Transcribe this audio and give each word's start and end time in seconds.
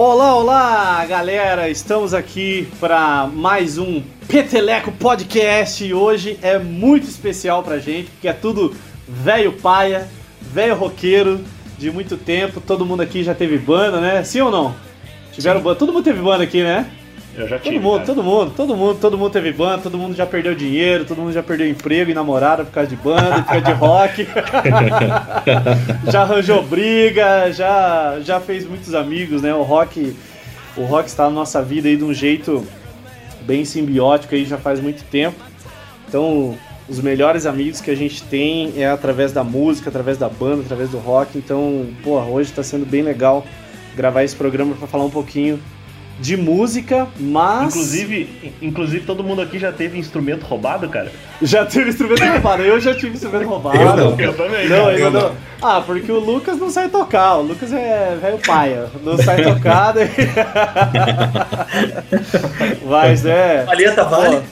Olá, 0.00 0.36
olá, 0.36 1.04
galera! 1.06 1.68
Estamos 1.68 2.14
aqui 2.14 2.68
para 2.78 3.26
mais 3.26 3.78
um 3.78 4.00
Peteleco 4.28 4.92
Podcast 4.92 5.84
e 5.84 5.92
hoje 5.92 6.38
é 6.40 6.56
muito 6.56 7.08
especial 7.08 7.64
pra 7.64 7.80
gente, 7.80 8.08
porque 8.12 8.28
é 8.28 8.32
tudo 8.32 8.76
velho 9.08 9.54
paia, 9.54 10.08
velho 10.40 10.76
roqueiro 10.76 11.44
de 11.76 11.90
muito 11.90 12.16
tempo. 12.16 12.60
Todo 12.60 12.86
mundo 12.86 13.00
aqui 13.00 13.24
já 13.24 13.34
teve 13.34 13.58
banda, 13.58 14.00
né? 14.00 14.22
Sim 14.22 14.42
ou 14.42 14.52
não? 14.52 14.72
Tiveram 15.32 15.60
banda? 15.60 15.74
Todo 15.74 15.92
mundo 15.92 16.04
teve 16.04 16.20
banda 16.20 16.44
aqui, 16.44 16.62
né? 16.62 16.88
Eu 17.38 17.46
já 17.46 17.58
tive. 17.58 17.76
Todo 17.76 17.82
mundo, 17.82 17.94
cara. 17.94 18.06
todo 18.06 18.24
mundo, 18.24 18.52
todo 18.56 18.76
mundo, 18.76 18.98
todo 18.98 19.18
mundo 19.18 19.30
teve 19.30 19.52
banda, 19.52 19.82
todo 19.82 19.96
mundo 19.96 20.16
já 20.16 20.26
perdeu 20.26 20.54
dinheiro, 20.56 21.04
todo 21.04 21.18
mundo 21.18 21.32
já 21.32 21.42
perdeu 21.42 21.68
emprego 21.68 22.10
e 22.10 22.14
namorada 22.14 22.64
por 22.64 22.72
causa 22.72 22.90
de 22.90 22.96
banda, 22.96 23.42
por 23.42 23.44
causa 23.44 23.60
de 23.60 23.72
rock. 23.72 24.26
já 26.10 26.22
arranjou 26.22 26.62
briga, 26.64 27.52
já, 27.52 28.18
já 28.20 28.40
fez 28.40 28.66
muitos 28.66 28.92
amigos, 28.92 29.40
né? 29.40 29.54
O 29.54 29.62
rock, 29.62 30.16
o 30.76 30.82
rock 30.82 31.08
está 31.08 31.24
na 31.24 31.30
nossa 31.30 31.62
vida 31.62 31.86
aí 31.86 31.96
de 31.96 32.02
um 32.02 32.12
jeito 32.12 32.66
bem 33.42 33.64
simbiótico 33.64 34.34
aí 34.34 34.44
já 34.44 34.58
faz 34.58 34.80
muito 34.80 35.04
tempo. 35.04 35.38
Então, 36.08 36.58
os 36.88 37.00
melhores 37.00 37.46
amigos 37.46 37.80
que 37.80 37.90
a 37.90 37.96
gente 37.96 38.22
tem 38.24 38.72
é 38.76 38.88
através 38.88 39.30
da 39.30 39.44
música, 39.44 39.90
através 39.90 40.18
da 40.18 40.28
banda, 40.28 40.62
através 40.62 40.90
do 40.90 40.98
rock. 40.98 41.38
Então, 41.38 41.86
pô, 42.02 42.18
hoje 42.18 42.50
está 42.50 42.64
sendo 42.64 42.84
bem 42.84 43.02
legal 43.02 43.46
gravar 43.94 44.24
esse 44.24 44.34
programa 44.34 44.74
para 44.74 44.88
falar 44.88 45.04
um 45.04 45.10
pouquinho 45.10 45.60
de 46.18 46.36
música, 46.36 47.06
mas. 47.18 47.74
Inclusive, 47.74 48.52
inclusive, 48.60 49.04
todo 49.04 49.22
mundo 49.22 49.42
aqui 49.42 49.58
já 49.58 49.72
teve 49.72 49.98
instrumento 49.98 50.44
roubado, 50.44 50.88
cara? 50.88 51.12
Já 51.40 51.64
teve 51.64 51.90
instrumento 51.90 52.22
roubado, 52.24 52.62
eu 52.62 52.80
já 52.80 52.94
tive 52.94 53.14
instrumento 53.14 53.48
roubado. 53.48 53.78
Eu 53.78 53.96
não, 53.96 54.20
eu 54.20 54.34
também. 54.34 54.68
Não, 54.68 54.90
eu, 54.90 55.10
não. 55.10 55.20
não. 55.20 55.32
Ah, 55.62 55.80
porque 55.80 56.10
o 56.10 56.18
Lucas 56.18 56.58
não 56.58 56.70
sai 56.70 56.88
tocar, 56.88 57.36
o 57.36 57.42
Lucas 57.42 57.72
é 57.72 58.16
velho 58.20 58.38
paia, 58.38 58.86
não 59.02 59.16
sai 59.18 59.42
tocar. 59.42 59.92
Daí... 59.92 60.08
mas 62.84 63.24
é. 63.24 63.64
Palheta 63.64 64.04
vale? 64.04 64.42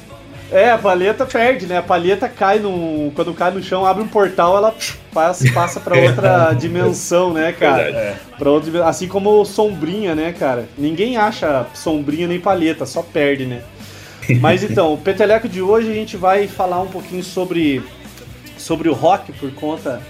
É, 0.50 0.70
a 0.70 0.78
palheta 0.78 1.26
perde, 1.26 1.66
né? 1.66 1.78
A 1.78 1.82
palheta 1.82 2.28
cai 2.28 2.58
no. 2.58 3.10
Quando 3.14 3.34
cai 3.34 3.50
no 3.50 3.62
chão, 3.62 3.84
abre 3.84 4.02
um 4.02 4.08
portal, 4.08 4.56
ela 4.56 4.74
passa, 5.12 5.44
passa 5.52 5.80
pra 5.80 5.98
outra 5.98 6.52
dimensão, 6.52 7.32
né, 7.32 7.52
cara? 7.52 7.82
É. 7.82 8.16
Pra 8.38 8.50
outra, 8.50 8.86
assim 8.86 9.08
como 9.08 9.44
sombrinha, 9.44 10.14
né, 10.14 10.32
cara? 10.32 10.68
Ninguém 10.78 11.16
acha 11.16 11.66
sombrinha 11.74 12.28
nem 12.28 12.40
palheta, 12.40 12.86
só 12.86 13.02
perde, 13.02 13.44
né? 13.44 13.62
Mas 14.40 14.62
então, 14.62 14.94
o 14.94 14.98
Peteleco 14.98 15.48
de 15.48 15.60
hoje 15.60 15.90
a 15.90 15.94
gente 15.94 16.16
vai 16.16 16.46
falar 16.46 16.80
um 16.80 16.88
pouquinho 16.88 17.22
sobre, 17.22 17.82
sobre 18.56 18.88
o 18.88 18.94
rock 18.94 19.32
por 19.32 19.50
conta 19.52 20.00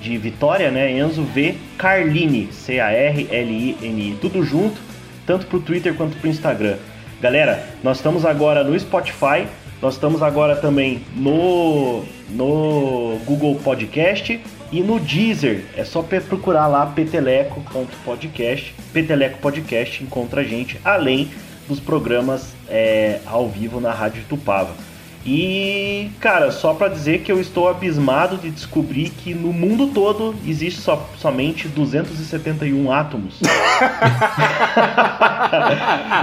de 0.00 0.16
Vitória, 0.18 0.70
né? 0.70 0.92
Enzo 0.92 1.22
V 1.22 1.56
Carline, 1.76 2.48
C 2.52 2.78
A 2.78 2.90
R 2.90 3.26
L 3.30 3.52
I 3.52 3.76
N 3.82 4.10
I, 4.10 4.18
tudo 4.20 4.42
junto, 4.44 4.80
tanto 5.26 5.46
pro 5.46 5.58
Twitter 5.60 5.94
quanto 5.94 6.16
pro 6.18 6.28
Instagram. 6.28 6.76
Galera, 7.20 7.66
nós 7.82 7.96
estamos 7.96 8.24
agora 8.24 8.62
no 8.62 8.78
Spotify, 8.78 9.46
nós 9.82 9.94
estamos 9.94 10.22
agora 10.22 10.54
também 10.54 11.02
no 11.16 12.04
no 12.30 13.18
Google 13.26 13.56
Podcast 13.56 14.40
e 14.72 14.82
no 14.82 15.00
Deezer, 15.00 15.64
é 15.76 15.84
só 15.84 16.02
procurar 16.02 16.66
lá 16.68 16.86
peteleco.podcast, 16.86 18.74
Peteleco 18.92 19.38
Podcast, 19.38 20.02
encontra 20.02 20.42
a 20.42 20.44
gente, 20.44 20.80
além 20.84 21.30
dos 21.68 21.80
programas 21.80 22.54
é, 22.68 23.20
ao 23.26 23.48
vivo 23.48 23.80
na 23.80 23.92
Rádio 23.92 24.22
Tupava. 24.28 24.74
E, 25.24 26.10
cara, 26.18 26.50
só 26.50 26.72
para 26.72 26.88
dizer 26.88 27.20
que 27.20 27.30
eu 27.30 27.38
estou 27.38 27.68
abismado 27.68 28.38
de 28.38 28.50
descobrir 28.50 29.10
que 29.10 29.34
no 29.34 29.52
mundo 29.52 29.88
todo 29.88 30.34
existe 30.46 30.80
so, 30.80 30.98
somente 31.18 31.68
271 31.68 32.90
átomos. 32.90 33.38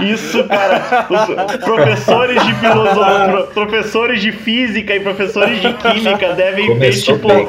Isso, 0.02 0.42
cara, 0.44 1.06
os 1.08 1.26
professores 1.64 2.44
de 2.44 2.52
filosofia, 2.54 3.46
professores 3.54 4.20
de 4.20 4.32
física 4.32 4.96
e 4.96 5.00
professores 5.00 5.60
de 5.60 5.72
química 5.74 6.34
devem 6.34 6.66
Começou 6.66 7.18
ter, 7.18 7.20
tipo, 7.20 7.28
bem, 7.28 7.46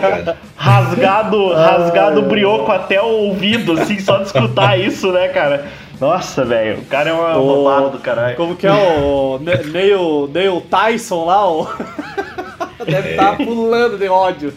rasgado, 0.56 1.52
rasgado 1.54 2.20
o 2.20 2.24
brioco 2.24 2.72
até 2.72 3.02
o 3.02 3.08
ouvido, 3.08 3.72
assim, 3.74 3.98
só 3.98 4.18
de 4.18 4.26
escutar 4.26 4.80
isso, 4.80 5.12
né, 5.12 5.30
cara? 5.30 5.66
Nossa, 6.00 6.46
velho, 6.46 6.80
o 6.80 6.86
cara 6.86 7.10
é 7.10 7.14
uma 7.14 7.38
o... 7.38 7.46
roubado 7.46 7.98
do 7.98 8.00
caralho. 8.00 8.38
Como 8.38 8.56
que 8.56 8.66
é 8.66 8.72
o 8.72 9.38
Neil, 9.40 10.30
Neil 10.34 10.62
Tyson 10.62 11.26
lá? 11.26 11.52
O... 11.52 11.68
Deve 12.86 13.12
estar 13.12 13.38
tá 13.38 13.44
pulando 13.44 13.98
de 13.98 14.08
ódio. 14.08 14.54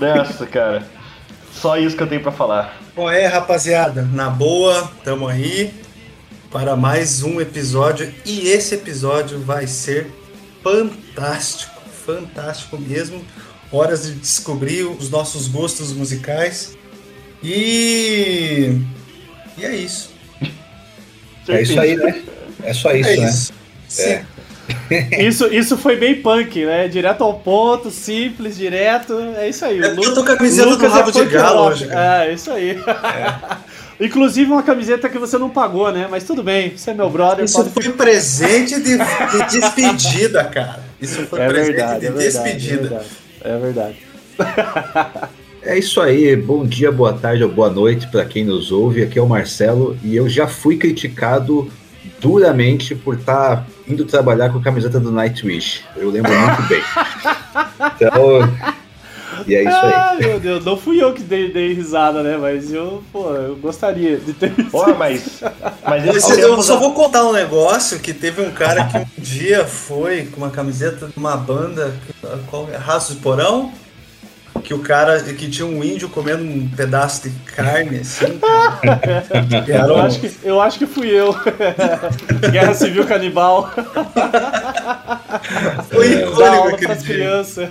Nossa, 0.00 0.46
cara. 0.46 0.82
Só 1.52 1.76
isso 1.76 1.94
que 1.94 2.02
eu 2.02 2.06
tenho 2.06 2.22
para 2.22 2.32
falar. 2.32 2.76
Bom, 2.96 3.10
é, 3.10 3.26
rapaziada, 3.26 4.02
na 4.02 4.30
boa, 4.30 4.90
tamo 5.04 5.28
aí 5.28 5.74
para 6.50 6.74
mais 6.74 7.22
um 7.22 7.40
episódio 7.40 8.12
e 8.24 8.48
esse 8.48 8.74
episódio 8.74 9.38
vai 9.40 9.66
ser 9.66 10.10
fantástico, 10.62 11.80
fantástico 12.06 12.78
mesmo. 12.78 13.22
Horas 13.70 14.06
de 14.06 14.14
descobrir 14.14 14.84
os 14.84 15.10
nossos 15.10 15.46
gostos 15.46 15.92
musicais. 15.92 16.76
E 17.42 18.80
e 19.56 19.64
é 19.64 19.76
isso. 19.76 20.09
É 21.48 21.62
isso 21.62 21.80
aí, 21.80 21.96
né? 21.96 22.22
É 22.62 22.72
só 22.74 22.92
isso, 22.92 23.08
é 23.08 23.16
né? 23.16 23.28
Isso. 23.28 23.52
É. 23.98 24.24
Isso, 25.18 25.46
isso 25.52 25.76
foi 25.76 25.96
bem 25.96 26.20
punk, 26.22 26.64
né? 26.64 26.86
Direto 26.86 27.24
ao 27.24 27.34
ponto, 27.34 27.90
simples, 27.90 28.56
direto. 28.56 29.18
É 29.36 29.48
isso 29.48 29.64
aí. 29.64 29.80
É 29.82 29.90
eu 29.90 30.14
tô 30.14 30.24
com 30.24 30.32
a 30.32 30.36
camiseta 30.36 30.68
Lucas 30.68 30.92
do 30.92 30.96
rabo 30.96 31.10
é 31.10 31.12
de 31.12 31.24
galo 31.26 31.60
hoje. 31.62 31.86
Cara. 31.88 32.24
É, 32.26 32.32
isso 32.32 32.50
aí. 32.52 32.70
É. 32.70 33.56
Inclusive 34.04 34.50
uma 34.50 34.62
camiseta 34.62 35.08
que 35.08 35.18
você 35.18 35.36
não 35.36 35.50
pagou, 35.50 35.92
né? 35.92 36.08
Mas 36.10 36.24
tudo 36.24 36.42
bem, 36.42 36.76
você 36.76 36.90
é 36.90 36.94
meu 36.94 37.10
brother. 37.10 37.44
Isso 37.44 37.62
pode... 37.62 37.70
foi 37.70 37.92
presente 37.92 38.80
de, 38.80 38.96
de, 38.96 39.50
despedida, 39.60 40.44
cara. 40.44 40.80
Isso 41.00 41.26
foi 41.26 41.40
é 41.40 41.48
presente 41.48 41.72
verdade, 41.74 42.00
de 42.00 42.06
é 42.06 42.10
verdade, 42.10 42.28
despedida. 42.28 43.04
É 43.42 43.58
verdade. 43.58 43.96
É 44.38 44.44
verdade. 44.44 45.30
É 45.62 45.78
isso 45.78 46.00
aí, 46.00 46.34
bom 46.36 46.64
dia, 46.64 46.90
boa 46.90 47.12
tarde 47.12 47.44
ou 47.44 47.50
boa 47.50 47.68
noite 47.68 48.06
para 48.08 48.24
quem 48.24 48.44
nos 48.44 48.72
ouve. 48.72 49.02
Aqui 49.02 49.18
é 49.18 49.22
o 49.22 49.28
Marcelo 49.28 49.96
e 50.02 50.16
eu 50.16 50.28
já 50.28 50.46
fui 50.46 50.76
criticado 50.76 51.70
duramente 52.18 52.94
por 52.94 53.16
estar 53.16 53.56
tá 53.56 53.66
indo 53.86 54.06
trabalhar 54.06 54.50
com 54.50 54.58
a 54.58 54.62
camiseta 54.62 54.98
do 54.98 55.12
Nightwish. 55.12 55.84
Eu 55.96 56.10
lembro 56.10 56.32
muito 56.32 56.62
bem. 56.62 56.82
Então, 58.00 58.40
e 59.46 59.54
é 59.54 59.62
isso 59.62 59.76
aí. 59.76 59.92
Ah, 59.94 60.16
meu 60.18 60.40
Deus, 60.40 60.64
não 60.64 60.76
fui 60.76 61.02
eu 61.02 61.12
que 61.12 61.22
dei, 61.22 61.52
dei 61.52 61.72
risada, 61.72 62.22
né? 62.22 62.36
Mas 62.36 62.72
eu, 62.72 63.02
pô, 63.12 63.30
eu 63.30 63.56
gostaria 63.56 64.16
de 64.18 64.32
ter 64.32 64.50
visto. 64.50 64.70
Porra, 64.70 64.94
mas. 64.94 65.42
Mas 65.84 66.06
eu, 66.06 66.38
eu 66.38 66.62
só 66.62 66.78
vou 66.78 66.92
contar 66.92 67.24
um 67.24 67.32
negócio 67.32 67.98
que 67.98 68.12
teve 68.12 68.42
um 68.42 68.50
cara 68.50 68.84
que 68.84 68.98
um 68.98 69.06
dia 69.18 69.64
foi 69.64 70.26
com 70.26 70.38
uma 70.38 70.50
camiseta 70.50 71.06
de 71.06 71.16
uma 71.16 71.36
banda. 71.36 71.94
Qual 72.48 72.68
é? 72.70 72.76
Raços 72.76 73.16
de 73.16 73.22
Porão? 73.22 73.72
Que 74.62 74.74
o 74.74 74.80
cara 74.80 75.20
que 75.22 75.48
tinha 75.48 75.66
um 75.66 75.82
índio 75.82 76.08
comendo 76.08 76.42
um 76.42 76.68
pedaço 76.68 77.28
de 77.28 77.38
carne, 77.40 77.98
assim, 77.98 78.38
cara. 78.38 79.24
eu, 79.88 79.96
acho 79.96 80.20
que, 80.20 80.32
eu 80.42 80.60
acho 80.60 80.78
que 80.78 80.86
fui 80.86 81.08
eu. 81.08 81.34
Guerra 82.50 82.74
Civil 82.74 83.06
Canibal. 83.06 83.70
Foi 85.90 86.12
icônico 86.12 86.78
pras 86.78 87.02
crianças. 87.02 87.68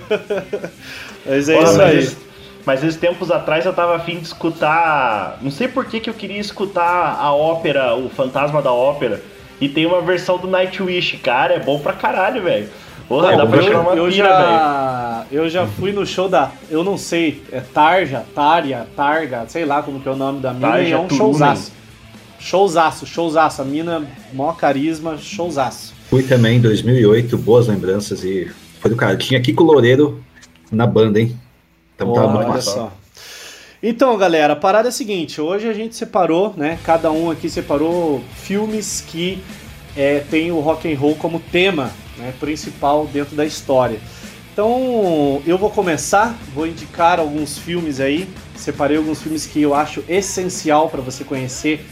Mas 1.26 1.48
é 1.48 1.62
isso 1.62 1.80
aí. 1.80 2.16
Mas 2.64 2.84
esses 2.84 3.00
tempos 3.00 3.30
atrás 3.30 3.64
eu 3.64 3.72
tava 3.72 3.96
afim 3.96 4.18
de 4.18 4.26
escutar. 4.26 5.38
Não 5.40 5.50
sei 5.50 5.68
por 5.68 5.86
que, 5.86 6.00
que 6.00 6.10
eu 6.10 6.14
queria 6.14 6.38
escutar 6.38 7.18
a 7.18 7.32
ópera, 7.32 7.94
o 7.94 8.08
Fantasma 8.10 8.60
da 8.60 8.72
Ópera. 8.72 9.22
E 9.60 9.68
tem 9.68 9.86
uma 9.86 10.00
versão 10.00 10.38
do 10.38 10.48
Nightwish, 10.48 11.18
cara, 11.18 11.54
é 11.54 11.58
bom 11.58 11.78
pra 11.78 11.92
caralho, 11.92 12.42
velho. 12.42 12.68
Porra, 13.10 13.36
dá 13.36 13.44
pra 13.44 13.60
eu, 13.60 13.80
uma 13.80 13.94
eu 13.96 14.08
pira, 14.08 14.28
já. 14.28 15.26
Eu 15.32 15.48
já 15.48 15.66
fui 15.66 15.90
no 15.90 16.06
show 16.06 16.28
da. 16.28 16.52
Eu 16.70 16.84
não 16.84 16.96
sei, 16.96 17.42
é 17.50 17.58
Tarja, 17.58 18.24
Tarja, 18.32 18.86
Targa, 18.94 19.46
sei 19.48 19.64
lá 19.64 19.82
como 19.82 19.98
que 19.98 20.08
é 20.08 20.12
o 20.12 20.16
nome 20.16 20.38
da 20.38 20.54
mina, 20.54 20.68
Tarja, 20.68 20.88
e 20.88 20.92
é 20.92 20.96
um 20.96 21.08
Turunen. 21.08 21.32
showzaço. 21.32 21.72
Showzaço, 22.38 23.06
showzaço. 23.06 23.62
A 23.62 23.64
mina, 23.64 24.06
maior 24.32 24.56
carisma, 24.56 25.18
showzaço. 25.18 25.92
Fui 26.08 26.22
também 26.22 26.58
em 26.58 26.60
2008, 26.60 27.36
boas 27.36 27.66
lembranças 27.66 28.22
e 28.22 28.48
foi 28.78 28.92
do 28.92 28.96
cara. 28.96 29.16
Tinha 29.16 29.40
Kiko 29.40 29.64
Loureiro 29.64 30.22
na 30.70 30.86
banda, 30.86 31.18
hein? 31.18 31.36
Então 31.96 32.12
tá 32.12 32.28
muito 32.28 32.48
massa. 32.48 32.70
Só. 32.70 32.92
Então, 33.82 34.16
galera, 34.16 34.52
a 34.52 34.56
parada 34.56 34.86
é 34.86 34.90
a 34.90 34.92
seguinte: 34.92 35.40
hoje 35.40 35.68
a 35.68 35.72
gente 35.72 35.96
separou, 35.96 36.54
né? 36.56 36.78
Cada 36.84 37.10
um 37.10 37.28
aqui 37.28 37.50
separou 37.50 38.22
filmes 38.36 39.00
que 39.04 39.42
é, 39.96 40.20
tem 40.30 40.52
o 40.52 40.60
rock 40.60 40.92
and 40.92 40.96
roll 40.96 41.16
como 41.16 41.40
tema 41.40 41.90
né, 42.20 42.32
principal 42.38 43.06
dentro 43.06 43.34
da 43.34 43.44
história. 43.44 43.98
Então, 44.52 45.42
eu 45.46 45.56
vou 45.56 45.70
começar, 45.70 46.36
vou 46.54 46.66
indicar 46.66 47.18
alguns 47.18 47.56
filmes 47.56 47.98
aí. 48.00 48.28
Separei 48.56 48.98
alguns 48.98 49.22
filmes 49.22 49.46
que 49.46 49.62
eu 49.62 49.74
acho 49.74 50.04
essencial 50.08 50.88
para 50.88 51.00
você 51.00 51.24
conhecer 51.24 51.86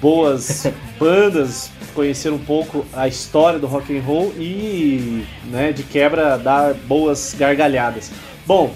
boas 0.00 0.66
bandas, 0.98 1.70
conhecer 1.94 2.32
um 2.32 2.38
pouco 2.38 2.86
a 2.92 3.08
história 3.08 3.58
do 3.58 3.66
rock 3.66 3.96
and 3.96 4.02
roll 4.02 4.32
e, 4.38 5.26
né, 5.46 5.72
de 5.72 5.82
quebra 5.82 6.38
dar 6.38 6.74
boas 6.74 7.34
gargalhadas. 7.36 8.10
Bom, 8.46 8.72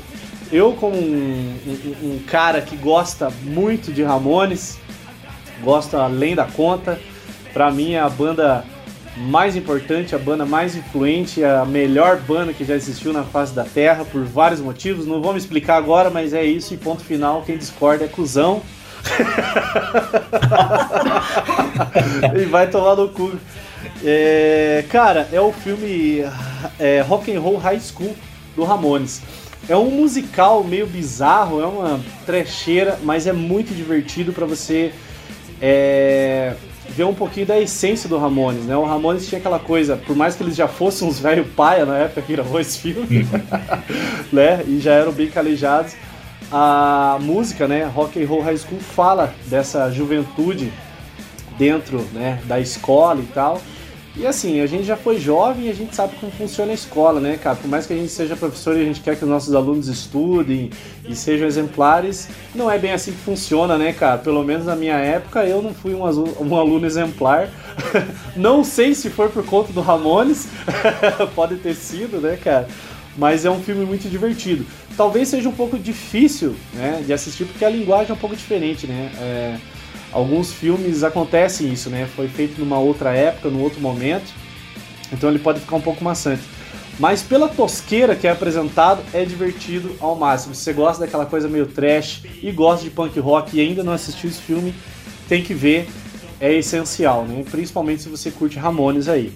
eu 0.51 0.73
como 0.73 0.97
um, 0.97 1.59
um, 1.67 2.15
um 2.15 2.19
cara 2.27 2.61
que 2.61 2.77
gosta 2.77 3.31
muito 3.43 3.93
de 3.93 4.03
Ramones, 4.03 4.79
gosta 5.63 5.99
além 5.99 6.35
da 6.35 6.47
conta, 6.47 6.99
para 7.53 7.71
mim 7.71 7.93
é 7.93 8.01
a 8.01 8.09
banda 8.09 8.65
mais 9.17 9.57
importante, 9.57 10.15
a 10.15 10.19
banda 10.19 10.45
mais 10.45 10.77
influente, 10.77 11.43
a 11.45 11.65
melhor 11.65 12.21
banda 12.21 12.53
que 12.53 12.65
já 12.65 12.75
existiu 12.75 13.13
na 13.13 13.23
face 13.23 13.55
da 13.55 13.63
Terra 13.65 14.05
por 14.05 14.25
vários 14.25 14.61
motivos. 14.61 15.07
Não 15.07 15.23
vou 15.23 15.33
me 15.33 15.39
explicar 15.39 15.77
agora, 15.77 16.11
mas 16.11 16.33
é 16.33 16.45
isso 16.45 16.75
e 16.75 16.77
ponto 16.77 17.05
final. 17.05 17.43
Quem 17.43 17.57
discorda 17.57 18.05
é 18.05 18.09
cuzão. 18.09 18.61
e 22.41 22.45
vai 22.47 22.69
tomar 22.69 22.97
no 22.97 23.09
cu. 23.09 23.33
É, 24.03 24.85
cara, 24.89 25.29
é 25.33 25.41
o 25.41 25.53
filme 25.53 26.25
é, 26.79 27.01
Rock 27.03 27.35
and 27.35 27.41
Roll 27.41 27.59
High 27.59 27.81
School 27.81 28.17
do 28.57 28.65
Ramones. 28.65 29.23
É 29.69 29.77
um 29.77 29.91
musical 29.91 30.65
meio 30.65 30.87
bizarro, 30.87 31.63
é 31.63 31.67
uma 31.67 32.01
trecheira, 32.27 32.99
mas 33.03 33.27
é 33.27 33.33
muito 33.33 33.75
divertido 33.75 34.33
para 34.33 34.45
você 34.45 34.93
é, 35.61 36.55
ver 36.95 37.05
um 37.05 37.15
pouquinho 37.15 37.47
da 37.47 37.61
essência 37.61 38.09
do 38.09 38.17
Ramones, 38.17 38.65
né? 38.65 38.77
O 38.77 38.85
Ramones 38.85 39.27
tinha 39.27 39.39
aquela 39.39 39.59
coisa, 39.59 39.97
por 39.97 40.15
mais 40.15 40.37
que 40.37 40.43
eles 40.43 40.55
já 40.55 40.69
fossem 40.69 41.09
uns 41.09 41.19
velho 41.19 41.45
paia 41.45 41.85
na 41.85 41.97
época 41.99 42.23
que 42.23 42.33
gravou 42.33 42.61
esse 42.61 42.79
filme, 42.79 43.27
né? 44.33 44.63
E 44.67 44.79
já 44.81 44.93
eram 44.93 45.13
bem 45.13 45.29
calejados, 45.29 45.95
a 46.51 47.19
música, 47.21 47.67
né, 47.67 47.85
Rock 47.85 48.23
and 48.23 48.29
Roll 48.29 48.43
High 48.43 48.59
School 48.59 48.81
fala 48.81 49.35
dessa 49.47 49.91
juventude 49.91 50.73
dentro, 51.59 52.01
né, 52.13 52.41
da 52.45 52.61
escola 52.61 53.21
e 53.21 53.27
tal. 53.27 53.61
E 54.17 54.25
assim, 54.29 54.61
a 54.61 54.67
gente 54.67 54.85
já 54.85 54.97
foi 54.97 55.19
jovem 55.19 55.67
e 55.67 55.71
a 55.71 55.75
gente 55.75 55.95
sabe 55.95 56.15
como 56.21 56.31
funciona 56.31 56.71
a 56.71 56.75
escola, 56.75 57.19
né, 57.19 57.37
cara? 57.37 57.57
Por 57.57 57.67
mais 57.67 57.85
que 57.85 57.93
a 57.93 57.97
gente 57.97 58.13
seja 58.13 58.37
professor 58.37 58.77
e 58.77 58.81
a 58.81 58.85
gente 58.85 59.01
quer 59.01 59.17
que 59.17 59.25
os 59.25 59.31
nossos 59.31 59.53
alunos 59.55 59.89
estudem 59.89 60.71
e 61.05 61.17
sejam 61.17 61.49
exemplares, 61.49 62.29
não 62.55 62.71
é 62.71 62.79
bem 62.79 62.93
assim 62.93 63.11
que 63.11 63.19
funciona, 63.19 63.77
né, 63.77 63.93
cara? 63.93 64.19
Pelo 64.19 64.45
menos 64.45 64.67
na 64.67 64.77
minha 64.77 64.95
época 64.95 65.45
eu 65.45 65.61
não 65.61 65.75
fui 65.75 65.95
um, 65.95 66.03
um 66.03 66.57
aluno 66.57 66.87
exemplar. 66.87 67.49
não 68.37 68.63
sei 68.63 68.95
se 68.95 69.11
foi 69.11 69.29
por 69.31 69.45
conta 69.45 69.73
do 69.73 69.81
Ramones, 69.81 70.47
pode 71.35 71.57
ter 71.57 71.75
sido, 71.75 72.21
né, 72.21 72.39
cara? 72.43 72.69
Mas 73.19 73.45
é 73.45 73.51
um 73.51 73.61
filme 73.61 73.85
muito 73.85 74.09
divertido. 74.09 74.65
Talvez 74.97 75.29
seja 75.29 75.49
um 75.49 75.53
pouco 75.53 75.77
difícil 75.77 76.55
né, 76.73 77.03
de 77.05 77.13
assistir 77.13 77.47
porque 77.47 77.65
a 77.65 77.71
linguagem 77.71 78.11
é 78.11 78.15
um 78.15 78.19
pouco 78.19 78.37
diferente, 78.37 78.87
né? 78.87 79.11
É 79.19 79.74
Alguns 80.15 80.53
filmes 80.53 81.03
acontecem 81.03 81.73
isso, 81.73 81.91
né? 81.91 82.09
Foi 82.15 82.29
feito 82.29 82.61
numa 82.61 82.79
outra 82.79 83.13
época, 83.13 83.51
num 83.51 83.61
outro 83.61 83.81
momento, 83.81 84.33
então 85.13 85.29
ele 85.29 85.41
pode 85.41 85.59
ficar 85.59 85.75
um 85.75 85.81
pouco 85.81 86.05
maçante. 86.05 86.43
Mas 87.01 87.21
pela 87.21 87.49
tosqueira 87.49 88.15
que 88.15 88.29
é 88.29 88.31
apresentado, 88.31 89.03
é 89.13 89.25
divertido 89.25 89.91
ao 89.99 90.15
máximo. 90.15 90.55
Se 90.55 90.63
você 90.63 90.73
gosta 90.73 91.05
daquela 91.05 91.27
coisa 91.27 91.49
meio 91.49 91.67
trash 91.67 92.23
e 92.41 92.53
gosta 92.53 92.85
de 92.85 92.91
punk 92.91 93.19
rock 93.19 93.57
e 93.57 93.61
ainda 93.61 93.83
não 93.83 93.93
assistiu 93.93 94.31
esse 94.31 94.41
filme, 94.41 94.73
tem 95.29 95.43
que 95.43 95.53
ver, 95.53 95.89
é 96.41 96.53
essencial, 96.53 97.25
né? 97.25 97.43
Principalmente 97.51 98.03
se 98.03 98.09
você 98.09 98.31
curte 98.31 98.57
Ramones 98.57 99.09
aí. 99.09 99.33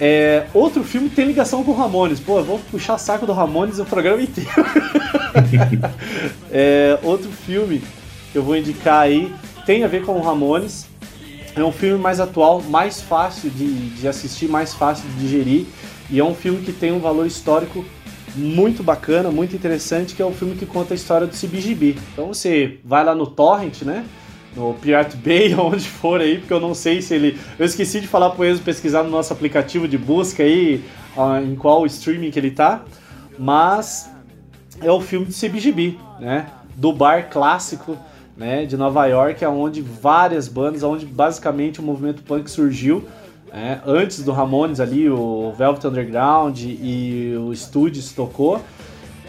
É, 0.00 0.46
outro 0.54 0.82
filme 0.82 1.10
tem 1.10 1.26
ligação 1.26 1.62
com 1.62 1.72
Ramones. 1.72 2.20
Pô, 2.20 2.38
eu 2.38 2.44
vou 2.44 2.58
puxar 2.70 2.96
saco 2.96 3.26
do 3.26 3.34
Ramones 3.34 3.78
o 3.78 3.84
programa 3.84 4.22
inteiro. 4.22 4.50
é, 6.50 6.98
outro 7.02 7.30
filme 7.30 7.82
que 8.32 8.38
eu 8.38 8.42
vou 8.42 8.56
indicar 8.56 9.00
aí 9.00 9.30
tem 9.66 9.82
a 9.82 9.88
ver 9.88 10.04
com 10.04 10.12
o 10.12 10.22
Ramones. 10.22 10.86
É 11.54 11.62
um 11.62 11.72
filme 11.72 11.98
mais 11.98 12.20
atual, 12.20 12.62
mais 12.62 13.00
fácil 13.02 13.50
de, 13.50 13.90
de 13.90 14.06
assistir, 14.06 14.48
mais 14.48 14.72
fácil 14.72 15.08
de 15.10 15.16
digerir. 15.16 15.66
E 16.08 16.20
é 16.20 16.24
um 16.24 16.34
filme 16.34 16.62
que 16.62 16.72
tem 16.72 16.92
um 16.92 17.00
valor 17.00 17.26
histórico 17.26 17.84
muito 18.36 18.82
bacana, 18.82 19.30
muito 19.30 19.56
interessante, 19.56 20.14
que 20.14 20.22
é 20.22 20.26
um 20.26 20.32
filme 20.32 20.54
que 20.54 20.64
conta 20.64 20.94
a 20.94 20.96
história 20.96 21.26
do 21.26 21.34
CBGB. 21.34 21.96
Então 22.12 22.28
você 22.28 22.78
vai 22.84 23.04
lá 23.04 23.14
no 23.14 23.26
Torrent, 23.26 23.82
né? 23.82 24.04
No 24.54 24.74
Pirate 24.74 25.16
Bay, 25.16 25.54
onde 25.58 25.88
for 25.88 26.20
aí, 26.20 26.38
porque 26.38 26.52
eu 26.52 26.60
não 26.60 26.74
sei 26.74 27.02
se 27.02 27.14
ele. 27.14 27.38
Eu 27.58 27.66
esqueci 27.66 28.00
de 28.00 28.06
falar 28.06 28.30
para 28.30 28.46
eles 28.46 28.60
pesquisar 28.60 29.02
no 29.02 29.10
nosso 29.10 29.32
aplicativo 29.32 29.88
de 29.88 29.98
busca 29.98 30.42
aí, 30.42 30.84
em 31.44 31.56
qual 31.56 31.84
streaming 31.86 32.30
que 32.30 32.38
ele 32.38 32.50
tá. 32.50 32.84
Mas 33.38 34.08
é 34.80 34.90
o 34.90 35.00
filme 35.00 35.26
do 35.26 35.32
CBGB, 35.32 35.98
né? 36.20 36.46
Do 36.76 36.92
bar 36.92 37.30
clássico 37.30 37.96
né, 38.36 38.66
de 38.66 38.76
Nova 38.76 39.06
York, 39.06 39.44
onde 39.46 39.80
várias 39.80 40.46
bandas, 40.46 40.82
onde 40.82 41.06
basicamente 41.06 41.80
o 41.80 41.82
movimento 41.82 42.22
punk 42.22 42.50
surgiu. 42.50 43.04
Né, 43.52 43.80
antes 43.86 44.22
do 44.22 44.32
Ramones 44.32 44.80
ali, 44.80 45.08
o 45.08 45.52
Velvet 45.56 45.86
Underground 45.86 46.60
e 46.60 47.34
o 47.38 47.54
Studios 47.54 48.12
tocou. 48.12 48.60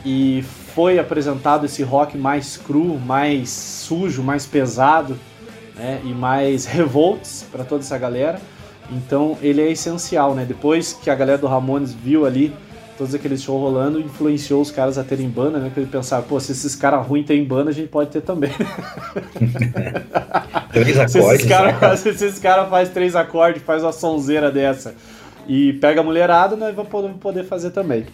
E 0.05 0.43
foi 0.75 0.99
apresentado 0.99 1.65
esse 1.65 1.83
rock 1.83 2.17
mais 2.17 2.57
cru, 2.57 2.99
mais 2.99 3.49
sujo, 3.49 4.21
mais 4.21 4.45
pesado 4.45 5.17
né, 5.75 6.01
e 6.03 6.09
mais 6.09 6.65
revolts 6.67 7.45
para 7.51 7.63
toda 7.63 7.81
essa 7.81 7.97
galera. 7.97 8.39
Então 8.91 9.37
ele 9.41 9.61
é 9.61 9.71
essencial, 9.71 10.33
né? 10.33 10.45
Depois 10.45 10.93
que 10.93 11.09
a 11.09 11.15
galera 11.15 11.37
do 11.37 11.47
Ramones 11.47 11.93
viu 11.93 12.25
ali 12.25 12.53
todos 12.97 13.13
aqueles 13.13 13.41
shows 13.41 13.61
rolando, 13.61 13.99
influenciou 13.99 14.61
os 14.61 14.71
caras 14.71 14.97
a 14.97 15.03
terem 15.03 15.29
banda, 15.29 15.59
né? 15.59 15.71
Que 15.73 15.79
ele 15.79 15.87
pensava, 15.87 16.23
pô, 16.23 16.39
se 16.39 16.51
esses 16.51 16.75
caras 16.75 17.05
ruins 17.05 17.25
têm 17.25 17.43
banda, 17.43 17.69
a 17.69 17.73
gente 17.73 17.89
pode 17.89 18.09
ter 18.09 18.21
também. 18.21 18.51
três 20.73 20.97
acordes. 20.97 21.11
Se 21.11 21.19
esses 21.19 21.47
caras 21.47 21.73
né? 21.73 21.79
cara 22.41 22.65
faz 22.65 22.89
três 22.89 23.15
acordes, 23.15 23.61
faz 23.61 23.83
uma 23.83 23.91
sonzeira 23.91 24.51
dessa 24.51 24.95
e 25.47 25.73
pega 25.73 26.01
a 26.01 26.03
mulherada, 26.03 26.55
nós 26.55 26.75
vamos 26.75 26.91
poder 27.19 27.45
fazer 27.45 27.71
também. 27.71 28.05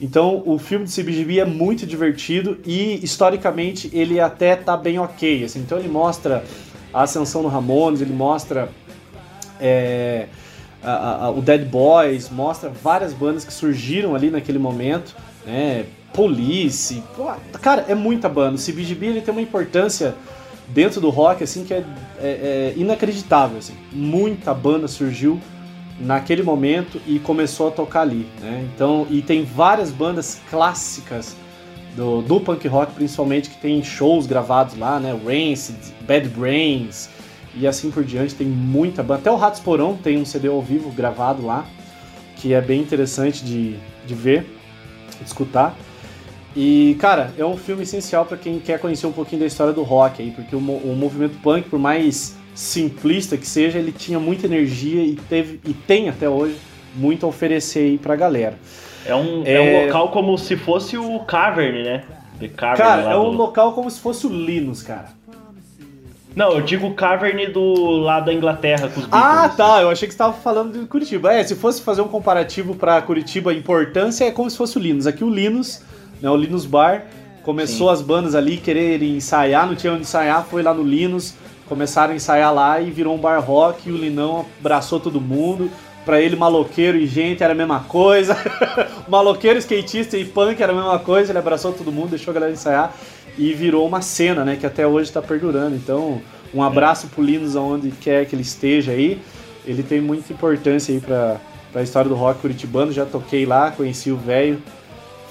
Então, 0.00 0.42
o 0.44 0.58
filme 0.58 0.86
de 0.86 0.92
CBGB 0.92 1.38
é 1.38 1.44
muito 1.44 1.86
divertido 1.86 2.58
e, 2.66 2.98
historicamente, 3.04 3.88
ele 3.92 4.18
até 4.18 4.56
tá 4.56 4.76
bem 4.76 4.98
ok. 4.98 5.44
Assim. 5.44 5.60
Então, 5.60 5.78
ele 5.78 5.88
mostra 5.88 6.42
a 6.92 7.02
ascensão 7.02 7.42
do 7.42 7.48
Ramones, 7.48 8.00
ele 8.00 8.12
mostra... 8.12 8.68
É, 9.60 10.26
a, 10.82 11.26
a, 11.26 11.30
o 11.30 11.40
Dead 11.40 11.64
Boys, 11.64 12.30
mostra 12.30 12.70
várias 12.70 13.12
bandas 13.12 13.44
que 13.44 13.52
surgiram 13.52 14.14
ali 14.14 14.30
naquele 14.30 14.58
momento, 14.58 15.14
né? 15.44 15.86
Police, 16.12 17.02
pô, 17.16 17.30
cara, 17.60 17.84
é 17.88 17.94
muita 17.94 18.28
banda. 18.28 18.56
O 18.56 18.58
CBGB 18.58 19.06
ele 19.06 19.20
tem 19.20 19.32
uma 19.32 19.40
importância 19.40 20.14
dentro 20.68 21.00
do 21.00 21.08
rock 21.08 21.44
assim 21.44 21.64
que 21.64 21.72
é, 21.72 21.84
é, 22.18 22.28
é 22.28 22.74
inacreditável. 22.76 23.58
Assim. 23.58 23.74
Muita 23.92 24.52
banda 24.52 24.88
surgiu 24.88 25.40
naquele 26.00 26.42
momento 26.42 27.00
e 27.06 27.18
começou 27.18 27.68
a 27.68 27.70
tocar 27.70 28.00
ali, 28.00 28.26
né? 28.40 28.68
Então, 28.74 29.06
e 29.10 29.22
tem 29.22 29.44
várias 29.44 29.90
bandas 29.90 30.40
clássicas 30.50 31.36
do, 31.94 32.22
do 32.22 32.40
punk 32.40 32.66
rock, 32.66 32.94
principalmente 32.94 33.50
que 33.50 33.58
tem 33.58 33.82
shows 33.84 34.26
gravados 34.26 34.76
lá, 34.76 34.98
né? 34.98 35.12
Rancid, 35.12 35.76
Bad 36.06 36.28
Brains, 36.28 37.10
e 37.54 37.66
assim 37.66 37.90
por 37.90 38.04
diante. 38.04 38.34
Tem 38.34 38.46
muita 38.46 39.02
banda. 39.02 39.20
Até 39.20 39.30
o 39.30 39.36
Ratos 39.36 39.60
Porão 39.60 39.96
tem 39.96 40.18
um 40.18 40.24
CD 40.24 40.48
ao 40.48 40.62
vivo 40.62 40.90
gravado 40.90 41.44
lá, 41.44 41.66
que 42.36 42.54
é 42.54 42.60
bem 42.60 42.80
interessante 42.80 43.44
de, 43.44 43.76
de 44.06 44.14
ver, 44.14 44.46
de 45.18 45.24
escutar. 45.24 45.76
E, 46.54 46.96
cara, 46.98 47.32
é 47.38 47.44
um 47.44 47.56
filme 47.56 47.82
essencial 47.82 48.24
para 48.24 48.36
quem 48.36 48.58
quer 48.58 48.80
conhecer 48.80 49.06
um 49.06 49.12
pouquinho 49.12 49.40
da 49.40 49.46
história 49.46 49.72
do 49.72 49.82
rock 49.82 50.20
aí, 50.20 50.30
porque 50.32 50.54
o, 50.54 50.58
o, 50.58 50.96
movimento 50.96 51.38
punk, 51.40 51.68
por 51.68 51.78
mais 51.78 52.36
simplista 52.54 53.36
que 53.36 53.46
seja, 53.46 53.78
ele 53.78 53.92
tinha 53.92 54.18
muita 54.18 54.46
energia 54.46 55.02
e 55.02 55.14
teve 55.14 55.60
e 55.64 55.72
tem 55.72 56.08
até 56.08 56.28
hoje 56.28 56.56
muito 56.96 57.24
a 57.24 57.28
oferecer 57.28 57.80
aí 57.80 57.98
pra 57.98 58.16
galera. 58.16 58.58
É 59.06 59.14
um, 59.14 59.44
é... 59.46 59.52
é 59.52 59.60
um 59.60 59.86
local 59.86 60.08
como 60.10 60.36
se 60.36 60.56
fosse 60.56 60.98
o 60.98 61.20
Cavern, 61.20 61.84
né? 61.84 62.04
Cavern 62.56 62.76
cara, 62.76 63.12
é 63.12 63.16
um 63.16 63.30
do... 63.30 63.36
local 63.36 63.72
como 63.72 63.88
se 63.88 64.00
fosse 64.00 64.26
o 64.26 64.30
Linus, 64.30 64.82
cara. 64.82 65.08
Não, 66.34 66.52
eu 66.52 66.60
digo 66.60 66.94
Cavern 66.94 67.46
do 67.48 67.72
lado 67.98 68.26
da 68.26 68.32
Inglaterra 68.32 68.88
com 68.88 69.00
os 69.00 69.06
Beatles. 69.06 69.10
Ah, 69.12 69.48
tá. 69.48 69.82
Eu 69.82 69.90
achei 69.90 70.06
que 70.06 70.14
você 70.14 70.22
estava 70.22 70.32
falando 70.32 70.78
de 70.78 70.86
Curitiba. 70.86 71.32
É, 71.32 71.42
se 71.42 71.56
fosse 71.56 71.82
fazer 71.82 72.02
um 72.02 72.08
comparativo 72.08 72.74
para 72.74 73.02
Curitiba, 73.02 73.50
a 73.50 73.54
importância 73.54 74.24
é 74.24 74.30
como 74.30 74.48
se 74.48 74.56
fosse 74.56 74.78
o 74.78 74.80
Linus. 74.80 75.06
Aqui 75.06 75.24
o 75.24 75.30
Linus, 75.30 75.82
né, 76.20 76.30
o 76.30 76.36
Linus 76.36 76.66
Bar, 76.66 77.06
começou 77.42 77.88
Sim. 77.88 77.92
as 77.94 78.02
bandas 78.02 78.34
ali 78.34 78.56
quererem 78.58 79.16
ensaiar, 79.16 79.66
não 79.66 79.74
tinha 79.74 79.92
onde 79.92 80.02
ensaiar, 80.02 80.44
foi 80.44 80.62
lá 80.62 80.72
no 80.72 80.82
Linus, 80.82 81.34
começaram 81.68 82.12
a 82.12 82.16
ensaiar 82.16 82.54
lá 82.54 82.80
e 82.80 82.90
virou 82.90 83.14
um 83.14 83.18
bar 83.18 83.40
rock 83.40 83.88
e 83.88 83.92
o 83.92 83.96
Linão 83.96 84.46
abraçou 84.60 85.00
todo 85.00 85.20
mundo. 85.20 85.70
Pra 86.04 86.18
ele, 86.18 86.34
maloqueiro 86.34 86.96
e 86.96 87.06
gente 87.06 87.42
era 87.42 87.52
a 87.52 87.56
mesma 87.56 87.80
coisa. 87.80 88.34
maloqueiro, 89.06 89.58
skatista 89.58 90.16
e 90.16 90.24
punk 90.24 90.60
era 90.60 90.72
a 90.72 90.74
mesma 90.74 90.98
coisa. 90.98 91.30
Ele 91.30 91.38
abraçou 91.38 91.72
todo 91.72 91.92
mundo, 91.92 92.10
deixou 92.10 92.32
a 92.32 92.34
galera 92.34 92.52
ensaiar 92.52 92.94
e 93.40 93.54
virou 93.54 93.88
uma 93.88 94.02
cena, 94.02 94.44
né? 94.44 94.54
Que 94.54 94.66
até 94.66 94.86
hoje 94.86 95.08
está 95.08 95.22
perdurando. 95.22 95.74
Então, 95.74 96.20
um 96.52 96.62
abraço 96.62 97.06
pro 97.06 97.22
Linus 97.22 97.56
aonde 97.56 97.90
quer 97.90 98.26
que 98.26 98.34
ele 98.34 98.42
esteja 98.42 98.92
aí. 98.92 99.18
Ele 99.64 99.82
tem 99.82 99.98
muita 99.98 100.30
importância 100.30 100.94
aí 100.94 101.00
para 101.00 101.40
a 101.74 101.82
história 101.82 102.06
do 102.06 102.14
rock 102.14 102.42
curitibano. 102.42 102.92
Já 102.92 103.06
toquei 103.06 103.46
lá, 103.46 103.70
conheci 103.70 104.10
o 104.10 104.16
velho, 104.16 104.62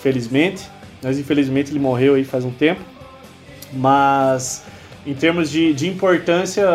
felizmente. 0.01 0.67
Mas 1.03 1.19
infelizmente 1.19 1.71
ele 1.71 1.79
morreu 1.79 2.15
aí 2.15 2.25
faz 2.25 2.43
um 2.43 2.49
tempo. 2.49 2.81
Mas 3.71 4.63
em 5.05 5.13
termos 5.13 5.51
de, 5.51 5.71
de 5.71 5.87
importância 5.87 6.67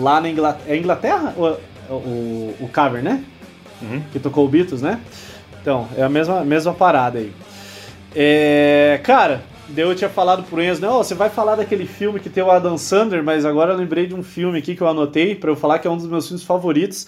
lá 0.00 0.18
na 0.18 0.30
Inglaterra. 0.30 0.64
É 0.66 0.76
Inglaterra? 0.78 1.34
O, 1.36 1.92
o, 1.92 2.54
o 2.60 2.70
cover, 2.72 3.02
né? 3.02 3.22
Uhum. 3.82 4.02
Que 4.10 4.18
tocou 4.18 4.46
o 4.46 4.48
Beatles, 4.48 4.80
né? 4.80 4.98
Então, 5.60 5.86
é 5.94 6.02
a 6.02 6.08
mesma, 6.08 6.42
mesma 6.42 6.72
parada 6.72 7.18
aí. 7.18 7.30
É, 8.16 8.98
cara, 9.02 9.42
eu 9.76 9.94
tinha 9.94 10.10
falado 10.10 10.42
pro 10.44 10.62
Enzo, 10.62 10.80
não, 10.80 10.98
você 10.98 11.14
vai 11.14 11.30
falar 11.30 11.56
daquele 11.56 11.86
filme 11.86 12.20
que 12.20 12.28
tem 12.28 12.42
o 12.42 12.50
Adam 12.50 12.76
Sandler, 12.76 13.22
mas 13.22 13.44
agora 13.44 13.72
eu 13.72 13.76
lembrei 13.76 14.06
de 14.06 14.14
um 14.14 14.22
filme 14.22 14.58
aqui 14.58 14.74
que 14.74 14.82
eu 14.82 14.88
anotei 14.88 15.34
para 15.34 15.50
eu 15.50 15.56
falar 15.56 15.78
que 15.78 15.86
é 15.86 15.90
um 15.90 15.96
dos 15.96 16.06
meus 16.06 16.26
filmes 16.26 16.44
favoritos, 16.44 17.06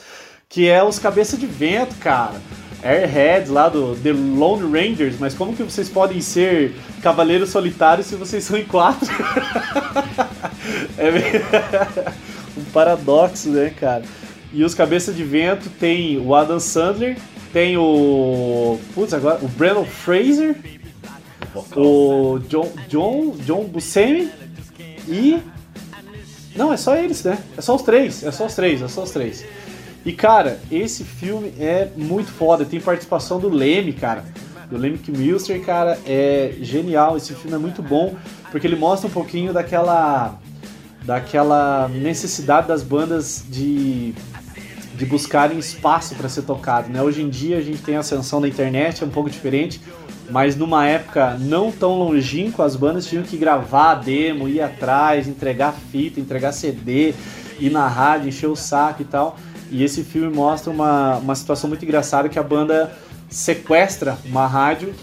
que 0.49 0.69
é 0.69 0.83
Os 0.83 0.99
Cabeça 0.99 1.37
de 1.37 1.47
Vento, 1.47 1.95
cara. 1.97 2.41
Airheads 2.83 3.51
lá 3.51 3.69
do 3.69 3.97
The 3.97 4.13
Lone 4.13 4.71
Rangers, 4.71 5.19
mas 5.19 5.35
como 5.35 5.57
que 5.57 5.63
vocês 5.63 5.89
podem 5.89 6.21
ser 6.21 6.75
cavaleiros 7.03 7.51
solitários 7.51 8.07
se 8.07 8.15
vocês 8.15 8.45
são 8.45 8.57
em 8.57 8.65
quatro? 8.65 9.09
é 10.99 11.11
um 12.57 12.65
paradoxo, 12.73 13.49
né, 13.49 13.73
cara? 13.79 14.05
E 14.53 14.63
os 14.63 14.75
Cabeça 14.75 15.13
de 15.13 15.25
Vento 15.25 15.69
tem 15.69 16.19
o 16.19 16.35
Adam 16.35 16.61
Sandler, 16.61 17.17
tem 17.53 17.77
o. 17.77 18.79
Putz, 18.95 19.13
agora. 19.13 19.39
O 19.43 19.49
Brandon 19.49 19.85
Fraser, 19.85 20.57
o 21.77 22.39
John, 22.49 22.73
John, 22.89 23.31
John 23.45 23.65
Buscemi 23.65 24.31
e. 25.09 25.39
Não, 26.55 26.73
é 26.73 26.77
só 26.77 26.97
eles, 26.97 27.23
né? 27.23 27.39
É 27.57 27.61
só 27.61 27.77
os 27.77 27.83
três, 27.83 28.23
é 28.23 28.33
só 28.33 28.47
os 28.47 28.55
três, 28.55 28.81
é 28.81 28.89
só 28.89 29.03
os 29.03 29.11
três. 29.11 29.45
E 30.05 30.13
cara, 30.13 30.61
esse 30.71 31.05
filme 31.05 31.53
é 31.59 31.89
muito 31.97 32.31
foda. 32.31 32.65
Tem 32.65 32.81
participação 32.81 33.39
do 33.39 33.49
Leme, 33.49 33.93
cara. 33.93 34.25
Do 34.71 34.79
Leme 34.79 34.99
Milster, 35.09 35.61
cara, 35.65 35.99
é 36.07 36.55
genial. 36.61 37.17
Esse 37.17 37.35
filme 37.35 37.57
é 37.57 37.59
muito 37.59 37.83
bom 37.83 38.15
porque 38.51 38.67
ele 38.67 38.77
mostra 38.77 39.09
um 39.09 39.13
pouquinho 39.13 39.53
daquela 39.53 40.39
daquela 41.05 41.89
necessidade 41.89 42.67
das 42.67 42.83
bandas 42.83 43.45
de 43.49 44.15
de 44.97 45.05
buscarem 45.05 45.59
espaço 45.59 46.15
para 46.15 46.29
ser 46.29 46.43
tocado, 46.43 46.89
né? 46.89 47.03
Hoje 47.03 47.23
em 47.23 47.29
dia 47.29 47.59
a 47.59 47.61
gente 47.61 47.83
tem 47.83 47.97
ascensão 47.97 48.41
da 48.41 48.49
internet, 48.49 49.03
é 49.03 49.07
um 49.07 49.11
pouco 49.11 49.29
diferente, 49.29 49.81
mas 50.31 50.57
numa 50.57 50.87
época 50.87 51.37
não 51.39 51.71
tão 51.71 51.99
longínqua, 51.99 52.65
as 52.65 52.77
bandas 52.77 53.07
tinham 53.07 53.23
que 53.23 53.37
gravar 53.37 53.93
a 53.93 53.95
demo, 53.95 54.49
ir 54.49 54.61
atrás, 54.61 55.29
entregar 55.29 55.73
fita, 55.73 56.21
entregar 56.21 56.53
CD, 56.53 57.15
ir 57.59 57.71
na 57.71 57.87
rádio, 57.87 58.29
encher 58.29 58.49
o 58.49 58.57
saco 58.57 59.03
e 59.03 59.05
tal. 59.05 59.37
E 59.71 59.83
esse 59.83 60.05
filme 60.05 60.35
mostra 60.35 60.71
uma, 60.71 61.17
uma 61.17 61.35
situação 61.35 61.69
muito 61.69 61.85
engraçada 61.85 62.29
que 62.29 62.39
a 62.39 62.43
banda 62.43 62.93
sequestra 63.29 64.17
uma 64.25 64.47
rádio 64.47 64.95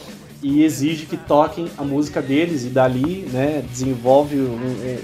e 0.42 0.63
exige 0.63 1.06
que 1.06 1.18
toquem 1.18 1.70
a 1.77 1.84
música 1.84 2.22
deles 2.22 2.65
e 2.65 2.70
dali, 2.70 3.27
né, 3.32 3.63
desenvolve 3.70 4.36
um, 4.36 4.56
um, 4.56 5.00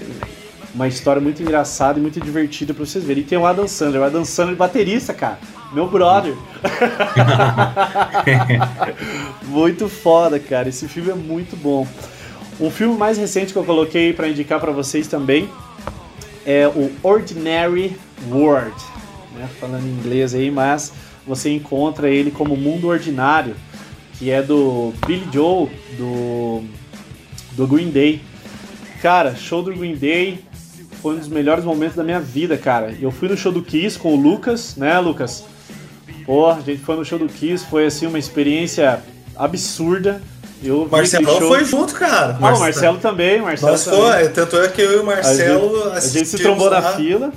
uma 0.74 0.86
história 0.86 1.20
muito 1.20 1.42
engraçada 1.42 1.98
e 1.98 2.02
muito 2.02 2.20
divertida 2.20 2.74
para 2.74 2.84
vocês 2.84 3.04
verem. 3.04 3.22
E 3.22 3.26
tem 3.26 3.38
o 3.38 3.46
Adam 3.46 3.66
Sandler, 3.66 4.02
o 4.02 4.04
Adam 4.04 4.24
Sandler 4.24 4.56
baterista, 4.56 5.14
cara. 5.14 5.38
Meu 5.72 5.88
brother. 5.88 6.34
muito 9.46 9.88
foda, 9.88 10.38
cara. 10.38 10.68
Esse 10.68 10.88
filme 10.88 11.10
é 11.10 11.14
muito 11.14 11.56
bom. 11.56 11.86
Um 12.60 12.70
filme 12.70 12.96
mais 12.96 13.16
recente 13.16 13.52
que 13.52 13.58
eu 13.58 13.64
coloquei 13.64 14.12
para 14.12 14.28
indicar 14.28 14.60
para 14.60 14.72
vocês 14.72 15.06
também 15.06 15.48
é 16.44 16.66
o 16.66 16.90
Ordinary 17.02 17.96
World, 18.28 18.74
né? 19.34 19.48
falando 19.60 19.86
em 19.86 19.90
inglês 19.90 20.34
aí, 20.34 20.50
mas 20.50 20.92
você 21.26 21.50
encontra 21.50 22.08
ele 22.08 22.30
como 22.30 22.56
Mundo 22.56 22.88
Ordinário, 22.88 23.54
que 24.18 24.30
é 24.30 24.42
do 24.42 24.92
Billy 25.06 25.28
Joe 25.32 25.70
do 25.96 26.62
do 27.52 27.66
Green 27.66 27.90
Day. 27.90 28.20
Cara, 29.00 29.34
show 29.34 29.62
do 29.62 29.72
Green 29.72 29.96
Day, 29.96 30.44
foi 31.00 31.14
um 31.14 31.18
dos 31.18 31.28
melhores 31.28 31.64
momentos 31.64 31.96
da 31.96 32.04
minha 32.04 32.20
vida, 32.20 32.56
cara. 32.56 32.94
Eu 33.00 33.10
fui 33.10 33.28
no 33.28 33.36
show 33.36 33.50
do 33.50 33.62
Kiss 33.62 33.98
com 33.98 34.14
o 34.14 34.20
Lucas, 34.20 34.76
né, 34.76 34.98
Lucas? 34.98 35.44
Pô, 36.30 36.48
a 36.48 36.60
gente 36.60 36.80
foi 36.82 36.94
no 36.94 37.04
show 37.04 37.18
do 37.18 37.26
Kiss, 37.26 37.66
foi 37.66 37.86
assim 37.86 38.06
uma 38.06 38.16
experiência 38.16 39.00
absurda. 39.34 40.22
Eu 40.62 40.86
Marcelo 40.88 41.26
show... 41.26 41.48
foi 41.48 41.64
junto, 41.64 41.92
cara. 41.92 42.38
Ah, 42.40 42.54
o 42.54 42.60
Marcelo 42.60 42.98
também, 42.98 43.42
Marcelo 43.42 43.72
Nós 43.72 43.84
também. 43.84 44.00
foi, 44.00 44.28
tanto 44.28 44.56
é 44.58 44.68
que 44.68 44.80
eu 44.80 44.92
e 44.92 44.96
o 45.00 45.04
Marcelo 45.04 45.90
A 45.90 45.98
gente, 45.98 46.06
a 46.06 46.10
gente 46.12 46.28
se 46.28 46.38
trombou 46.38 46.70
lá. 46.70 46.80
na 46.80 46.92
fila. 46.92 47.32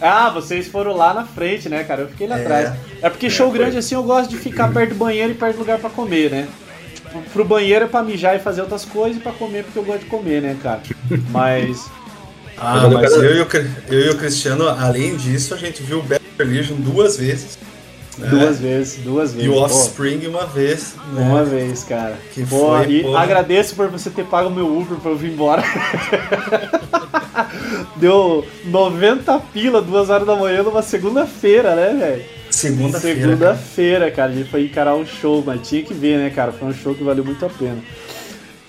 Ah, 0.00 0.30
vocês 0.30 0.68
foram 0.68 0.96
lá 0.96 1.12
na 1.12 1.24
frente, 1.24 1.68
né, 1.68 1.82
cara? 1.82 2.02
Eu 2.02 2.08
fiquei 2.08 2.28
lá 2.28 2.38
é, 2.38 2.42
atrás. 2.42 2.72
É 3.02 3.10
porque 3.10 3.26
é, 3.26 3.30
show 3.30 3.50
foi. 3.50 3.58
grande 3.58 3.78
assim 3.78 3.96
eu 3.96 4.02
gosto 4.04 4.30
de 4.30 4.36
ficar 4.36 4.72
perto 4.72 4.90
do 4.90 4.94
banheiro 4.94 5.32
e 5.32 5.34
perto 5.34 5.54
do 5.54 5.58
lugar 5.58 5.80
para 5.80 5.90
comer, 5.90 6.30
né? 6.30 6.48
Tipo, 6.94 7.20
pro 7.32 7.44
banheiro 7.44 7.86
é 7.86 7.88
pra 7.88 8.04
mijar 8.04 8.36
e 8.36 8.38
fazer 8.38 8.60
outras 8.60 8.84
coisas 8.84 9.16
e 9.16 9.20
pra 9.20 9.32
comer 9.32 9.64
porque 9.64 9.78
eu 9.80 9.84
gosto 9.84 10.04
de 10.04 10.06
comer, 10.06 10.40
né, 10.40 10.56
cara? 10.62 10.82
Mas 11.32 11.90
ah, 12.56 12.88
mas 12.88 13.12
eu 13.12 13.34
e, 13.34 13.40
o, 13.40 13.48
eu 13.88 14.00
e 14.06 14.10
o 14.10 14.16
Cristiano, 14.16 14.68
além 14.68 15.16
disso, 15.16 15.52
a 15.52 15.56
gente 15.56 15.82
viu 15.82 15.98
o 15.98 16.02
Bad 16.04 16.22
Religion 16.38 16.76
duas 16.76 17.16
vezes. 17.16 17.58
Né? 18.18 18.28
Duas 18.28 18.60
vezes, 18.60 19.02
duas 19.02 19.32
vezes. 19.32 19.46
E 19.46 19.50
o 19.50 19.56
Offspring 19.56 20.26
uma 20.26 20.46
vez. 20.46 20.94
Né? 21.12 21.22
Uma 21.22 21.44
vez, 21.44 21.82
cara. 21.84 22.16
Que 22.32 22.44
Pô, 22.46 22.76
foi, 22.76 22.92
e 22.92 23.02
porra. 23.02 23.20
agradeço 23.20 23.74
por 23.74 23.88
você 23.88 24.10
ter 24.10 24.24
pago 24.24 24.50
meu 24.50 24.66
Uber 24.66 24.98
pra 24.98 25.10
eu 25.10 25.16
vir 25.16 25.32
embora. 25.32 25.62
Deu 27.96 28.44
90 28.66 29.38
pila, 29.52 29.82
duas 29.82 30.10
horas 30.10 30.26
da 30.26 30.36
manhã 30.36 30.62
numa 30.62 30.82
segunda-feira, 30.82 31.74
né, 31.74 31.96
velho? 31.98 32.24
Segunda-feira. 32.50 33.20
Segunda-feira, 33.20 34.10
cara. 34.10 34.30
A 34.30 34.34
gente 34.34 34.50
foi 34.50 34.64
encarar 34.64 34.94
um 34.94 35.04
show, 35.04 35.42
mas 35.44 35.68
tinha 35.68 35.82
que 35.82 35.92
ver, 35.92 36.18
né, 36.18 36.30
cara? 36.30 36.52
Foi 36.52 36.68
um 36.68 36.74
show 36.74 36.94
que 36.94 37.02
valeu 37.02 37.24
muito 37.24 37.44
a 37.44 37.48
pena. 37.48 37.78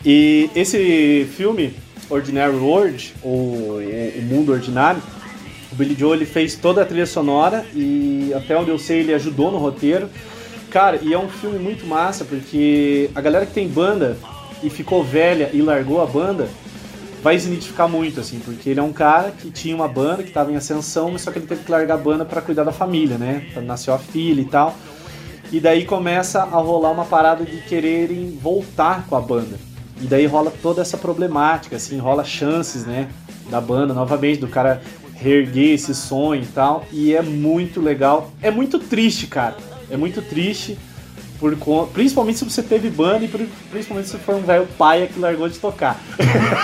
E 0.04 0.50
esse 0.56 1.28
filme, 1.36 1.76
Ordinary 2.10 2.56
World, 2.56 3.14
ou 3.22 3.80
O 3.80 4.22
Mundo 4.24 4.52
Ordinário, 4.52 5.02
o 5.76 5.78
Billy 5.78 5.94
Joe 5.94 6.16
ele 6.16 6.26
fez 6.26 6.56
toda 6.56 6.82
a 6.82 6.86
trilha 6.86 7.06
sonora 7.06 7.66
e 7.74 8.32
até 8.34 8.58
onde 8.58 8.70
eu 8.70 8.80
sei 8.80 9.02
ele 9.02 9.14
ajudou 9.14 9.52
no 9.52 9.58
roteiro. 9.58 10.10
Cara, 10.72 11.00
e 11.02 11.14
é 11.14 11.20
um 11.20 11.28
filme 11.28 11.60
muito 11.60 11.86
massa 11.86 12.24
porque 12.24 13.10
a 13.14 13.20
galera 13.20 13.46
que 13.46 13.54
tem 13.54 13.68
banda 13.68 14.18
e 14.64 14.70
ficou 14.70 15.04
velha 15.04 15.50
e 15.52 15.62
largou 15.62 16.02
a 16.02 16.06
banda 16.06 16.48
vai 17.22 17.38
se 17.38 17.48
identificar 17.48 17.88
muito, 17.88 18.22
assim, 18.22 18.40
porque 18.40 18.70
ele 18.70 18.80
é 18.80 18.84
um 18.84 18.94
cara 18.94 19.32
que 19.32 19.50
tinha 19.50 19.76
uma 19.76 19.88
banda 19.88 20.24
que 20.24 20.30
estava 20.30 20.52
em 20.52 20.56
ascensão, 20.56 21.12
mas 21.12 21.24
só 21.24 21.32
que 21.32 21.40
ele 21.40 21.48
teve 21.48 21.64
que 21.64 21.72
largar 21.72 21.96
a 21.96 21.98
banda 21.98 22.24
para 22.24 22.42
cuidar 22.42 22.64
da 22.64 22.72
família, 22.72 23.18
né? 23.18 23.48
Nasceu 23.64 23.94
a 23.94 23.98
filha 23.98 24.42
e 24.42 24.46
tal. 24.46 24.76
E 25.52 25.60
daí 25.60 25.86
começa 25.86 26.44
a 26.44 26.58
rolar 26.58 26.92
uma 26.92 27.06
parada 27.06 27.44
de 27.44 27.58
quererem 27.62 28.38
voltar 28.42 29.06
com 29.08 29.16
a 29.16 29.22
banda. 29.22 29.58
E 30.02 30.06
daí 30.06 30.26
rola 30.26 30.54
toda 30.62 30.82
essa 30.82 30.98
problemática, 30.98 31.76
assim, 31.76 31.98
rola 31.98 32.24
chances, 32.24 32.86
né, 32.86 33.10
da 33.50 33.60
banda, 33.60 33.94
novamente, 33.94 34.40
do 34.40 34.48
cara 34.48 34.82
reerguer 35.16 35.74
esse 35.74 35.94
sonho 35.96 36.44
e 36.44 36.48
tal. 36.48 36.86
E 36.92 37.14
é 37.14 37.22
muito 37.22 37.82
legal. 37.82 38.32
É 38.42 38.52
muito 38.52 38.80
triste, 38.80 39.28
cara. 39.28 39.56
É 39.90 39.98
muito 39.98 40.22
triste. 40.22 40.78
Por, 41.40 41.56
principalmente 41.94 42.40
se 42.40 42.46
você 42.46 42.64
teve 42.64 42.90
banda 42.90 43.26
e 43.26 43.50
principalmente 43.70 44.08
se 44.08 44.18
for 44.18 44.36
um 44.36 44.42
velho 44.42 44.68
paia 44.78 45.08
que 45.08 45.20
largou 45.20 45.50
de 45.50 45.60
tocar. 45.60 46.00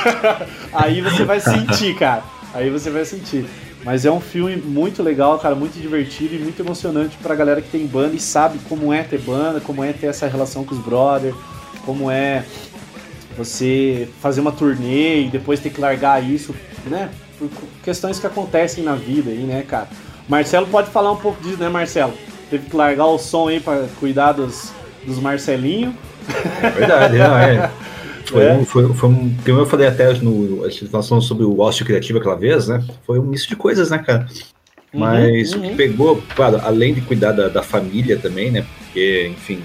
Aí 0.71 1.01
você 1.01 1.25
vai 1.25 1.39
sentir, 1.39 1.95
cara. 1.95 2.23
Aí 2.53 2.69
você 2.69 2.89
vai 2.89 3.05
sentir. 3.05 3.45
Mas 3.83 4.05
é 4.05 4.11
um 4.11 4.21
filme 4.21 4.55
muito 4.55 5.01
legal, 5.01 5.39
cara, 5.39 5.55
muito 5.55 5.79
divertido 5.79 6.35
e 6.35 6.39
muito 6.39 6.61
emocionante 6.61 7.17
pra 7.17 7.33
galera 7.33 7.61
que 7.61 7.69
tem 7.69 7.85
banda 7.87 8.15
e 8.15 8.19
sabe 8.19 8.59
como 8.69 8.93
é 8.93 9.01
ter 9.01 9.19
banda, 9.19 9.59
como 9.59 9.83
é 9.83 9.91
ter 9.91 10.07
essa 10.07 10.27
relação 10.27 10.63
com 10.63 10.75
os 10.75 10.81
brothers, 10.81 11.35
como 11.83 12.09
é 12.11 12.45
você 13.35 14.07
fazer 14.21 14.41
uma 14.41 14.51
turnê 14.51 15.23
e 15.23 15.29
depois 15.29 15.59
ter 15.59 15.71
que 15.71 15.81
largar 15.81 16.23
isso, 16.23 16.53
né? 16.85 17.09
Por 17.47 17.67
questões 17.83 18.19
que 18.19 18.27
acontecem 18.27 18.83
na 18.83 18.95
vida 18.95 19.31
aí, 19.31 19.39
né, 19.39 19.63
cara? 19.67 19.87
Marcelo 20.27 20.67
pode 20.67 20.89
falar 20.89 21.11
um 21.11 21.17
pouco 21.17 21.41
disso, 21.41 21.57
né, 21.57 21.69
Marcelo? 21.69 22.13
Teve 22.49 22.69
que 22.69 22.75
largar 22.75 23.07
o 23.07 23.17
som 23.17 23.47
aí 23.47 23.59
para 23.59 23.87
cuidar 23.99 24.33
dos, 24.33 24.71
dos 25.05 25.19
Marcelinho. 25.19 25.95
É 26.61 26.69
verdade, 26.69 27.17
não 27.17 27.37
é. 27.37 27.71
Foi, 28.25 28.45
é. 28.45 28.53
um, 28.53 28.63
foi, 28.63 28.93
foi 28.93 29.09
um. 29.09 29.35
Como 29.43 29.59
eu 29.59 29.65
falei 29.65 29.87
até 29.87 30.13
no. 30.13 30.61
Nós 30.61 31.07
falamos 31.07 31.25
sobre 31.25 31.43
o 31.43 31.59
ócio 31.59 31.85
criativo 31.85 32.17
aquela 32.17 32.35
vez, 32.35 32.67
né? 32.67 32.81
Foi 33.05 33.19
um 33.19 33.23
misto 33.23 33.49
de 33.49 33.57
coisas, 33.57 33.89
né, 33.89 33.97
cara? 33.97 34.25
Uhum, 34.93 34.99
Mas 35.01 35.53
uhum, 35.53 35.59
o 35.59 35.69
que 35.69 35.75
pegou, 35.75 36.23
claro, 36.33 36.61
além 36.63 36.93
de 36.93 37.01
cuidar 37.01 37.33
da, 37.33 37.49
da 37.49 37.61
família 37.61 38.17
também, 38.17 38.49
né? 38.49 38.63
Porque, 38.85 39.27
enfim, 39.33 39.61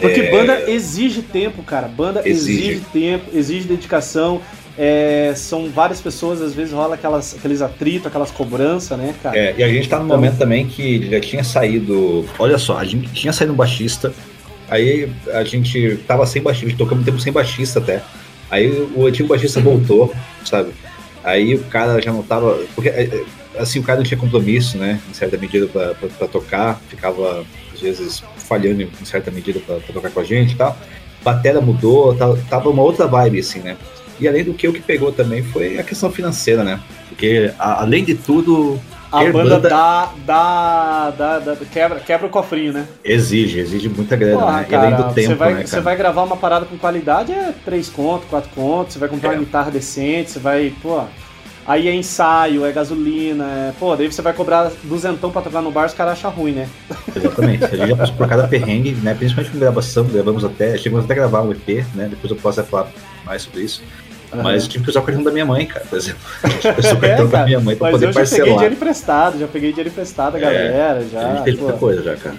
porque 0.00 0.20
é... 0.20 0.30
banda 0.30 0.70
exige 0.70 1.22
tempo, 1.22 1.62
cara. 1.62 1.86
Banda 1.86 2.22
exige, 2.24 2.70
exige 2.70 2.84
tempo, 2.92 3.24
exige 3.32 3.68
dedicação. 3.68 4.40
É, 4.82 5.34
são 5.36 5.68
várias 5.68 6.00
pessoas, 6.00 6.40
às 6.40 6.54
vezes 6.54 6.72
rola 6.72 6.94
aquelas, 6.94 7.34
aqueles 7.34 7.60
atritos, 7.60 8.06
aquelas 8.06 8.30
cobranças, 8.30 8.96
né, 8.96 9.14
cara? 9.22 9.38
É, 9.38 9.54
e 9.58 9.62
a 9.62 9.68
gente 9.68 9.86
tá 9.86 9.98
num 9.98 10.06
então... 10.06 10.16
momento 10.16 10.38
também 10.38 10.66
que 10.66 11.06
já 11.10 11.20
tinha 11.20 11.44
saído. 11.44 12.24
Olha 12.38 12.56
só, 12.56 12.78
a 12.78 12.84
gente 12.86 13.12
tinha 13.12 13.30
saído 13.30 13.52
um 13.52 13.56
baixista, 13.56 14.10
aí 14.70 15.12
a 15.34 15.44
gente 15.44 15.98
tava 16.06 16.24
sem 16.24 16.40
baixista, 16.40 16.78
tocamos 16.78 17.02
um 17.02 17.04
tempo 17.04 17.20
sem 17.20 17.30
baixista 17.30 17.78
até. 17.78 18.02
Aí 18.50 18.70
o 18.96 19.04
antigo 19.06 19.28
baixista 19.28 19.60
voltou, 19.60 20.14
sabe? 20.46 20.70
Aí 21.22 21.56
o 21.56 21.64
cara 21.64 22.00
já 22.00 22.10
não 22.10 22.22
tava. 22.22 22.58
Porque 22.74 22.88
é, 22.88 23.02
é, 23.02 23.60
assim, 23.60 23.80
o 23.80 23.82
cara 23.82 23.98
não 23.98 24.06
tinha 24.06 24.18
compromisso, 24.18 24.78
né? 24.78 24.98
Em 25.10 25.12
certa 25.12 25.36
medida 25.36 25.66
para 25.66 26.26
tocar, 26.26 26.80
ficava 26.88 27.44
às 27.74 27.80
vezes 27.82 28.24
falhando 28.38 28.80
em 28.80 29.04
certa 29.04 29.30
medida 29.30 29.60
para 29.60 29.76
tocar 29.80 30.10
com 30.10 30.20
a 30.20 30.24
gente 30.24 30.54
e 30.54 30.56
tal. 30.56 30.74
Batera 31.22 31.60
mudou, 31.60 32.16
tava 32.48 32.70
uma 32.70 32.82
outra 32.82 33.06
vibe, 33.06 33.40
assim, 33.40 33.58
né? 33.58 33.76
E 34.20 34.28
além 34.28 34.44
do 34.44 34.52
que, 34.52 34.68
o 34.68 34.72
que 34.72 34.80
pegou 34.80 35.10
também 35.10 35.42
foi 35.42 35.78
a 35.78 35.82
questão 35.82 36.10
financeira, 36.10 36.62
né? 36.62 36.80
Porque, 37.08 37.52
a, 37.58 37.82
além 37.82 38.04
de 38.04 38.14
tudo. 38.14 38.78
A 39.10 39.24
banda, 39.24 39.32
banda... 39.32 39.68
Dá, 39.68 40.12
dá, 40.24 41.10
dá, 41.10 41.38
dá, 41.40 41.56
quebra, 41.72 41.98
quebra 41.98 42.26
o 42.26 42.30
cofrinho, 42.30 42.72
né? 42.72 42.86
Exige, 43.04 43.58
exige 43.58 43.88
muita 43.88 44.14
grana, 44.14 44.38
Porra, 44.38 44.58
né? 44.58 44.66
Cara, 44.70 44.86
além 44.86 44.96
do 44.96 45.14
tempo, 45.14 45.28
você 45.28 45.34
vai, 45.34 45.54
né, 45.54 45.66
Você 45.66 45.80
vai 45.80 45.96
gravar 45.96 46.22
uma 46.22 46.36
parada 46.36 46.66
com 46.66 46.78
qualidade, 46.78 47.32
é 47.32 47.52
3 47.64 47.88
conto, 47.88 48.26
4 48.26 48.50
contos, 48.54 48.92
você 48.92 48.98
vai 49.00 49.08
comprar 49.08 49.30
é. 49.30 49.32
uma 49.32 49.40
guitarra 49.40 49.70
decente, 49.70 50.30
você 50.30 50.38
vai, 50.38 50.72
pô... 50.80 51.02
Aí 51.66 51.88
é 51.88 51.94
ensaio, 51.94 52.64
é 52.64 52.72
gasolina, 52.72 53.44
é... 53.44 53.72
Pô, 53.78 53.94
daí 53.94 54.10
você 54.10 54.22
vai 54.22 54.32
cobrar 54.32 54.72
duzentão 54.82 55.30
pra 55.30 55.42
tocar 55.42 55.60
no 55.60 55.70
bar, 55.70 55.86
os 55.86 55.94
caras 55.94 56.14
acham 56.14 56.30
ruim, 56.30 56.52
né? 56.52 56.68
Exatamente. 57.14 57.64
A 57.64 57.68
gente 57.68 57.88
já 57.88 57.96
passou 57.96 58.16
por 58.16 58.28
cada 58.28 58.48
perrengue, 58.48 58.92
né? 58.92 59.14
Principalmente 59.14 59.52
com 59.52 59.58
gravação, 59.58 60.04
gravamos 60.04 60.44
até, 60.44 60.76
chegamos 60.78 61.04
até 61.04 61.14
a 61.14 61.16
gravar 61.16 61.42
um 61.42 61.52
EP, 61.52 61.84
né? 61.94 62.08
Depois 62.08 62.30
eu 62.30 62.36
posso 62.36 62.62
falar 62.64 62.90
mais 63.24 63.42
sobre 63.42 63.62
isso. 63.62 63.82
Uhum. 64.32 64.42
Mas 64.42 64.68
tive 64.68 64.84
que 64.84 64.90
usar 64.90 65.00
o 65.00 65.02
cartão 65.02 65.24
da 65.24 65.32
minha 65.32 65.44
mãe, 65.44 65.66
cara, 65.66 65.84
por 65.88 65.96
exemplo. 65.96 66.20
Eu 66.64 66.78
usei 66.78 66.92
o 66.92 66.98
cartão 66.98 67.26
é, 67.26 67.28
da 67.28 67.44
minha 67.44 67.60
mãe 67.60 67.76
pra 67.76 67.90
poder 67.90 68.14
parcelar. 68.14 68.14
Mas 68.14 68.32
eu 68.32 68.38
já 68.38 68.42
peguei 68.44 68.54
dinheiro 68.54 68.74
emprestado, 68.74 69.38
já 69.38 69.48
peguei 69.48 69.70
dinheiro 69.70 69.90
emprestado 69.90 70.32
da 70.32 70.38
é, 70.38 70.40
galera, 70.40 71.06
já. 71.10 71.20
A 71.20 71.34
gente 71.34 71.44
fez 71.44 71.58
muita 71.58 71.78
coisa 71.78 72.02
já, 72.02 72.16
cara. 72.16 72.36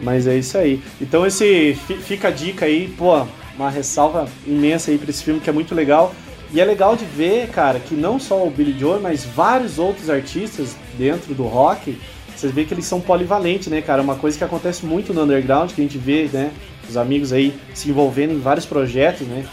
Mas 0.00 0.26
é 0.26 0.36
isso 0.36 0.56
aí. 0.56 0.80
Então 1.00 1.26
esse 1.26 1.76
fica 2.02 2.28
a 2.28 2.30
dica 2.30 2.66
aí, 2.66 2.88
pô, 2.96 3.26
uma 3.56 3.70
ressalva 3.70 4.26
imensa 4.46 4.90
aí 4.90 4.98
pra 4.98 5.10
esse 5.10 5.22
filme 5.22 5.40
que 5.40 5.50
é 5.50 5.52
muito 5.52 5.74
legal. 5.74 6.14
E 6.50 6.60
é 6.60 6.64
legal 6.64 6.96
de 6.96 7.04
ver, 7.04 7.48
cara, 7.48 7.78
que 7.78 7.94
não 7.94 8.18
só 8.18 8.46
o 8.46 8.50
Billy 8.50 8.78
Joel, 8.78 9.00
mas 9.00 9.24
vários 9.24 9.78
outros 9.78 10.08
artistas 10.08 10.76
dentro 10.96 11.34
do 11.34 11.42
rock, 11.42 11.98
vocês 12.34 12.52
veem 12.52 12.66
que 12.66 12.72
eles 12.72 12.86
são 12.86 13.00
polivalentes, 13.00 13.68
né, 13.68 13.82
cara? 13.82 14.00
Uma 14.00 14.14
coisa 14.14 14.38
que 14.38 14.44
acontece 14.44 14.86
muito 14.86 15.12
no 15.12 15.24
underground, 15.24 15.72
que 15.72 15.80
a 15.80 15.84
gente 15.84 15.98
vê, 15.98 16.30
né, 16.32 16.50
os 16.88 16.96
amigos 16.96 17.34
aí 17.34 17.52
se 17.74 17.90
envolvendo 17.90 18.32
em 18.32 18.38
vários 18.38 18.64
projetos, 18.64 19.26
né? 19.26 19.44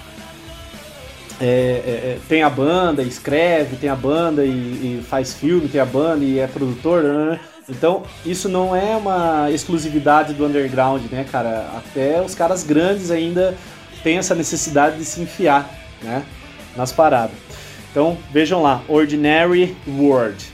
É, 1.39 1.45
é, 1.45 1.47
é 1.47 2.17
tem 2.27 2.43
a 2.43 2.49
banda, 2.49 3.03
escreve, 3.03 3.75
tem 3.75 3.89
a 3.89 3.95
banda 3.95 4.45
e, 4.45 4.49
e, 4.49 5.05
faz 5.07 5.33
filme, 5.33 5.67
tem 5.67 5.81
a 5.81 5.85
banda 5.85 6.23
e 6.23 6.39
é 6.39 6.47
produtor, 6.47 7.03
né? 7.03 7.39
Então, 7.67 8.03
isso 8.25 8.47
não 8.47 8.75
é 8.75 8.95
uma 8.95 9.49
exclusividade 9.51 10.33
do 10.33 10.45
underground, 10.45 11.01
né, 11.11 11.25
cara? 11.29 11.67
Até 11.75 12.21
os 12.21 12.35
caras 12.35 12.63
grandes 12.63 13.09
ainda 13.09 13.55
têm 14.03 14.17
essa 14.17 14.35
necessidade 14.35 14.97
de 14.97 15.05
se 15.05 15.19
enfiar, 15.21 15.69
né? 16.01 16.23
nas 16.75 16.91
paradas. 16.91 17.35
Então 17.91 18.17
vejam 18.31 18.61
lá, 18.61 18.81
Ordinary 18.87 19.75
World. 19.87 20.53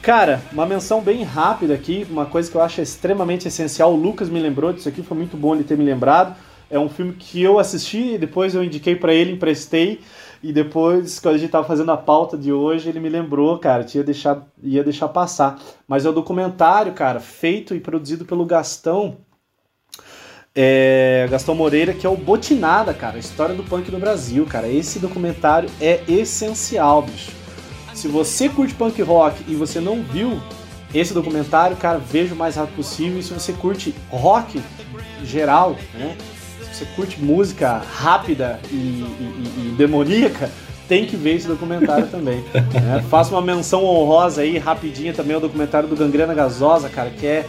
Cara, 0.00 0.40
uma 0.52 0.64
menção 0.64 1.00
bem 1.00 1.24
rápida 1.24 1.74
aqui, 1.74 2.06
uma 2.08 2.26
coisa 2.26 2.48
que 2.48 2.56
eu 2.56 2.62
acho 2.62 2.80
extremamente 2.80 3.48
essencial. 3.48 3.92
O 3.92 3.96
Lucas 3.96 4.28
me 4.28 4.38
lembrou 4.38 4.72
disso 4.72 4.88
aqui, 4.88 5.02
foi 5.02 5.16
muito 5.16 5.36
bom 5.36 5.54
ele 5.54 5.64
ter 5.64 5.76
me 5.76 5.84
lembrado. 5.84 6.36
É 6.68 6.78
um 6.78 6.88
filme 6.88 7.12
que 7.12 7.42
eu 7.42 7.58
assisti, 7.58 8.18
depois 8.18 8.54
eu 8.54 8.64
indiquei 8.64 8.96
para 8.96 9.14
ele, 9.14 9.32
emprestei, 9.32 10.00
e 10.42 10.52
depois, 10.52 11.18
quando 11.18 11.36
a 11.36 11.38
gente 11.38 11.50
tava 11.50 11.66
fazendo 11.66 11.90
a 11.92 11.96
pauta 11.96 12.36
de 12.36 12.52
hoje, 12.52 12.88
ele 12.88 13.00
me 13.00 13.08
lembrou, 13.08 13.58
cara, 13.58 13.84
tinha 13.84 14.04
deixado, 14.04 14.44
ia 14.62 14.84
deixar 14.84 15.08
passar. 15.08 15.58
Mas 15.88 16.04
é 16.04 16.10
um 16.10 16.12
documentário, 16.12 16.92
cara, 16.92 17.20
feito 17.20 17.74
e 17.74 17.80
produzido 17.80 18.24
pelo 18.24 18.44
Gastão, 18.44 19.16
é, 20.54 21.28
Gastão 21.30 21.54
Moreira, 21.54 21.92
que 21.92 22.06
é 22.06 22.08
o 22.08 22.16
Botinada, 22.16 22.94
cara, 22.94 23.16
a 23.16 23.20
história 23.20 23.54
do 23.54 23.62
punk 23.62 23.90
no 23.90 23.98
Brasil, 23.98 24.46
cara. 24.46 24.66
Esse 24.68 24.98
documentário 24.98 25.68
é 25.80 26.00
essencial, 26.08 27.02
bicho. 27.02 27.32
Se 27.92 28.08
você 28.08 28.48
curte 28.48 28.74
punk 28.74 29.00
rock 29.02 29.44
e 29.48 29.54
você 29.54 29.80
não 29.80 30.02
viu 30.02 30.40
esse 30.94 31.12
documentário, 31.12 31.76
cara, 31.76 31.98
veja 31.98 32.34
o 32.34 32.36
mais 32.36 32.56
rápido 32.56 32.76
possível. 32.76 33.18
E 33.18 33.22
se 33.22 33.34
você 33.34 33.52
curte 33.52 33.94
rock 34.10 34.62
geral, 35.22 35.76
né? 35.94 36.16
Você 36.76 36.84
curte 36.94 37.18
música 37.18 37.78
rápida 37.78 38.60
e, 38.70 38.74
e, 38.74 39.70
e 39.72 39.74
demoníaca, 39.78 40.50
tem 40.86 41.06
que 41.06 41.16
ver 41.16 41.36
esse 41.36 41.48
documentário 41.48 42.06
também. 42.08 42.44
Né? 42.52 43.02
Faço 43.08 43.34
uma 43.34 43.40
menção 43.40 43.82
honrosa 43.82 44.42
aí, 44.42 44.58
rapidinha 44.58 45.14
também, 45.14 45.34
ao 45.34 45.40
documentário 45.40 45.88
do 45.88 45.96
Gangrena 45.96 46.34
Gasosa, 46.34 46.90
cara, 46.90 47.08
que 47.08 47.26
é 47.26 47.46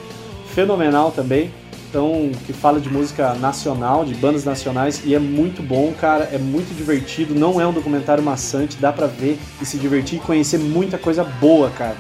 fenomenal 0.56 1.12
também. 1.12 1.52
Então, 1.90 2.32
que 2.46 2.54
fala 2.54 2.80
de 2.80 2.90
música 2.90 3.34
nacional, 3.34 4.06
de 4.06 4.14
bandas 4.16 4.46
nacionais, 4.46 5.02
e 5.04 5.14
é 5.14 5.20
muito 5.20 5.62
bom, 5.62 5.94
cara, 6.00 6.30
é 6.32 6.38
muito 6.38 6.74
divertido, 6.74 7.36
não 7.36 7.60
é 7.60 7.68
um 7.68 7.74
documentário 7.74 8.24
maçante, 8.24 8.78
dá 8.78 8.94
pra 8.94 9.08
ver 9.08 9.38
e 9.62 9.66
se 9.66 9.78
divertir 9.78 10.20
e 10.20 10.22
conhecer 10.22 10.58
muita 10.58 10.98
coisa 10.98 11.26
boa, 11.26 11.70
cara. 11.70 11.98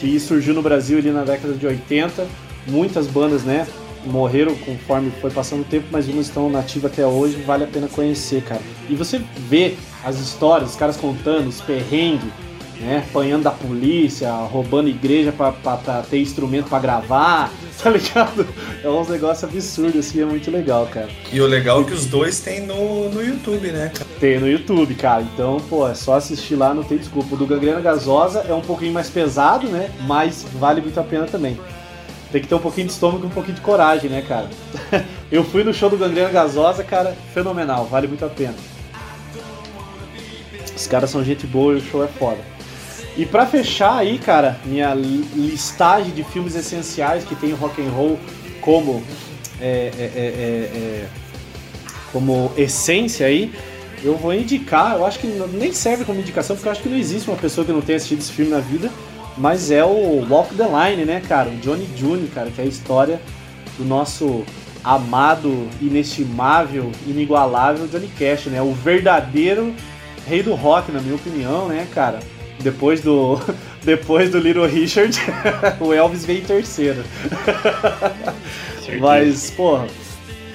Que 0.00 0.18
surgiu 0.18 0.52
no 0.52 0.62
Brasil 0.62 0.98
ali 0.98 1.12
na 1.12 1.22
década 1.22 1.54
de 1.54 1.64
80, 1.64 2.26
muitas 2.66 3.06
bandas, 3.06 3.44
né, 3.44 3.66
morreram 4.06 4.54
conforme 4.54 5.10
foi 5.20 5.30
passando 5.30 5.62
o 5.62 5.64
tempo, 5.64 5.86
mas 5.90 6.08
umas 6.08 6.26
estão 6.26 6.48
nativas 6.48 6.92
até 6.92 7.06
hoje, 7.06 7.36
vale 7.42 7.64
a 7.64 7.66
pena 7.66 7.88
conhecer, 7.88 8.42
cara. 8.42 8.62
E 8.88 8.94
você 8.94 9.20
vê 9.48 9.74
as 10.04 10.18
histórias, 10.18 10.70
os 10.70 10.76
caras 10.76 10.96
contando, 10.96 11.48
os 11.48 11.60
perrengues, 11.60 12.30
né? 12.80 13.04
Apanhando 13.08 13.44
da 13.44 13.50
polícia, 13.50 14.30
roubando 14.32 14.88
igreja 14.88 15.32
pra, 15.32 15.52
pra, 15.52 15.76
pra 15.76 16.02
ter 16.02 16.20
instrumento 16.20 16.68
para 16.68 16.78
gravar, 16.78 17.52
tá 17.82 17.90
ligado? 17.90 18.46
É 18.82 18.88
uns 18.88 19.08
negócios 19.08 19.44
absurdos, 19.44 20.06
assim, 20.06 20.22
é 20.22 20.24
muito 20.24 20.50
legal, 20.50 20.86
cara. 20.86 21.08
E 21.32 21.40
o 21.40 21.46
legal 21.46 21.82
é 21.82 21.84
que 21.84 21.92
os 21.92 22.06
dois 22.06 22.40
tem 22.40 22.60
no, 22.60 23.08
no 23.08 23.22
YouTube, 23.22 23.68
né, 23.68 23.90
cara? 23.94 24.10
Tem 24.20 24.38
no 24.38 24.48
YouTube, 24.48 24.94
cara. 24.94 25.22
Então, 25.22 25.58
pô, 25.68 25.88
é 25.88 25.94
só 25.94 26.14
assistir 26.14 26.54
lá, 26.54 26.72
não 26.74 26.82
tem 26.82 26.98
desculpa. 26.98 27.34
O 27.34 27.38
do 27.38 27.46
Gangrena 27.46 27.80
Gasosa 27.80 28.44
é 28.48 28.52
um 28.52 28.60
pouquinho 28.60 28.92
mais 28.92 29.08
pesado, 29.08 29.68
né? 29.68 29.90
Mas 30.06 30.44
vale 30.54 30.80
muito 30.80 30.98
a 31.00 31.04
pena 31.04 31.26
também. 31.26 31.58
Tem 32.32 32.40
que 32.40 32.48
ter 32.48 32.54
um 32.54 32.60
pouquinho 32.60 32.86
de 32.86 32.92
estômago 32.92 33.24
e 33.24 33.26
um 33.26 33.30
pouquinho 33.30 33.54
de 33.54 33.60
coragem, 33.60 34.10
né, 34.10 34.22
cara? 34.26 34.50
Eu 35.30 35.44
fui 35.44 35.62
no 35.62 35.72
show 35.72 35.88
do 35.88 35.96
Gangrena 35.96 36.30
Gasosa, 36.30 36.82
cara, 36.82 37.16
fenomenal, 37.32 37.86
vale 37.86 38.06
muito 38.06 38.24
a 38.24 38.28
pena. 38.28 38.54
Os 40.74 40.86
caras 40.86 41.10
são 41.10 41.24
gente 41.24 41.46
boa 41.46 41.74
e 41.74 41.76
o 41.76 41.80
show 41.80 42.04
é 42.04 42.08
foda. 42.08 42.40
E 43.16 43.24
para 43.24 43.46
fechar 43.46 43.96
aí, 43.96 44.18
cara, 44.18 44.58
minha 44.64 44.92
listagem 44.94 46.12
de 46.12 46.22
filmes 46.22 46.54
essenciais 46.54 47.24
que 47.24 47.34
tem 47.34 47.52
o 47.52 47.56
rock 47.56 47.80
and 47.80 47.90
roll 47.90 48.18
como 48.60 49.02
é, 49.58 49.90
é, 49.98 50.02
é, 50.02 50.20
é, 50.20 50.78
é 50.78 51.08
como 52.12 52.52
essência 52.56 53.26
aí, 53.26 53.52
eu 54.02 54.16
vou 54.16 54.32
indicar, 54.34 54.96
eu 54.96 55.06
acho 55.06 55.18
que 55.18 55.26
nem 55.26 55.72
serve 55.72 56.04
como 56.04 56.20
indicação, 56.20 56.56
porque 56.56 56.68
eu 56.68 56.72
acho 56.72 56.82
que 56.82 56.88
não 56.88 56.96
existe 56.96 57.28
uma 57.28 57.36
pessoa 57.36 57.64
que 57.64 57.72
não 57.72 57.80
tenha 57.80 57.96
assistido 57.96 58.20
esse 58.20 58.32
filme 58.32 58.50
na 58.50 58.60
vida, 58.60 58.90
mas 59.36 59.70
é 59.70 59.84
o 59.84 60.26
Walk 60.28 60.54
the 60.54 60.64
Line, 60.64 61.04
né, 61.04 61.20
cara? 61.26 61.50
O 61.50 61.56
Johnny 61.56 61.86
Jr., 61.96 62.28
cara, 62.34 62.50
que 62.50 62.60
é 62.60 62.64
a 62.64 62.66
história 62.66 63.20
do 63.78 63.84
nosso 63.84 64.44
amado, 64.82 65.68
inestimável, 65.80 66.92
inigualável 67.06 67.88
Johnny 67.88 68.08
Cash, 68.18 68.46
né? 68.46 68.62
O 68.62 68.72
verdadeiro 68.72 69.74
rei 70.26 70.42
do 70.42 70.54
rock, 70.54 70.90
na 70.92 71.00
minha 71.00 71.14
opinião, 71.14 71.68
né, 71.68 71.86
cara? 71.92 72.20
Depois 72.60 73.00
do, 73.00 73.38
depois 73.84 74.30
do 74.30 74.38
Little 74.38 74.66
Richard, 74.66 75.18
o 75.80 75.92
Elvis 75.92 76.24
veio 76.24 76.40
em 76.40 76.44
terceiro. 76.44 77.04
Mas, 79.00 79.50
porra, 79.50 79.86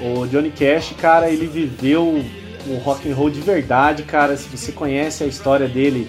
o 0.01 0.25
Johnny 0.27 0.51
Cash, 0.51 0.93
cara, 0.99 1.29
ele 1.29 1.45
viveu 1.45 2.23
o 2.67 2.77
rock 2.77 3.09
and 3.09 3.15
roll 3.15 3.29
de 3.29 3.41
verdade, 3.41 4.03
cara. 4.03 4.35
Se 4.37 4.47
você 4.47 4.71
conhece 4.71 5.23
a 5.23 5.27
história 5.27 5.67
dele, 5.67 6.07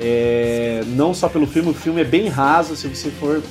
é, 0.00 0.82
não 0.88 1.14
só 1.14 1.28
pelo 1.28 1.46
filme, 1.46 1.70
o 1.70 1.74
filme 1.74 2.00
é 2.00 2.04
bem 2.04 2.28
raso. 2.28 2.76
Se 2.76 2.86
você 2.88 3.10
for 3.10 3.42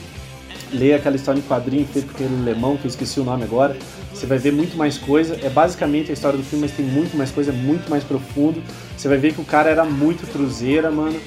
lê 0.72 0.94
aquela 0.94 1.16
história 1.16 1.40
em 1.40 1.44
quadrinho 1.44 1.88
feita 1.88 2.08
por 2.08 2.16
aquele 2.16 2.36
alemão, 2.42 2.78
que 2.78 2.86
eu 2.86 2.90
esqueci 2.90 3.20
o 3.20 3.24
nome 3.24 3.44
agora, 3.44 3.78
você 4.14 4.26
vai 4.26 4.38
ver 4.38 4.52
muito 4.52 4.78
mais 4.78 4.98
coisa. 4.98 5.38
É 5.42 5.50
basicamente 5.50 6.12
a 6.12 6.14
história 6.14 6.38
do 6.38 6.44
filme, 6.44 6.66
mas 6.68 6.76
tem 6.76 6.86
muito 6.86 7.18
mais 7.18 7.32
coisa, 7.32 7.52
é 7.52 7.54
muito 7.54 7.90
mais 7.90 8.04
profundo. 8.04 8.62
Você 8.96 9.08
vai 9.08 9.18
ver 9.18 9.34
que 9.34 9.42
o 9.42 9.46
cara 9.46 9.70
era 9.70 9.86
muito 9.86 10.26
truzeira, 10.32 10.92
mano. 10.92 11.20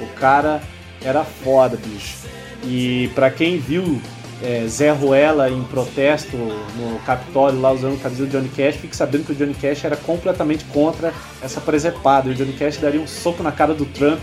O 0.00 0.06
cara 0.14 0.60
era 1.02 1.24
foda, 1.24 1.76
bicho. 1.76 2.18
E 2.64 3.10
para 3.14 3.30
quem 3.30 3.58
viu 3.58 4.00
é, 4.42 4.66
Zé 4.66 4.90
Ruela 4.90 5.48
em 5.50 5.62
protesto 5.64 6.36
no 6.36 6.98
Capitólio 7.06 7.60
lá 7.60 7.72
usando 7.72 7.94
o 7.94 7.98
camisa 7.98 8.26
do 8.26 8.30
Johnny 8.30 8.48
Cash, 8.48 8.76
fique 8.76 8.96
sabendo 8.96 9.24
que 9.24 9.32
o 9.32 9.34
Johnny 9.34 9.54
Cash 9.54 9.84
era 9.84 9.96
completamente 9.96 10.64
contra 10.66 11.12
essa 11.42 11.60
presepada. 11.60 12.28
E 12.28 12.32
o 12.32 12.34
Johnny 12.34 12.52
Cash 12.52 12.78
daria 12.78 13.00
um 13.00 13.06
soco 13.06 13.42
na 13.42 13.52
cara 13.52 13.74
do 13.74 13.84
Trump 13.86 14.20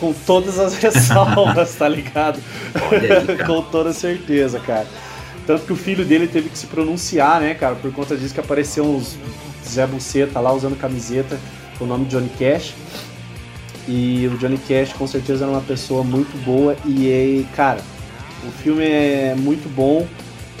com 0.00 0.12
todas 0.12 0.58
as 0.58 0.74
ressalvas, 0.80 1.74
tá 1.74 1.86
ligado? 1.86 2.40
Aí, 2.74 3.36
com 3.46 3.62
toda 3.62 3.92
certeza, 3.92 4.58
cara. 4.58 4.86
Tanto 5.46 5.66
que 5.66 5.72
o 5.72 5.76
filho 5.76 6.04
dele 6.04 6.26
teve 6.26 6.48
que 6.48 6.58
se 6.58 6.66
pronunciar, 6.66 7.40
né, 7.40 7.54
cara, 7.54 7.74
por 7.74 7.92
conta 7.92 8.16
disso 8.16 8.32
que 8.32 8.40
apareceu 8.40 8.84
uns 8.84 9.18
Zé 9.68 9.86
Buceta 9.86 10.40
lá 10.40 10.52
usando 10.52 10.78
camiseta 10.78 11.38
com 11.78 11.84
o 11.84 11.88
nome 11.88 12.06
de 12.06 12.16
Johnny 12.16 12.30
Cash. 12.38 12.74
E 13.88 14.28
o 14.32 14.36
Johnny 14.38 14.58
Cash 14.58 14.92
com 14.92 15.06
certeza 15.06 15.44
era 15.44 15.52
uma 15.52 15.60
pessoa 15.60 16.04
muito 16.04 16.36
boa 16.44 16.76
e, 16.86 17.46
cara, 17.56 17.80
o 18.46 18.50
filme 18.62 18.84
é 18.84 19.34
muito 19.36 19.68
bom, 19.68 20.06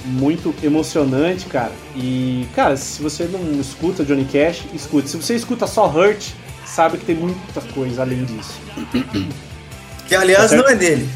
muito 0.04 0.54
emocionante, 0.62 1.46
cara. 1.46 1.72
E, 1.94 2.46
cara, 2.54 2.76
se 2.76 3.02
você 3.02 3.24
não 3.24 3.60
escuta 3.60 4.04
Johnny 4.04 4.24
Cash, 4.24 4.64
escute. 4.74 5.08
Se 5.08 5.16
você 5.16 5.34
escuta 5.34 5.66
só 5.66 5.86
Hurt, 5.86 6.30
sabe 6.70 6.98
que 6.98 7.04
tem 7.04 7.16
muita 7.16 7.60
coisa 7.74 8.02
além 8.02 8.24
disso. 8.24 8.60
Que 10.08 10.16
aliás 10.16 10.50
tá 10.50 10.56
não 10.56 10.68
é 10.68 10.74
dele. 10.74 11.08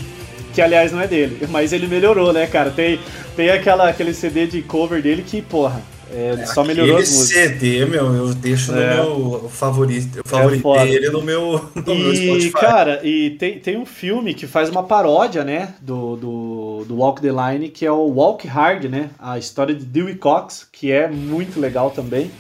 Que 0.55 0.63
aliás 0.63 0.93
não 0.93 1.01
é 1.01 1.09
dele, 1.09 1.49
mas 1.51 1.73
ele 1.73 1.89
melhorou, 1.89 2.33
né, 2.33 2.47
cara? 2.47 2.71
Tem, 2.71 3.01
tem 3.35 3.51
aquela, 3.51 3.89
aquele 3.89 4.15
CD 4.15 4.47
de 4.47 4.63
cover 4.63 5.03
dele 5.03 5.25
que, 5.27 5.43
porra, 5.43 5.83
é, 6.13 6.47
só 6.47 6.63
melhorou 6.63 6.99
as 6.99 7.11
músicas. 7.11 7.43
CD, 7.43 7.85
meu, 7.87 8.15
eu 8.15 8.33
deixo 8.33 8.71
no 8.71 8.81
é. 8.81 8.95
meu 8.95 9.51
favorito. 9.53 10.19
Eu 10.19 10.23
favoritei 10.25 10.73
é 10.73 10.89
ele 10.93 11.11
no 11.11 11.21
meu, 11.23 11.69
no 11.75 11.93
e, 11.93 11.99
meu 11.99 12.15
Spotify. 12.15 12.53
Cara, 12.53 13.01
e 13.03 13.31
tem, 13.31 13.59
tem 13.59 13.77
um 13.77 13.85
filme 13.85 14.33
que 14.33 14.47
faz 14.47 14.71
uma 14.71 14.85
paródia, 14.85 15.43
né, 15.43 15.75
do, 15.81 16.15
do, 16.15 16.85
do 16.87 16.97
Walk 16.99 17.21
the 17.21 17.31
Line, 17.33 17.69
que 17.69 17.85
é 17.85 17.91
o 17.91 18.07
Walk 18.07 18.47
Hard, 18.47 18.85
né? 18.85 19.11
A 19.19 19.39
história 19.39 19.75
de 19.75 19.85
Dewey 19.85 20.15
Cox, 20.15 20.69
que 20.71 20.93
é 20.93 21.09
muito 21.09 21.59
legal 21.59 21.91
também. 21.91 22.31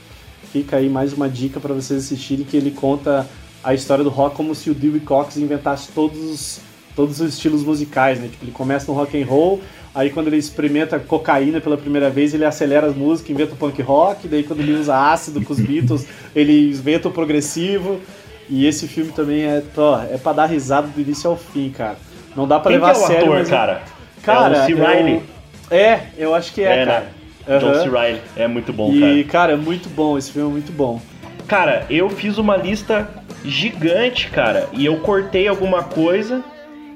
Fica 0.55 0.77
aí 0.77 0.88
mais 0.88 1.12
uma 1.12 1.29
dica 1.29 1.59
para 1.59 1.75
vocês 1.75 2.05
assistirem, 2.05 2.45
que 2.45 2.57
ele 2.57 2.71
conta 2.71 3.27
a 3.64 3.75
história 3.75 4.05
do 4.05 4.09
rock 4.09 4.37
como 4.37 4.55
se 4.55 4.71
o 4.71 4.75
Dewey 4.75 5.01
Cox 5.01 5.37
inventasse 5.37 5.88
todos 5.93 6.17
os, 6.17 6.61
todos 6.95 7.21
os 7.21 7.35
estilos 7.35 7.64
musicais, 7.64 8.21
né? 8.21 8.29
Tipo, 8.29 8.45
ele 8.45 8.53
começa 8.53 8.87
no 8.87 8.97
rock 8.97 9.21
and 9.21 9.27
roll, 9.27 9.61
Aí 9.93 10.11
quando 10.11 10.29
ele 10.29 10.37
experimenta 10.37 10.99
cocaína 11.01 11.61
pela 11.61 11.77
primeira 11.77 12.09
vez, 12.09 12.35
ele 12.35 12.45
acelera 12.45 12.87
as 12.87 12.95
músicas, 12.95 13.31
inventa 13.31 13.55
o 13.55 13.57
punk 13.57 13.83
rock. 13.83 14.29
Daí 14.29 14.45
quando 14.45 14.61
ele 14.61 14.75
usa 14.75 14.97
ácido 14.97 15.40
com 15.43 15.53
os 15.53 15.59
Beatles, 15.59 16.07
ele 16.35 16.71
inventa 16.71 17.09
o 17.09 17.11
progressivo. 17.11 18.01
E 18.49 18.64
esse 18.64 18.87
filme 18.87 19.11
também 19.11 19.43
é, 19.43 19.62
ó, 19.77 20.03
é 20.03 20.19
pra 20.19 20.33
dar 20.33 20.47
risada 20.47 20.87
do 20.87 21.01
início 21.01 21.31
ao 21.31 21.37
fim, 21.37 21.71
cara. 21.71 21.97
Não 22.37 22.47
dá 22.47 22.61
pra 22.61 22.71
Quem 22.71 22.81
levar 22.81 22.93
que 22.93 23.01
é 23.01 23.05
a 23.05 23.07
sério. 23.07 23.25
Ator, 23.25 23.38
mas... 23.38 23.49
cara? 23.49 23.83
Cara, 24.23 24.57
é 24.57 24.62
o 24.62 24.67
C. 24.67 24.75
Riley. 24.75 25.14
Eu... 25.71 25.77
É, 25.77 26.07
eu 26.17 26.35
acho 26.35 26.53
que 26.53 26.62
é, 26.62 26.83
é 26.83 26.87
cara. 26.87 27.01
Né? 27.01 27.23
John 27.46 27.74
C. 27.74 27.85
Riley. 27.85 28.20
É 28.37 28.46
muito 28.46 28.72
bom, 28.72 28.92
e, 28.92 29.00
cara. 29.00 29.12
E, 29.12 29.24
cara, 29.24 29.52
é 29.52 29.57
muito 29.57 29.88
bom. 29.88 30.16
Esse 30.16 30.33
filme 30.33 30.48
é 30.48 30.52
muito 30.52 30.72
bom. 30.72 31.00
Cara, 31.46 31.87
eu 31.90 32.09
fiz 32.09 32.38
uma 32.38 32.57
lista 32.57 33.09
gigante, 33.44 34.30
cara. 34.30 34.68
E 34.72 34.85
eu 34.85 34.98
cortei 34.98 35.46
alguma 35.46 35.83
coisa. 35.83 36.42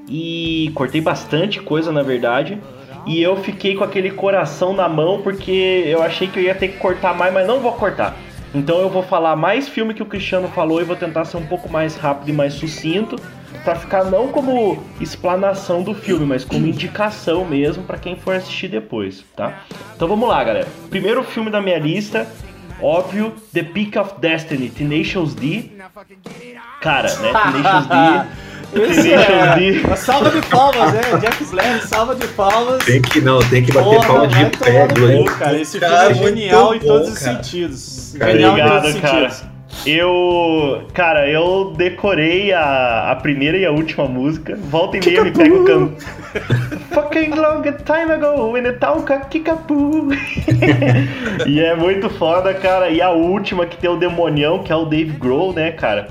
E 0.07 0.71
cortei 0.73 1.01
bastante 1.01 1.59
coisa, 1.59 1.91
na 1.91 2.01
verdade. 2.01 2.57
E 3.05 3.21
eu 3.21 3.37
fiquei 3.37 3.75
com 3.75 3.83
aquele 3.83 4.11
coração 4.11 4.73
na 4.73 4.89
mão 4.89 5.21
porque 5.21 5.83
eu 5.85 6.01
achei 6.01 6.27
que 6.27 6.39
eu 6.39 6.43
ia 6.43 6.55
ter 6.55 6.69
que 6.69 6.77
cortar 6.77 7.13
mais, 7.15 7.33
mas 7.33 7.47
não 7.47 7.59
vou 7.59 7.71
cortar. 7.73 8.15
Então 8.53 8.79
eu 8.79 8.89
vou 8.89 9.03
falar 9.03 9.35
mais 9.35 9.69
filme 9.69 9.93
que 9.93 10.01
o 10.01 10.05
Cristiano 10.05 10.47
falou 10.47 10.81
e 10.81 10.83
vou 10.83 10.95
tentar 10.95 11.25
ser 11.25 11.37
um 11.37 11.45
pouco 11.45 11.69
mais 11.69 11.95
rápido 11.95 12.29
e 12.29 12.33
mais 12.33 12.53
sucinto 12.53 13.15
para 13.63 13.75
ficar 13.75 14.05
não 14.05 14.29
como 14.29 14.81
explanação 14.99 15.83
do 15.83 15.93
filme, 15.93 16.25
mas 16.25 16.43
como 16.43 16.65
indicação 16.65 17.45
mesmo 17.45 17.83
para 17.83 17.97
quem 17.97 18.15
for 18.15 18.35
assistir 18.35 18.67
depois, 18.67 19.23
tá? 19.35 19.63
Então 19.95 20.07
vamos 20.07 20.27
lá, 20.27 20.43
galera. 20.43 20.67
Primeiro 20.89 21.23
filme 21.23 21.49
da 21.49 21.61
minha 21.61 21.79
lista, 21.79 22.27
óbvio, 22.81 23.33
The 23.53 23.63
Peak 23.63 23.97
of 23.97 24.13
Destiny, 24.19 24.69
Tenacious 24.69 25.33
D. 25.33 25.71
Cara, 26.81 27.13
né? 27.15 27.31
Tenacious 27.33 27.87
D 27.87 28.49
esse 28.73 29.11
é, 29.11 29.81
uma 29.83 29.95
salva 29.95 30.29
de 30.29 30.45
palmas, 30.47 30.93
né? 30.93 31.01
Jack 31.19 31.43
Black, 31.45 31.87
salva 31.87 32.15
de 32.15 32.27
palmas. 32.27 32.83
Tem 32.85 33.01
que 33.01 33.19
não, 33.19 33.39
tem 33.39 33.63
que 33.63 33.71
bater 33.71 33.95
Porra, 33.95 34.07
palma 34.07 34.27
de 34.27 34.45
pé, 34.57 34.87
Glenn. 34.87 35.25
Cara, 35.25 35.59
esse 35.59 35.79
cara, 35.79 36.13
filme 36.13 36.25
é 36.25 36.27
genial 36.27 36.75
em 36.75 36.79
todos 36.79 37.09
os 37.09 37.17
sentidos. 37.17 38.13
Genial 38.13 38.51
Obrigado, 38.51 38.77
em 38.77 38.81
todos 38.81 38.95
os 38.95 39.01
cara. 39.01 39.29
sentidos. 39.31 39.58
Eu, 39.85 40.83
cara, 40.93 41.29
eu 41.29 41.73
decorei 41.75 42.51
a, 42.51 43.11
a 43.11 43.15
primeira 43.15 43.57
e 43.57 43.65
a 43.65 43.71
última 43.71 44.05
música. 44.05 44.55
Volta 44.55 44.97
e 44.97 45.05
meia 45.05 45.23
me 45.23 45.31
pega 45.31 45.55
o 45.55 45.63
canto. 45.63 46.05
Fucking 46.91 47.29
long 47.29 47.61
time 47.61 48.11
ago 48.11 48.57
in 48.57 48.63
the 48.63 48.73
Talca 48.73 49.19
Kikapu. 49.21 50.09
e 51.47 51.59
é 51.61 51.75
muito 51.75 52.09
foda, 52.09 52.53
cara. 52.53 52.89
E 52.89 53.01
a 53.01 53.11
última 53.11 53.65
que 53.65 53.77
tem 53.77 53.89
o 53.89 53.95
demonião, 53.95 54.59
que 54.63 54.71
é 54.71 54.75
o 54.75 54.85
Dave 54.85 55.17
Grohl, 55.17 55.53
né, 55.53 55.71
cara? 55.71 56.09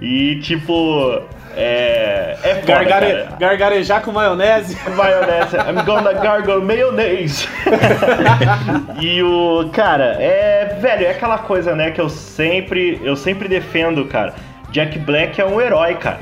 E 0.00 0.36
tipo, 0.40 1.20
é. 1.56 2.36
É 2.42 2.54
foda, 2.56 2.66
Gargare... 2.66 3.28
Gargarejar 3.38 4.02
com 4.02 4.12
maionese. 4.12 4.76
Maionese. 4.96 5.56
I'm 5.56 5.84
gonna 5.84 6.12
gargle 6.12 6.60
mayonnaise. 6.60 7.48
e 9.00 9.22
o. 9.22 9.70
Cara, 9.72 10.16
é. 10.20 10.76
Velho, 10.80 11.06
é 11.06 11.10
aquela 11.10 11.38
coisa, 11.38 11.74
né, 11.74 11.90
que 11.90 12.00
eu 12.00 12.08
sempre. 12.08 13.00
Eu 13.02 13.16
sempre 13.16 13.48
defendo, 13.48 14.04
cara. 14.06 14.34
Jack 14.70 14.98
Black 14.98 15.40
é 15.40 15.46
um 15.46 15.60
herói, 15.60 15.94
cara. 15.94 16.20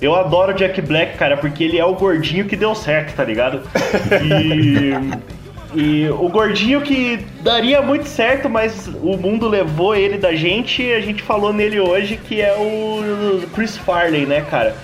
Eu 0.00 0.14
adoro 0.14 0.52
Jack 0.52 0.82
Black, 0.82 1.16
cara, 1.16 1.36
porque 1.36 1.64
ele 1.64 1.78
é 1.78 1.84
o 1.84 1.94
gordinho 1.94 2.44
que 2.44 2.56
deu 2.56 2.74
certo, 2.74 3.14
tá 3.14 3.24
ligado? 3.24 3.62
E. 4.22 5.35
E 5.76 6.08
o 6.08 6.26
gordinho 6.30 6.80
que 6.80 7.18
daria 7.42 7.82
muito 7.82 8.08
certo, 8.08 8.48
mas 8.48 8.88
o 8.88 9.14
mundo 9.18 9.46
levou 9.46 9.94
ele 9.94 10.16
da 10.16 10.34
gente 10.34 10.90
a 10.90 11.00
gente 11.02 11.22
falou 11.22 11.52
nele 11.52 11.78
hoje, 11.78 12.16
que 12.16 12.40
é 12.40 12.54
o 12.56 13.46
Chris 13.54 13.76
Farley, 13.76 14.24
né, 14.24 14.40
cara? 14.40 14.74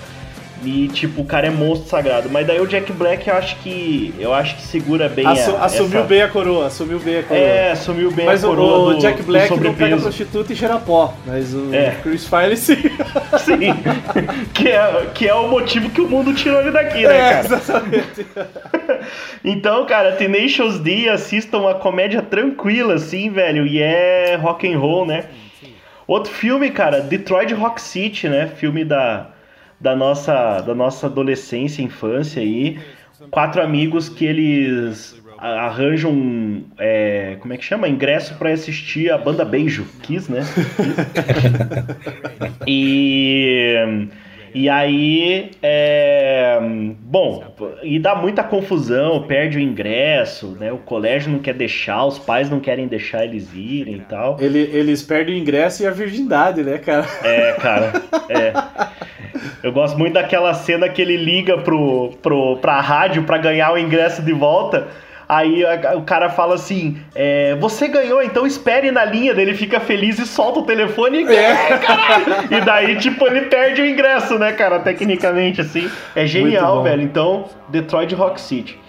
E 0.65 0.87
tipo, 0.87 1.21
o 1.21 1.25
cara 1.25 1.47
é 1.47 1.49
monstro 1.49 1.89
sagrado. 1.89 2.29
Mas 2.29 2.47
daí 2.47 2.59
o 2.59 2.67
Jack 2.67 2.91
Black 2.93 3.27
eu 3.27 3.35
acho 3.35 3.55
que. 3.57 4.13
Eu 4.19 4.33
acho 4.33 4.55
que 4.55 4.61
segura 4.61 5.09
bem 5.09 5.25
Assu 5.25 5.55
a, 5.55 5.65
Assumiu 5.65 5.99
essa... 5.99 6.07
bem 6.07 6.21
a 6.21 6.27
coroa, 6.27 6.67
assumiu 6.67 6.99
bem 6.99 7.19
a 7.19 7.23
coroa. 7.23 7.43
É, 7.43 7.71
assumiu 7.71 8.11
bem 8.11 8.25
mas 8.25 8.43
a 8.43 8.47
coroa. 8.47 8.87
Mas 8.87 8.87
o 8.87 8.93
do, 8.95 9.01
Jack 9.01 9.23
Black 9.23 9.59
não 9.59 9.73
pega 9.73 9.97
prostituta 9.97 10.53
e 10.53 10.55
cheira 10.55 10.77
pó. 10.77 11.13
Mas 11.25 11.53
o 11.53 11.73
é. 11.73 11.91
Chris 12.01 12.27
Farley 12.27 12.57
sim. 12.57 12.75
Sim. 13.39 13.73
que, 14.53 14.69
é, 14.69 15.07
que 15.13 15.27
é 15.27 15.33
o 15.33 15.47
motivo 15.47 15.89
que 15.89 16.01
o 16.01 16.07
mundo 16.07 16.33
tirou 16.33 16.61
ele 16.61 16.71
daqui, 16.71 17.05
né, 17.05 17.17
é, 17.17 17.29
cara? 17.29 17.45
Exatamente. 17.45 18.25
então, 19.43 19.85
cara, 19.85 20.13
Tenacious 20.13 20.79
D, 20.79 21.09
assistam 21.09 21.59
uma 21.59 21.75
comédia 21.75 22.21
tranquila, 22.21 22.95
assim, 22.95 23.29
velho. 23.29 23.65
E 23.65 23.81
é 23.81 24.35
rock 24.35 24.71
and 24.71 24.77
roll, 24.77 25.05
né? 25.05 25.25
Outro 26.07 26.31
filme, 26.31 26.69
cara, 26.69 26.99
Detroit 27.01 27.53
Rock 27.53 27.81
City, 27.81 28.27
né? 28.27 28.47
Filme 28.47 28.83
da 28.83 29.32
da 29.79 29.95
nossa, 29.95 30.61
da 30.61 30.73
nossa 30.73 31.07
adolescência, 31.07 31.81
infância 31.81 32.41
aí. 32.41 32.79
Quatro 33.29 33.61
amigos 33.61 34.09
que 34.09 34.25
eles 34.25 35.21
arranjam, 35.37 36.63
é, 36.77 37.37
como 37.39 37.53
é 37.53 37.57
que 37.57 37.63
chama? 37.65 37.87
Ingresso 37.87 38.35
para 38.35 38.51
assistir 38.51 39.11
a 39.11 39.17
banda 39.17 39.43
Beijo, 39.43 39.85
Kiss, 40.01 40.31
né? 40.31 40.41
e 42.65 44.07
e 44.53 44.69
aí, 44.69 45.51
é, 45.61 46.59
bom, 46.99 47.43
e 47.81 47.99
dá 47.99 48.15
muita 48.15 48.43
confusão, 48.43 49.23
perde 49.23 49.57
o 49.57 49.61
ingresso, 49.61 50.55
né? 50.59 50.71
O 50.71 50.77
colégio 50.77 51.31
não 51.31 51.39
quer 51.39 51.53
deixar, 51.53 52.05
os 52.05 52.19
pais 52.19 52.49
não 52.49 52.59
querem 52.59 52.87
deixar 52.87 53.23
eles 53.23 53.51
irem 53.53 53.95
e 53.95 54.01
tal. 54.01 54.37
Ele, 54.39 54.59
eles 54.59 55.01
perdem 55.01 55.35
o 55.35 55.37
ingresso 55.37 55.83
e 55.83 55.87
a 55.87 55.91
virgindade, 55.91 56.63
né, 56.63 56.77
cara? 56.77 57.05
É, 57.23 57.53
cara, 57.53 57.93
é. 58.29 58.53
Eu 59.63 59.71
gosto 59.71 59.97
muito 59.97 60.13
daquela 60.13 60.53
cena 60.53 60.89
que 60.89 61.01
ele 61.01 61.17
liga 61.17 61.57
pro, 61.57 62.11
pro, 62.21 62.57
pra 62.57 62.79
rádio 62.79 63.23
pra 63.23 63.37
ganhar 63.37 63.73
o 63.73 63.77
ingresso 63.77 64.21
de 64.21 64.33
volta. 64.33 64.87
Aí 65.27 65.65
a, 65.65 65.95
o 65.95 66.03
cara 66.03 66.29
fala 66.29 66.55
assim: 66.55 66.97
é, 67.15 67.55
Você 67.55 67.87
ganhou, 67.87 68.21
então 68.21 68.45
espere 68.45 68.91
na 68.91 69.05
linha. 69.05 69.31
Ele 69.31 69.53
fica 69.53 69.79
feliz 69.79 70.19
e 70.19 70.25
solta 70.25 70.59
o 70.59 70.63
telefone 70.63 71.19
e 71.19 71.23
ganha, 71.23 71.49
é. 71.49 72.57
E 72.57 72.61
daí, 72.61 72.97
tipo, 72.97 73.25
ele 73.25 73.41
perde 73.41 73.81
o 73.81 73.85
ingresso, 73.85 74.37
né, 74.37 74.51
cara? 74.51 74.79
Tecnicamente, 74.79 75.61
assim. 75.61 75.89
É 76.15 76.25
genial, 76.25 76.83
velho. 76.83 77.01
Então, 77.01 77.45
Detroit 77.69 78.13
Rock 78.13 78.39
City. 78.39 78.79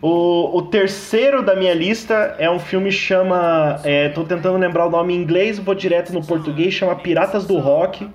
O, 0.00 0.58
o, 0.58 0.62
terceiro 0.62 1.42
da 1.44 1.54
minha 1.54 1.72
lista 1.72 2.34
é 2.36 2.50
um 2.50 2.58
filme 2.58 2.90
que 2.90 2.96
chama. 2.96 3.80
É, 3.84 4.08
tô 4.08 4.24
tentando 4.24 4.58
lembrar 4.58 4.86
o 4.86 4.90
nome 4.90 5.14
em 5.14 5.16
inglês, 5.16 5.60
vou 5.60 5.76
direto 5.76 6.12
no 6.12 6.24
português, 6.24 6.74
chama 6.74 6.96
Piratas 6.96 7.46
do 7.46 7.58
Rock. 7.58 8.08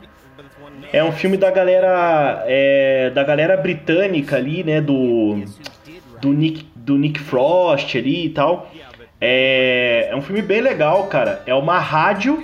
É 0.91 1.01
um 1.01 1.13
filme 1.13 1.37
da 1.37 1.49
galera. 1.49 2.43
É, 2.45 3.09
da 3.11 3.23
galera 3.23 3.55
britânica 3.55 4.35
ali, 4.35 4.63
né? 4.63 4.81
Do. 4.81 5.45
Do 6.19 6.33
Nick 6.33 6.65
do 6.87 6.97
Nick 6.97 7.19
Frost 7.19 7.95
ali 7.97 8.25
e 8.25 8.29
tal. 8.29 8.71
É, 9.19 10.07
é 10.09 10.15
um 10.15 10.21
filme 10.21 10.41
bem 10.41 10.61
legal, 10.61 11.05
cara. 11.07 11.43
É 11.45 11.53
uma 11.53 11.77
rádio 11.77 12.41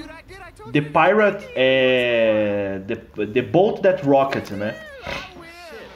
The 0.71 0.81
Pirate. 0.81 1.47
É, 1.55 2.81
the, 2.85 3.25
the 3.25 3.41
Boat 3.41 3.81
That 3.81 4.05
Rocket, 4.05 4.51
né? 4.51 4.75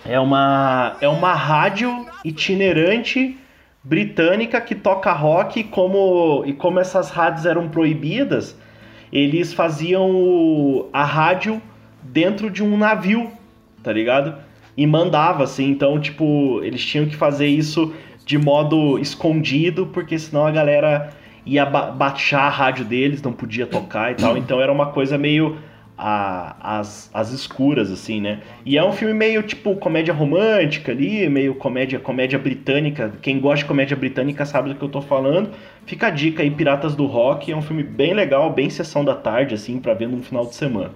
É 0.05 0.17
uma, 0.17 0.95
é 1.01 1.07
uma 1.09 1.33
rádio 1.33 2.05
itinerante 2.23 3.37
britânica 3.83 4.61
que 4.61 4.73
toca 4.73 5.11
rock 5.11 5.65
como, 5.65 6.43
e 6.45 6.53
como 6.53 6.79
essas 6.79 7.09
rádios 7.09 7.45
eram 7.45 7.67
proibidas, 7.67 8.57
eles 9.11 9.53
faziam 9.53 10.87
a 10.93 11.03
rádio 11.03 11.61
dentro 12.01 12.49
de 12.49 12.63
um 12.63 12.77
navio, 12.77 13.29
tá 13.83 13.91
ligado? 13.91 14.35
E 14.77 14.85
mandava, 14.87 15.43
assim, 15.43 15.69
então, 15.69 15.99
tipo, 15.99 16.61
eles 16.63 16.85
tinham 16.85 17.05
que 17.05 17.15
fazer 17.15 17.47
isso 17.47 17.93
de 18.27 18.37
modo 18.37 18.99
escondido, 18.99 19.87
porque 19.87 20.19
senão 20.19 20.45
a 20.45 20.51
galera 20.51 21.11
ia 21.45 21.65
ba 21.65 21.89
baixar 21.89 22.41
a 22.41 22.49
rádio 22.49 22.83
deles, 22.83 23.21
não 23.21 23.31
podia 23.31 23.65
tocar 23.65 24.11
e 24.11 24.15
tal. 24.15 24.37
Então 24.37 24.61
era 24.61 24.69
uma 24.69 24.87
coisa 24.87 25.17
meio 25.17 25.57
a, 25.97 26.79
as, 26.79 27.09
as 27.13 27.31
escuras, 27.31 27.89
assim, 27.89 28.19
né? 28.19 28.41
E 28.65 28.77
é 28.77 28.83
um 28.83 28.91
filme 28.91 29.13
meio 29.13 29.41
tipo 29.43 29.73
comédia 29.77 30.13
romântica 30.13 30.91
ali, 30.91 31.29
meio 31.29 31.55
comédia, 31.55 31.99
comédia 31.99 32.37
britânica. 32.37 33.13
Quem 33.21 33.39
gosta 33.39 33.63
de 33.63 33.65
comédia 33.65 33.95
britânica 33.95 34.45
sabe 34.45 34.69
do 34.69 34.75
que 34.75 34.83
eu 34.83 34.89
tô 34.89 35.01
falando. 35.01 35.51
Fica 35.85 36.07
a 36.07 36.09
dica 36.09 36.43
aí, 36.43 36.51
Piratas 36.51 36.97
do 36.97 37.05
Rock. 37.05 37.49
É 37.49 37.55
um 37.55 37.61
filme 37.61 37.81
bem 37.81 38.13
legal, 38.13 38.51
bem 38.51 38.69
sessão 38.69 39.05
da 39.05 39.15
tarde, 39.15 39.55
assim, 39.55 39.79
para 39.79 39.93
ver 39.93 40.09
no 40.09 40.21
final 40.21 40.45
de 40.45 40.53
semana. 40.53 40.91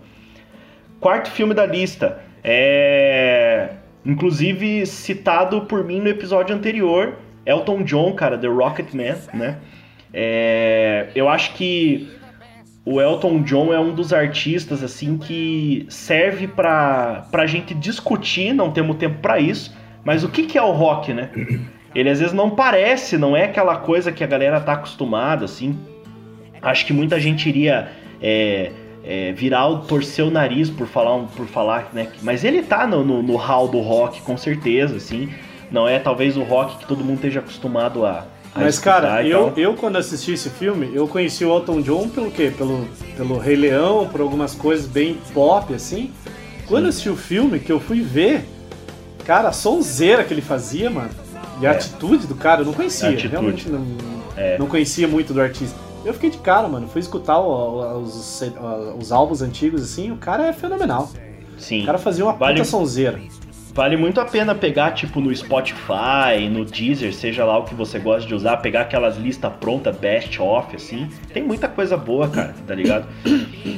Quarto 1.00 1.32
filme 1.32 1.54
da 1.54 1.65
lista 1.65 2.22
é. 2.44 3.70
Inclusive 4.05 4.85
citado 4.85 5.61
por 5.61 5.83
mim 5.83 5.99
no 5.99 6.09
episódio 6.09 6.55
anterior, 6.55 7.17
Elton 7.45 7.83
John, 7.83 8.13
cara, 8.13 8.37
The 8.37 8.47
Rocket 8.47 8.93
Man, 8.93 9.17
né? 9.33 9.57
É... 10.13 11.09
Eu 11.15 11.29
acho 11.29 11.53
que 11.53 12.09
o 12.83 12.99
Elton 12.99 13.43
John 13.43 13.71
é 13.71 13.79
um 13.79 13.93
dos 13.93 14.11
artistas 14.11 14.83
assim 14.83 15.17
que 15.17 15.85
serve 15.87 16.47
para 16.47 17.27
a 17.31 17.45
gente 17.45 17.73
discutir, 17.73 18.53
não 18.53 18.71
temos 18.71 18.97
tempo 18.97 19.19
para 19.19 19.39
isso, 19.39 19.75
mas 20.03 20.23
o 20.23 20.29
que, 20.29 20.43
que 20.43 20.57
é 20.57 20.61
o 20.61 20.71
rock, 20.71 21.13
né? 21.13 21.29
Ele 21.93 22.09
às 22.09 22.19
vezes 22.19 22.33
não 22.33 22.49
parece, 22.49 23.17
não 23.17 23.35
é 23.35 23.43
aquela 23.43 23.77
coisa 23.77 24.11
que 24.11 24.23
a 24.23 24.27
galera 24.27 24.59
tá 24.59 24.73
acostumada, 24.73 25.45
assim. 25.45 25.77
Acho 26.61 26.85
que 26.85 26.93
muita 26.93 27.19
gente 27.19 27.47
iria 27.49 27.89
é, 28.21 28.71
é, 29.03 29.31
virar, 29.31 29.67
torcer 29.87 30.25
o 30.25 30.31
nariz 30.31 30.69
por 30.69 30.87
falar, 30.87 31.19
por 31.35 31.47
falar, 31.47 31.89
né? 31.93 32.09
Mas 32.21 32.43
ele 32.43 32.61
tá 32.61 32.85
no, 32.85 33.03
no, 33.03 33.21
no 33.21 33.35
hall 33.35 33.67
do 33.67 33.79
rock, 33.79 34.21
com 34.21 34.37
certeza, 34.37 34.95
assim. 34.95 35.29
Não 35.71 35.87
é 35.87 35.99
talvez 35.99 36.37
o 36.37 36.43
rock 36.43 36.77
que 36.77 36.85
todo 36.85 37.03
mundo 37.03 37.15
esteja 37.15 37.39
acostumado 37.39 38.05
a, 38.05 38.25
mas, 38.53 38.79
cara, 38.79 39.25
eu, 39.25 39.53
eu 39.55 39.75
quando 39.75 39.95
assisti 39.95 40.33
esse 40.33 40.49
filme, 40.49 40.91
eu 40.93 41.07
conheci 41.07 41.45
o 41.45 41.55
Elton 41.55 41.81
John 41.81 42.09
pelo 42.09 42.29
quê? 42.29 42.51
Pelo, 42.55 42.85
pelo 43.15 43.37
Rei 43.37 43.55
Leão, 43.55 44.07
por 44.09 44.19
algumas 44.19 44.53
coisas 44.53 44.85
bem 44.85 45.17
pop, 45.33 45.73
assim. 45.73 46.11
Quando 46.67 46.83
eu 46.83 46.89
assisti 46.89 47.09
o 47.09 47.15
filme, 47.15 47.59
que 47.59 47.71
eu 47.71 47.79
fui 47.79 48.01
ver, 48.01 48.45
cara, 49.25 49.49
a 49.49 49.51
sonzeira 49.53 50.23
que 50.23 50.33
ele 50.33 50.41
fazia, 50.41 50.89
mano. 50.89 51.11
E 51.61 51.67
a 51.67 51.71
é. 51.71 51.75
atitude 51.75 52.27
do 52.27 52.35
cara, 52.35 52.61
eu 52.61 52.65
não 52.65 52.73
conhecia. 52.73 53.09
Realmente 53.09 53.69
não, 53.69 53.85
é. 54.35 54.57
não 54.57 54.67
conhecia 54.67 55.07
muito 55.07 55.33
do 55.33 55.39
artista. 55.39 55.77
Eu 56.03 56.13
fiquei 56.13 56.29
de 56.29 56.37
cara, 56.39 56.67
mano. 56.67 56.87
Fui 56.87 56.99
escutar 56.99 57.39
os, 57.39 58.41
os 58.99 59.11
álbuns 59.11 59.41
antigos, 59.41 59.83
assim, 59.83 60.11
o 60.11 60.17
cara 60.17 60.47
é 60.47 60.53
fenomenal. 60.53 61.09
Sim. 61.57 61.83
O 61.83 61.85
cara 61.85 61.97
fazia 61.97 62.25
uma 62.25 62.33
vale, 62.33 62.55
puta 62.55 62.65
sonzeira. 62.65 63.19
Vale 63.73 63.95
muito 63.95 64.19
a 64.19 64.25
pena 64.25 64.53
pegar, 64.53 64.91
tipo, 64.91 65.21
no 65.21 65.33
Spotify, 65.33 66.49
no 66.51 66.65
Deezer, 66.65 67.13
seja 67.13 67.45
lá 67.45 67.57
o 67.57 67.63
que 67.63 67.73
você 67.73 67.99
gosta 67.99 68.27
de 68.27 68.35
usar, 68.35 68.57
pegar 68.57 68.81
aquelas 68.81 69.15
listas 69.15 69.51
prontas, 69.59 69.95
best 69.95 70.41
of, 70.41 70.75
assim. 70.75 71.07
Tem 71.33 71.41
muita 71.41 71.69
coisa 71.69 71.95
boa, 71.95 72.27
cara, 72.27 72.53
tá 72.67 72.75
ligado? 72.75 73.07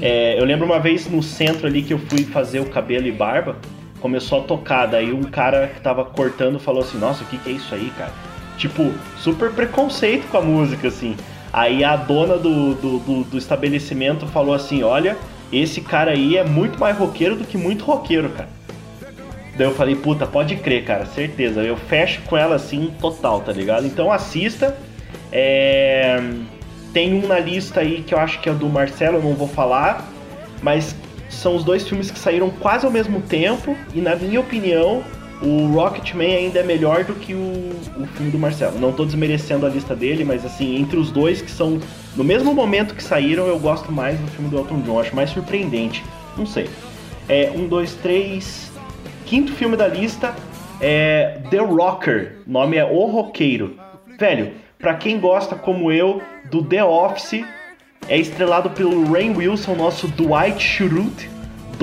É, 0.01 0.39
eu 0.39 0.45
lembro 0.45 0.65
uma 0.65 0.79
vez 0.79 1.07
no 1.07 1.21
centro 1.21 1.67
ali 1.67 1.83
que 1.83 1.93
eu 1.93 1.99
fui 1.99 2.23
fazer 2.23 2.59
o 2.59 2.65
cabelo 2.65 3.05
e 3.05 3.11
barba, 3.11 3.55
começou 3.99 4.39
a 4.39 4.43
tocar, 4.43 4.87
daí 4.87 5.13
um 5.13 5.23
cara 5.23 5.67
que 5.67 5.79
tava 5.79 6.03
cortando 6.03 6.59
falou 6.59 6.81
assim, 6.81 6.97
nossa, 6.97 7.23
o 7.23 7.27
que, 7.27 7.37
que 7.37 7.49
é 7.51 7.53
isso 7.53 7.75
aí, 7.75 7.91
cara? 7.97 8.11
Tipo, 8.57 8.91
super 9.17 9.51
preconceito 9.51 10.27
com 10.29 10.37
a 10.37 10.41
música, 10.41 10.87
assim. 10.87 11.15
Aí 11.53 11.83
a 11.83 11.95
dona 11.95 12.35
do, 12.35 12.73
do, 12.73 12.97
do, 12.97 13.23
do 13.25 13.37
estabelecimento 13.37 14.25
falou 14.25 14.55
assim, 14.55 14.81
olha, 14.81 15.15
esse 15.51 15.81
cara 15.81 16.09
aí 16.09 16.35
é 16.35 16.43
muito 16.43 16.79
mais 16.79 16.97
roqueiro 16.97 17.35
do 17.35 17.45
que 17.45 17.55
muito 17.59 17.85
roqueiro, 17.85 18.29
cara. 18.29 18.49
Daí 19.55 19.67
eu 19.67 19.75
falei, 19.75 19.95
puta, 19.95 20.25
pode 20.25 20.55
crer, 20.55 20.83
cara, 20.83 21.05
certeza. 21.05 21.61
Eu 21.61 21.77
fecho 21.77 22.23
com 22.23 22.35
ela 22.35 22.55
assim, 22.55 22.91
total, 22.99 23.41
tá 23.41 23.51
ligado? 23.51 23.85
Então 23.85 24.11
assista. 24.11 24.75
É... 25.31 26.19
Tem 26.91 27.13
um 27.13 27.27
na 27.27 27.39
lista 27.39 27.81
aí 27.81 28.01
que 28.01 28.15
eu 28.15 28.19
acho 28.19 28.39
que 28.39 28.49
é 28.49 28.53
do 28.53 28.67
Marcelo, 28.67 29.17
eu 29.17 29.21
não 29.21 29.35
vou 29.35 29.47
falar. 29.47 30.09
Mas 30.59 30.95
são 31.29 31.55
os 31.55 31.63
dois 31.63 31.87
filmes 31.87 32.09
que 32.09 32.17
saíram 32.17 32.49
quase 32.49 32.83
ao 32.83 32.91
mesmo 32.91 33.21
tempo. 33.21 33.77
E 33.93 34.01
na 34.01 34.15
minha 34.15 34.39
opinião, 34.39 35.03
o 35.43 35.67
Rocketman 35.73 36.35
ainda 36.35 36.59
é 36.59 36.63
melhor 36.63 37.03
do 37.03 37.13
que 37.13 37.33
o, 37.33 37.71
o 37.97 38.07
filme 38.15 38.31
do 38.31 38.39
Marcelo. 38.39 38.79
Não 38.79 38.93
tô 38.93 39.05
desmerecendo 39.05 39.65
a 39.65 39.69
lista 39.69 39.95
dele, 39.95 40.23
mas 40.23 40.45
assim, 40.45 40.77
entre 40.77 40.97
os 40.97 41.11
dois 41.11 41.41
que 41.41 41.51
são 41.51 41.79
no 42.15 42.23
mesmo 42.23 42.53
momento 42.53 42.95
que 42.95 43.03
saíram, 43.03 43.47
eu 43.47 43.59
gosto 43.59 43.91
mais 43.91 44.17
do 44.19 44.27
filme 44.27 44.49
do 44.49 44.57
Elton 44.57 44.81
John. 44.81 44.99
Acho 44.99 45.15
mais 45.15 45.29
surpreendente. 45.29 46.03
Não 46.37 46.45
sei. 46.45 46.69
É, 47.27 47.51
um, 47.55 47.67
dois, 47.67 47.93
três, 47.95 48.71
Quinto 49.25 49.51
filme 49.53 49.75
da 49.75 49.87
lista 49.87 50.35
é 50.79 51.39
The 51.49 51.57
Rocker. 51.57 52.37
Nome 52.45 52.77
é 52.77 52.85
O 52.85 53.05
Roqueiro. 53.05 53.77
Velho, 54.19 54.51
pra 54.77 54.95
quem 54.95 55.19
gosta 55.19 55.55
como 55.55 55.91
eu 55.91 56.21
do 56.51 56.63
The 56.63 56.83
Office, 56.83 57.43
é 58.07 58.17
estrelado 58.17 58.69
pelo 58.69 59.11
Rain 59.11 59.35
Wilson, 59.35 59.75
nosso 59.75 60.07
Dwight 60.07 60.61
Schrute, 60.61 61.29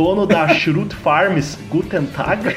dono 0.01 0.25
da 0.25 0.49
Schrute 0.49 0.97
Farms 0.97 1.59
Guten 1.69 2.07
Tag. 2.07 2.43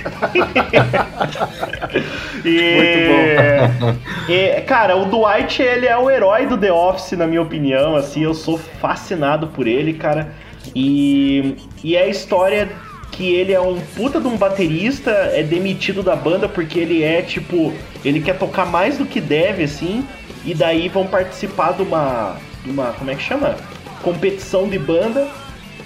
e, 2.45 2.71
Muito 2.77 3.79
bom. 3.82 3.95
e, 4.32 4.62
cara, 4.62 4.95
o 4.95 5.03
Dwight, 5.08 5.62
ele 5.62 5.86
é 5.86 5.97
o 5.97 6.10
herói 6.10 6.45
do 6.45 6.58
The 6.58 6.71
Office, 6.71 7.12
na 7.17 7.27
minha 7.27 7.41
opinião, 7.41 7.97
assim, 7.97 8.23
eu 8.23 8.34
sou 8.34 8.58
fascinado 8.58 9.47
por 9.47 9.67
ele, 9.67 9.93
cara. 9.93 10.34
E, 10.73 11.58
e 11.84 11.97
é 11.97 12.03
a 12.03 12.08
história 12.08 12.69
que 13.12 13.36
ele 13.36 13.51
é 13.51 13.60
um 13.60 13.77
puta 13.93 14.21
de 14.21 14.27
um 14.27 14.38
baterista, 14.38 15.12
é 15.12 15.43
demitido 15.43 16.01
da 16.01 16.15
banda 16.15 16.47
porque 16.47 16.79
ele 16.79 17.03
é 17.03 17.21
tipo, 17.21 17.73
ele 18.06 18.21
quer 18.21 18.38
tocar 18.39 18.65
mais 18.65 18.97
do 18.97 19.06
que 19.06 19.19
deve 19.19 19.63
assim, 19.63 20.08
e 20.45 20.53
daí 20.53 20.88
vão 20.88 21.06
participar 21.06 21.73
de 21.73 21.82
uma, 21.82 22.38
de 22.63 22.71
uma 22.71 22.93
como 22.93 23.12
é 23.12 23.15
que 23.15 23.21
chama? 23.21 23.58
Competição 24.01 24.69
de 24.69 24.79
banda. 24.79 25.27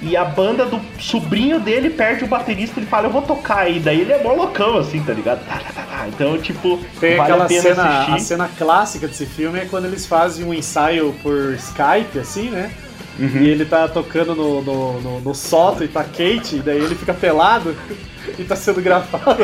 E 0.01 0.15
a 0.15 0.23
banda 0.23 0.65
do 0.65 0.79
sobrinho 0.99 1.59
dele 1.59 1.89
perde 1.89 2.23
o 2.23 2.27
baterista, 2.27 2.79
ele 2.79 2.85
fala, 2.85 3.07
eu 3.07 3.11
vou 3.11 3.21
tocar 3.21 3.59
aí. 3.59 3.79
Daí 3.79 4.01
ele 4.01 4.13
é 4.13 4.21
mó 4.21 4.33
loucão, 4.33 4.77
assim, 4.77 5.01
tá 5.01 5.11
ligado? 5.11 5.43
Tá, 5.45 5.59
tá, 5.59 5.81
tá. 5.81 6.07
Então, 6.07 6.37
tipo, 6.37 6.79
Tem 6.99 7.17
vale 7.17 7.31
aquela 7.31 7.45
a 7.45 7.47
pena 7.47 7.61
cena, 7.61 7.83
assistir. 7.83 8.13
A 8.13 8.19
cena 8.19 8.49
clássica 8.57 9.07
desse 9.07 9.25
filme 9.25 9.59
é 9.59 9.65
quando 9.65 9.85
eles 9.85 10.05
fazem 10.05 10.45
um 10.45 10.53
ensaio 10.53 11.15
por 11.23 11.53
Skype, 11.55 12.19
assim, 12.19 12.49
né? 12.51 12.71
Uhum. 13.19 13.41
E 13.41 13.49
ele 13.49 13.65
tá 13.65 13.87
tocando 13.87 14.35
no, 14.35 14.61
no, 14.61 15.01
no, 15.01 15.19
no 15.21 15.33
sótão 15.33 15.83
e 15.83 15.87
tá 15.87 16.03
quente, 16.03 16.57
e 16.57 16.59
daí 16.59 16.77
ele 16.77 16.93
fica 16.93 17.15
pelado 17.15 17.75
e 18.37 18.43
tá 18.43 18.55
sendo 18.55 18.79
gravado. 18.79 19.41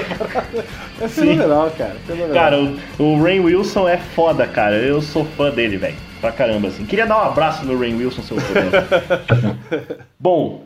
É 1.02 1.08
fenomenal, 1.08 1.72
cara. 1.76 1.96
Fenomenal. 2.06 2.34
Cara, 2.34 2.60
o, 2.60 3.04
o 3.04 3.24
Rain 3.24 3.40
Wilson 3.40 3.90
é 3.90 3.98
foda, 3.98 4.46
cara. 4.46 4.76
Eu 4.76 5.02
sou 5.02 5.26
fã 5.26 5.50
dele, 5.50 5.78
velho. 5.78 6.13
Pra 6.24 6.32
caramba, 6.32 6.70
assim. 6.70 6.86
Queria 6.86 7.06
dar 7.06 7.18
um 7.18 7.28
abraço 7.28 7.66
no 7.66 7.78
Rain 7.78 7.96
Wilson, 7.96 8.22
seu 8.22 8.38
Bom, 10.18 10.64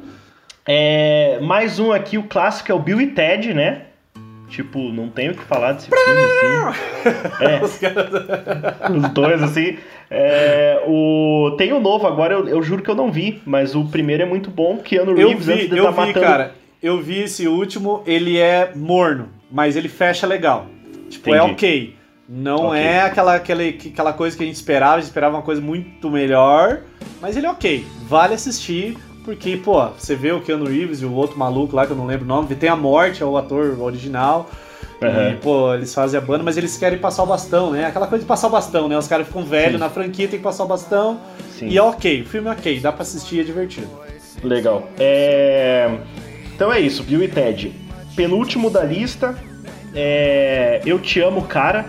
é, 0.63 1.39
mais 1.41 1.79
um 1.79 1.91
aqui, 1.91 2.15
o 2.15 2.25
clássico 2.25 2.71
é 2.71 2.75
o 2.75 2.79
Bill 2.79 3.01
e 3.01 3.07
Ted, 3.07 3.55
né? 3.55 3.85
Tipo, 4.49 4.77
não 4.77 5.09
tenho 5.09 5.31
o 5.31 5.35
que 5.35 5.43
falar 5.43 5.71
desse 5.71 5.89
filme, 5.89 6.21
assim. 6.21 7.43
É. 7.43 8.93
Os 8.93 9.09
dois, 9.09 9.41
assim. 9.41 9.79
É, 10.11 10.83
o... 10.85 11.55
Tem 11.57 11.73
o 11.73 11.79
novo 11.79 12.05
agora, 12.05 12.35
eu, 12.35 12.47
eu, 12.47 12.61
juro 12.61 12.83
que 12.83 12.91
eu 12.91 12.95
não 12.95 13.11
vi, 13.11 13.41
mas 13.43 13.73
o 13.73 13.83
primeiro 13.85 14.21
é 14.21 14.27
muito 14.27 14.51
bom. 14.51 14.77
Keanu 14.77 15.15
Reeves, 15.15 15.47
eu 15.47 15.55
vi, 15.55 15.61
antes 15.63 15.69
de 15.71 15.77
eu 15.79 15.85
tá 15.85 15.89
vi, 15.89 15.97
matando... 15.97 16.19
cara. 16.19 16.51
Eu 16.83 17.01
vi 17.01 17.23
esse 17.23 17.47
último, 17.47 18.03
ele 18.05 18.37
é 18.37 18.73
morno, 18.75 19.29
mas 19.51 19.75
ele 19.75 19.89
fecha 19.89 20.27
legal. 20.27 20.67
Tipo, 21.09 21.33
é 21.33 21.37
Entendi. 21.37 21.49
é 21.49 21.53
ok. 21.53 21.96
Não 22.27 22.67
okay. 22.67 22.81
é 22.81 23.01
aquela, 23.01 23.35
aquela, 23.35 23.63
aquela 23.63 24.13
coisa 24.13 24.35
que 24.35 24.43
a 24.43 24.45
gente 24.45 24.55
esperava, 24.55 24.95
a 24.95 24.99
gente 24.99 25.07
esperava 25.07 25.35
uma 25.35 25.41
coisa 25.41 25.61
muito 25.61 26.09
melhor, 26.09 26.81
mas 27.21 27.37
ele 27.37 27.45
é 27.45 27.49
ok. 27.49 27.85
Vale 28.03 28.33
assistir, 28.33 28.97
porque, 29.23 29.55
pô, 29.55 29.87
você 29.87 30.15
vê 30.15 30.31
o 30.31 30.41
Keanu 30.41 30.65
Reeves 30.65 31.01
e 31.01 31.05
o 31.05 31.13
outro 31.13 31.37
maluco 31.37 31.75
lá, 31.75 31.85
que 31.85 31.91
eu 31.91 31.97
não 31.97 32.05
lembro 32.05 32.25
o 32.25 32.27
nome, 32.27 32.53
tem 32.55 32.69
a 32.69 32.75
morte, 32.75 33.23
é 33.23 33.25
o 33.25 33.37
ator 33.37 33.79
original. 33.79 34.49
Uhum. 35.01 35.31
E, 35.31 35.35
pô, 35.35 35.73
eles 35.73 35.93
fazem 35.93 36.17
a 36.17 36.21
banda, 36.21 36.43
mas 36.43 36.57
eles 36.57 36.75
querem 36.75 36.97
passar 36.97 37.23
o 37.23 37.27
bastão, 37.27 37.71
né? 37.71 37.85
Aquela 37.85 38.07
coisa 38.07 38.23
de 38.23 38.27
passar 38.27 38.47
o 38.47 38.49
bastão, 38.49 38.89
né? 38.89 38.97
Os 38.97 39.07
caras 39.07 39.27
ficam 39.27 39.43
velhos 39.45 39.79
na 39.79 39.89
franquia, 39.89 40.27
tem 40.27 40.39
que 40.39 40.43
passar 40.43 40.63
o 40.63 40.67
bastão. 40.67 41.19
Sim. 41.57 41.67
E 41.67 41.77
é 41.77 41.81
ok, 41.81 42.23
o 42.23 42.25
filme 42.25 42.49
é 42.49 42.51
ok, 42.51 42.79
dá 42.79 42.91
pra 42.91 43.03
assistir, 43.03 43.39
é 43.39 43.43
divertido. 43.43 43.89
Legal. 44.43 44.89
É... 44.99 45.97
Então 46.55 46.73
é 46.73 46.79
isso, 46.79 47.03
Bill 47.03 47.23
e 47.23 47.27
Ted. 47.27 47.73
Penúltimo 48.15 48.69
da 48.69 48.83
lista, 48.83 49.35
é... 49.93 50.81
Eu 50.85 50.99
Te 50.99 51.21
Amo, 51.21 51.43
Cara. 51.43 51.85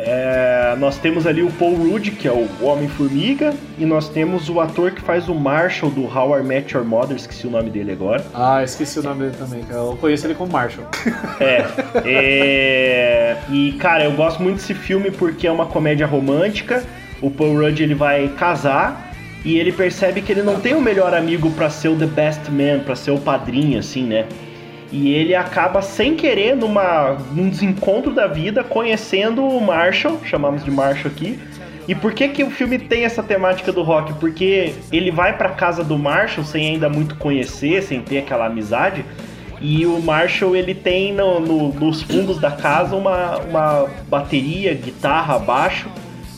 É, 0.00 0.76
nós 0.78 0.96
temos 0.96 1.26
ali 1.26 1.42
o 1.42 1.50
Paul 1.50 1.74
Rudd, 1.74 2.12
que 2.12 2.28
é 2.28 2.32
o 2.32 2.48
Homem-Formiga, 2.62 3.52
e 3.76 3.84
nós 3.84 4.08
temos 4.08 4.48
o 4.48 4.60
ator 4.60 4.92
que 4.92 5.00
faz 5.00 5.28
o 5.28 5.34
Marshall 5.34 5.90
do 5.90 6.04
How 6.04 6.38
I 6.38 6.42
Met 6.44 6.72
Your 6.72 6.86
Mother, 6.86 7.16
esqueci 7.16 7.48
o 7.48 7.50
nome 7.50 7.68
dele 7.68 7.92
agora. 7.92 8.24
Ah, 8.32 8.62
esqueci 8.62 9.00
o 9.00 9.02
nome 9.02 9.24
dele 9.24 9.36
também, 9.36 9.64
eu 9.68 9.98
conheço 10.00 10.26
ele 10.26 10.34
como 10.34 10.52
Marshall. 10.52 10.86
É, 11.40 11.64
é, 12.04 13.36
e 13.50 13.72
cara, 13.72 14.04
eu 14.04 14.12
gosto 14.12 14.42
muito 14.42 14.56
desse 14.56 14.74
filme 14.74 15.10
porque 15.10 15.46
é 15.46 15.52
uma 15.52 15.66
comédia 15.66 16.06
romântica. 16.06 16.82
O 17.20 17.30
Paul 17.30 17.60
Rudd 17.60 17.80
ele 17.80 17.94
vai 17.94 18.28
casar 18.28 19.12
e 19.44 19.56
ele 19.58 19.72
percebe 19.72 20.20
que 20.20 20.32
ele 20.32 20.42
não 20.42 20.60
tem 20.60 20.74
o 20.74 20.80
melhor 20.80 21.14
amigo 21.14 21.50
para 21.52 21.70
ser 21.70 21.88
o 21.88 21.96
the 21.96 22.06
best 22.06 22.50
man, 22.50 22.80
para 22.84 22.96
ser 22.96 23.12
o 23.12 23.18
padrinho, 23.18 23.78
assim, 23.78 24.02
né? 24.04 24.26
E 24.90 25.12
ele 25.12 25.34
acaba 25.34 25.82
sem 25.82 26.14
querer 26.14 26.56
numa 26.56 27.18
num 27.32 27.48
desencontro 27.48 28.12
da 28.12 28.26
vida 28.26 28.64
conhecendo 28.64 29.44
o 29.44 29.60
Marshall, 29.60 30.18
chamamos 30.24 30.64
de 30.64 30.70
Marshall 30.70 31.12
aqui. 31.12 31.38
E 31.86 31.94
por 31.94 32.12
que 32.12 32.28
que 32.28 32.44
o 32.44 32.50
filme 32.50 32.78
tem 32.78 33.04
essa 33.04 33.22
temática 33.22 33.72
do 33.72 33.82
rock? 33.82 34.12
Porque 34.14 34.74
ele 34.92 35.10
vai 35.10 35.36
para 35.36 35.50
casa 35.50 35.82
do 35.82 35.98
Marshall 35.98 36.44
sem 36.44 36.68
ainda 36.68 36.88
muito 36.88 37.16
conhecer, 37.16 37.82
sem 37.82 38.00
ter 38.00 38.18
aquela 38.18 38.46
amizade. 38.46 39.04
E 39.60 39.84
o 39.86 40.00
Marshall 40.00 40.54
ele 40.54 40.74
tem 40.74 41.12
no, 41.12 41.40
no, 41.40 41.72
nos 41.72 42.02
fundos 42.02 42.38
da 42.38 42.50
casa 42.50 42.94
uma, 42.94 43.38
uma 43.38 43.88
bateria, 44.08 44.74
guitarra, 44.74 45.38
baixo 45.38 45.88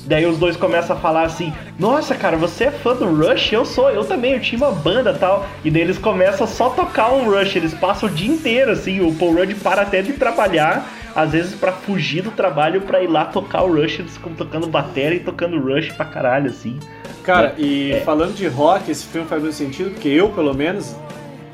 Daí 0.06 0.24
os 0.26 0.38
dois 0.38 0.56
começam 0.56 0.96
a 0.96 0.98
falar 0.98 1.24
assim: 1.24 1.52
Nossa, 1.78 2.14
cara, 2.14 2.36
você 2.36 2.64
é 2.64 2.70
fã 2.70 2.94
do 2.94 3.06
Rush? 3.06 3.52
Eu 3.52 3.64
sou, 3.64 3.90
eu 3.90 4.04
também, 4.04 4.32
eu 4.32 4.40
tinha 4.40 4.60
uma 4.60 4.72
banda 4.72 5.12
tal. 5.12 5.46
E 5.64 5.70
daí 5.70 5.82
eles 5.82 5.98
começam 5.98 6.46
só 6.46 6.68
a 6.68 6.70
tocar 6.70 7.12
um 7.12 7.30
Rush, 7.30 7.56
eles 7.56 7.74
passam 7.74 8.08
o 8.08 8.12
dia 8.12 8.30
inteiro, 8.30 8.70
assim. 8.70 9.00
O 9.00 9.14
Paul 9.14 9.34
Rudd 9.34 9.54
para 9.56 9.82
até 9.82 10.02
de 10.02 10.14
trabalhar, 10.14 10.88
às 11.14 11.32
vezes 11.32 11.54
para 11.54 11.72
fugir 11.72 12.22
do 12.22 12.30
trabalho 12.30 12.82
para 12.82 13.02
ir 13.02 13.08
lá 13.08 13.26
tocar 13.26 13.62
o 13.62 13.74
Rush. 13.74 13.98
Eles 13.98 14.16
ficam 14.16 14.32
tocando 14.34 14.66
bateria 14.66 15.16
e 15.16 15.20
tocando 15.20 15.60
Rush 15.60 15.92
pra 15.92 16.06
caralho, 16.06 16.50
assim. 16.50 16.78
Cara, 17.22 17.54
é, 17.58 17.60
e 17.60 17.92
é. 17.92 18.00
falando 18.00 18.34
de 18.34 18.46
rock, 18.46 18.90
esse 18.90 19.04
filme 19.04 19.28
faz 19.28 19.42
muito 19.42 19.54
sentido, 19.54 19.90
porque 19.90 20.08
eu, 20.08 20.30
pelo 20.30 20.54
menos, 20.54 20.96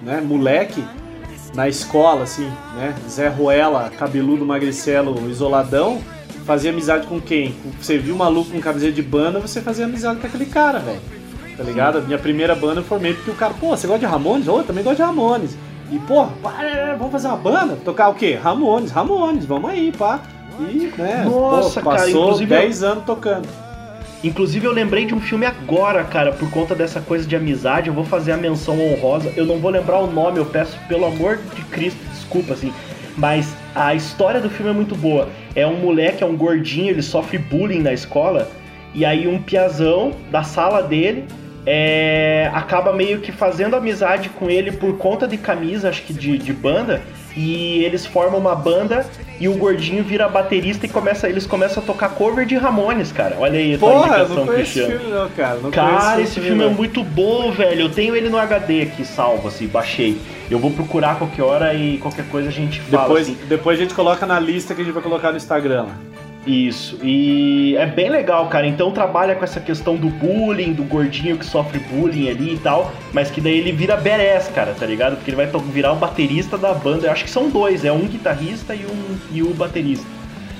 né, 0.02 0.22
moleque, 0.24 0.84
na 1.54 1.68
escola, 1.68 2.22
assim, 2.22 2.48
né, 2.76 2.94
Zé 3.08 3.28
Ruela, 3.28 3.90
cabeludo, 3.98 4.46
magricelo, 4.46 5.28
isoladão 5.28 6.00
fazia 6.46 6.70
amizade 6.70 7.06
com 7.08 7.20
quem? 7.20 7.54
Você 7.80 7.98
viu 7.98 8.14
um 8.14 8.18
maluco 8.18 8.50
com 8.50 8.60
camiseta 8.60 8.92
de 8.92 9.02
banda, 9.02 9.40
você 9.40 9.60
fazia 9.60 9.84
amizade 9.84 10.20
com 10.20 10.26
aquele 10.26 10.46
cara, 10.46 10.78
velho. 10.78 11.00
Tá 11.56 11.64
ligado? 11.64 12.02
Minha 12.02 12.18
primeira 12.18 12.54
banda 12.54 12.80
eu 12.80 12.84
formei 12.84 13.14
porque 13.14 13.30
o 13.30 13.34
cara, 13.34 13.52
pô, 13.54 13.70
você 13.70 13.86
gosta 13.86 14.00
de 14.00 14.06
Ramones? 14.06 14.46
Ô, 14.46 14.58
eu 14.58 14.64
também 14.64 14.84
gosto 14.84 14.96
de 14.96 15.02
Ramones. 15.02 15.56
E, 15.90 15.98
pô, 15.98 16.26
vamos 16.98 17.12
fazer 17.12 17.28
uma 17.28 17.36
banda? 17.36 17.76
Tocar 17.84 18.08
o 18.08 18.14
quê? 18.14 18.38
Ramones, 18.40 18.90
Ramones, 18.90 19.44
vamos 19.44 19.70
aí, 19.70 19.92
pá. 19.92 20.20
E, 20.60 20.92
né, 20.96 21.24
Nossa, 21.24 21.80
pô, 21.80 21.90
passou 21.90 22.34
cara, 22.34 22.46
10 22.46 22.82
anos 22.82 23.04
tocando. 23.04 23.48
Inclusive 24.24 24.66
eu 24.66 24.72
lembrei 24.72 25.04
de 25.04 25.14
um 25.14 25.20
filme 25.20 25.44
agora, 25.46 26.02
cara, 26.04 26.32
por 26.32 26.50
conta 26.50 26.74
dessa 26.74 27.00
coisa 27.00 27.26
de 27.26 27.36
amizade, 27.36 27.88
eu 27.88 27.94
vou 27.94 28.04
fazer 28.04 28.32
a 28.32 28.36
menção 28.36 28.80
honrosa. 28.80 29.32
Eu 29.36 29.44
não 29.44 29.58
vou 29.58 29.70
lembrar 29.70 29.98
o 29.98 30.10
nome, 30.10 30.38
eu 30.38 30.46
peço 30.46 30.76
pelo 30.88 31.04
amor 31.04 31.38
de 31.54 31.62
Cristo, 31.62 32.00
desculpa, 32.12 32.54
assim. 32.54 32.72
Mas 33.16 33.56
a 33.74 33.94
história 33.94 34.40
do 34.40 34.50
filme 34.50 34.70
é 34.70 34.74
muito 34.74 34.94
boa. 34.94 35.28
É 35.54 35.66
um 35.66 35.76
moleque, 35.76 36.22
é 36.22 36.26
um 36.26 36.36
gordinho, 36.36 36.90
ele 36.90 37.02
sofre 37.02 37.38
bullying 37.38 37.80
na 37.80 37.92
escola. 37.92 38.50
E 38.94 39.04
aí 39.04 39.26
um 39.26 39.42
piazão 39.42 40.12
da 40.30 40.42
sala 40.42 40.82
dele 40.82 41.24
é, 41.66 42.50
acaba 42.54 42.92
meio 42.92 43.20
que 43.20 43.32
fazendo 43.32 43.74
amizade 43.74 44.28
com 44.28 44.48
ele 44.48 44.72
por 44.72 44.96
conta 44.96 45.26
de 45.26 45.36
camisa, 45.36 45.88
acho 45.88 46.02
que 46.02 46.12
de, 46.12 46.38
de 46.38 46.52
banda. 46.52 47.02
E 47.36 47.84
eles 47.84 48.06
formam 48.06 48.40
uma 48.40 48.54
banda 48.54 49.06
e 49.38 49.46
o 49.48 49.54
gordinho 49.54 50.02
vira 50.02 50.26
baterista 50.26 50.86
e 50.86 50.88
começa, 50.88 51.28
eles 51.28 51.46
começam 51.46 51.82
a 51.82 51.86
tocar 51.86 52.08
cover 52.10 52.46
de 52.46 52.56
Ramones, 52.56 53.12
cara. 53.12 53.36
Olha 53.38 53.58
aí 53.58 53.76
Porra, 53.76 54.06
indicação, 54.06 54.46
não 54.46 54.54
Cristiano. 54.54 54.88
Esse 54.88 54.98
filme 54.98 55.14
não, 55.14 55.28
cara. 55.30 55.58
Não 55.60 55.70
cara, 55.70 56.20
esse 56.22 56.34
filme, 56.34 56.48
filme 56.48 56.64
é 56.64 56.68
muito 56.68 57.04
bom, 57.04 57.52
velho. 57.52 57.82
Eu 57.82 57.90
tenho 57.90 58.16
ele 58.16 58.30
no 58.30 58.38
HD 58.38 58.82
aqui, 58.82 59.04
salvo, 59.04 59.48
assim, 59.48 59.66
baixei. 59.66 60.18
Eu 60.50 60.58
vou 60.58 60.70
procurar 60.70 61.18
qualquer 61.18 61.42
hora 61.42 61.74
e 61.74 61.98
qualquer 61.98 62.24
coisa 62.28 62.48
a 62.48 62.52
gente 62.52 62.80
fala. 62.80 63.02
Depois, 63.02 63.28
assim. 63.28 63.38
depois 63.46 63.78
a 63.78 63.82
gente 63.82 63.94
coloca 63.94 64.24
na 64.24 64.40
lista 64.40 64.74
que 64.74 64.80
a 64.80 64.84
gente 64.84 64.94
vai 64.94 65.02
colocar 65.02 65.30
no 65.30 65.36
Instagram. 65.36 65.86
Isso, 66.46 66.96
e 67.02 67.74
é 67.76 67.86
bem 67.86 68.08
legal, 68.08 68.48
cara. 68.48 68.68
Então 68.68 68.92
trabalha 68.92 69.34
com 69.34 69.42
essa 69.42 69.58
questão 69.58 69.96
do 69.96 70.08
bullying, 70.08 70.72
do 70.72 70.84
gordinho 70.84 71.36
que 71.36 71.44
sofre 71.44 71.80
bullying 71.80 72.30
ali 72.30 72.54
e 72.54 72.58
tal, 72.58 72.92
mas 73.12 73.32
que 73.32 73.40
daí 73.40 73.58
ele 73.58 73.72
vira 73.72 73.96
badass, 73.96 74.48
cara, 74.54 74.72
tá 74.72 74.86
ligado? 74.86 75.16
Porque 75.16 75.30
ele 75.30 75.36
vai 75.36 75.46
virar 75.72 75.92
o 75.92 75.96
baterista 75.96 76.56
da 76.56 76.72
banda. 76.72 77.08
Eu 77.08 77.10
acho 77.10 77.24
que 77.24 77.30
são 77.30 77.50
dois, 77.50 77.84
é 77.84 77.90
um 77.90 78.06
guitarrista 78.06 78.76
e, 78.76 78.86
um, 78.86 79.18
e 79.32 79.42
o 79.42 79.52
baterista. 79.54 80.06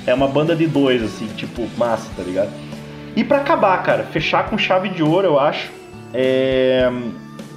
É 0.05 0.13
uma 0.13 0.27
banda 0.27 0.57
de 0.57 0.67
dois, 0.67 1.03
assim, 1.05 1.29
tipo, 1.37 1.69
massa, 1.77 2.11
tá 2.17 2.23
ligado? 2.25 2.51
E 3.15 3.23
para 3.23 3.39
acabar, 3.39 3.81
cara, 3.85 4.03
fechar 4.05 4.51
com 4.51 4.59
chave 4.59 4.89
de 4.89 5.05
ouro, 5.05 5.27
eu 5.27 5.39
acho. 5.39 5.71
É... 6.13 6.91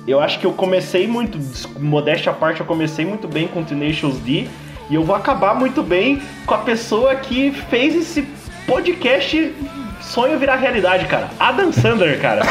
Eu 0.07 0.19
acho 0.19 0.39
que 0.39 0.45
eu 0.45 0.53
comecei 0.53 1.07
muito, 1.07 1.37
modéstia 1.79 2.31
à 2.31 2.35
parte, 2.35 2.59
eu 2.59 2.65
comecei 2.65 3.05
muito 3.05 3.27
bem 3.27 3.47
com 3.47 3.63
Tenacious 3.63 4.17
D 4.19 4.47
e 4.89 4.95
eu 4.95 5.03
vou 5.03 5.15
acabar 5.15 5.53
muito 5.55 5.83
bem 5.83 6.21
com 6.45 6.53
a 6.53 6.59
pessoa 6.59 7.15
que 7.15 7.51
fez 7.69 7.95
esse 7.95 8.23
podcast 8.65 9.53
sonho 10.01 10.39
virar 10.39 10.55
realidade, 10.55 11.05
cara. 11.05 11.29
Adam 11.39 11.71
Sandler, 11.71 12.19
cara. 12.19 12.41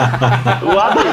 o 0.64 0.78
Adam 0.78 1.04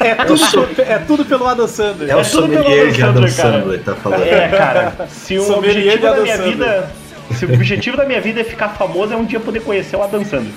é 0.00 0.14
tudo, 0.24 0.38
sou... 0.38 0.68
é 0.78 0.98
tudo 0.98 1.24
pelo 1.24 1.46
Adam 1.46 1.68
Sandler. 1.68 2.10
É 2.10 2.16
o 2.16 2.20
é 2.20 2.24
sommelier 2.24 2.90
de 2.90 3.02
Adam 3.02 3.28
Sandler, 3.28 3.82
tá 3.82 3.94
falando. 3.94 4.24
É, 4.24 4.48
cara. 4.48 4.92
Se 5.08 5.38
o 5.38 5.52
objetivo 5.52 6.02
da 6.02 6.16
minha 6.16 6.36
Sandler. 6.36 6.56
vida 6.56 6.90
se 7.32 7.46
o 7.46 7.54
objetivo 7.54 7.96
da 7.96 8.04
minha 8.04 8.20
vida 8.20 8.40
é 8.40 8.44
ficar 8.44 8.70
famoso, 8.70 9.12
é 9.12 9.16
um 9.16 9.24
dia 9.24 9.40
poder 9.40 9.60
conhecer 9.60 9.96
o 9.96 10.02
Adam 10.02 10.24
Sandler. 10.24 10.52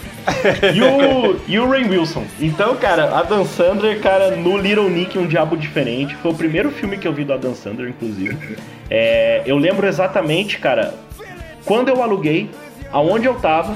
E 0.75 0.81
o, 0.81 1.39
e 1.47 1.59
o 1.59 1.69
Ray 1.69 1.83
Wilson. 1.83 2.25
Então, 2.39 2.75
cara, 2.75 3.17
Adam 3.17 3.45
Sandler, 3.45 3.99
cara, 3.99 4.35
no 4.35 4.57
Little 4.57 4.89
Nick, 4.89 5.17
um 5.17 5.27
diabo 5.27 5.55
diferente. 5.55 6.15
Foi 6.17 6.31
o 6.31 6.35
primeiro 6.35 6.69
filme 6.71 6.97
que 6.97 7.07
eu 7.07 7.13
vi 7.13 7.23
do 7.23 7.33
Adam 7.33 7.55
Sandler, 7.55 7.89
inclusive. 7.89 8.37
É, 8.89 9.41
eu 9.45 9.57
lembro 9.57 9.87
exatamente, 9.87 10.59
cara, 10.59 10.93
quando 11.65 11.89
eu 11.89 12.01
aluguei, 12.01 12.49
aonde 12.91 13.25
eu 13.25 13.35
tava 13.35 13.75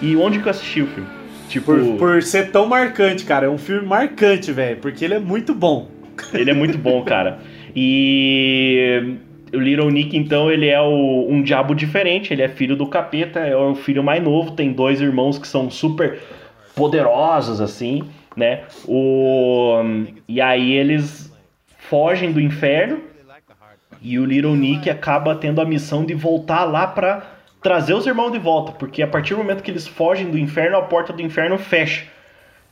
e 0.00 0.16
onde 0.16 0.38
que 0.38 0.46
eu 0.46 0.50
assisti 0.50 0.82
o 0.82 0.86
filme. 0.86 1.08
Tipo... 1.48 1.74
Por, 1.74 1.96
por 1.96 2.22
ser 2.22 2.50
tão 2.50 2.66
marcante, 2.66 3.24
cara. 3.24 3.46
É 3.46 3.48
um 3.48 3.58
filme 3.58 3.86
marcante, 3.86 4.52
velho. 4.52 4.76
Porque 4.76 5.04
ele 5.04 5.14
é 5.14 5.18
muito 5.18 5.54
bom. 5.54 5.88
Ele 6.32 6.50
é 6.50 6.54
muito 6.54 6.76
bom, 6.76 7.02
cara. 7.04 7.38
E 7.74 9.16
o 9.52 9.58
Little 9.58 9.90
Nick, 9.90 10.16
então, 10.16 10.50
ele 10.50 10.68
é 10.68 10.80
o, 10.80 11.26
um 11.28 11.42
diabo 11.42 11.74
diferente, 11.74 12.32
ele 12.32 12.42
é 12.42 12.48
filho 12.48 12.76
do 12.76 12.86
capeta, 12.86 13.40
é 13.40 13.56
o 13.56 13.74
filho 13.74 14.02
mais 14.02 14.22
novo, 14.22 14.52
tem 14.52 14.72
dois 14.72 15.00
irmãos 15.00 15.38
que 15.38 15.46
são 15.46 15.70
super 15.70 16.20
poderosos, 16.74 17.60
assim, 17.60 18.02
né? 18.36 18.62
O, 18.86 19.80
e 20.28 20.40
aí 20.40 20.72
eles 20.72 21.32
fogem 21.78 22.32
do 22.32 22.40
inferno 22.40 23.00
e 24.00 24.18
o 24.18 24.24
Little 24.24 24.54
Nick 24.54 24.88
acaba 24.88 25.34
tendo 25.34 25.60
a 25.60 25.64
missão 25.64 26.04
de 26.04 26.14
voltar 26.14 26.64
lá 26.64 26.86
pra 26.86 27.22
trazer 27.60 27.94
os 27.94 28.06
irmãos 28.06 28.30
de 28.30 28.38
volta, 28.38 28.72
porque 28.72 29.02
a 29.02 29.08
partir 29.08 29.34
do 29.34 29.38
momento 29.38 29.62
que 29.62 29.70
eles 29.70 29.86
fogem 29.86 30.30
do 30.30 30.38
inferno, 30.38 30.76
a 30.76 30.82
porta 30.82 31.12
do 31.12 31.22
inferno 31.22 31.58
fecha. 31.58 32.06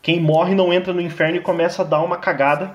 Quem 0.01 0.21
morre 0.21 0.55
não 0.55 0.73
entra 0.73 0.93
no 0.93 1.01
inferno 1.01 1.37
e 1.37 1.41
começa 1.41 1.83
a 1.83 1.85
dar 1.85 2.01
uma 2.03 2.17
cagada 2.17 2.73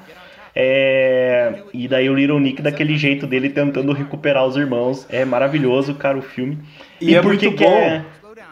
é... 0.56 1.62
E 1.74 1.88
daí 1.88 2.10
o 2.10 2.16
Little 2.16 2.40
Nick, 2.40 2.62
daquele 2.62 2.98
jeito 2.98 3.26
dele, 3.26 3.50
tentando 3.50 3.94
recuperar 3.94 4.46
os 4.46 4.56
irmãos. 4.56 5.06
É 5.10 5.24
maravilhoso, 5.24 5.96
cara, 5.96 6.18
o 6.18 6.22
filme. 6.22 6.58
E, 7.00 7.12
e 7.12 7.16
é 7.16 7.22
muito 7.22 7.40
que 7.40 7.50
bom. 7.50 7.72
É... 7.72 8.06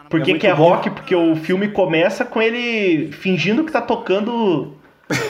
Por 0.08 0.22
que 0.22 0.32
é, 0.32 0.38
que 0.38 0.46
é 0.46 0.50
rock? 0.50 0.90
Porque 0.90 1.14
o 1.14 1.36
filme 1.36 1.68
começa 1.68 2.24
com 2.24 2.42
ele 2.42 3.12
fingindo 3.12 3.64
que 3.64 3.70
tá 3.70 3.80
tocando. 3.80 4.74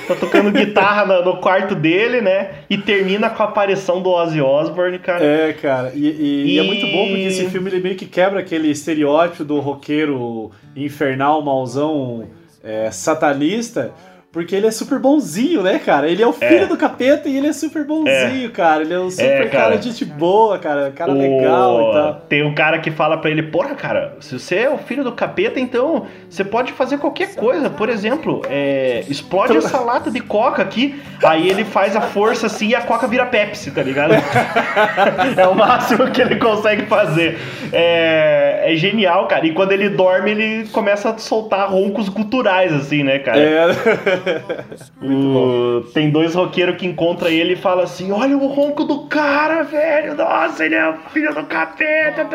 Tá 0.06 0.14
tocando 0.14 0.50
guitarra 0.52 1.06
no, 1.06 1.24
no, 1.24 1.36
quarto 1.38 1.74
dele, 1.74 2.20
né? 2.20 2.50
E 2.68 2.76
termina 2.76 3.30
com 3.30 3.42
a 3.42 3.46
aparição 3.46 4.02
do 4.02 4.10
Ozzy 4.10 4.40
Osbourne, 4.40 4.98
cara. 4.98 5.24
É, 5.24 5.52
cara. 5.54 5.92
E, 5.94 6.04
e, 6.04 6.44
e... 6.46 6.54
e 6.54 6.58
é 6.58 6.62
muito 6.62 6.86
bom 6.88 7.08
porque 7.08 7.22
esse 7.22 7.48
filme 7.48 7.70
ele 7.70 7.80
meio 7.80 7.96
que 7.96 8.04
quebra 8.04 8.40
aquele 8.40 8.70
estereótipo 8.70 9.42
do 9.42 9.58
roqueiro 9.58 10.50
infernal, 10.76 11.42
mauzão, 11.42 12.26
é, 12.62 12.90
satanista 12.90 13.92
porque 14.32 14.54
ele 14.54 14.66
é 14.66 14.70
super 14.70 14.98
bonzinho, 14.98 15.62
né, 15.62 15.78
cara? 15.78 16.08
Ele 16.08 16.22
é 16.22 16.26
o 16.26 16.32
filho 16.32 16.64
é. 16.64 16.66
do 16.66 16.76
capeta 16.76 17.28
e 17.28 17.36
ele 17.36 17.48
é 17.48 17.52
super 17.52 17.84
bonzinho, 17.84 18.46
é. 18.46 18.48
cara. 18.48 18.82
Ele 18.82 18.94
é 18.94 18.98
um 18.98 19.08
é, 19.08 19.10
super 19.10 19.24
é, 19.24 19.48
cara. 19.48 19.64
cara. 19.64 19.76
de 19.78 19.90
gente 19.90 20.04
boa, 20.04 20.58
cara. 20.58 20.92
Cara 20.92 21.10
o... 21.10 21.14
legal 21.14 21.80
e 21.80 21.92
tal. 21.92 22.14
Tem 22.28 22.44
um 22.44 22.54
cara 22.54 22.78
que 22.78 22.90
fala 22.90 23.18
para 23.18 23.30
ele, 23.30 23.42
porra, 23.42 23.74
cara, 23.74 24.16
se 24.20 24.38
você 24.38 24.56
é 24.56 24.70
o 24.70 24.78
filho 24.78 25.02
do 25.02 25.12
capeta, 25.12 25.58
então 25.58 26.06
você 26.28 26.44
pode 26.44 26.72
fazer 26.72 26.98
qualquer 26.98 27.34
coisa. 27.34 27.68
Por 27.68 27.88
exemplo, 27.88 28.42
é... 28.48 29.04
explode 29.08 29.56
essa 29.56 29.80
lata 29.80 30.10
de 30.10 30.20
coca 30.20 30.62
aqui. 30.62 31.00
Aí 31.24 31.48
ele 31.48 31.64
faz 31.64 31.96
a 31.96 32.00
força 32.00 32.46
assim 32.46 32.68
e 32.68 32.74
a 32.74 32.82
coca 32.82 33.08
vira 33.08 33.26
Pepsi, 33.26 33.72
tá 33.72 33.82
ligado? 33.82 34.14
é 35.36 35.46
o 35.46 35.54
máximo 35.54 36.10
que 36.10 36.22
ele 36.22 36.36
consegue 36.36 36.86
fazer. 36.86 37.38
É, 37.72 38.60
é, 38.60 38.72
é, 38.72 38.76
genial, 38.76 39.26
cara. 39.26 39.46
E 39.46 39.52
quando 39.52 39.72
ele 39.72 39.88
dorme, 39.88 40.30
ele 40.30 40.68
começa 40.68 41.10
a 41.10 41.18
soltar 41.18 41.70
roncos 41.70 42.08
culturais, 42.08 42.72
assim, 42.72 43.02
né, 43.02 43.18
cara? 43.18 43.38
É. 43.38 43.66
Tem 45.92 46.10
dois 46.10 46.34
roqueiros 46.34 46.76
que 46.76 46.86
encontram 46.86 47.28
ele 47.28 47.54
e 47.54 47.56
falam 47.56 47.84
assim: 47.84 48.12
olha 48.12 48.36
o 48.36 48.46
ronco 48.46 48.84
do 48.84 49.06
cara, 49.06 49.62
velho. 49.62 50.14
Nossa, 50.14 50.64
ele 50.64 50.74
é 50.74 50.94
filho 51.12 51.34
do 51.34 51.44
capeta. 51.44 52.28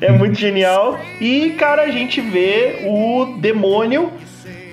É 0.00 0.10
muito 0.12 0.38
genial. 0.38 0.98
E, 1.20 1.50
cara, 1.50 1.82
a 1.82 1.90
gente 1.90 2.20
vê 2.20 2.82
o 2.86 3.36
demônio 3.38 4.12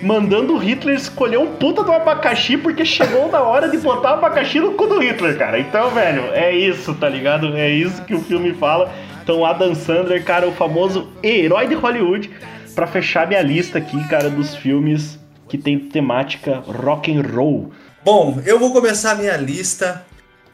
mandando 0.02 0.54
o 0.54 0.58
Hitler 0.58 0.96
escolher 0.96 1.38
um 1.38 1.56
puta 1.56 1.84
do 1.84 1.92
abacaxi 1.92 2.58
porque 2.58 2.84
chegou 2.84 3.32
na 3.32 3.40
hora 3.40 3.70
de 3.70 3.78
botar 3.78 4.12
o 4.12 4.14
abacaxi 4.16 4.60
no 4.60 4.74
cu 4.74 4.86
do 4.86 5.00
Hitler, 5.00 5.38
cara. 5.38 5.60
Então, 5.60 5.90
velho, 5.92 6.24
é 6.34 6.54
isso, 6.54 6.94
tá 6.94 7.08
ligado? 7.08 7.56
É 7.56 7.70
isso 7.70 8.04
que 8.04 8.14
o 8.14 8.20
filme 8.20 8.54
fala. 8.54 8.92
Então, 9.24 9.46
Adam 9.46 9.74
Sandler, 9.74 10.24
cara, 10.26 10.48
o 10.48 10.52
famoso 10.52 11.08
herói 11.24 11.68
de 11.68 11.76
Hollywood, 11.76 12.30
para 12.76 12.86
fechar 12.86 13.26
minha 13.26 13.42
lista 13.42 13.78
aqui, 13.78 14.06
cara, 14.10 14.30
dos 14.30 14.54
filmes 14.54 15.18
que 15.54 15.58
tem 15.60 15.78
temática 15.78 16.64
rock 16.66 17.16
and 17.16 17.22
roll. 17.22 17.72
Bom, 18.04 18.42
eu 18.44 18.58
vou 18.58 18.74
começar 18.74 19.12
a 19.12 19.16
minha 19.16 19.38
lista 19.38 20.04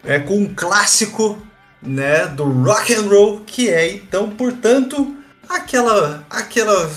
é, 0.04 0.20
com 0.20 0.40
um 0.40 0.54
clássico, 0.54 1.42
né, 1.82 2.26
do 2.26 2.44
rock 2.44 2.94
and 2.94 3.04
roll, 3.04 3.40
que 3.46 3.70
é 3.70 3.94
então, 3.94 4.30
portanto, 4.32 5.16
aquela 5.48 6.26
aquela 6.30 6.92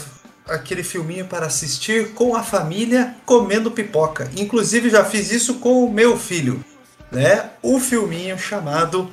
aquele 0.48 0.82
filminho 0.82 1.26
para 1.26 1.46
assistir 1.46 2.08
com 2.08 2.34
a 2.34 2.42
família 2.42 3.14
comendo 3.24 3.70
pipoca. 3.70 4.28
Inclusive 4.36 4.90
já 4.90 5.04
fiz 5.04 5.30
isso 5.30 5.60
com 5.60 5.84
o 5.84 5.92
meu 5.92 6.18
filho, 6.18 6.64
né? 7.08 7.50
O 7.62 7.78
filminho 7.78 8.36
chamado 8.36 9.08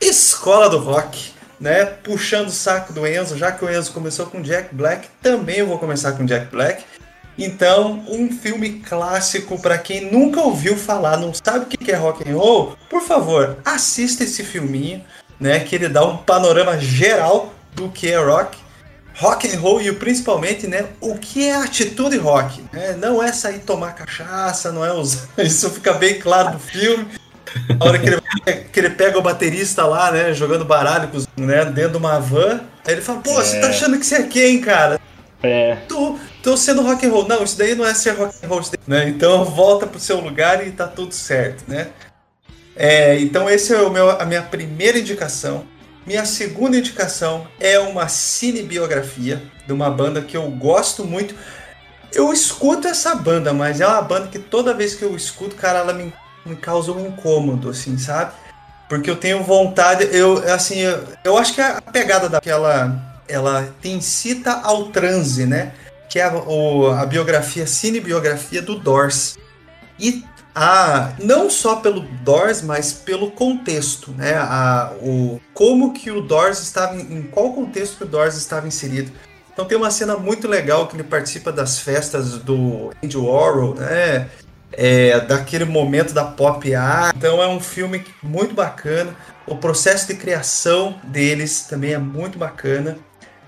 Escola 0.00 0.70
do 0.70 0.78
Rock, 0.78 1.32
né? 1.60 1.84
Puxando 1.84 2.48
o 2.48 2.52
saco 2.52 2.90
do 2.94 3.06
Enzo, 3.06 3.36
já 3.36 3.52
que 3.52 3.62
o 3.62 3.70
Enzo 3.70 3.92
começou 3.92 4.24
com 4.24 4.40
Jack 4.40 4.74
Black, 4.74 5.08
também 5.20 5.58
eu 5.58 5.66
vou 5.66 5.78
começar 5.78 6.12
com 6.12 6.24
Jack 6.24 6.50
Black. 6.50 6.82
Então, 7.42 8.04
um 8.06 8.30
filme 8.30 8.80
clássico 8.80 9.58
para 9.58 9.78
quem 9.78 10.12
nunca 10.12 10.42
ouviu 10.42 10.76
falar, 10.76 11.16
não 11.16 11.32
sabe 11.32 11.64
o 11.64 11.66
que 11.66 11.90
é 11.90 11.94
rock 11.94 12.28
and 12.28 12.36
roll, 12.36 12.76
por 12.90 13.00
favor, 13.00 13.56
assista 13.64 14.24
esse 14.24 14.44
filminho, 14.44 15.02
né? 15.40 15.58
Que 15.60 15.74
ele 15.74 15.88
dá 15.88 16.04
um 16.04 16.18
panorama 16.18 16.78
geral 16.78 17.54
do 17.74 17.88
que 17.88 18.10
é 18.10 18.18
rock 18.18 18.58
rock 19.16 19.54
and 19.54 19.58
roll 19.58 19.82
e 19.82 19.92
principalmente, 19.92 20.66
né, 20.66 20.86
o 20.98 21.14
que 21.18 21.46
é 21.46 21.54
atitude 21.54 22.16
rock, 22.16 22.64
né? 22.72 22.96
Não 22.98 23.22
é 23.22 23.32
sair 23.32 23.58
tomar 23.58 23.94
cachaça, 23.94 24.72
não 24.72 24.84
é 24.84 24.92
usar, 24.92 25.28
isso 25.38 25.68
fica 25.70 25.92
bem 25.92 26.18
claro 26.18 26.52
no 26.52 26.58
filme. 26.58 27.06
A 27.78 27.84
hora 27.84 27.98
que 27.98 28.08
ele, 28.08 28.20
que 28.72 28.80
ele 28.80 28.90
pega 28.90 29.18
o 29.18 29.22
baterista 29.22 29.84
lá, 29.84 30.12
né, 30.12 30.32
jogando 30.32 30.64
baralho 30.64 31.10
né, 31.36 31.64
dentro 31.64 31.92
de 31.92 31.96
uma 31.96 32.18
van, 32.18 32.60
aí 32.86 32.94
ele 32.94 33.02
fala, 33.02 33.20
pô, 33.20 33.32
é. 33.32 33.34
você 33.44 33.60
tá 33.60 33.66
é. 33.66 33.70
achando 33.70 33.98
que 33.98 34.06
você 34.06 34.16
é 34.16 34.22
quem, 34.22 34.60
cara? 34.60 35.00
É. 35.42 35.76
Tô, 35.88 36.18
tô 36.42 36.56
sendo 36.56 36.82
rock 36.82 37.06
and 37.06 37.10
roll. 37.10 37.26
Não, 37.26 37.42
isso 37.42 37.56
daí 37.56 37.74
não 37.74 37.86
é 37.86 37.94
ser 37.94 38.10
rock 38.12 38.34
and 38.44 38.48
roll, 38.48 38.62
né? 38.86 39.08
Então 39.08 39.44
volta 39.44 39.86
pro 39.86 39.98
seu 39.98 40.20
lugar 40.20 40.66
e 40.66 40.70
tá 40.70 40.86
tudo 40.86 41.14
certo, 41.14 41.64
né? 41.66 41.88
É, 42.76 43.18
então 43.20 43.48
esse 43.48 43.74
é 43.74 43.80
o 43.80 43.90
meu, 43.90 44.10
a 44.10 44.24
minha 44.24 44.42
primeira 44.42 44.98
indicação. 44.98 45.64
Minha 46.06 46.24
segunda 46.24 46.76
indicação 46.76 47.46
é 47.58 47.78
uma 47.78 48.08
cinebiografia 48.08 49.42
de 49.66 49.72
uma 49.72 49.90
banda 49.90 50.22
que 50.22 50.36
eu 50.36 50.50
gosto 50.50 51.04
muito. 51.04 51.34
Eu 52.12 52.32
escuto 52.32 52.88
essa 52.88 53.14
banda, 53.14 53.52
mas 53.52 53.80
é 53.80 53.86
uma 53.86 54.02
banda 54.02 54.28
que 54.28 54.38
toda 54.38 54.74
vez 54.74 54.94
que 54.94 55.02
eu 55.02 55.14
escuto, 55.14 55.54
cara, 55.56 55.80
ela 55.80 55.92
me, 55.92 56.12
me 56.44 56.56
causa 56.56 56.90
um 56.90 57.06
incômodo, 57.06 57.68
assim, 57.70 57.96
sabe? 57.98 58.32
Porque 58.88 59.08
eu 59.08 59.14
tenho 59.14 59.44
vontade, 59.44 60.08
eu, 60.10 60.38
assim, 60.52 60.80
eu, 60.80 61.04
eu 61.22 61.38
acho 61.38 61.54
que 61.54 61.60
a 61.60 61.80
pegada 61.80 62.28
daquela, 62.28 63.09
ela 63.30 63.74
te 63.80 63.88
incita 63.88 64.52
ao 64.62 64.86
transe, 64.86 65.46
né? 65.46 65.72
Que 66.08 66.18
é 66.18 66.24
a, 66.24 66.34
o, 66.34 66.88
a 66.90 67.06
biografia, 67.06 67.66
cinebiografia 67.66 68.60
do 68.60 68.78
Doors. 68.78 69.38
E 69.98 70.24
a 70.54 71.12
não 71.22 71.48
só 71.48 71.76
pelo 71.76 72.00
Doors, 72.00 72.62
mas 72.62 72.92
pelo 72.92 73.30
contexto, 73.30 74.12
né? 74.12 74.34
A, 74.34 74.92
o, 75.00 75.40
como 75.54 75.92
que 75.92 76.10
o 76.10 76.20
Doors 76.20 76.60
estava 76.60 76.96
em, 76.96 77.22
qual 77.22 77.52
contexto 77.52 77.98
que 77.98 78.04
o 78.04 78.06
Doors 78.06 78.36
estava 78.36 78.66
inserido. 78.66 79.12
Então 79.52 79.64
tem 79.64 79.76
uma 79.76 79.90
cena 79.90 80.16
muito 80.16 80.48
legal 80.48 80.86
que 80.86 80.96
ele 80.96 81.04
participa 81.04 81.52
das 81.52 81.78
festas 81.78 82.38
do 82.38 82.90
Andy 83.02 83.16
Warhol, 83.16 83.74
né? 83.74 84.28
É, 84.72 85.20
daquele 85.20 85.64
momento 85.64 86.14
da 86.14 86.24
pop 86.24 86.72
art. 86.74 87.14
Então 87.16 87.42
é 87.42 87.48
um 87.48 87.60
filme 87.60 88.04
muito 88.22 88.54
bacana. 88.54 89.14
O 89.46 89.56
processo 89.56 90.06
de 90.06 90.14
criação 90.14 91.00
deles 91.04 91.62
também 91.62 91.92
é 91.92 91.98
muito 91.98 92.38
bacana. 92.38 92.96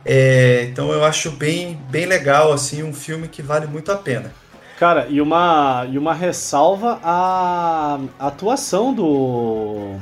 É, 0.04 0.66
então 0.68 0.90
eu 0.90 1.04
acho 1.04 1.30
bem, 1.30 1.78
bem 1.90 2.06
legal 2.06 2.52
assim 2.52 2.82
um 2.82 2.92
filme 2.92 3.28
que 3.28 3.42
vale 3.42 3.66
muito 3.66 3.90
a 3.92 3.96
pena. 3.96 4.32
Cara, 4.78 5.06
e 5.08 5.20
uma, 5.20 5.86
e 5.90 5.96
uma 5.96 6.12
ressalva 6.12 6.98
a, 7.04 8.00
a 8.18 8.26
atuação 8.26 8.92
do. 8.92 9.96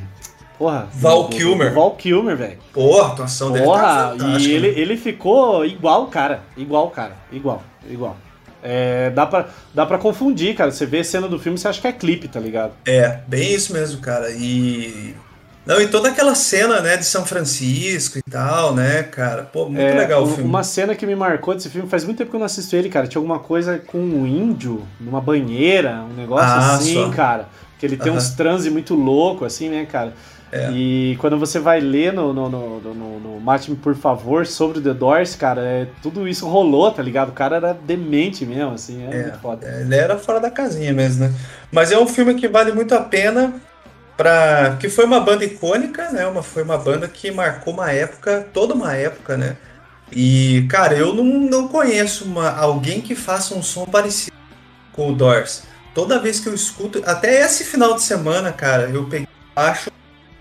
Porra. 0.59 0.88
Val 0.94 1.24
do, 1.24 1.36
Kilmer. 1.36 1.68
Do 1.68 1.74
Val 1.74 1.90
Kilmer, 1.96 2.36
velho. 2.36 2.59
Porra, 2.72 3.09
a 3.09 3.12
atuação 3.12 3.53
dele 3.53 3.64
Porra, 3.64 4.14
tá 4.16 4.38
e 4.38 4.51
ele, 4.51 4.68
ele 4.68 4.96
ficou 4.96 5.66
igual, 5.66 6.07
cara. 6.07 6.42
Igual, 6.57 6.90
cara. 6.90 7.14
Igual, 7.30 7.62
igual. 7.88 8.16
É, 8.62 9.11
dá, 9.11 9.26
pra, 9.26 9.48
dá 9.74 9.84
pra 9.84 9.98
confundir, 9.98 10.55
cara. 10.55 10.70
Você 10.70 10.86
vê 10.86 11.01
a 11.01 11.05
cena 11.05 11.28
do 11.28 11.38
filme 11.38 11.59
e 11.59 11.61
você 11.61 11.68
acha 11.68 11.80
que 11.80 11.86
é 11.86 11.92
clipe, 11.92 12.28
tá 12.28 12.40
ligado? 12.40 12.72
É, 12.86 13.20
bem 13.26 13.53
isso 13.53 13.72
mesmo, 13.72 14.01
cara. 14.01 14.30
E 14.30 15.14
não, 15.64 15.80
e 15.80 15.86
toda 15.86 16.08
aquela 16.08 16.34
cena, 16.34 16.80
né, 16.80 16.96
de 16.96 17.04
São 17.04 17.24
Francisco 17.24 18.18
e 18.18 18.22
tal, 18.30 18.74
né, 18.74 19.02
cara? 19.02 19.42
Pô, 19.42 19.66
muito 19.66 19.80
é, 19.80 19.94
legal 19.94 20.22
o 20.22 20.26
filme. 20.26 20.44
Uma 20.44 20.64
cena 20.64 20.94
que 20.94 21.06
me 21.06 21.14
marcou 21.14 21.54
desse 21.54 21.68
filme, 21.68 21.88
faz 21.88 22.04
muito 22.04 22.18
tempo 22.18 22.30
que 22.30 22.36
eu 22.36 22.40
não 22.40 22.46
assisto 22.46 22.74
ele, 22.74 22.88
cara. 22.88 23.06
Tinha 23.06 23.20
alguma 23.20 23.38
coisa 23.38 23.78
com 23.78 23.98
um 23.98 24.26
índio 24.26 24.86
numa 24.98 25.20
banheira, 25.20 26.02
um 26.11 26.14
negócio 26.14 26.46
ah, 26.46 26.74
assim, 26.74 26.94
só. 26.94 27.11
cara. 27.11 27.48
Que 27.78 27.86
ele 27.86 27.96
tem 27.96 28.11
uh 28.11 28.14
-huh. 28.14 28.18
uns 28.18 28.30
transe 28.30 28.70
muito 28.70 28.94
louco, 28.94 29.44
assim, 29.44 29.68
né, 29.68 29.86
cara? 29.86 30.14
É. 30.52 30.70
E 30.72 31.16
quando 31.20 31.38
você 31.38 31.61
vai 31.61 31.78
ler 31.78 32.12
no, 32.12 32.32
no, 32.32 32.48
no, 32.48 32.80
no, 32.80 33.20
no 33.20 33.40
Mate-me 33.40 33.76
Por 33.76 33.94
Favor 33.94 34.44
sobre 34.46 34.80
The 34.80 34.92
Doors, 34.92 35.36
cara, 35.36 35.61
é, 35.61 35.86
tudo 36.02 36.26
isso 36.26 36.48
rolou, 36.48 36.90
tá 36.90 37.02
ligado? 37.02 37.28
O 37.28 37.32
cara 37.32 37.56
era 37.56 37.72
demente 37.72 38.44
mesmo, 38.44 38.72
assim, 38.72 39.06
é, 39.06 39.14
é 39.14 39.22
muito 39.22 39.38
foda. 39.38 39.66
É, 39.66 39.82
ele 39.82 39.94
era 39.94 40.18
fora 40.18 40.40
da 40.40 40.50
casinha 40.50 40.92
mesmo, 40.92 41.26
né? 41.26 41.34
Mas 41.70 41.92
é 41.92 41.98
um 41.98 42.06
filme 42.06 42.34
que 42.34 42.48
vale 42.48 42.72
muito 42.72 42.92
a 42.94 43.00
pena 43.00 43.54
que 44.79 44.89
foi 44.89 45.05
uma 45.05 45.21
banda 45.21 45.45
icônica, 45.45 46.11
né? 46.11 46.27
Uma, 46.27 46.43
foi 46.43 46.62
uma 46.62 46.77
banda 46.77 47.09
que 47.09 47.31
marcou 47.31 47.73
uma 47.73 47.91
época, 47.91 48.47
toda 48.53 48.75
uma 48.75 48.95
época, 48.95 49.37
né? 49.37 49.57
E, 50.12 50.66
cara, 50.68 50.95
eu 50.95 51.14
não, 51.14 51.25
não 51.25 51.68
conheço 51.68 52.25
uma, 52.25 52.51
alguém 52.51 53.01
que 53.01 53.14
faça 53.14 53.55
um 53.55 53.62
som 53.62 53.87
parecido 53.87 54.37
com 54.93 55.11
o 55.11 55.14
Doors. 55.14 55.62
Toda 55.95 56.18
vez 56.18 56.41
que 56.41 56.49
eu 56.49 56.55
escuto, 56.55 57.03
até 57.07 57.41
esse 57.41 57.64
final 57.64 57.95
de 57.95 58.03
semana, 58.03 58.53
cara, 58.53 58.91
eu 58.91 59.05
peguei 59.05 59.29
baixo 59.55 59.91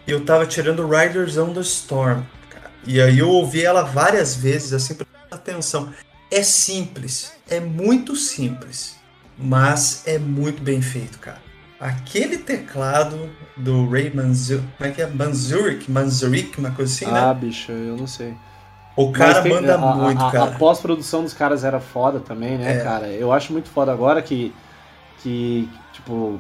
e 0.08 0.12
eu 0.12 0.26
tava 0.26 0.46
tirando 0.46 0.88
Riders 0.88 1.38
on 1.38 1.54
the 1.54 1.62
Storm. 1.62 2.24
Cara. 2.50 2.72
E 2.86 3.00
aí 3.00 3.20
eu 3.20 3.30
ouvi 3.30 3.64
ela 3.64 3.84
várias 3.84 4.36
vezes, 4.36 4.74
assim, 4.74 4.96
prestando 4.96 5.26
atenção. 5.32 5.94
É 6.32 6.44
simples, 6.44 7.32
é 7.50 7.60
muito 7.60 8.16
simples, 8.16 8.96
mas 9.38 10.04
é 10.06 10.18
muito 10.18 10.62
bem 10.62 10.82
feito, 10.82 11.18
cara 11.20 11.49
aquele 11.80 12.38
teclado 12.38 13.30
do 13.56 13.90
Ray 13.90 14.14
Manzurek, 14.14 14.68
como 14.78 14.90
é 14.90 14.94
que 14.94 15.02
é? 15.02 15.08
Manzurek, 15.08 15.90
Manzurek, 15.90 16.60
uma 16.60 16.72
coisa 16.72 16.92
assim, 16.92 17.06
né? 17.06 17.20
Ah, 17.20 17.34
bicho, 17.34 17.72
eu 17.72 17.96
não 17.96 18.08
sei. 18.08 18.36
O 18.96 19.12
cara 19.12 19.42
tem, 19.42 19.54
manda 19.54 19.76
a, 19.76 19.78
muito, 19.78 20.22
a, 20.22 20.32
cara. 20.32 20.44
A, 20.52 20.58
pós-produção 20.58 21.24
dos 21.24 21.34
caras 21.34 21.64
era 21.64 21.80
foda 21.80 22.20
também, 22.20 22.58
né, 22.58 22.78
é. 22.78 22.84
cara? 22.84 23.08
Eu 23.08 23.32
acho 23.32 23.54
muito 23.54 23.70
foda 23.70 23.94
agora 23.94 24.22
que, 24.22 24.54
que, 25.24 25.70
tipo, 25.94 26.38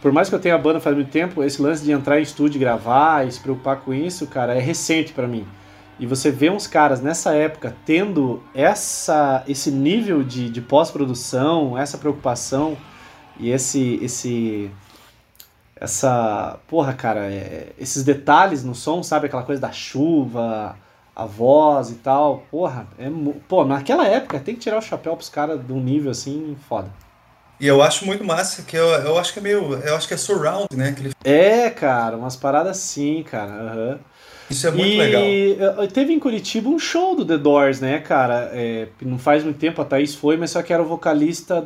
por 0.00 0.12
mais 0.12 0.28
que 0.28 0.34
eu 0.34 0.38
tenha 0.38 0.54
a 0.54 0.58
banda 0.58 0.78
faz 0.78 0.94
muito 0.94 1.10
tempo, 1.10 1.42
esse 1.42 1.60
lance 1.60 1.82
de 1.82 1.90
entrar 1.90 2.20
em 2.20 2.22
estúdio 2.22 2.58
e 2.58 2.60
gravar 2.60 3.26
e 3.26 3.32
se 3.32 3.40
preocupar 3.40 3.78
com 3.78 3.92
isso, 3.92 4.28
cara, 4.28 4.54
é 4.54 4.60
recente 4.60 5.12
para 5.12 5.26
mim. 5.26 5.44
E 5.98 6.06
você 6.06 6.30
vê 6.30 6.50
uns 6.50 6.68
caras 6.68 7.00
nessa 7.00 7.34
época 7.34 7.74
tendo 7.84 8.42
essa, 8.54 9.42
esse 9.48 9.70
nível 9.70 10.22
de, 10.22 10.48
de 10.48 10.60
pós-produção, 10.60 11.76
essa 11.76 11.98
preocupação 11.98 12.76
e 13.38 13.50
esse 13.50 13.98
esse 14.02 14.70
essa, 15.82 16.60
porra, 16.68 16.92
cara, 16.92 17.26
é, 17.32 17.72
esses 17.76 18.04
detalhes 18.04 18.62
no 18.62 18.72
som, 18.72 19.02
sabe 19.02 19.26
aquela 19.26 19.42
coisa 19.42 19.60
da 19.60 19.72
chuva, 19.72 20.76
a 21.14 21.26
voz 21.26 21.90
e 21.90 21.94
tal, 21.96 22.44
porra, 22.50 22.86
é, 22.96 23.10
pô, 23.48 23.64
naquela 23.64 24.06
época 24.06 24.38
tem 24.38 24.54
que 24.54 24.60
tirar 24.60 24.78
o 24.78 24.82
chapéu 24.82 25.16
pros 25.16 25.28
caras 25.28 25.60
de 25.64 25.72
um 25.72 25.80
nível 25.80 26.12
assim 26.12 26.56
foda. 26.68 26.88
E 27.58 27.66
eu 27.66 27.82
acho 27.82 28.06
muito 28.06 28.24
massa, 28.24 28.62
que 28.62 28.76
eu, 28.76 28.88
eu 28.88 29.18
acho 29.18 29.32
que 29.32 29.38
é 29.38 29.42
meio. 29.42 29.74
Eu 29.74 29.94
acho 29.94 30.08
que 30.08 30.14
é 30.14 30.16
surround, 30.16 30.66
né? 30.74 30.88
Aquele... 30.88 31.12
É, 31.22 31.70
cara, 31.70 32.16
umas 32.16 32.34
paradas 32.34 32.76
assim, 32.76 33.22
cara. 33.22 33.52
Uhum. 33.52 33.98
Isso 34.50 34.66
é 34.66 34.70
muito 34.72 34.84
e 34.84 34.98
legal. 34.98 35.84
Eh, 35.84 35.86
teve 35.86 36.12
em 36.12 36.18
Curitiba 36.18 36.68
um 36.68 36.78
show 36.78 37.14
do 37.14 37.24
The 37.24 37.38
Doors, 37.38 37.80
né, 37.80 38.00
cara? 38.00 38.50
É, 38.52 38.88
não 39.00 39.16
faz 39.16 39.44
muito 39.44 39.58
tempo, 39.58 39.80
a 39.80 39.84
Thaís 39.84 40.12
foi, 40.12 40.36
mas 40.36 40.50
só 40.50 40.60
que 40.60 40.72
era 40.72 40.82
o 40.82 40.86
vocalista 40.86 41.64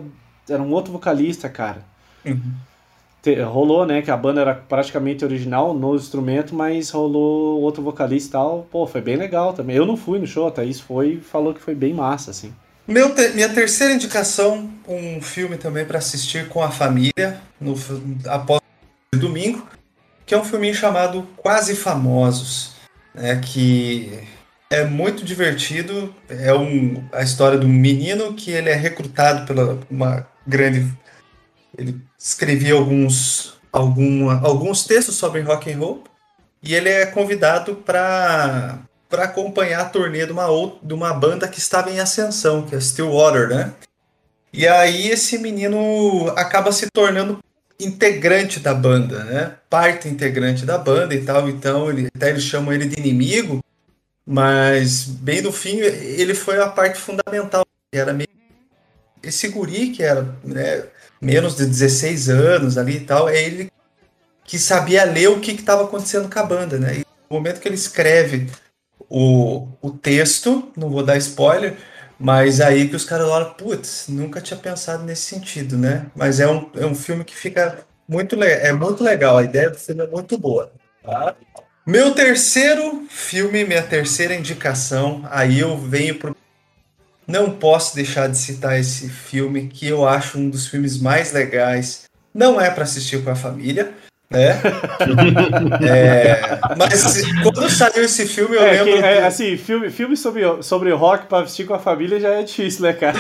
era 0.49 0.63
um 0.63 0.73
outro 0.73 0.93
vocalista, 0.93 1.49
cara. 1.49 1.83
Uhum. 2.25 2.55
te, 3.23 3.41
rolou, 3.41 3.87
né, 3.87 4.03
que 4.03 4.11
a 4.11 4.17
banda 4.17 4.41
era 4.41 4.55
praticamente 4.55 5.25
original 5.25 5.75
no 5.75 5.95
instrumento, 5.95 6.55
mas 6.55 6.91
rolou 6.91 7.61
outro 7.61 7.83
vocalista 7.83 8.29
e 8.29 8.33
tal. 8.33 8.67
Pô, 8.71 8.87
foi 8.87 9.01
bem 9.01 9.17
legal 9.17 9.53
também. 9.53 9.77
Eu 9.77 9.87
não 9.87 9.97
fui 9.97 10.19
no 10.19 10.27
show, 10.27 10.47
a 10.47 10.51
Thaís 10.51 10.81
foi 10.81 11.15
e 11.15 11.21
falou 11.21 11.55
que 11.55 11.61
foi 11.61 11.75
bem 11.75 11.93
massa, 11.93 12.31
assim. 12.31 12.53
Meu 12.87 13.13
te, 13.15 13.31
minha 13.31 13.49
terceira 13.49 13.93
indicação, 13.93 14.71
um 14.87 15.21
filme 15.21 15.57
também 15.57 15.85
para 15.85 15.99
assistir 15.99 16.49
com 16.49 16.63
a 16.63 16.71
família 16.71 17.41
no, 17.61 17.75
após 18.27 18.61
o 19.13 19.19
domingo, 19.19 19.67
que 20.25 20.35
é 20.35 20.39
um 20.39 20.45
filminho 20.45 20.75
chamado 20.75 21.27
Quase 21.37 21.75
Famosos, 21.75 22.77
né, 23.13 23.41
que 23.45 24.21
é 24.71 24.85
muito 24.85 25.25
divertido. 25.25 26.15
É 26.29 26.55
um, 26.55 27.03
a 27.13 27.23
história 27.23 27.59
de 27.59 27.67
um 27.67 27.73
menino 27.73 28.35
que 28.35 28.53
ele 28.53 28.71
é 28.71 28.75
recrutado 28.75 29.45
pela 29.47 29.81
uma 29.91 30.27
grande. 30.47 30.93
Ele 31.77 32.01
escrevia 32.19 32.75
alguns, 32.75 33.59
algum, 33.73 34.31
alguns 34.31 34.85
textos 34.85 35.17
sobre 35.17 35.41
rock 35.43 35.73
and 35.73 35.79
roll 35.79 36.05
e 36.63 36.75
ele 36.75 36.89
é 36.89 37.07
convidado 37.07 37.77
para 37.77 38.79
para 39.09 39.25
acompanhar 39.25 39.83
a 39.83 39.85
turnê 39.85 40.27
de 40.27 40.33
uma, 40.33 40.47
de 40.83 40.93
uma 40.93 41.15
banda 41.15 41.47
que 41.47 41.59
estava 41.59 41.91
em 41.91 42.01
ascensão, 42.01 42.67
que 42.67 42.75
é 42.75 42.81
Stillwater, 42.81 43.49
né? 43.49 43.73
E 44.53 44.67
aí 44.67 45.09
esse 45.09 45.39
menino 45.39 46.29
acaba 46.37 46.73
se 46.73 46.89
tornando 46.93 47.39
integrante 47.79 48.59
da 48.59 48.75
banda, 48.75 49.23
né? 49.25 49.57
Parte 49.69 50.09
integrante 50.09 50.65
da 50.65 50.79
banda 50.79 51.15
e 51.15 51.25
tal. 51.25 51.49
Então 51.49 51.91
ele, 51.91 52.09
até 52.15 52.31
eles 52.31 52.43
chamam 52.43 52.73
ele 52.73 52.87
de 52.87 52.99
inimigo, 52.99 53.61
mas 54.27 55.05
bem 55.05 55.43
no 55.43 55.53
fim 55.53 55.77
ele 55.79 56.35
foi 56.35 56.61
a 56.61 56.69
parte 56.69 56.99
fundamental. 56.99 57.65
Era 57.93 58.13
meio 58.13 58.29
esse 59.29 59.49
guri 59.49 59.91
que 59.91 60.03
era 60.03 60.23
né, 60.45 60.85
menos 61.21 61.57
de 61.57 61.67
16 61.67 62.29
anos 62.29 62.79
ali 62.79 62.97
e 62.97 63.01
tal, 63.01 63.29
é 63.29 63.43
ele 63.43 63.71
que 64.45 64.59
sabia 64.59 65.05
ler 65.05 65.29
o 65.29 65.41
que 65.41 65.53
estava 65.53 65.85
acontecendo 65.85 66.33
com 66.33 66.39
a 66.39 66.43
banda, 66.45 66.79
né? 66.79 66.99
E 66.99 66.99
no 66.99 67.37
momento 67.37 67.61
que 67.61 67.69
ele 67.69 67.75
escreve 67.75 68.49
o, 69.09 69.69
o 69.83 69.91
texto, 69.91 70.71
não 70.77 70.89
vou 70.89 71.03
dar 71.03 71.17
spoiler, 71.17 71.77
mas 72.19 72.61
aí 72.61 72.89
que 72.89 72.97
os 72.97 73.05
caras 73.05 73.27
olham, 73.27 73.53
putz, 73.55 74.07
nunca 74.09 74.41
tinha 74.41 74.59
pensado 74.59 75.05
nesse 75.05 75.23
sentido, 75.23 75.77
né? 75.77 76.07
Mas 76.15 76.41
é 76.41 76.49
um, 76.49 76.71
é 76.77 76.87
um 76.87 76.95
filme 76.95 77.25
que 77.25 77.35
fica 77.35 77.79
muito, 78.09 78.43
é 78.43 78.73
muito 78.73 79.03
legal, 79.03 79.37
a 79.37 79.43
ideia 79.43 79.71
do 79.71 79.79
filme 79.79 80.05
é 80.05 80.07
muito 80.07 80.39
boa. 80.39 80.73
Tá? 81.03 81.35
Meu 81.87 82.13
terceiro 82.15 83.07
filme, 83.09 83.65
minha 83.65 83.83
terceira 83.83 84.35
indicação, 84.35 85.23
aí 85.31 85.61
eu 85.61 85.77
venho 85.77 86.19
pro. 86.19 86.37
Não 87.27 87.51
posso 87.51 87.95
deixar 87.95 88.29
de 88.29 88.39
citar 88.39 88.79
esse 88.79 89.09
filme, 89.09 89.69
que 89.69 89.87
eu 89.87 90.07
acho 90.07 90.39
um 90.39 90.49
dos 90.49 90.67
filmes 90.69 91.01
mais 91.01 91.33
legais. 91.33 92.05
Não 92.33 92.61
é 92.61 92.71
para 92.71 92.85
assistir 92.85 93.23
com 93.25 93.31
a 93.31 93.35
família, 93.35 93.93
né? 94.31 94.61
é, 95.89 96.59
mas 96.77 97.25
quando 97.43 97.69
saiu 97.71 98.05
esse 98.05 98.27
filme, 98.27 98.57
eu 98.57 98.63
é, 98.63 98.83
lembro. 98.83 99.01
Que, 99.01 99.07
é, 99.07 99.27
assim, 99.27 99.57
filme, 99.57 99.91
filme 99.91 100.17
sobre, 100.17 100.63
sobre 100.63 100.93
rock 100.93 101.27
para 101.27 101.45
assistir 101.45 101.65
com 101.65 101.75
a 101.75 101.79
família 101.79 102.21
já 102.21 102.29
é 102.29 102.43
difícil, 102.43 102.83
né, 102.83 102.93
cara? 102.93 103.19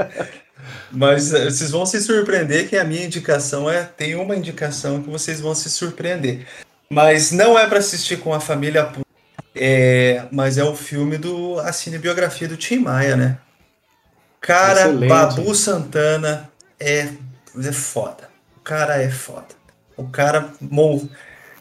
mas 0.90 1.32
é, 1.32 1.44
vocês 1.44 1.70
vão 1.70 1.86
se 1.86 2.00
surpreender 2.00 2.68
que 2.68 2.76
a 2.76 2.84
minha 2.84 3.04
indicação 3.04 3.70
é. 3.70 3.84
Tem 3.84 4.14
uma 4.14 4.36
indicação 4.36 5.02
que 5.02 5.08
vocês 5.10 5.40
vão 5.40 5.54
se 5.54 5.70
surpreender. 5.70 6.46
Mas 6.90 7.32
não 7.32 7.58
é 7.58 7.66
para 7.66 7.78
assistir 7.78 8.18
com 8.18 8.32
a 8.32 8.40
família. 8.40 8.88
É, 9.54 10.24
mas 10.32 10.58
é 10.58 10.64
o 10.64 10.74
filme 10.74 11.16
do. 11.16 11.58
A 11.60 11.72
cinebiografia 11.72 12.48
do 12.48 12.56
Tim 12.56 12.78
Maia, 12.78 13.16
né? 13.16 13.38
Cara, 14.40 14.80
Excelente. 14.80 15.08
Babu 15.08 15.54
Santana 15.54 16.50
é, 16.78 17.08
é 17.62 17.72
foda. 17.72 18.28
O 18.56 18.60
cara 18.60 19.00
é 19.00 19.10
foda. 19.10 19.48
O 19.96 20.08
cara. 20.08 20.50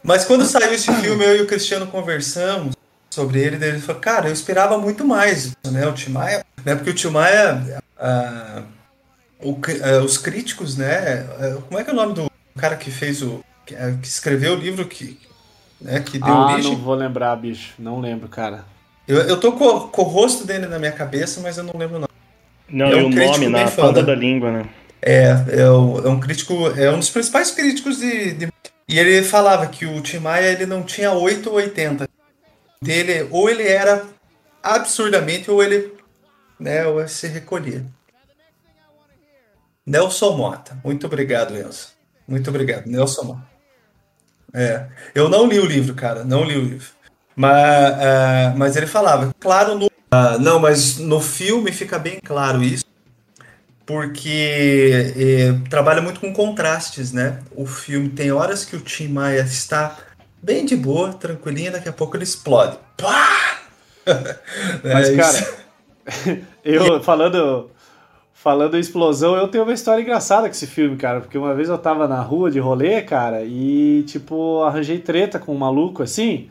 Mas 0.04 0.26
quando 0.26 0.46
saiu 0.46 0.74
esse 0.74 0.92
filme, 0.96 1.24
eu 1.24 1.38
e 1.38 1.42
o 1.42 1.48
Cristiano 1.48 1.88
conversamos 1.88 2.76
sobre 3.10 3.40
ele, 3.40 3.64
ele 3.64 3.80
falou, 3.80 4.02
cara, 4.02 4.28
eu 4.28 4.34
esperava 4.34 4.78
muito 4.78 5.06
mais, 5.06 5.56
né? 5.66 5.88
O 5.88 5.94
Tim 5.94 6.10
Maia, 6.10 6.44
né? 6.66 6.76
Porque 6.76 6.90
o 6.90 6.96
Tim 6.96 7.10
Maia, 7.10 7.82
ah, 7.98 8.64
o, 9.40 9.58
ah, 9.84 10.04
os 10.04 10.18
críticos, 10.18 10.76
né? 10.76 11.28
Ah, 11.40 11.62
como 11.68 11.80
é 11.80 11.84
que 11.84 11.90
é 11.92 11.94
o 11.94 11.96
nome 11.96 12.14
do 12.14 12.32
cara 12.58 12.76
que 12.76 12.90
fez 12.90 13.22
o. 13.22 13.44
que, 13.66 13.76
que 13.76 14.08
escreveu 14.08 14.54
o 14.54 14.60
livro 14.60 14.86
que, 14.88 15.20
né, 15.84 16.00
que 16.00 16.18
deu 16.18 16.34
ah, 16.34 16.54
origem? 16.54 16.72
não 16.72 16.82
vou 16.82 16.96
lembrar, 16.96 17.36
bicho. 17.36 17.74
Não 17.78 18.00
lembro, 18.00 18.28
cara. 18.28 18.66
Eu, 19.08 19.18
eu 19.22 19.40
tô 19.40 19.52
com, 19.52 19.82
com 19.82 20.02
o 20.02 20.06
rosto 20.06 20.48
dele 20.48 20.66
na 20.66 20.80
minha 20.80 20.92
cabeça, 20.92 21.42
mas 21.42 21.58
eu 21.58 21.64
não 21.64 21.78
lembro 21.78 21.98
o 21.98 22.00
nome. 22.00 22.14
Não, 22.70 22.88
é 22.88 22.96
um 22.96 23.12
e 23.12 23.20
o 23.20 23.26
nome 23.28 23.50
na 23.50 23.70
ponta 23.70 24.02
da 24.02 24.16
língua, 24.16 24.52
né? 24.52 24.66
É, 25.02 25.36
é, 25.50 25.70
o, 25.70 26.00
é, 26.00 26.10
um 26.10 26.20
crítico, 26.20 26.54
é 26.78 26.90
um 26.90 26.98
dos 26.98 27.10
principais 27.10 27.52
críticos 27.52 27.98
de, 27.98 28.34
de, 28.34 28.48
E 28.88 28.98
ele 28.98 29.22
falava 29.22 29.68
que 29.68 29.86
o 29.86 30.02
Tim 30.02 30.20
Maia 30.20 30.48
ele 30.48 30.66
não 30.66 30.82
tinha 30.82 31.12
8 31.12 31.50
ou 31.50 31.58
80. 31.58 32.08
Dele, 32.82 33.28
ou 33.30 33.50
ele 33.50 33.68
era 33.68 34.04
absurdamente, 34.64 35.52
ou 35.52 35.62
ele 35.62 35.94
né, 36.60 36.88
ou 36.88 37.06
se 37.08 37.28
recolhia. 37.28 37.86
Nelson 39.86 40.38
Mota. 40.38 40.78
Muito 40.84 41.06
obrigado, 41.06 41.58
Enzo. 41.58 41.90
Muito 42.26 42.50
obrigado, 42.50 42.88
Nelson 42.88 43.24
Mota. 43.24 43.53
É, 44.54 44.86
eu 45.16 45.30
não 45.30 45.48
li 45.48 45.60
o 45.60 45.66
livro, 45.66 45.94
cara, 45.96 46.24
não 46.24 46.44
li 46.44 46.58
o 46.58 46.62
livro. 46.62 46.88
Mas, 47.36 47.94
uh, 47.94 48.58
mas 48.58 48.76
ele 48.76 48.86
falava, 48.86 49.34
claro, 49.40 49.76
no, 49.76 49.88
uh, 49.88 50.40
não, 50.40 50.60
mas 50.60 51.00
no 51.00 51.20
filme 51.20 51.72
fica 51.72 51.98
bem 51.98 52.20
claro 52.24 52.64
isso 52.64 52.84
porque 53.86 55.14
é, 55.18 55.70
trabalha 55.70 56.02
muito 56.02 56.20
com 56.20 56.34
contrastes, 56.34 57.12
né? 57.12 57.40
O 57.56 57.66
filme 57.66 58.10
tem 58.10 58.32
horas 58.32 58.64
que 58.64 58.76
o 58.76 58.82
Tim 58.82 59.10
Maia 59.10 59.42
está 59.42 59.98
bem 60.42 60.66
de 60.66 60.76
boa, 60.76 61.14
tranquilinho, 61.14 61.72
daqui 61.72 61.90
a 61.90 61.94
pouco 61.94 62.16
ele 62.16 62.24
explode. 62.24 62.78
Pá! 62.98 63.60
Mas, 64.84 65.10
é 65.10 65.16
cara, 65.16 65.48
eu 66.64 67.02
falando 67.04 67.72
falando 68.44 68.76
em 68.76 68.80
explosão, 68.82 69.38
eu 69.38 69.48
tenho 69.48 69.64
uma 69.64 69.72
história 69.72 70.02
engraçada 70.02 70.50
com 70.50 70.52
esse 70.52 70.68
filme, 70.68 70.98
cara, 70.98 71.22
porque 71.22 71.38
uma 71.38 71.56
vez 71.56 71.70
eu 71.70 71.78
tava 71.78 72.10
na 72.10 72.20
rua 72.22 72.52
de 72.52 72.60
rolê, 72.60 73.02
cara, 73.02 73.46
e 73.46 74.04
tipo, 74.04 74.62
arranjei 74.64 75.00
treta 75.00 75.40
com 75.40 75.56
um 75.56 75.58
maluco 75.58 76.04
assim. 76.04 76.50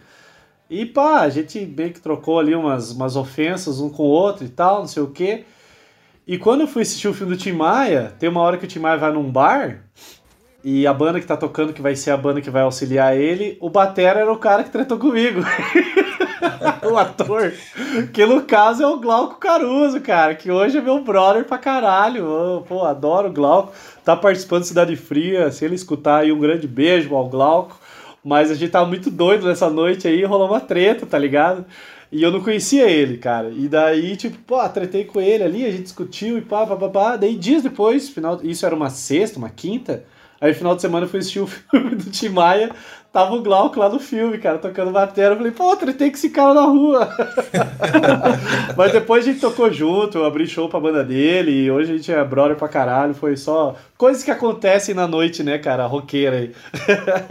E 0.70 0.86
pá, 0.86 1.20
a 1.20 1.28
gente 1.28 1.66
bem 1.66 1.92
que 1.92 2.00
trocou 2.00 2.38
ali 2.38 2.54
umas, 2.54 2.92
umas 2.92 3.14
ofensas 3.14 3.78
um 3.78 3.90
com 3.90 4.04
o 4.04 4.06
outro 4.06 4.46
e 4.46 4.48
tal, 4.48 4.78
não 4.78 4.86
sei 4.86 5.02
o 5.02 5.08
quê. 5.08 5.44
E 6.26 6.38
quando 6.38 6.62
eu 6.62 6.66
fui 6.66 6.80
assistir 6.80 7.08
o 7.08 7.12
filme 7.12 7.36
do 7.36 7.38
Tim 7.38 7.52
Maia, 7.52 8.14
tem 8.18 8.30
uma 8.30 8.40
hora 8.40 8.56
que 8.56 8.64
o 8.64 8.68
Tim 8.68 8.78
Maia 8.78 8.96
vai 8.96 9.12
num 9.12 9.30
bar 9.30 9.84
e 10.64 10.86
a 10.86 10.94
banda 10.94 11.20
que 11.20 11.26
tá 11.26 11.36
tocando, 11.36 11.72
que 11.72 11.82
vai 11.82 11.96
ser 11.96 12.12
a 12.12 12.16
banda 12.16 12.40
que 12.40 12.50
vai 12.50 12.62
auxiliar 12.62 13.16
ele, 13.16 13.56
o 13.60 13.68
Batera 13.68 14.20
era 14.20 14.32
o 14.32 14.38
cara 14.38 14.62
que 14.62 14.70
tratou 14.70 14.98
comigo. 14.98 15.40
o 16.88 16.96
ator. 16.96 17.52
Que 18.12 18.24
no 18.24 18.42
caso 18.42 18.82
é 18.82 18.86
o 18.86 19.00
Glauco 19.00 19.36
Caruso, 19.36 20.00
cara, 20.00 20.34
que 20.34 20.50
hoje 20.50 20.78
é 20.78 20.80
meu 20.80 21.02
brother 21.02 21.44
pra 21.44 21.58
caralho. 21.58 22.64
Pô, 22.68 22.84
adoro 22.84 23.28
o 23.28 23.32
Glauco. 23.32 23.72
Tá 24.04 24.16
participando 24.16 24.62
de 24.62 24.68
Cidade 24.68 24.96
Fria. 24.96 25.50
Se 25.50 25.64
ele 25.64 25.74
escutar 25.74 26.18
aí, 26.18 26.32
um 26.32 26.38
grande 26.38 26.68
beijo 26.68 27.14
ao 27.14 27.28
Glauco. 27.28 27.78
Mas 28.24 28.50
a 28.50 28.54
gente 28.54 28.70
tava 28.70 28.86
muito 28.86 29.10
doido 29.10 29.46
nessa 29.46 29.68
noite 29.68 30.06
aí, 30.06 30.22
rolou 30.24 30.48
uma 30.48 30.60
treta, 30.60 31.04
tá 31.04 31.18
ligado? 31.18 31.64
E 32.10 32.22
eu 32.22 32.30
não 32.30 32.40
conhecia 32.40 32.88
ele, 32.88 33.18
cara. 33.18 33.48
E 33.48 33.66
daí, 33.66 34.16
tipo, 34.16 34.38
pô, 34.46 34.68
tretei 34.68 35.04
com 35.04 35.20
ele 35.20 35.42
ali, 35.42 35.66
a 35.66 35.70
gente 35.70 35.84
discutiu 35.84 36.38
e 36.38 36.40
pá, 36.42 36.64
pá, 36.64 36.76
pá, 36.76 36.88
pá. 36.88 37.16
Daí, 37.16 37.34
dias 37.34 37.64
depois, 37.64 38.10
final, 38.10 38.38
isso 38.44 38.64
era 38.64 38.76
uma 38.76 38.90
sexta, 38.90 39.38
uma 39.38 39.50
quinta. 39.50 40.04
Aí, 40.42 40.52
final 40.52 40.74
de 40.74 40.82
semana, 40.82 41.06
eu 41.06 41.08
fui 41.08 41.20
assistir 41.20 41.38
o 41.38 41.46
filme 41.70 41.94
do 41.94 42.10
Tim 42.10 42.30
Maia. 42.30 42.72
Tava 43.12 43.32
o 43.34 43.42
Glauco 43.42 43.78
lá 43.78 43.88
no 43.88 44.00
filme, 44.00 44.38
cara, 44.38 44.58
tocando 44.58 44.90
bateria. 44.90 45.30
Eu 45.30 45.36
falei, 45.36 45.52
pô, 45.52 45.76
tretei 45.76 46.10
com 46.10 46.16
esse 46.16 46.30
cara 46.30 46.52
na 46.52 46.62
rua. 46.62 47.08
Mas 48.76 48.90
depois 48.90 49.22
a 49.22 49.30
gente 49.30 49.40
tocou 49.40 49.72
junto, 49.72 50.18
eu 50.18 50.24
abri 50.24 50.48
show 50.48 50.68
pra 50.68 50.80
banda 50.80 51.04
dele. 51.04 51.52
E 51.52 51.70
hoje 51.70 51.92
a 51.92 51.96
gente 51.96 52.10
é 52.10 52.24
brother 52.24 52.56
pra 52.56 52.66
caralho. 52.66 53.14
Foi 53.14 53.36
só 53.36 53.76
coisas 53.96 54.24
que 54.24 54.32
acontecem 54.32 54.94
na 54.94 55.06
noite, 55.06 55.44
né, 55.44 55.58
cara? 55.58 55.86
Roqueira 55.86 56.38
aí. 56.38 56.52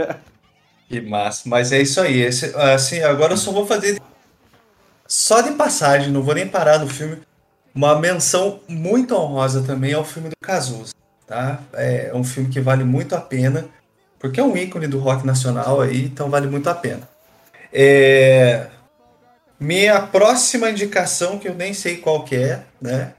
que 0.88 1.02
massa. 1.02 1.50
Mas 1.50 1.74
é 1.74 1.82
isso 1.82 2.00
aí. 2.00 2.22
Esse, 2.22 2.56
assim, 2.56 3.02
agora 3.02 3.34
eu 3.34 3.38
só 3.38 3.52
vou 3.52 3.66
fazer 3.66 4.00
só 5.06 5.42
de 5.42 5.52
passagem, 5.52 6.10
não 6.10 6.22
vou 6.22 6.34
nem 6.34 6.48
parar 6.48 6.80
no 6.80 6.88
filme. 6.88 7.18
Uma 7.76 8.00
menção 8.00 8.62
muito 8.70 9.14
honrosa 9.14 9.62
também 9.62 9.94
ao 9.94 10.06
filme 10.06 10.30
do 10.30 10.36
Cazuza, 10.42 10.94
tá? 11.32 11.62
É 11.74 12.12
um 12.14 12.26
filme 12.26 12.50
que 12.50 12.60
vale 12.60 12.84
muito 12.84 13.16
a 13.16 13.22
pena, 13.22 13.66
porque 14.20 14.42
é 14.42 14.44
um 14.44 14.58
ícone 14.58 14.86
do 14.86 15.00
rock 15.00 15.26
nacional 15.26 15.80
aí, 15.80 16.04
então 16.04 16.30
vale 16.30 16.48
muito 16.48 16.70
a 16.70 16.76
pena. 16.76 17.08
É... 17.72 18.68
Minha 19.58 20.02
próxima 20.02 20.70
indicação, 20.70 21.40
que 21.40 21.48
eu 21.48 21.54
nem 21.54 21.74
sei 21.74 21.98
qual 21.98 22.26
que 22.26 22.36
é, 22.36 22.60
né? 22.82 23.14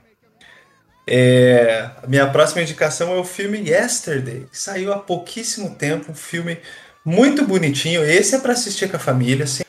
É... 1.07 1.89
Minha 2.07 2.27
próxima 2.27 2.61
indicação 2.61 3.15
é 3.15 3.17
o 3.17 3.25
filme 3.25 3.67
Yesterday, 3.67 4.47
que 4.53 4.59
saiu 4.59 4.93
há 4.93 4.99
pouquíssimo 4.99 5.75
tempo, 5.75 6.13
um 6.13 6.15
filme 6.15 6.59
muito 7.03 7.47
bonitinho. 7.47 8.05
Esse 8.05 8.35
é 8.35 8.39
para 8.39 8.53
assistir 8.53 8.91
com 8.91 8.97
a 8.99 9.01
família, 9.01 9.47
sem 9.47 9.65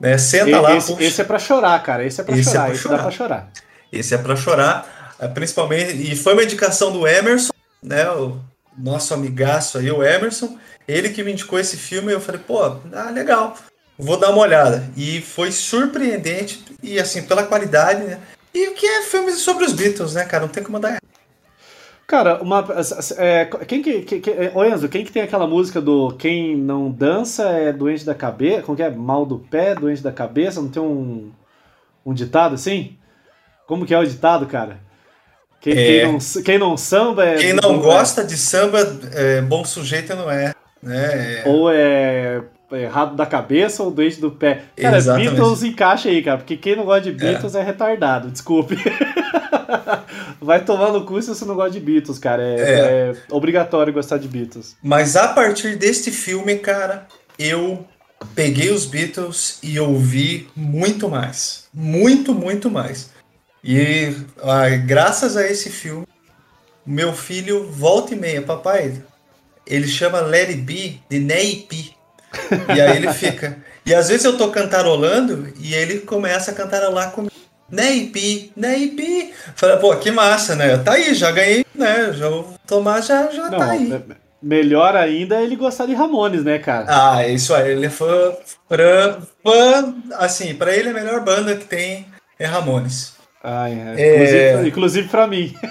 né? 0.00 0.18
Senta 0.18 0.50
esse, 0.50 0.60
lá. 0.60 0.76
Esse, 0.76 1.04
esse, 1.04 1.20
é 1.20 1.24
para 1.24 1.38
chorar, 1.38 1.80
cara. 1.84 2.04
Esse 2.04 2.20
é 2.20 2.24
para 2.24 2.42
chorar. 2.42 2.50
É 2.50 2.64
pra 2.64 2.72
esse 2.72 2.82
chorar. 2.82 2.96
dá 2.96 3.02
para 3.02 3.12
chorar. 3.12 3.52
Esse 3.92 4.14
é 4.14 4.18
para 4.18 4.36
chorar, 4.36 4.86
é, 4.86 4.99
principalmente. 5.28 6.12
E 6.12 6.16
foi 6.16 6.32
uma 6.32 6.44
indicação 6.44 6.92
do 6.92 7.06
Emerson, 7.06 7.52
né? 7.82 8.10
O, 8.10 8.40
nosso 8.76 9.12
amigaço 9.14 9.78
aí, 9.78 9.90
o 9.90 10.02
Emerson, 10.02 10.58
ele 10.88 11.10
que 11.10 11.22
me 11.22 11.32
indicou 11.32 11.58
esse 11.58 11.76
filme, 11.76 12.12
eu 12.12 12.20
falei, 12.20 12.40
pô, 12.40 12.62
ah, 12.92 13.10
legal, 13.10 13.56
vou 13.98 14.16
dar 14.16 14.30
uma 14.30 14.40
olhada. 14.40 14.88
E 14.96 15.20
foi 15.20 15.52
surpreendente, 15.52 16.64
e 16.82 16.98
assim, 16.98 17.22
pela 17.22 17.44
qualidade, 17.44 18.02
né? 18.02 18.18
E 18.52 18.68
o 18.68 18.74
que 18.74 18.86
é 18.86 19.02
filme 19.02 19.30
sobre 19.32 19.64
os 19.64 19.72
Beatles, 19.72 20.14
né, 20.14 20.24
cara? 20.24 20.44
Não 20.44 20.50
tem 20.50 20.62
como 20.62 20.80
dar. 20.80 20.98
Cara, 22.06 22.42
uma. 22.42 22.66
É, 23.18 23.44
quem 23.68 23.80
que. 23.80 24.00
que, 24.02 24.20
que 24.20 24.30
ô 24.52 24.64
Enzo, 24.64 24.88
quem 24.88 25.04
que 25.04 25.12
tem 25.12 25.22
aquela 25.22 25.46
música 25.46 25.80
do 25.80 26.12
Quem 26.16 26.56
não 26.56 26.90
dança 26.90 27.44
é 27.50 27.72
doente 27.72 28.04
da 28.04 28.14
cabeça? 28.14 28.62
Como 28.62 28.76
que 28.76 28.82
é? 28.82 28.90
Mal 28.90 29.24
do 29.24 29.38
pé, 29.38 29.76
doente 29.76 30.02
da 30.02 30.10
cabeça? 30.10 30.60
Não 30.60 30.68
tem 30.68 30.82
um, 30.82 31.30
um 32.04 32.12
ditado 32.12 32.56
assim? 32.56 32.96
Como 33.68 33.86
que 33.86 33.94
é 33.94 33.98
o 33.98 34.04
ditado, 34.04 34.46
cara? 34.46 34.80
Quem, 35.60 35.72
é. 35.72 35.76
quem, 35.76 36.12
não, 36.12 36.18
quem 36.44 36.58
não 36.58 36.76
samba 36.76 37.24
é. 37.24 37.36
Quem 37.36 37.52
não 37.52 37.78
gosta 37.78 38.22
é. 38.22 38.24
de 38.24 38.36
samba, 38.36 38.78
é, 39.12 39.42
bom 39.42 39.64
sujeito 39.64 40.14
não 40.16 40.30
é. 40.30 40.54
Né? 40.82 41.42
Ou 41.44 41.70
é 41.70 42.42
errado 42.72 43.16
da 43.16 43.26
cabeça 43.26 43.82
ou 43.82 43.90
doente 43.90 44.20
do 44.20 44.30
pé. 44.30 44.62
Cara, 44.76 44.96
Exatamente. 44.96 45.30
Beatles 45.30 45.62
encaixa 45.62 46.08
aí, 46.08 46.22
cara, 46.22 46.38
porque 46.38 46.56
quem 46.56 46.76
não 46.76 46.84
gosta 46.84 47.02
de 47.02 47.12
Beatles 47.12 47.54
é, 47.54 47.60
é 47.60 47.62
retardado, 47.62 48.30
desculpe. 48.30 48.76
Vai 50.40 50.64
tomar 50.64 50.92
no 50.92 51.04
cu 51.04 51.20
se 51.20 51.28
você 51.28 51.44
não 51.44 51.54
gosta 51.54 51.72
de 51.72 51.80
Beatles, 51.80 52.18
cara. 52.18 52.42
É, 52.42 52.60
é. 52.60 52.78
é, 52.78 53.14
obrigatório 53.30 53.92
gostar 53.92 54.18
de 54.18 54.28
Beatles. 54.28 54.76
Mas 54.82 55.16
a 55.16 55.28
partir 55.28 55.76
deste 55.76 56.10
filme, 56.10 56.56
cara, 56.56 57.06
eu 57.38 57.84
peguei 58.34 58.70
os 58.70 58.86
Beatles 58.86 59.58
e 59.62 59.78
ouvi 59.78 60.48
muito 60.54 61.08
mais. 61.08 61.68
Muito, 61.72 62.34
muito 62.34 62.70
mais. 62.70 63.10
E 63.62 64.16
ah, 64.42 64.68
graças 64.70 65.36
a 65.36 65.46
esse 65.46 65.70
filme, 65.70 66.06
meu 66.84 67.12
filho 67.12 67.70
volta 67.70 68.14
e 68.14 68.18
meia, 68.18 68.42
papai, 68.42 69.02
ele 69.66 69.86
chama 69.86 70.20
Larry 70.20 70.56
B 70.56 70.96
de 71.08 71.18
Neipi. 71.18 71.94
E 72.74 72.80
aí 72.80 72.96
ele 72.96 73.12
fica. 73.12 73.58
E 73.84 73.94
às 73.94 74.08
vezes 74.08 74.24
eu 74.24 74.36
tô 74.36 74.50
cantarolando 74.50 75.52
e 75.58 75.74
ele 75.74 76.00
começa 76.00 76.50
a 76.50 76.54
cantarolar 76.54 77.12
comigo. 77.12 77.34
Neipi, 77.70 78.52
Neipi. 78.56 79.32
Falei, 79.54 79.76
pô, 79.76 79.94
que 79.96 80.10
massa, 80.10 80.56
né? 80.56 80.76
Tá 80.78 80.92
aí, 80.92 81.14
já 81.14 81.30
ganhei, 81.30 81.64
né? 81.74 82.12
Já 82.12 82.28
vou 82.28 82.54
tomar, 82.66 83.00
já, 83.00 83.30
já 83.30 83.48
Não, 83.48 83.58
tá 83.58 83.70
aí. 83.70 84.02
Melhor 84.42 84.96
ainda 84.96 85.36
é 85.36 85.44
ele 85.44 85.54
gostar 85.54 85.86
de 85.86 85.94
Ramones, 85.94 86.42
né, 86.42 86.58
cara? 86.58 86.86
Ah, 86.88 87.28
isso 87.28 87.54
aí. 87.54 87.72
Ele 87.72 87.86
é 87.86 87.90
fã, 87.90 88.32
fã, 88.68 89.18
fã. 89.44 89.94
Assim, 90.14 90.54
pra 90.54 90.74
ele 90.74 90.88
a 90.88 90.94
melhor 90.94 91.20
banda 91.20 91.54
que 91.54 91.66
tem 91.66 92.06
é 92.38 92.46
Ramones. 92.46 93.19
Ah, 93.42 93.70
é. 93.70 94.66
Inclusive, 94.66 95.08
pra 95.08 95.26
mim. 95.26 95.54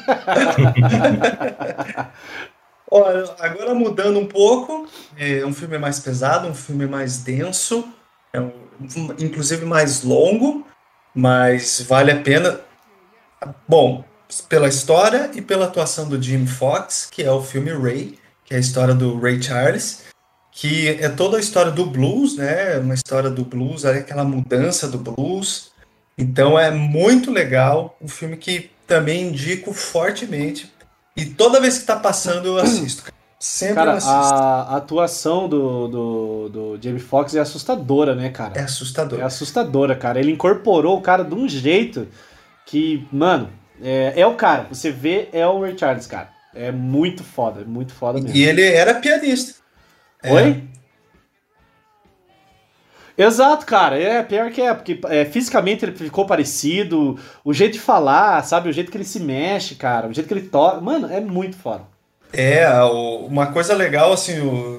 Olha, 2.92 3.36
agora 3.40 3.76
mudando 3.76 4.18
um 4.20 4.26
pouco, 4.26 4.88
é 5.16 5.46
um 5.46 5.54
filme 5.54 5.78
mais 5.78 6.00
pesado, 6.00 6.48
um 6.48 6.56
filme 6.56 6.88
mais 6.88 7.20
denso, 7.20 7.88
é 8.34 8.40
um, 8.42 8.52
inclusive 9.20 9.64
mais 9.64 10.04
longo, 10.04 10.66
mas 11.14 11.86
vale 11.88 12.12
a 12.12 12.20
pena. 12.20 12.60
Bom, 13.68 14.04
pela 14.48 14.68
história 14.68 15.30
e 15.36 15.42
pela 15.42 15.66
atuação 15.66 16.10
do 16.10 16.20
Jim 16.22 16.48
Fox, 16.48 17.08
que 17.12 17.22
é 17.22 17.32
o 17.32 17.44
filme 17.44 17.72
Ray, 17.72 18.18
que 18.44 18.56
é 18.56 18.58
a 18.58 18.60
história 18.60 18.96
do 18.96 19.20
Ray 19.20 19.42
Charles, 19.42 20.06
que 20.52 20.90
é 20.90 21.10
toda 21.10 21.38
a 21.38 21.40
história 21.40 21.72
do 21.72 21.86
blues, 21.86 22.38
né? 22.38 22.78
Uma 22.80 22.96
história 22.96 23.30
do 23.30 23.46
blues, 23.46 23.86
aquela 23.86 24.24
mudança 24.24 24.88
do 24.88 24.98
blues. 24.98 25.72
Então 26.20 26.60
é 26.60 26.70
muito 26.70 27.32
legal, 27.32 27.98
um 28.02 28.08
filme 28.08 28.36
que 28.36 28.70
também 28.86 29.30
indico 29.30 29.72
fortemente 29.74 30.70
e 31.16 31.26
toda 31.26 31.62
vez 31.62 31.78
que 31.78 31.86
tá 31.86 31.96
passando, 31.96 32.48
eu 32.48 32.58
assisto. 32.58 33.12
Sempre 33.40 33.76
cara, 33.76 33.92
eu 33.92 33.98
assisto. 33.98 34.14
A 34.14 34.76
atuação 34.76 35.48
do, 35.48 35.88
do, 35.88 36.50
do 36.50 36.80
Jamie 36.82 37.00
Foxx 37.00 37.36
é 37.36 37.40
assustadora, 37.40 38.14
né, 38.14 38.30
cara? 38.30 38.60
É 38.60 38.64
assustadora. 38.64 39.22
É 39.22 39.26
assustadora, 39.26 39.96
cara. 39.96 40.20
Ele 40.20 40.32
incorporou 40.32 40.98
o 40.98 41.02
cara 41.02 41.24
de 41.24 41.34
um 41.34 41.48
jeito 41.48 42.08
que, 42.66 43.08
mano, 43.12 43.50
é, 43.82 44.14
é 44.18 44.28
o 44.28 44.36
cara. 44.36 44.68
Você 44.70 44.92
vê, 44.92 45.30
é 45.32 45.48
o 45.48 45.62
Ray 45.62 45.78
Charles, 45.78 46.06
cara. 46.06 46.30
É 46.54 46.72
muito 46.72 47.24
foda, 47.24 47.64
muito 47.64 47.94
foda 47.94 48.20
mesmo. 48.20 48.36
E 48.36 48.44
ele 48.44 48.64
era 48.64 48.96
pianista. 48.96 49.56
Oi? 50.26 50.42
É. 50.42 50.79
Exato, 53.20 53.66
cara. 53.66 54.02
É 54.02 54.24
pior 54.24 54.50
que 54.50 54.62
é, 54.62 54.74
porque 54.74 54.98
é, 55.10 55.26
fisicamente 55.26 55.84
ele 55.84 55.92
ficou 55.92 56.26
parecido, 56.26 57.20
o 57.44 57.54
jeito 57.54 57.74
de 57.74 57.80
falar, 57.80 58.42
sabe? 58.46 58.70
O 58.70 58.74
jeito 58.74 58.90
que 58.90 58.96
ele 58.96 59.04
se 59.04 59.20
mexe, 59.20 59.76
cara, 59.76 60.08
o 60.08 60.14
jeito 60.14 60.28
que 60.28 60.34
ele 60.34 60.48
toca. 60.48 60.80
Mano, 60.80 61.12
é 61.12 61.20
muito 61.20 61.58
foda. 61.58 61.84
É, 62.32 62.66
uma 63.28 63.48
coisa 63.48 63.74
legal, 63.76 64.14
assim, 64.14 64.40
o, 64.40 64.78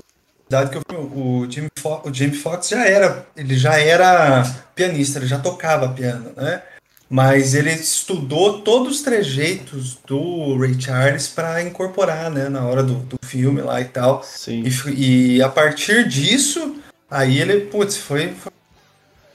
dado 0.49 0.71
que 0.71 0.95
o, 0.95 1.01
o, 1.01 1.51
Jimmy 1.51 1.69
Fo 1.79 2.01
o 2.05 2.15
Jimmy 2.15 2.35
Fox 2.35 2.69
já 2.69 2.87
era, 2.87 3.27
ele 3.37 3.57
já 3.57 3.79
era 3.79 4.43
pianista, 4.75 5.19
ele 5.19 5.27
já 5.27 5.39
tocava 5.39 5.91
piano, 5.91 6.33
né? 6.37 6.63
Mas 7.11 7.55
ele 7.55 7.73
estudou 7.73 8.63
todos 8.63 8.97
os 8.97 9.03
trejeitos 9.03 9.99
do 10.07 10.57
Ray 10.57 10.81
Charles 10.81 11.27
para 11.27 11.61
incorporar, 11.61 12.31
né, 12.31 12.49
na 12.49 12.65
hora 12.65 12.85
do, 12.85 12.95
do 12.95 13.19
filme 13.23 13.61
lá 13.61 13.81
e 13.81 13.87
tal. 13.87 14.23
Sim. 14.23 14.63
E, 14.65 15.37
e 15.37 15.43
a 15.43 15.49
partir 15.49 16.07
disso, 16.07 16.77
aí 17.11 17.39
ele, 17.39 17.63
putz, 17.63 17.97
foi, 17.97 18.29
foi 18.29 18.53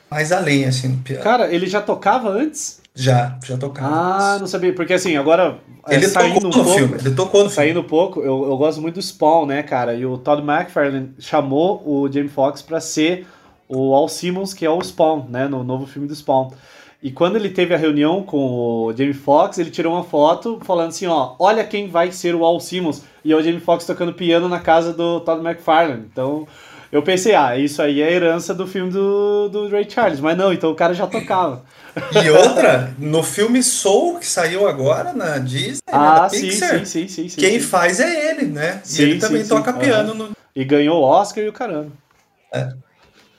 mais 0.09 0.31
além, 0.31 0.65
assim, 0.65 0.87
no 0.87 0.97
piano. 0.97 1.23
Cara, 1.23 1.53
ele 1.53 1.67
já 1.67 1.81
tocava 1.81 2.29
antes? 2.29 2.81
Já, 2.93 3.37
já 3.45 3.57
tocava. 3.57 3.93
Ah, 3.93 4.29
antes. 4.29 4.41
não 4.41 4.47
sabia, 4.47 4.73
porque 4.73 4.93
assim, 4.93 5.17
agora 5.17 5.57
é, 5.87 5.95
ele 5.95 6.07
saindo 6.07 6.35
tocou 6.35 6.47
um 6.47 6.57
no 6.57 6.63
pouco, 6.63 6.79
filme, 6.79 6.97
ele 6.97 7.15
tocou 7.15 7.43
no 7.43 7.49
Saindo 7.49 7.79
um 7.81 7.83
pouco, 7.83 8.21
eu, 8.21 8.45
eu 8.45 8.57
gosto 8.57 8.81
muito 8.81 8.95
do 8.95 9.01
Spawn, 9.01 9.45
né, 9.45 9.61
cara? 9.63 9.93
E 9.93 10.05
o 10.05 10.17
Todd 10.17 10.41
McFarlane 10.41 11.13
chamou 11.19 11.83
o 11.85 12.09
Jamie 12.11 12.29
Foxx 12.29 12.61
para 12.61 12.79
ser 12.79 13.27
o 13.67 13.93
Al 13.93 14.07
Simmons, 14.07 14.53
que 14.53 14.65
é 14.65 14.69
o 14.69 14.81
Spawn, 14.81 15.25
né, 15.29 15.47
no 15.47 15.63
novo 15.63 15.85
filme 15.85 16.07
do 16.07 16.15
Spawn. 16.15 16.51
E 17.03 17.11
quando 17.11 17.35
ele 17.35 17.49
teve 17.49 17.73
a 17.73 17.77
reunião 17.77 18.23
com 18.23 18.37
o 18.37 18.93
Jamie 18.97 19.13
Foxx, 19.13 19.59
ele 19.59 19.69
tirou 19.69 19.93
uma 19.93 20.03
foto 20.03 20.59
falando 20.63 20.87
assim, 20.87 21.05
ó, 21.05 21.35
olha 21.37 21.63
quem 21.63 21.87
vai 21.87 22.11
ser 22.11 22.33
o 22.33 22.43
Al 22.43 22.59
Simmons. 22.59 23.03
E 23.23 23.31
é 23.31 23.35
o 23.35 23.43
Jamie 23.43 23.59
Foxx 23.59 23.85
tocando 23.85 24.13
piano 24.13 24.49
na 24.49 24.59
casa 24.59 24.91
do 24.91 25.19
Todd 25.19 25.45
McFarlane. 25.45 26.05
Então, 26.11 26.47
eu 26.91 27.01
pensei, 27.01 27.35
ah, 27.35 27.57
isso 27.57 27.81
aí 27.81 28.01
é 28.01 28.07
a 28.07 28.11
herança 28.11 28.53
do 28.53 28.67
filme 28.67 28.91
do, 28.91 29.49
do 29.49 29.69
Ray 29.69 29.89
Charles. 29.89 30.19
Mas 30.19 30.37
não, 30.37 30.53
então 30.53 30.71
o 30.71 30.75
cara 30.75 30.93
já 30.93 31.07
tocava. 31.07 31.63
E 32.23 32.29
outra, 32.29 32.93
no 32.97 33.23
filme 33.23 33.63
Soul, 33.63 34.19
que 34.19 34.27
saiu 34.27 34.67
agora 34.67 35.13
na 35.13 35.37
Disney, 35.37 35.79
ah, 35.87 36.23
né, 36.23 36.29
sim, 36.29 36.41
Pixar, 36.41 36.85
sim, 36.85 37.07
sim, 37.07 37.29
sim, 37.29 37.39
quem 37.39 37.59
faz 37.59 37.99
é 37.99 38.31
ele, 38.31 38.45
né? 38.47 38.81
e 38.85 39.01
ele 39.01 39.19
também 39.19 39.45
toca 39.45 39.71
piano. 39.73 40.11
Uhum. 40.11 40.17
No... 40.17 40.37
E 40.55 40.63
ganhou 40.63 41.01
o 41.01 41.03
Oscar 41.03 41.43
e 41.43 41.47
o 41.47 41.53
caramba. 41.53 41.91
É. 42.53 42.69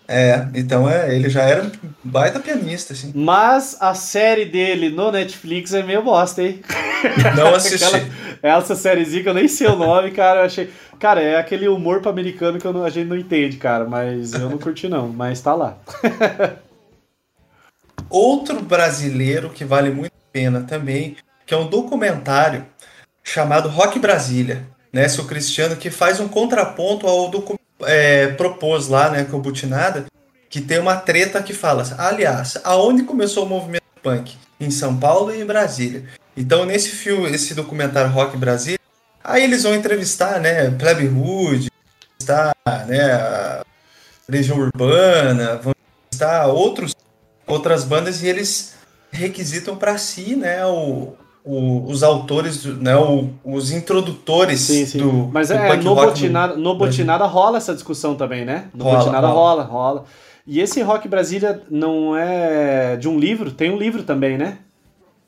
É, 0.08 0.46
então 0.54 0.88
é, 0.88 1.14
ele 1.14 1.28
já 1.28 1.42
era 1.42 1.64
um 1.64 1.70
baita 2.04 2.38
pianista, 2.38 2.92
assim. 2.92 3.10
Mas 3.14 3.76
a 3.80 3.92
série 3.92 4.44
dele 4.44 4.88
no 4.88 5.10
Netflix 5.10 5.74
é 5.74 5.82
meio 5.82 6.02
bosta, 6.02 6.42
hein? 6.42 6.60
Não 7.36 7.54
assisti. 7.54 7.84
Aquela, 8.42 8.58
essa 8.58 8.76
sériezinha 8.76 9.22
que 9.24 9.28
eu 9.28 9.34
nem 9.34 9.48
sei 9.48 9.66
o 9.66 9.74
nome, 9.74 10.12
cara, 10.12 10.40
eu 10.40 10.44
achei. 10.44 10.70
Cara, 10.98 11.20
é 11.20 11.38
aquele 11.38 11.68
humor 11.68 12.00
para 12.00 12.10
americano 12.10 12.58
que 12.58 12.66
não, 12.66 12.84
a 12.84 12.90
gente 12.90 13.06
não 13.06 13.16
entende, 13.16 13.56
cara, 13.56 13.84
mas 13.84 14.32
eu 14.32 14.48
não 14.50 14.58
curti 14.58 14.88
não, 14.88 15.08
mas 15.08 15.40
tá 15.40 15.54
lá. 15.54 15.78
Outro 18.08 18.62
brasileiro 18.62 19.50
que 19.50 19.64
vale 19.64 19.90
muito 19.90 20.12
a 20.12 20.32
pena 20.32 20.62
também, 20.62 21.16
que 21.44 21.52
é 21.52 21.56
um 21.56 21.66
documentário 21.66 22.64
chamado 23.22 23.68
Rock 23.68 23.98
Brasília, 23.98 24.66
né? 24.92 25.08
Seu 25.08 25.24
Cristiano, 25.24 25.76
que 25.76 25.90
faz 25.90 26.20
um 26.20 26.28
contraponto 26.28 27.06
ao 27.06 27.28
documentário 27.28 27.66
é, 27.82 28.28
propôs 28.28 28.88
lá, 28.88 29.10
né, 29.10 29.24
com 29.24 29.36
o 29.36 29.40
Butinada, 29.40 30.06
que 30.48 30.60
tem 30.60 30.78
uma 30.78 30.96
treta 30.96 31.42
que 31.42 31.52
fala, 31.52 31.82
aliás, 31.98 32.58
aonde 32.64 33.02
começou 33.02 33.44
o 33.44 33.48
movimento 33.48 33.82
punk? 34.02 34.36
Em 34.58 34.70
São 34.70 34.96
Paulo 34.96 35.34
e 35.34 35.42
em 35.42 35.44
Brasília. 35.44 36.04
Então, 36.36 36.64
nesse 36.64 36.90
filme, 36.90 37.28
esse 37.30 37.54
documentário 37.54 38.10
Rock 38.10 38.36
Brasília, 38.36 38.78
aí 39.26 39.42
eles 39.42 39.64
vão 39.64 39.74
entrevistar, 39.74 40.40
né, 40.40 40.70
Plebe 40.70 41.08
Hood, 41.08 41.68
entrevistar, 42.14 42.54
né, 42.86 43.12
a 43.12 43.64
Legião 44.28 44.58
Urbana, 44.58 45.56
vão 45.56 45.74
entrevistar 46.08 46.46
outros, 46.46 46.94
outras 47.46 47.84
bandas 47.84 48.22
e 48.22 48.28
eles 48.28 48.74
requisitam 49.10 49.76
para 49.76 49.98
si, 49.98 50.36
né, 50.36 50.64
o, 50.64 51.14
o, 51.44 51.84
os 51.90 52.02
autores, 52.02 52.64
né, 52.64 52.96
o, 52.96 53.30
os 53.44 53.72
introdutores 53.72 54.60
sim, 54.60 54.86
sim. 54.86 54.98
do. 54.98 55.28
Mas 55.32 55.48
do 55.48 55.54
é, 55.54 55.76
no 55.76 55.94
Botinada, 55.94 56.56
no 56.56 56.74
Botinada 56.76 57.24
rola 57.26 57.58
essa 57.58 57.74
discussão 57.74 58.14
também, 58.14 58.44
né? 58.44 58.68
No 58.72 58.84
rola, 58.84 58.98
Botinada 58.98 59.26
rola. 59.26 59.62
rola, 59.62 59.64
rola. 59.64 60.04
E 60.46 60.60
esse 60.60 60.80
Rock 60.80 61.08
Brasília 61.08 61.60
não 61.68 62.16
é 62.16 62.96
de 62.96 63.08
um 63.08 63.18
livro? 63.18 63.50
Tem 63.50 63.68
um 63.68 63.76
livro 63.76 64.04
também, 64.04 64.38
né? 64.38 64.58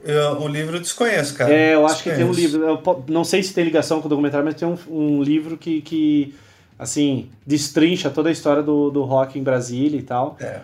Eu, 0.05 0.41
o 0.41 0.49
livro 0.49 0.77
eu 0.77 0.81
desconheço, 0.81 1.35
cara. 1.35 1.53
É, 1.53 1.75
eu 1.75 1.87
acho 1.87 2.03
que 2.03 2.11
tem 2.11 2.25
um 2.25 2.33
livro. 2.33 2.63
Eu 2.63 3.05
não 3.09 3.25
sei 3.25 3.43
se 3.43 3.53
tem 3.53 3.65
ligação 3.65 4.01
com 4.01 4.07
o 4.07 4.09
documentário, 4.09 4.45
mas 4.45 4.55
tem 4.55 4.67
um, 4.67 4.79
um 4.89 5.23
livro 5.23 5.57
que, 5.57 5.81
que, 5.81 6.35
assim, 6.79 7.31
destrincha 7.47 8.09
toda 8.09 8.29
a 8.29 8.33
história 8.33 8.63
do, 8.63 8.91
do 8.91 9.03
rock 9.05 9.39
em 9.39 9.43
Brasília 9.43 9.99
e 9.99 10.03
tal. 10.03 10.37
É. 10.41 10.61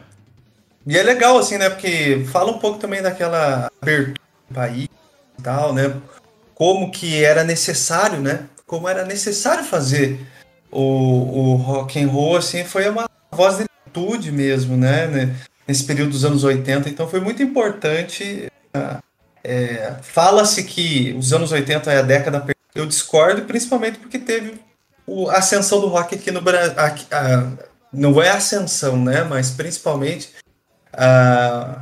E 0.86 0.96
é 0.96 1.02
legal, 1.02 1.38
assim, 1.38 1.58
né? 1.58 1.68
Porque 1.68 2.24
fala 2.30 2.52
um 2.52 2.58
pouco 2.58 2.78
também 2.78 3.02
daquela 3.02 3.70
abertura 3.82 4.20
do 4.48 4.54
país 4.54 4.88
tal, 5.42 5.72
né? 5.72 5.94
Como 6.54 6.90
que 6.92 7.22
era 7.24 7.42
necessário, 7.42 8.20
né? 8.20 8.48
como 8.66 8.88
era 8.88 9.04
necessário 9.04 9.64
fazer 9.64 10.18
o, 10.70 10.80
o 10.80 11.56
rock 11.56 12.02
and 12.02 12.08
roll, 12.08 12.36
assim, 12.36 12.64
foi 12.64 12.88
uma 12.88 13.08
voz 13.30 13.58
de 13.58 13.64
atitude 13.86 14.32
mesmo, 14.32 14.76
né, 14.76 15.06
né? 15.06 15.36
Nesse 15.66 15.84
período 15.84 16.10
dos 16.10 16.24
anos 16.24 16.44
80, 16.44 16.88
então 16.88 17.08
foi 17.08 17.20
muito 17.20 17.42
importante. 17.42 18.48
Uh, 18.74 19.02
é, 19.44 19.94
Fala-se 20.02 20.64
que 20.64 21.14
os 21.18 21.32
anos 21.32 21.52
80 21.52 21.92
é 21.92 21.98
a 21.98 22.02
década. 22.02 22.44
Eu 22.74 22.86
discordo, 22.86 23.42
principalmente 23.42 23.98
porque 23.98 24.18
teve 24.18 24.58
a 25.30 25.38
ascensão 25.38 25.80
do 25.80 25.88
rock 25.88 26.14
aqui 26.14 26.30
no 26.30 26.40
Brasil. 26.40 26.74
não 27.92 28.20
é 28.22 28.30
ascensão, 28.30 28.96
né? 28.96 29.22
Mas 29.22 29.50
principalmente 29.50 30.30
uh, 30.94 31.78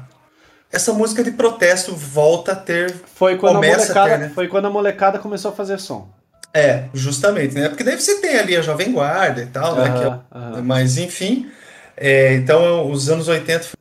essa 0.70 0.92
música 0.92 1.22
de 1.22 1.30
protesto 1.30 1.94
volta 1.94 2.52
a 2.52 2.56
ter. 2.56 2.94
Foi 3.14 3.38
quando, 3.38 3.58
a 3.58 3.60
molecada, 3.60 4.10
ter, 4.10 4.18
né? 4.18 4.32
foi 4.34 4.48
quando 4.48 4.66
a 4.66 4.70
molecada 4.70 5.18
começou 5.18 5.52
a 5.52 5.54
fazer 5.54 5.78
som. 5.78 6.10
É, 6.52 6.84
justamente, 6.92 7.54
né? 7.54 7.68
Porque 7.68 7.84
daí 7.84 7.98
você 7.98 8.20
tem 8.20 8.38
ali 8.38 8.56
a 8.56 8.60
Jovem 8.60 8.92
Guarda 8.92 9.40
e 9.40 9.46
tal, 9.46 9.76
né? 9.76 10.20
É, 10.58 10.60
mas 10.60 10.98
enfim. 10.98 11.50
É, 11.96 12.34
então, 12.34 12.90
os 12.90 13.08
anos 13.08 13.28
80 13.28 13.64
foi 13.64 13.78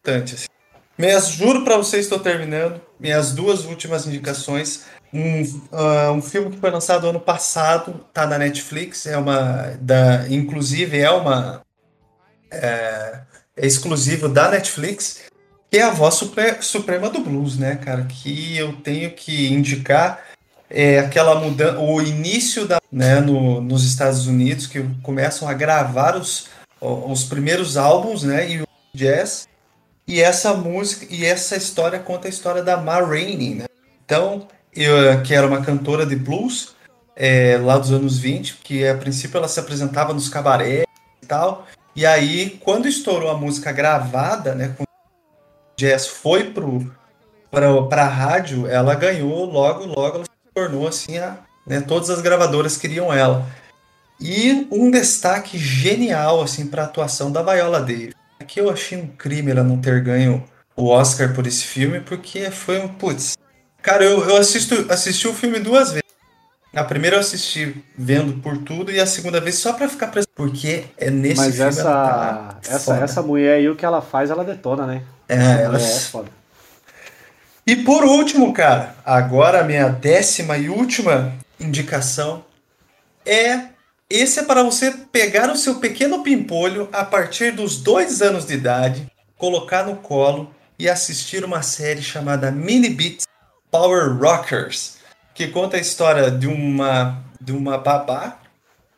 importante. 0.00 0.34
Assim. 0.34 0.46
Minhas, 0.98 1.28
juro 1.28 1.64
para 1.64 1.76
vocês, 1.76 2.04
estou 2.04 2.18
terminando. 2.18 2.80
Minhas 2.98 3.32
duas 3.32 3.64
últimas 3.64 4.04
indicações. 4.04 4.86
Um, 5.14 5.42
uh, 5.42 6.12
um 6.12 6.20
filme 6.20 6.50
que 6.50 6.58
foi 6.58 6.70
lançado 6.70 7.08
ano 7.08 7.20
passado, 7.20 8.04
tá 8.12 8.26
na 8.26 8.36
Netflix, 8.36 9.06
é 9.06 9.16
uma. 9.16 9.78
Da, 9.80 10.28
inclusive 10.28 10.98
é 10.98 11.10
uma. 11.10 11.62
É, 12.50 13.20
é 13.56 13.66
exclusivo 13.66 14.28
da 14.28 14.50
Netflix, 14.50 15.20
que 15.70 15.78
é 15.78 15.82
a 15.82 15.90
voz 15.90 16.20
suprema 16.60 17.08
do 17.08 17.20
blues, 17.20 17.56
né, 17.56 17.76
cara? 17.76 18.04
Que 18.04 18.56
eu 18.56 18.72
tenho 18.74 19.12
que 19.12 19.52
indicar 19.52 20.24
é 20.70 20.98
aquela 20.98 21.40
mudança, 21.40 21.78
o 21.78 22.02
início 22.02 22.66
da, 22.66 22.80
né, 22.92 23.20
no, 23.20 23.60
nos 23.60 23.84
Estados 23.84 24.26
Unidos 24.26 24.66
que 24.66 24.84
começam 25.02 25.48
a 25.48 25.54
gravar 25.54 26.16
os, 26.16 26.48
os 26.80 27.24
primeiros 27.24 27.76
álbuns, 27.76 28.22
né, 28.22 28.50
e 28.50 28.62
o 28.62 28.66
jazz. 28.94 29.48
E 30.08 30.22
essa 30.22 30.54
música 30.54 31.06
e 31.10 31.26
essa 31.26 31.54
história 31.54 31.98
conta 31.98 32.28
a 32.28 32.30
história 32.30 32.62
da 32.62 32.78
Ma 32.78 32.98
Rainey, 32.98 33.56
né? 33.56 33.66
Então, 34.02 34.48
eu, 34.74 35.22
que 35.22 35.34
era 35.34 35.46
uma 35.46 35.60
cantora 35.60 36.06
de 36.06 36.16
blues 36.16 36.74
é, 37.14 37.58
lá 37.58 37.76
dos 37.76 37.92
anos 37.92 38.18
20, 38.18 38.54
que 38.64 38.88
a 38.88 38.96
princípio 38.96 39.36
ela 39.36 39.46
se 39.46 39.60
apresentava 39.60 40.14
nos 40.14 40.30
cabarés 40.30 40.86
e 41.22 41.26
tal. 41.26 41.66
E 41.94 42.06
aí, 42.06 42.58
quando 42.64 42.88
estourou 42.88 43.30
a 43.30 43.36
música 43.36 43.70
gravada, 43.70 44.54
né, 44.54 44.74
o 44.78 44.84
jazz 45.76 46.06
foi 46.06 46.52
pro 46.52 46.90
para 47.50 48.02
a 48.02 48.08
rádio, 48.08 48.66
ela 48.66 48.94
ganhou 48.94 49.44
logo, 49.44 49.84
logo 49.84 50.16
ela 50.16 50.24
se 50.24 50.52
tornou 50.54 50.86
assim 50.86 51.18
a, 51.18 51.38
né, 51.66 51.80
todas 51.80 52.08
as 52.08 52.22
gravadoras 52.22 52.78
queriam 52.78 53.12
ela. 53.12 53.46
E 54.18 54.66
um 54.70 54.90
destaque 54.90 55.58
genial 55.58 56.40
assim 56.40 56.66
para 56.66 56.82
a 56.82 56.84
atuação 56.86 57.30
da 57.30 57.42
Viola 57.42 57.80
Davis. 57.80 58.17
Que 58.48 58.60
eu 58.60 58.70
achei 58.70 58.98
um 58.98 59.06
crime 59.06 59.52
ela 59.52 59.62
não 59.62 59.78
ter 59.78 60.02
ganho 60.02 60.42
o 60.74 60.88
Oscar 60.88 61.34
por 61.34 61.46
esse 61.46 61.64
filme, 61.64 62.00
porque 62.00 62.50
foi 62.50 62.80
um 62.80 62.88
putz. 62.88 63.36
Cara, 63.82 64.02
eu, 64.04 64.28
eu 64.28 64.36
assisto, 64.36 64.86
assisti 64.88 65.28
o 65.28 65.34
filme 65.34 65.60
duas 65.60 65.90
vezes. 65.90 66.08
A 66.74 66.84
primeira 66.84 67.16
eu 67.16 67.20
assisti 67.20 67.84
vendo 67.96 68.40
por 68.40 68.58
tudo 68.58 68.90
e 68.90 69.00
a 69.00 69.06
segunda 69.06 69.40
vez 69.40 69.56
só 69.56 69.72
para 69.72 69.88
ficar 69.88 70.08
presente, 70.08 70.32
porque 70.34 70.84
é 70.96 71.10
nesse 71.10 71.36
Mas 71.36 71.54
filme 71.56 71.70
essa, 71.70 71.82
tá 71.82 72.58
essa, 72.66 72.96
essa 72.96 73.22
mulher 73.22 73.56
aí, 73.56 73.68
o 73.68 73.76
que 73.76 73.84
ela 73.84 74.00
faz, 74.00 74.30
ela 74.30 74.44
detona, 74.44 74.86
né? 74.86 75.02
É, 75.28 75.62
ela 75.62 75.78
é 75.78 75.80
foda. 75.80 76.28
E 77.66 77.76
por 77.76 78.04
último, 78.04 78.52
cara, 78.52 78.94
agora 79.04 79.60
a 79.60 79.64
minha 79.64 79.88
décima 79.88 80.56
e 80.56 80.70
última 80.70 81.34
indicação 81.60 82.44
é 83.26 83.77
esse 84.10 84.40
é 84.40 84.42
para 84.42 84.62
você 84.62 84.90
pegar 85.12 85.50
o 85.50 85.56
seu 85.56 85.76
pequeno 85.76 86.22
pimpolho 86.22 86.88
a 86.92 87.04
partir 87.04 87.52
dos 87.52 87.76
dois 87.76 88.22
anos 88.22 88.46
de 88.46 88.54
idade, 88.54 89.06
colocar 89.36 89.84
no 89.84 89.96
colo 89.96 90.50
e 90.78 90.88
assistir 90.88 91.44
uma 91.44 91.62
série 91.62 92.02
chamada 92.02 92.50
Mini 92.50 92.88
Beats 92.88 93.26
Power 93.70 94.16
Rockers, 94.18 94.96
que 95.34 95.48
conta 95.48 95.76
a 95.76 95.80
história 95.80 96.30
de 96.30 96.46
uma 96.46 97.22
de 97.40 97.52
uma 97.52 97.78
babá 97.78 98.40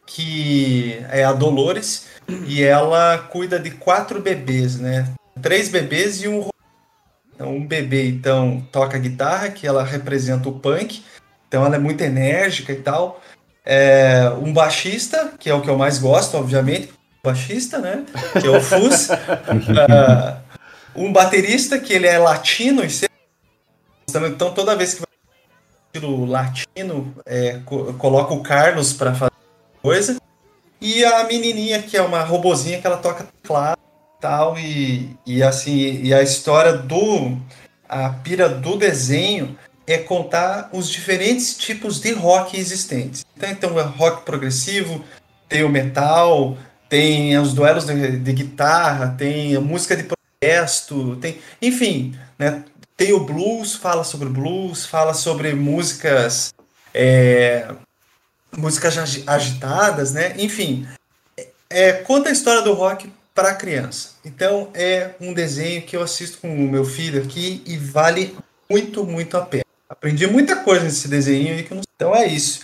que 0.07 0.99
é 1.11 1.25
a 1.25 1.33
Dolores 1.33 2.07
e 2.47 2.63
ela 2.63 3.19
cuida 3.19 3.59
de 3.59 3.71
quatro 3.71 4.21
bebês, 4.21 4.77
né? 4.77 5.13
Três 5.41 5.69
bebês 5.69 6.23
e 6.23 6.29
um 6.29 6.49
então, 7.35 7.57
um 7.57 7.67
bebê, 7.67 8.07
então, 8.07 8.61
toca 8.71 8.99
guitarra, 8.99 9.49
que 9.49 9.67
ela 9.67 9.83
representa 9.83 10.47
o 10.51 10.59
punk, 10.59 11.03
então 11.49 11.65
ela 11.65 11.77
é 11.77 11.79
muito 11.79 12.03
enérgica 12.03 12.71
e 12.71 12.77
tal. 12.77 13.23
É, 13.65 14.31
um 14.41 14.53
baixista, 14.53 15.33
que 15.39 15.51
é 15.51 15.55
o 15.55 15.61
que 15.61 15.69
eu 15.69 15.77
mais 15.77 15.99
gosto, 15.99 16.37
obviamente, 16.37 16.93
baixista, 17.23 17.79
né? 17.79 18.05
Que 18.41 18.47
é 18.47 18.51
o 18.51 18.61
Fus. 18.61 19.11
uh, 19.11 20.37
um 20.95 21.13
baterista, 21.13 21.79
que 21.79 21.93
ele 21.93 22.07
é 22.07 22.19
latino, 22.19 22.85
e 22.85 23.11
então 24.27 24.53
toda 24.53 24.75
vez 24.75 24.95
que 24.95 25.01
vai 25.01 25.09
latino, 26.27 27.15
é, 27.27 27.61
coloca 27.99 28.33
o 28.33 28.43
Carlos 28.43 28.93
para 28.93 29.15
fazer 29.15 29.33
coisa. 29.83 30.17
E 30.81 31.05
a 31.05 31.25
menininha, 31.25 31.83
que 31.83 31.97
é 31.97 32.03
uma 32.03 32.23
robozinha 32.23 32.81
que 32.81 32.87
ela 32.87 32.97
toca 32.97 33.25
teclado 33.25 33.79
tal 34.21 34.59
e, 34.59 35.17
e 35.27 35.43
assim 35.43 36.03
e 36.03 36.13
a 36.13 36.23
história 36.23 36.75
do 36.75 37.37
a 37.89 38.11
pira 38.11 38.49
do 38.49 38.77
desenho 38.77 39.57
é 39.87 39.99
contar 39.99 40.71
os 40.73 40.89
diferentes 40.89 41.57
tipos 41.57 42.01
de 42.01 42.13
rock 42.13 42.59
existentes. 42.59 43.25
Então, 43.37 43.79
é 43.79 43.83
rock 43.83 44.25
progressivo, 44.25 45.05
tem 45.49 45.65
o 45.65 45.69
metal, 45.69 46.57
tem 46.89 47.37
os 47.39 47.53
duelos 47.53 47.87
de, 47.87 48.19
de 48.19 48.33
guitarra, 48.33 49.15
tem 49.17 49.57
a 49.57 49.61
música 49.61 49.97
de 49.97 50.05
protesto, 50.05 51.17
tem, 51.17 51.39
enfim, 51.61 52.17
né? 52.39 52.65
Tem 52.97 53.13
o 53.13 53.21
blues, 53.21 53.75
fala 53.75 54.05
sobre 54.05 54.29
blues, 54.29 54.85
fala 54.85 55.15
sobre 55.15 55.55
músicas 55.55 56.53
é, 56.93 57.73
músicas 58.57 58.97
agitadas, 59.27 60.13
né? 60.13 60.35
Enfim, 60.39 60.87
é 61.69 61.93
conta 61.93 62.29
a 62.29 62.33
história 62.33 62.63
do 62.63 62.75
rock 62.75 63.11
para 63.35 63.55
criança. 63.55 64.11
Então 64.25 64.71
é 64.75 65.15
um 65.21 65.33
desenho 65.33 65.83
que 65.83 65.97
eu 65.97 66.03
assisto 66.03 66.39
com 66.39 66.53
o 66.53 66.69
meu 66.69 66.85
filho 66.85 67.23
aqui 67.23 67.63
e 67.67 67.77
vale 67.77 68.37
muito, 68.69 69.05
muito 69.05 69.37
a 69.37 69.43
pena. 69.43 69.65
Aprendi 69.91 70.25
muita 70.29 70.55
coisa 70.55 70.85
nesse 70.85 71.09
desenho 71.09 71.59
e 71.59 71.65
que 71.65 71.75
não... 71.75 71.83
então 71.97 72.15
é 72.15 72.25
isso. 72.25 72.61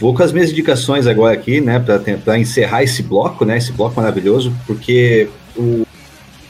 Vou 0.00 0.12
com 0.12 0.24
as 0.24 0.32
minhas 0.32 0.50
indicações 0.50 1.06
agora 1.06 1.32
aqui, 1.32 1.60
né, 1.60 1.78
para 1.78 1.96
tentar 2.00 2.38
encerrar 2.40 2.82
esse 2.82 3.04
bloco, 3.04 3.44
né, 3.44 3.56
esse 3.56 3.70
bloco 3.70 3.94
maravilhoso, 3.94 4.52
porque 4.66 5.28
o 5.56 5.86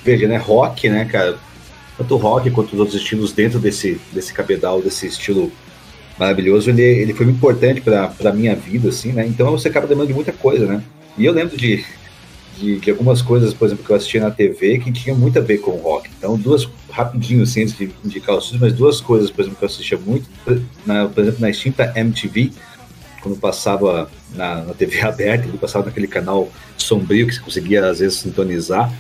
veja, 0.03 0.27
né, 0.27 0.39
rock, 0.39 0.89
né, 0.89 1.05
cara, 1.05 1.37
tanto 1.99 2.17
rock 2.17 2.51
quanto 2.51 2.73
os 2.73 2.81
outros 2.81 2.97
estilos 2.97 3.33
dentro 3.33 3.59
desse 3.59 4.01
desse 4.11 4.33
cabedal, 4.33 4.81
desse 4.81 5.07
estilo 5.07 5.53
maravilhoso, 6.19 6.71
ele, 6.71 6.83
ele 6.83 7.13
foi 7.13 7.27
muito 7.27 7.37
importante 7.37 7.83
para 7.83 8.33
minha 8.33 8.57
vida, 8.57 8.89
assim, 8.89 9.13
né? 9.13 9.27
Então 9.27 9.51
você 9.51 9.69
acaba 9.69 9.87
lembrando 9.87 10.09
de 10.09 10.15
muita 10.15 10.33
coisa, 10.33 10.67
né? 10.67 10.83
E 11.19 11.27
eu 11.27 11.33
lembro 11.33 11.57
de 11.57 11.85
de, 12.61 12.91
algumas 12.91 13.23
coisas, 13.23 13.55
por 13.55 13.67
exemplo, 13.67 13.85
que 13.85 13.91
eu 13.91 13.97
assistia 13.97 14.21
na 14.21 14.31
TV 14.31 14.79
que 14.79 14.93
tinha 14.93 15.15
muito 15.15 15.39
a 15.39 15.43
ver 15.43 15.59
com 15.59 15.71
o 15.71 15.77
rock. 15.77 16.11
Então, 16.17 16.37
duas, 16.37 16.69
rapidinho, 16.91 17.43
assim, 17.43 17.63
antes 17.63 17.77
de 17.77 17.91
indicar 18.05 18.41
filmes, 18.41 18.61
mas 18.61 18.73
duas 18.73 19.01
coisas, 19.01 19.31
por 19.31 19.43
exemplo, 19.43 19.59
que 19.59 19.65
eu 19.65 19.69
assistia 19.69 19.99
muito, 19.99 20.29
na, 20.85 21.09
por 21.09 21.23
exemplo, 21.23 21.41
na 21.41 21.51
extinta 21.51 21.93
MTV, 21.97 22.53
quando 23.23 23.39
passava 23.39 24.11
na, 24.35 24.63
na 24.63 24.75
TV 24.75 25.01
aberta, 25.03 25.49
ele 25.49 25.59
passava 25.59 25.87
naquele 25.87 26.07
canal 26.07 26.49
sombrio 26.77 27.27
que 27.27 27.35
você 27.35 27.41
conseguia, 27.41 27.87
às 27.87 27.99
vezes, 28.01 28.19
sintonizar. 28.19 28.93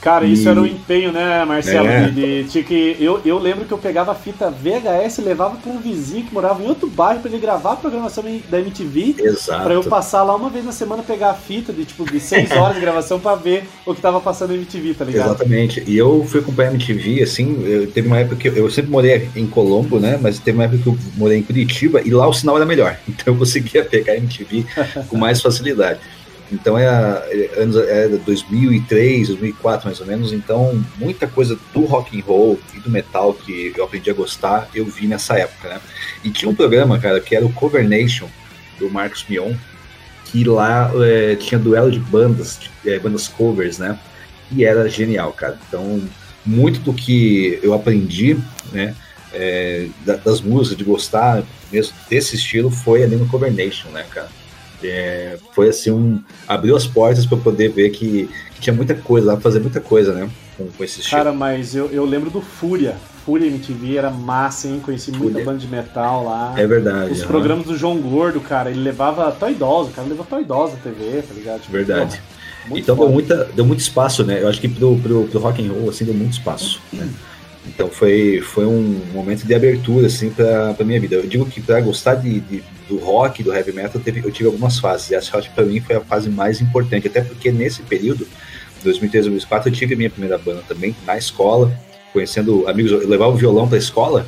Cara, 0.00 0.24
e... 0.24 0.32
isso 0.32 0.48
era 0.48 0.60
um 0.60 0.66
empenho, 0.66 1.12
né, 1.12 1.44
Marcelo? 1.44 1.88
É. 1.88 2.08
De, 2.08 2.44
de, 2.44 2.62
que 2.62 2.96
eu, 3.00 3.20
eu 3.24 3.38
lembro 3.38 3.64
que 3.64 3.72
eu 3.72 3.78
pegava 3.78 4.12
a 4.12 4.14
fita 4.14 4.50
VHS 4.50 5.18
e 5.18 5.22
levava 5.22 5.56
para 5.56 5.72
um 5.72 5.78
vizinho 5.78 6.24
que 6.24 6.32
morava 6.32 6.62
em 6.62 6.66
outro 6.66 6.88
bairro 6.88 7.20
para 7.20 7.30
ele 7.30 7.40
gravar 7.40 7.72
a 7.72 7.76
programação 7.76 8.24
da 8.48 8.60
MTV. 8.60 9.16
Exato. 9.18 9.64
Pra 9.64 9.74
eu 9.74 9.82
passar 9.84 10.22
lá 10.22 10.36
uma 10.36 10.50
vez 10.50 10.64
na 10.64 10.72
semana 10.72 11.02
pegar 11.02 11.30
a 11.30 11.34
fita 11.34 11.72
de 11.72 11.84
tipo 11.84 12.10
de 12.10 12.20
6 12.20 12.50
horas 12.52 12.74
de 12.76 12.80
gravação 12.80 13.18
para 13.18 13.34
ver 13.36 13.64
o 13.84 13.94
que 13.94 14.00
tava 14.00 14.20
passando 14.20 14.50
na 14.50 14.56
MTV, 14.56 14.94
tá 14.94 15.04
ligado? 15.04 15.30
Exatamente. 15.30 15.82
E 15.86 15.96
eu 15.96 16.24
fui 16.24 16.40
acompanhar 16.40 16.70
a 16.70 16.74
MTV, 16.74 17.22
assim, 17.22 17.64
eu, 17.64 17.90
teve 17.90 18.06
uma 18.06 18.18
época 18.18 18.36
que 18.36 18.48
eu, 18.48 18.56
eu 18.56 18.70
sempre 18.70 18.90
morei 18.90 19.28
em 19.34 19.46
Colombo, 19.46 19.98
né? 19.98 20.18
Mas 20.20 20.38
teve 20.38 20.56
uma 20.56 20.64
época 20.64 20.82
que 20.82 20.88
eu 20.88 20.98
morei 21.16 21.38
em 21.38 21.42
Curitiba 21.42 22.00
e 22.04 22.10
lá 22.10 22.26
o 22.26 22.32
sinal 22.32 22.56
era 22.56 22.66
melhor. 22.66 22.96
Então 23.18 23.34
eu 23.34 23.38
conseguia 23.38 23.84
pegar 23.84 24.12
a 24.12 24.16
MTV 24.16 24.64
com 25.08 25.16
mais 25.16 25.42
facilidade. 25.42 25.98
Então 26.50 26.78
é, 26.78 26.84
é 26.86 27.62
anos 27.62 27.76
é 27.76 28.08
2003, 28.08 29.28
2004 29.28 29.86
mais 29.86 30.00
ou 30.00 30.06
menos. 30.06 30.32
Então 30.32 30.82
muita 30.96 31.26
coisa 31.26 31.58
do 31.72 31.84
rock 31.84 32.18
and 32.18 32.24
roll 32.24 32.58
e 32.74 32.80
do 32.80 32.90
metal 32.90 33.34
que 33.34 33.72
eu 33.76 33.84
aprendi 33.84 34.10
a 34.10 34.14
gostar 34.14 34.68
eu 34.74 34.84
vi 34.86 35.06
nessa 35.06 35.38
época, 35.38 35.68
né? 35.68 35.80
E 36.24 36.30
tinha 36.30 36.50
um 36.50 36.54
programa, 36.54 36.98
cara, 36.98 37.20
que 37.20 37.34
era 37.34 37.44
o 37.44 37.52
Cover 37.52 37.86
Nation 37.88 38.28
do 38.78 38.90
Marcos 38.90 39.24
Mion, 39.28 39.54
que 40.26 40.44
lá 40.44 40.90
é, 41.04 41.36
tinha 41.36 41.58
duelo 41.58 41.90
de 41.90 41.98
bandas, 41.98 42.58
de, 42.58 42.90
é, 42.90 42.98
bandas 42.98 43.28
covers, 43.28 43.78
né? 43.78 43.98
E 44.50 44.64
era 44.64 44.88
genial, 44.88 45.32
cara. 45.32 45.58
Então 45.68 46.02
muito 46.44 46.80
do 46.80 46.94
que 46.94 47.58
eu 47.62 47.74
aprendi, 47.74 48.38
né? 48.72 48.94
É, 49.30 49.88
das 50.24 50.40
músicas, 50.40 50.78
de 50.78 50.84
gostar, 50.84 51.42
mesmo 51.70 51.94
desse 52.08 52.36
estilo 52.36 52.70
foi 52.70 53.02
ali 53.02 53.14
no 53.14 53.28
Cover 53.28 53.52
Nation, 53.52 53.90
né, 53.90 54.06
cara? 54.08 54.30
É, 54.82 55.36
foi 55.54 55.68
assim 55.68 55.90
um 55.90 56.22
abriu 56.46 56.76
as 56.76 56.86
portas 56.86 57.26
para 57.26 57.38
poder 57.38 57.70
ver 57.70 57.90
que, 57.90 58.28
que, 58.54 58.60
tinha 58.60 58.74
muita 58.74 58.94
coisa 58.94 59.32
lá, 59.32 59.40
fazer 59.40 59.60
muita 59.60 59.80
coisa, 59.80 60.12
né? 60.12 60.30
Com, 60.56 60.66
com 60.68 60.84
esse 60.84 61.00
estilo. 61.00 61.18
Cara, 61.18 61.32
mas 61.32 61.74
eu, 61.74 61.86
eu 61.86 62.04
lembro 62.04 62.30
do 62.30 62.40
Fúria. 62.40 62.96
Fúria 63.24 63.46
MTV 63.46 63.96
era 63.96 64.10
massa, 64.10 64.68
hein? 64.68 64.80
Conheci 64.82 65.10
Fúria. 65.10 65.32
muita 65.32 65.44
banda 65.44 65.58
de 65.58 65.66
metal 65.66 66.24
lá. 66.24 66.54
É 66.56 66.66
verdade. 66.66 67.12
Os 67.12 67.24
programas 67.24 67.66
do 67.66 67.76
João 67.76 67.98
Gordo, 68.00 68.40
cara, 68.40 68.70
ele 68.70 68.80
levava 68.80 69.30
Toy 69.32 69.54
Dolls, 69.54 69.90
o 69.90 69.94
cara 69.94 70.08
levou 70.08 70.24
Toy 70.24 70.44
Dolls 70.44 70.76
na 70.76 70.82
TV, 70.82 71.22
tá 71.22 71.34
ligado? 71.34 71.60
Tipo, 71.60 71.72
verdade. 71.72 72.22
Porra, 72.68 72.80
então 72.80 72.96
deu, 72.96 73.08
muita, 73.08 73.44
deu 73.54 73.64
muito 73.64 73.80
espaço, 73.80 74.24
né? 74.24 74.42
Eu 74.42 74.48
acho 74.48 74.60
que 74.60 74.68
pro, 74.68 74.96
pro, 74.98 75.24
pro 75.24 75.40
rock 75.40 75.66
and 75.66 75.72
roll, 75.72 75.90
assim, 75.90 76.04
deu 76.04 76.14
muito 76.14 76.32
espaço, 76.32 76.80
né? 76.92 77.08
Então 77.66 77.88
foi, 77.88 78.40
foi 78.42 78.64
um 78.64 79.00
momento 79.12 79.44
de 79.44 79.54
abertura, 79.54 80.06
assim, 80.06 80.30
pra, 80.30 80.72
pra 80.74 80.84
minha 80.84 81.00
vida. 81.00 81.16
Eu 81.16 81.26
digo 81.26 81.44
que 81.46 81.60
para 81.60 81.80
gostar 81.80 82.14
de, 82.14 82.40
de, 82.40 82.62
do 82.88 82.98
rock, 82.98 83.42
do 83.42 83.54
heavy 83.54 83.72
metal, 83.72 84.00
teve, 84.00 84.20
eu 84.24 84.30
tive 84.30 84.46
algumas 84.46 84.78
fases. 84.78 85.10
E 85.10 85.14
essa, 85.14 85.40
pra 85.54 85.64
mim 85.64 85.80
foi 85.80 85.96
a 85.96 86.00
fase 86.00 86.28
mais 86.30 86.60
importante, 86.60 87.06
até 87.06 87.20
porque 87.20 87.52
nesse 87.52 87.82
período, 87.82 88.26
2003, 88.82 89.26
2004, 89.26 89.68
eu 89.68 89.72
tive 89.72 89.94
a 89.94 89.96
minha 89.96 90.10
primeira 90.10 90.38
banda 90.38 90.62
também, 90.66 90.96
na 91.06 91.16
escola, 91.16 91.72
conhecendo 92.12 92.66
amigos. 92.68 92.90
Eu 92.90 93.08
levava 93.08 93.32
o 93.32 93.36
violão 93.36 93.68
pra 93.68 93.76
escola 93.76 94.26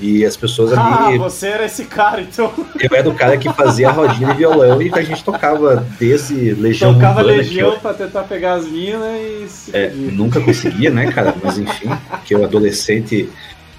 e 0.00 0.24
as 0.24 0.36
pessoas 0.36 0.72
ali. 0.72 1.16
Ah, 1.16 1.18
você 1.18 1.48
era 1.48 1.64
esse 1.64 1.84
cara, 1.84 2.20
então. 2.20 2.52
Eu 2.78 2.96
era 2.96 3.08
o 3.08 3.14
cara 3.14 3.36
que 3.36 3.52
fazia 3.52 3.88
a 3.88 3.92
rodinha 3.92 4.28
de 4.32 4.38
violão 4.38 4.80
e 4.80 4.90
a 4.92 5.02
gente 5.02 5.24
tocava 5.24 5.86
desde 5.98 6.52
Legião 6.52 6.94
Tocava 6.94 7.20
Urbana, 7.20 7.38
Legião 7.38 7.72
eu... 7.72 7.80
pra 7.80 7.94
tentar 7.94 8.24
pegar 8.24 8.54
as 8.54 8.66
minas 8.66 9.68
e 9.68 9.76
é, 9.76 9.90
Nunca 9.90 10.40
conseguia, 10.40 10.90
né, 10.90 11.10
cara? 11.10 11.34
Mas 11.42 11.58
enfim, 11.58 11.88
que 12.24 12.34
o 12.34 12.44
adolescente, 12.44 13.28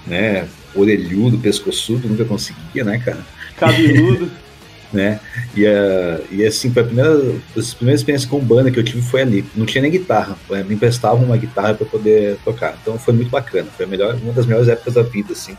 né, 0.06 0.48
orelhudo, 0.74 1.38
pescoçudo, 1.38 2.08
nunca 2.08 2.24
conseguia, 2.24 2.84
né, 2.84 2.98
cara? 2.98 3.24
Cabeludo. 3.58 4.30
né? 4.92 5.20
E, 5.54 5.66
uh, 5.66 6.24
e 6.30 6.46
assim, 6.46 6.72
foi 6.72 6.82
a 6.82 6.84
primeira, 6.86 7.10
as 7.56 7.74
primeiras 7.74 8.00
experiências 8.00 8.30
com 8.30 8.38
banda 8.38 8.70
que 8.70 8.78
eu 8.78 8.84
tive 8.84 9.02
foi 9.02 9.22
ali. 9.22 9.44
Não 9.54 9.66
tinha 9.66 9.82
nem 9.82 9.90
guitarra, 9.90 10.36
me 10.66 10.74
emprestavam 10.74 11.24
uma 11.24 11.36
guitarra 11.36 11.74
para 11.74 11.86
poder 11.86 12.38
tocar. 12.44 12.78
Então 12.80 12.98
foi 12.98 13.12
muito 13.12 13.30
bacana, 13.30 13.68
foi 13.76 13.84
a 13.84 13.88
melhor, 13.88 14.14
uma 14.22 14.32
das 14.32 14.46
melhores 14.46 14.68
épocas 14.68 14.94
da 14.94 15.02
vida, 15.02 15.32
assim 15.32 15.56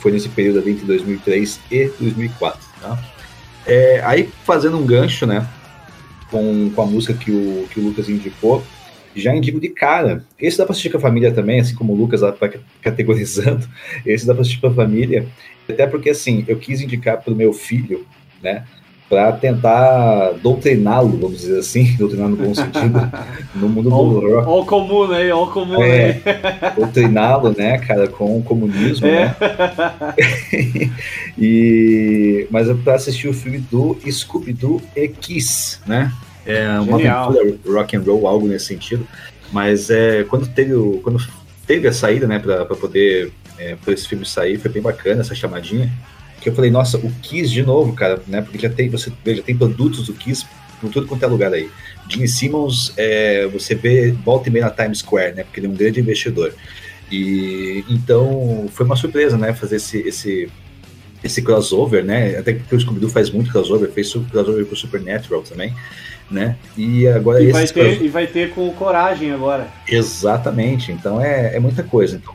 foi 0.00 0.10
nesse 0.10 0.28
período 0.30 0.58
ali 0.58 0.72
entre 0.72 0.86
2003 0.86 1.60
e 1.70 1.92
2004. 2.00 2.60
Tá? 2.80 2.98
É, 3.66 4.00
aí, 4.04 4.28
fazendo 4.44 4.78
um 4.78 4.86
gancho, 4.86 5.26
né, 5.26 5.46
com, 6.30 6.70
com 6.70 6.82
a 6.82 6.86
música 6.86 7.14
que 7.14 7.30
o, 7.30 7.68
que 7.70 7.78
o 7.78 7.84
Lucas 7.84 8.08
indicou, 8.08 8.64
já 9.14 9.34
indico 9.34 9.60
de 9.60 9.68
cara. 9.68 10.24
Esse 10.38 10.56
dá 10.56 10.64
para 10.64 10.72
assistir 10.72 10.90
com 10.90 10.96
a 10.96 11.00
família 11.00 11.32
também, 11.32 11.60
assim 11.60 11.74
como 11.74 11.92
o 11.92 11.96
Lucas 11.96 12.22
lá 12.22 12.32
tá 12.32 12.48
categorizando. 12.80 13.68
Esse 14.06 14.26
dá 14.26 14.32
para 14.32 14.42
assistir 14.42 14.60
com 14.60 14.68
a 14.68 14.74
família, 14.74 15.26
até 15.70 15.86
porque, 15.86 16.10
assim, 16.10 16.44
eu 16.46 16.58
quis 16.58 16.80
indicar 16.80 17.20
para 17.20 17.32
o 17.32 17.36
meu 17.36 17.52
filho, 17.52 18.06
né, 18.42 18.64
para 19.08 19.32
tentar 19.32 20.34
doutriná-lo, 20.40 21.18
vamos 21.18 21.40
dizer 21.40 21.58
assim, 21.58 21.94
doutrinar 21.98 22.28
no 22.28 22.36
bom 22.36 22.54
sentido, 22.54 23.10
no 23.56 23.68
mundo 23.68 23.90
do 23.90 23.96
rock. 23.96 24.26
Olha 24.26 24.62
o 24.62 24.64
comum 24.64 25.12
aí, 25.12 25.32
olha 25.32 25.34
o 25.34 25.50
comum 25.50 25.82
é, 25.82 26.10
aí. 26.10 26.22
doutriná-lo, 26.78 27.54
né, 27.56 27.78
cara, 27.78 28.06
com 28.06 28.38
o 28.38 28.42
comunismo, 28.42 29.06
é. 29.08 29.26
né? 29.26 29.36
e, 31.36 32.46
mas 32.50 32.68
é 32.68 32.74
para 32.74 32.94
assistir 32.94 33.26
o 33.26 33.34
filme 33.34 33.58
do 33.58 33.98
Scooby-Doo 34.08 34.80
e 34.94 35.08
Kiss, 35.08 35.80
né? 35.86 36.12
É 36.46 36.68
uma 36.80 36.96
Genial. 36.98 37.30
aventura 37.30 37.80
rock 37.80 37.96
and 37.96 38.02
roll, 38.02 38.26
algo 38.26 38.46
nesse 38.46 38.66
sentido. 38.66 39.06
Mas 39.52 39.90
é, 39.90 40.24
quando 40.24 40.46
teve 40.48 40.74
o, 40.74 41.00
quando 41.02 41.20
teve 41.66 41.86
a 41.88 41.92
saída, 41.92 42.26
né, 42.26 42.38
para 42.38 42.64
poder 42.64 43.32
é, 43.60 43.76
esse 43.88 44.08
filme 44.08 44.24
sair, 44.24 44.58
foi 44.58 44.70
bem 44.70 44.82
bacana 44.82 45.20
essa 45.20 45.34
chamadinha 45.34 45.92
que 46.40 46.48
eu 46.48 46.54
falei, 46.54 46.70
nossa, 46.70 46.96
o 46.96 47.10
Kiss 47.22 47.52
de 47.52 47.62
novo, 47.62 47.92
cara, 47.92 48.20
né? 48.26 48.40
Porque 48.40 48.58
já 48.58 48.70
tem, 48.70 48.88
você 48.88 49.12
veja, 49.24 49.42
tem 49.42 49.56
produtos 49.56 50.06
do 50.06 50.14
Kiss 50.14 50.46
por 50.80 50.90
tudo 50.90 51.06
quanto 51.06 51.22
é 51.22 51.28
lugar 51.28 51.52
aí. 51.52 51.70
Gene 52.08 52.26
Simmons, 52.26 52.94
é, 52.96 53.46
você 53.48 53.74
vê, 53.74 54.12
volta 54.12 54.48
e 54.48 54.52
meia 54.52 54.64
na 54.64 54.70
Times 54.70 55.00
Square, 55.00 55.34
né? 55.34 55.44
Porque 55.44 55.60
ele 55.60 55.66
é 55.66 55.70
um 55.70 55.74
grande 55.74 56.00
investidor. 56.00 56.54
E 57.12 57.84
então 57.88 58.66
foi 58.72 58.86
uma 58.86 58.96
surpresa, 58.96 59.36
né? 59.36 59.52
Fazer 59.52 59.76
esse, 59.76 59.98
esse, 59.98 60.50
esse 61.22 61.42
crossover, 61.42 62.02
né? 62.02 62.38
Até 62.38 62.54
que 62.54 62.74
o 62.74 62.80
Scooby-Doo 62.80 63.10
faz 63.10 63.28
muito 63.28 63.50
crossover, 63.50 63.90
fez 63.90 64.10
crossover 64.30 64.64
com 64.64 64.72
o 64.72 64.76
Supernatural 64.76 65.42
também, 65.42 65.74
né? 66.30 66.56
E 66.76 67.06
agora 67.06 67.42
e 67.42 67.52
vai 67.52 67.66
ter 67.66 68.02
E 68.02 68.08
vai 68.08 68.26
ter 68.26 68.54
com 68.54 68.70
coragem 68.72 69.30
agora. 69.30 69.68
Exatamente, 69.86 70.90
então 70.90 71.20
é, 71.20 71.56
é 71.56 71.60
muita 71.60 71.82
coisa. 71.82 72.16
Então, 72.16 72.34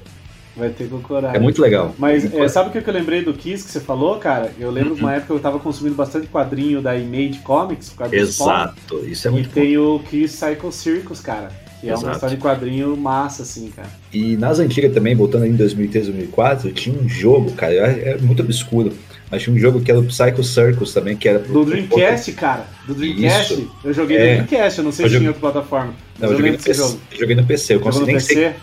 Vai 0.55 0.69
ter 0.69 0.87
com 0.87 1.01
coragem. 1.01 1.35
É 1.35 1.39
muito 1.39 1.61
legal. 1.61 1.93
Mas 1.97 2.33
é, 2.33 2.47
sabe 2.47 2.69
o 2.69 2.71
que 2.71 2.89
eu 2.89 2.93
lembrei 2.93 3.21
do 3.21 3.33
Kiss 3.33 3.65
que 3.65 3.71
você 3.71 3.81
falou, 3.81 4.17
cara? 4.17 4.53
Eu 4.57 4.71
lembro 4.71 4.91
uhum. 4.91 4.95
de 4.95 5.01
uma 5.01 5.13
época 5.13 5.27
que 5.27 5.33
eu 5.33 5.39
tava 5.39 5.59
consumindo 5.59 5.95
bastante 5.95 6.27
quadrinho 6.27 6.81
da 6.81 6.97
Image 6.97 7.39
Comics, 7.39 7.89
por 7.89 7.97
causa 7.97 8.15
Exato, 8.15 9.05
isso 9.05 9.27
é 9.27 9.31
muito 9.31 9.49
E 9.49 9.51
tem 9.51 9.77
o 9.77 9.99
Kiss 9.99 10.37
Cycle 10.37 10.71
Circus, 10.71 11.19
cara. 11.19 11.49
Que 11.81 11.87
Exato. 11.87 12.05
é 12.05 12.07
uma 12.07 12.13
história 12.13 12.35
de 12.37 12.41
quadrinho 12.41 12.95
massa, 12.95 13.43
assim, 13.43 13.69
cara. 13.75 13.89
E 14.13 14.37
nas 14.37 14.59
antigas 14.59 14.93
também, 14.93 15.13
voltando 15.13 15.45
em 15.45 15.53
2003, 15.55 16.05
2004, 16.07 16.71
tinha 16.71 16.97
um 16.97 17.07
jogo, 17.07 17.51
cara, 17.51 17.73
é, 17.73 18.17
muito 18.17 18.41
obscuro. 18.41 18.93
Mas 19.29 19.43
tinha 19.43 19.53
um 19.53 19.59
jogo 19.59 19.81
que 19.81 19.91
era 19.91 19.99
o 19.99 20.05
Psycho 20.05 20.43
Circus 20.43 20.93
também, 20.93 21.17
que 21.17 21.27
era 21.27 21.39
pro, 21.39 21.53
Do 21.53 21.65
Dreamcast, 21.65 22.31
pro... 22.31 22.41
cara. 22.41 22.65
Do 22.87 22.93
Dreamcast. 22.93 23.53
Isso. 23.53 23.71
Eu 23.83 23.93
joguei 23.93 24.17
é. 24.17 24.19
no 24.19 24.43
Dreamcast, 24.45 24.79
eu 24.79 24.85
não 24.85 24.91
sei 24.93 25.05
eu 25.05 25.09
se 25.09 25.13
joguei... 25.15 25.19
tinha 25.19 25.29
outra 25.29 25.51
plataforma. 25.51 25.93
Não, 26.17 26.29
eu, 26.29 26.31
eu 26.31 26.37
joguei, 26.37 26.51
no 26.53 26.57
PC, 26.57 26.73
jogo. 26.73 26.99
eu 27.11 27.19
joguei 27.19 27.35
no 27.35 27.45
PC. 27.45 27.75
Eu 27.75 27.79
consegui 27.81 28.05
nem 28.05 28.15
PC? 28.15 28.33
Sei 28.33 28.53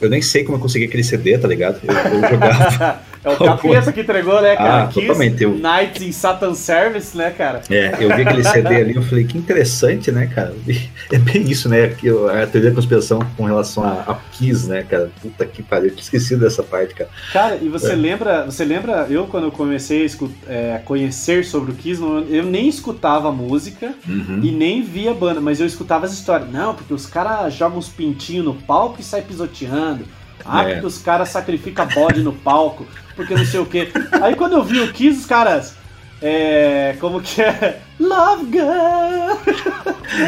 eu 0.00 0.10
nem 0.10 0.22
sei 0.22 0.44
como 0.44 0.56
eu 0.56 0.60
consegui 0.60 0.84
aquele 0.84 1.04
CD, 1.04 1.38
tá 1.38 1.48
ligado? 1.48 1.80
Eu, 1.82 1.94
eu 1.94 2.28
jogava. 2.30 3.00
é 3.26 3.30
o 3.30 3.36
capeta 3.36 3.92
que 3.92 4.00
entregou, 4.02 4.40
né, 4.40 4.54
cara? 4.54 4.84
Ah, 4.84 4.86
totalmente. 4.86 5.42
Eu... 5.42 5.58
Nights 5.58 6.00
in 6.00 6.12
Satan 6.12 6.54
Service, 6.54 7.16
né, 7.16 7.30
cara? 7.30 7.60
É, 7.68 7.96
eu 7.98 8.14
vi 8.14 8.22
aquele 8.22 8.44
CD 8.44 8.76
ali 8.76 8.96
e 8.96 9.02
falei, 9.02 9.24
que 9.24 9.36
interessante, 9.36 10.12
né, 10.12 10.26
cara? 10.32 10.54
É 11.12 11.18
bem 11.18 11.42
isso, 11.42 11.68
né? 11.68 11.84
A 11.84 12.46
teoria 12.46 12.70
da 12.70 12.74
conspiração 12.74 13.20
com 13.36 13.44
relação 13.44 13.84
a, 13.84 14.12
a 14.12 14.14
Kiss, 14.32 14.68
né, 14.68 14.82
cara? 14.82 15.10
Puta 15.22 15.46
que 15.46 15.62
pariu, 15.62 15.86
eu 15.86 15.90
tinha 15.90 16.02
esquecido 16.02 16.40
dessa 16.40 16.62
parte, 16.62 16.94
cara. 16.94 17.10
Cara, 17.32 17.58
e 17.62 17.68
você 17.68 17.92
é. 17.92 17.96
lembra, 17.96 18.44
você 18.44 18.64
lembra, 18.64 19.06
eu 19.08 19.26
quando 19.26 19.44
eu 19.44 19.52
comecei 19.52 20.02
a, 20.02 20.04
escutar, 20.04 20.34
é, 20.48 20.80
conhecer 20.84 21.44
sobre 21.44 21.72
o 21.72 21.74
Kiss, 21.74 22.00
eu 22.02 22.42
nem 22.42 22.68
escutava 22.68 23.28
a 23.28 23.32
música 23.32 23.94
uhum. 24.06 24.40
e 24.42 24.50
nem 24.50 24.82
via 24.82 25.12
a 25.12 25.14
banda, 25.14 25.40
mas 25.40 25.60
eu 25.60 25.66
escutava 25.66 26.06
as 26.06 26.12
histórias. 26.12 26.50
Não, 26.50 26.74
porque 26.74 26.92
os 26.92 27.06
caras 27.06 27.54
jogam 27.54 27.78
uns 27.78 27.88
pintinhos 27.88 28.44
no 28.44 28.54
palco 28.54 29.00
e 29.00 29.04
saem 29.04 29.24
pisoteando. 29.24 30.04
Ah, 30.48 30.62
é. 30.62 30.74
porque 30.74 30.86
os 30.86 30.98
caras 30.98 31.28
sacrificam 31.28 31.86
bode 31.88 32.22
no 32.22 32.32
palco, 32.32 32.86
porque 33.14 33.34
não 33.34 33.44
sei 33.44 33.60
o 33.60 33.66
quê. 33.66 33.88
Aí 34.22 34.34
quando 34.34 34.54
eu 34.54 34.64
vi 34.64 34.80
o 34.80 34.92
Kiss, 34.92 35.20
os 35.20 35.26
caras. 35.26 35.74
É. 36.22 36.96
Como 36.98 37.20
que 37.20 37.42
é? 37.42 37.80
Love! 38.00 38.58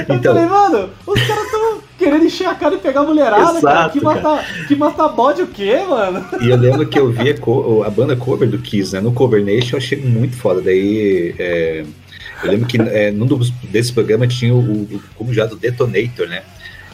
Eu 0.09 0.17
então, 0.17 0.35
falei, 0.35 0.47
mano, 0.47 0.91
os 1.07 1.23
caras 1.23 1.45
estão 1.45 1.79
querendo 1.99 2.25
encher 2.27 2.47
a 2.47 2.55
cara 2.55 2.75
e 2.75 2.79
pegar 2.79 3.01
a 3.01 3.05
mulherada, 3.05 3.59
exato, 3.59 3.63
cara. 3.63 3.91
Que 3.91 4.01
matar, 4.01 4.67
que 4.67 4.77
matar 4.77 5.09
bode 5.09 5.43
o 5.43 5.47
quê, 5.47 5.83
mano? 5.89 6.25
E 6.41 6.49
eu 6.51 6.57
lembro 6.57 6.87
que 6.87 6.99
eu 6.99 7.11
vi 7.11 7.31
a, 7.31 7.87
a, 7.87 7.91
banda 7.91 8.17
cover 8.17 8.49
do 8.49 8.59
Kiss, 8.59 8.95
né? 8.95 9.01
No 9.01 9.13
Cover 9.13 9.43
Nation 9.43 9.77
eu 9.77 9.79
achei 9.79 9.99
muito 9.99 10.37
foda. 10.37 10.61
Daí. 10.61 11.35
É, 11.39 11.85
eu 12.43 12.51
lembro 12.51 12.67
que 12.69 12.81
é, 12.81 13.11
num 13.11 13.27
desses 13.65 13.91
programas 13.91 14.33
tinha 14.35 14.55
o, 14.55 14.61
o, 14.61 15.03
como 15.17 15.33
já 15.33 15.47
do 15.47 15.57
Detonator, 15.57 16.29
né? 16.29 16.43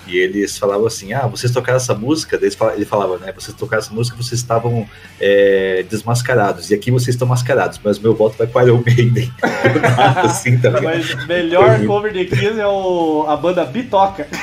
E 0.06 0.16
eles 0.16 0.58
falavam 0.58 0.86
assim: 0.86 1.12
ah, 1.12 1.26
vocês 1.26 1.52
tocaram 1.52 1.76
essa 1.76 1.94
música? 1.94 2.38
Ele 2.40 2.84
falava, 2.84 3.18
né? 3.18 3.32
Vocês 3.32 3.56
tocaram 3.56 3.82
essa 3.82 3.92
música, 3.92 4.16
vocês 4.16 4.40
estavam 4.40 4.86
é, 5.20 5.84
desmascarados. 5.88 6.70
E 6.70 6.74
aqui 6.74 6.90
vocês 6.90 7.14
estão 7.14 7.26
mascarados, 7.26 7.80
mas 7.82 7.98
meu 7.98 8.14
voto 8.14 8.36
vai 8.36 8.46
para 8.46 8.72
o 8.72 8.82
Maiden. 8.84 9.32
assim, 10.24 10.58
tá 10.58 10.70
mas 10.82 11.26
melhor 11.26 11.84
cover 11.86 12.12
de 12.12 12.26
Kiss 12.26 12.58
é 12.58 12.66
o, 12.66 13.24
a 13.28 13.36
banda 13.36 13.64
Bitoca. 13.64 14.26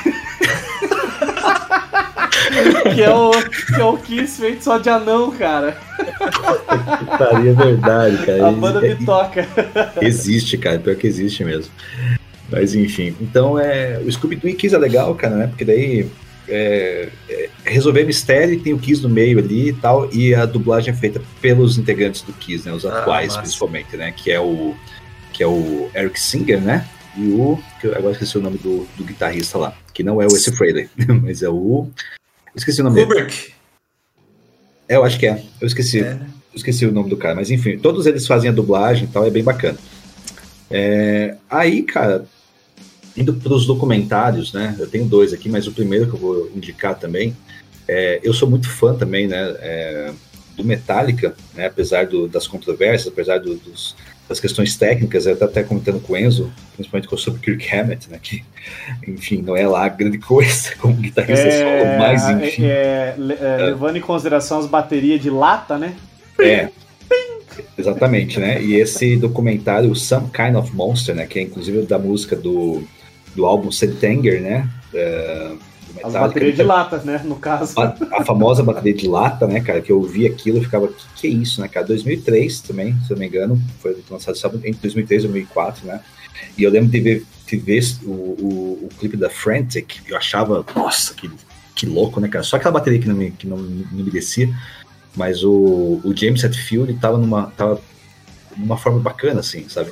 que, 2.93 3.01
é 3.01 3.13
o, 3.13 3.31
que 3.31 3.81
é 3.81 3.83
o 3.83 3.97
Kiss 3.97 4.41
feito 4.41 4.63
só 4.63 4.77
de 4.77 4.89
anão, 4.89 5.31
cara. 5.31 5.77
Putaria, 6.99 7.51
é 7.51 7.53
verdade, 7.53 8.25
cara. 8.25 8.47
A 8.47 8.51
banda 8.51 8.81
Bitoca. 8.81 9.47
Existe, 10.01 10.57
cara, 10.57 10.79
pior 10.79 10.95
que 10.95 11.07
existe 11.07 11.43
mesmo. 11.43 11.71
Mas 12.51 12.75
enfim, 12.75 13.15
então 13.21 13.57
é, 13.57 13.99
o 13.99 14.11
Scooby-Doo 14.11 14.53
Kiss 14.55 14.75
é 14.75 14.77
legal, 14.77 15.15
cara, 15.15 15.35
né? 15.35 15.47
Porque 15.47 15.63
daí 15.63 16.09
é, 16.49 17.07
é, 17.29 17.49
resolver 17.63 18.03
mistério 18.03 18.53
e 18.53 18.59
tem 18.59 18.73
o 18.73 18.79
Kiss 18.79 19.01
no 19.01 19.07
meio 19.07 19.39
ali 19.39 19.69
e 19.69 19.73
tal, 19.73 20.13
e 20.13 20.35
a 20.35 20.45
dublagem 20.45 20.93
é 20.93 20.97
feita 20.97 21.21
pelos 21.39 21.77
integrantes 21.77 22.21
do 22.21 22.33
Kiss, 22.33 22.67
né? 22.67 22.73
Os 22.73 22.85
ah, 22.85 22.99
atuais, 22.99 23.37
principalmente, 23.37 23.95
né? 23.95 24.11
Que 24.11 24.31
é 24.31 24.39
o 24.39 24.75
que 25.31 25.41
é 25.41 25.47
o 25.47 25.89
Eric 25.95 26.19
Singer, 26.19 26.59
né? 26.59 26.85
E 27.15 27.29
o 27.31 27.57
que 27.79 27.87
eu 27.87 27.95
agora 27.95 28.11
esqueci 28.11 28.37
o 28.37 28.41
nome 28.41 28.57
do, 28.57 28.85
do 28.97 29.03
guitarrista 29.03 29.57
lá, 29.57 29.77
que 29.93 30.03
não 30.03 30.21
é 30.21 30.25
o 30.25 30.31
Wes 30.31 30.45
Frehley, 30.45 30.89
mas 31.23 31.41
é 31.41 31.49
o 31.49 31.87
esqueci 32.53 32.81
o 32.81 32.83
nome 32.83 33.01
Kubrick. 33.01 33.33
dele. 33.33 33.53
É, 34.89 34.97
eu 34.97 35.05
acho 35.05 35.17
que 35.17 35.25
é. 35.25 35.41
Eu 35.61 35.67
esqueci. 35.67 36.01
É. 36.01 36.11
Eu 36.11 36.57
esqueci 36.57 36.85
o 36.85 36.91
nome 36.91 37.09
do 37.09 37.15
cara, 37.15 37.35
mas 37.35 37.49
enfim, 37.49 37.77
todos 37.77 38.05
eles 38.05 38.27
fazem 38.27 38.49
a 38.49 38.53
dublagem 38.53 39.05
e 39.05 39.07
tal, 39.07 39.25
é 39.25 39.29
bem 39.29 39.41
bacana. 39.41 39.77
É, 40.69 41.37
aí, 41.49 41.81
cara, 41.83 42.25
Indo 43.15 43.33
para 43.33 43.53
os 43.53 43.65
documentários, 43.65 44.53
né? 44.53 44.75
Eu 44.79 44.87
tenho 44.87 45.05
dois 45.05 45.33
aqui, 45.33 45.49
mas 45.49 45.67
o 45.67 45.71
primeiro 45.71 46.07
que 46.07 46.13
eu 46.13 46.19
vou 46.19 46.51
indicar 46.55 46.97
também, 46.97 47.35
é, 47.87 48.19
eu 48.23 48.33
sou 48.33 48.49
muito 48.49 48.69
fã 48.69 48.95
também, 48.95 49.27
né? 49.27 49.55
É, 49.59 50.13
do 50.55 50.63
Metallica, 50.63 51.33
né, 51.53 51.67
apesar 51.67 52.05
do, 52.05 52.27
das 52.27 52.47
controvérsias, 52.47 53.11
apesar 53.11 53.39
do, 53.39 53.55
dos, 53.55 53.95
das 54.27 54.39
questões 54.39 54.75
técnicas, 54.75 55.25
eu 55.25 55.37
até 55.41 55.63
comentando 55.63 55.99
com 55.99 56.13
o 56.13 56.17
Enzo, 56.17 56.51
principalmente 56.75 57.07
com 57.07 57.15
o 57.15 57.39
Kirk 57.39 57.75
Hammett, 57.75 58.09
né, 58.09 58.19
que, 58.21 58.43
enfim, 59.07 59.41
não 59.41 59.55
é 59.55 59.67
lá 59.67 59.87
grande 59.89 60.17
coisa 60.17 60.75
como 60.79 60.95
guitarrista 60.95 61.47
é, 61.47 61.51
solo, 61.51 61.99
mas 61.99 62.29
enfim. 62.29 62.65
É, 62.65 63.15
é, 63.17 63.35
é, 63.41 63.57
levando 63.65 63.97
em 63.97 64.01
consideração 64.01 64.59
as 64.59 64.67
baterias 64.67 65.21
de 65.21 65.29
lata, 65.29 65.77
né? 65.77 65.95
É, 66.39 66.69
exatamente, 67.77 68.39
né? 68.39 68.61
E 68.61 68.75
esse 68.75 69.15
documentário, 69.17 69.93
Some 69.95 70.29
Kind 70.29 70.55
of 70.55 70.73
Monster, 70.75 71.15
né, 71.15 71.25
que 71.25 71.39
é 71.39 71.41
inclusive 71.41 71.81
da 71.83 71.99
música 71.99 72.35
do, 72.35 72.83
do 73.35 73.45
álbum 73.45 73.71
September, 73.71 74.41
né? 74.41 74.69
Uh, 74.93 75.57
as 76.03 76.13
baterias 76.13 76.55
de 76.55 76.63
lata, 76.63 76.97
né, 76.99 77.21
no 77.23 77.35
caso. 77.35 77.79
A, 77.79 77.95
a, 78.17 78.25
famosa 78.25 78.63
bateria 78.63 78.93
de 78.93 79.07
lata, 79.07 79.45
né, 79.45 79.59
cara, 79.59 79.81
que 79.81 79.91
eu 79.91 80.01
vi 80.01 80.25
aquilo 80.25 80.57
e 80.57 80.63
ficava, 80.63 80.87
que, 80.87 81.05
que 81.15 81.27
é 81.27 81.29
isso, 81.29 81.61
né, 81.61 81.67
cara? 81.67 81.85
2003 81.85 82.61
também, 82.61 82.95
se 83.05 83.11
eu 83.11 83.15
não 83.15 83.19
me 83.21 83.27
engano, 83.27 83.61
foi 83.79 83.97
lançado 84.09 84.57
entre 84.57 84.81
2003 84.81 85.23
e 85.23 85.27
2004, 85.27 85.85
né? 85.85 86.01
E 86.57 86.63
eu 86.63 86.71
lembro 86.71 86.89
de 86.89 86.99
ver, 86.99 87.25
de 87.45 87.57
ver 87.57 87.83
o, 88.03 88.09
o, 88.09 88.79
o 88.85 88.89
clipe 88.99 89.17
da 89.17 89.29
Frantic, 89.29 90.01
eu 90.07 90.17
achava, 90.17 90.65
nossa, 90.75 91.13
que, 91.13 91.29
que 91.75 91.85
louco, 91.85 92.19
né, 92.19 92.27
cara? 92.27 92.43
Só 92.43 92.55
aquela 92.55 92.73
bateria 92.73 92.99
que 92.99 93.07
não 93.07 93.15
me, 93.15 93.31
que 93.31 93.47
não, 93.47 93.57
não 93.57 94.03
me 94.03 94.11
descia, 94.11 94.49
mas 95.15 95.43
o, 95.43 96.01
o 96.03 96.13
James 96.15 96.43
Hetfield 96.43 96.93
tava 96.95 97.17
numa, 97.17 97.47
tava 97.57 97.81
numa 98.57 98.77
forma 98.77 98.99
bacana, 98.99 99.41
assim, 99.41 99.67
sabe? 99.67 99.91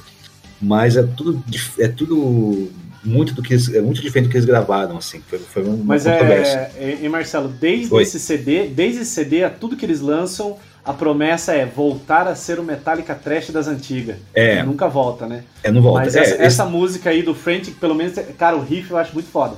Mas 0.61 0.97
é 0.97 1.03
tudo, 1.03 1.43
é 1.77 1.87
tudo 1.87 2.69
muito 3.03 3.33
do 3.33 3.41
que 3.41 3.53
eles, 3.53 3.73
é 3.73 3.81
muito 3.81 4.01
diferente 4.01 4.27
do 4.27 4.31
que 4.31 4.37
eles 4.37 4.45
gravaram, 4.45 4.97
assim. 4.97 5.21
Foi, 5.27 5.39
foi 5.39 5.63
uma 5.63 5.77
Mas 5.83 6.05
é, 6.05 6.71
é, 6.77 6.97
e 7.01 7.09
Marcelo, 7.09 7.47
desde 7.47 7.93
Oi. 7.93 8.03
esse 8.03 8.19
CD, 8.19 8.67
desde 8.67 9.01
esse 9.01 9.11
CD 9.11 9.43
a 9.43 9.49
tudo 9.49 9.75
que 9.75 9.85
eles 9.85 10.01
lançam, 10.01 10.57
a 10.83 10.93
promessa 10.93 11.53
é 11.53 11.65
voltar 11.65 12.27
a 12.27 12.35
ser 12.35 12.59
o 12.59 12.63
Metallica 12.63 13.15
trash 13.15 13.49
das 13.49 13.67
antigas. 13.67 14.17
É. 14.33 14.63
nunca 14.63 14.87
volta, 14.87 15.27
né? 15.27 15.43
É, 15.63 15.71
não 15.71 15.81
volta. 15.81 16.05
Mas 16.05 16.15
é, 16.15 16.19
essa, 16.21 16.33
esse... 16.35 16.43
essa, 16.43 16.65
música 16.65 17.09
aí 17.09 17.21
do 17.21 17.33
Frantic, 17.33 17.75
pelo 17.75 17.95
menos, 17.95 18.15
cara, 18.37 18.55
o 18.55 18.61
riff 18.61 18.91
eu 18.91 18.97
acho 18.97 19.13
muito 19.13 19.29
foda. 19.29 19.55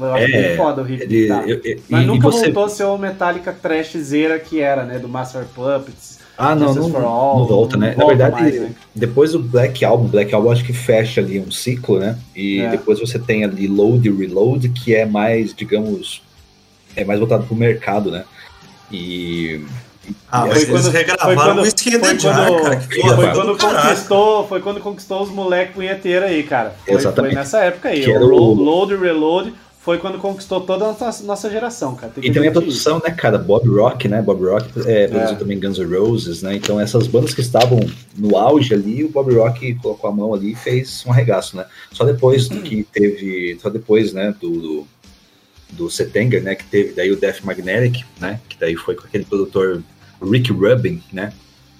Eu 0.00 0.14
acho 0.14 0.24
é, 0.24 0.42
muito 0.42 0.56
foda 0.56 0.82
o 0.82 0.84
riff. 0.84 1.02
Ele, 1.02 1.28
eu, 1.28 1.60
eu, 1.64 1.80
Mas 1.88 2.02
e, 2.02 2.06
nunca 2.06 2.28
e 2.28 2.30
você... 2.30 2.44
voltou 2.46 2.64
a 2.64 2.68
ser 2.68 2.84
o 2.84 2.98
Metallica 2.98 3.52
trashzeira 3.52 4.38
que 4.38 4.60
era, 4.60 4.84
né? 4.84 4.98
Do 4.98 5.08
Master 5.08 5.44
Puppets 5.54 6.23
ah, 6.36 6.54
não, 6.54 6.74
não, 6.74 7.06
All, 7.06 7.38
não, 7.38 7.46
volta, 7.46 7.76
né? 7.76 7.94
Não 7.96 8.06
Na 8.08 8.14
verdade, 8.14 8.42
mais, 8.42 8.60
né? 8.60 8.70
depois 8.94 9.32
do 9.32 9.38
Black 9.38 9.84
Album, 9.84 10.08
Black 10.08 10.34
Album 10.34 10.50
acho 10.50 10.64
que 10.64 10.72
fecha 10.72 11.20
ali 11.20 11.38
um 11.38 11.50
ciclo, 11.50 12.00
né? 12.00 12.18
E 12.34 12.60
é. 12.60 12.70
depois 12.70 12.98
você 12.98 13.18
tem 13.18 13.44
ali 13.44 13.68
Load 13.68 14.08
e 14.08 14.12
Reload, 14.12 14.68
que 14.70 14.94
é 14.94 15.06
mais, 15.06 15.54
digamos, 15.54 16.22
é 16.96 17.04
mais 17.04 17.20
voltado 17.20 17.44
pro 17.44 17.54
mercado, 17.54 18.10
né? 18.10 18.24
E. 18.90 19.64
Ah, 20.30 20.46
foi 20.46 20.66
quando, 20.66 20.90
regravaram 20.90 21.34
foi 21.34 21.36
quando, 21.36 21.62
o 21.62 21.66
Skin 21.66 21.90
foi 21.92 22.18
quando, 22.18 22.62
cara, 22.62 22.80
foi, 22.80 23.16
foi 23.16 23.32
quando 23.32 23.56
conquistou, 23.56 24.48
foi 24.48 24.60
quando 24.60 24.80
conquistou 24.80 25.22
os 25.22 25.30
moleques 25.30 25.74
punheteiros 25.74 26.28
aí, 26.28 26.42
cara. 26.42 26.74
Foi, 26.84 26.94
Exatamente. 26.94 27.32
foi 27.32 27.42
nessa 27.42 27.64
época 27.64 27.88
aí. 27.88 28.06
O, 28.06 28.20
o 28.20 28.54
Load 28.54 28.92
e 28.92 28.96
Reload 28.96 29.54
foi 29.84 29.98
quando 29.98 30.18
conquistou 30.18 30.62
toda 30.62 30.86
a 30.86 30.92
nossa, 30.92 31.22
nossa 31.24 31.50
geração, 31.50 31.94
cara. 31.94 32.10
e 32.16 32.32
também 32.32 32.48
a 32.48 32.52
produção, 32.52 32.96
isso. 32.96 33.06
né, 33.06 33.14
cara? 33.14 33.36
Bob 33.36 33.68
Rock, 33.68 34.08
né? 34.08 34.22
Bob 34.22 34.42
Rock 34.42 34.66
é, 34.86 35.06
produziu 35.08 35.36
é. 35.36 35.38
também 35.38 35.60
Guns 35.60 35.78
N' 35.78 35.84
Roses, 35.84 36.40
né? 36.40 36.56
Então 36.56 36.80
essas 36.80 37.06
bandas 37.06 37.34
que 37.34 37.42
estavam 37.42 37.78
no 38.16 38.34
auge 38.38 38.72
ali, 38.72 39.04
o 39.04 39.10
Bob 39.10 39.34
Rock 39.34 39.74
colocou 39.74 40.08
a 40.08 40.12
mão 40.12 40.32
ali 40.32 40.52
e 40.52 40.54
fez 40.54 41.04
um 41.06 41.12
arregaço, 41.12 41.54
né? 41.54 41.66
Só 41.92 42.02
depois 42.02 42.48
do 42.48 42.62
que 42.62 42.82
teve, 42.84 43.58
só 43.60 43.68
depois, 43.68 44.14
né, 44.14 44.34
do, 44.40 44.50
do, 44.58 44.86
do 45.72 45.90
Settinger, 45.90 46.42
né, 46.42 46.54
que 46.54 46.64
teve 46.64 46.94
daí 46.94 47.12
o 47.12 47.16
Death 47.16 47.42
Magnetic, 47.42 48.06
né? 48.18 48.40
Que 48.48 48.58
daí 48.58 48.76
foi 48.76 48.94
com 48.94 49.06
aquele 49.06 49.26
produtor 49.26 49.82
Rick 50.22 50.50
Rubin, 50.50 51.02
né? 51.12 51.30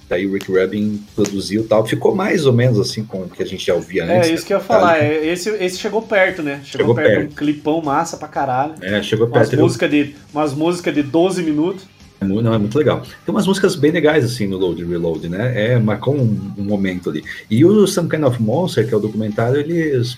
Daí 0.09 0.27
o 0.27 0.33
Rick 0.35 0.51
Rubin 0.53 1.03
produziu 1.15 1.67
tal. 1.67 1.87
Ficou 1.87 2.15
mais 2.15 2.47
ou 2.47 2.53
menos 2.53 2.79
assim 2.79 3.05
com 3.05 3.23
o 3.23 3.29
que 3.29 3.43
a 3.43 3.47
gente 3.47 3.65
já 3.65 3.75
ouvia 3.75 4.05
antes. 4.05 4.31
É, 4.31 4.35
isso 4.35 4.45
que 4.45 4.53
eu 4.53 4.59
ia 4.59 4.65
falar. 4.65 5.03
É, 5.03 5.27
esse, 5.27 5.49
esse 5.51 5.79
chegou 5.79 6.03
perto, 6.03 6.43
né? 6.43 6.61
Chegou, 6.65 6.89
chegou 6.89 6.95
perto. 6.95 7.17
perto. 7.21 7.33
Um 7.33 7.35
clipão 7.35 7.83
massa 7.83 8.17
pra 8.17 8.29
caralho. 8.29 8.75
É, 8.83 9.03
chegou 9.03 9.27
perto. 9.29 9.55
Umas 9.55 9.61
músicas 9.61 9.91
de, 9.91 10.15
umas 10.33 10.55
música 10.55 10.93
de 10.93 11.03
12 11.03 11.43
minutos. 11.43 11.87
É 12.21 12.25
não, 12.25 12.55
é 12.55 12.59
muito 12.59 12.77
legal. 12.77 13.01
Tem 13.01 13.35
umas 13.35 13.47
músicas 13.47 13.75
bem 13.75 13.91
legais, 13.91 14.25
assim, 14.25 14.47
no 14.47 14.57
Load 14.57 14.85
Reload, 14.85 15.29
né? 15.29 15.73
É, 15.73 15.79
marcou 15.79 16.15
um, 16.15 16.53
um 16.57 16.65
momento 16.65 17.11
ali. 17.11 17.25
E 17.51 17.65
o 17.65 17.87
Some 17.87 18.09
Kind 18.09 18.25
of 18.25 18.43
Monster, 18.43 18.87
que 18.87 18.95
é 18.95 18.97
o 18.97 19.01
documentário, 19.01 19.59
eles 19.59 20.17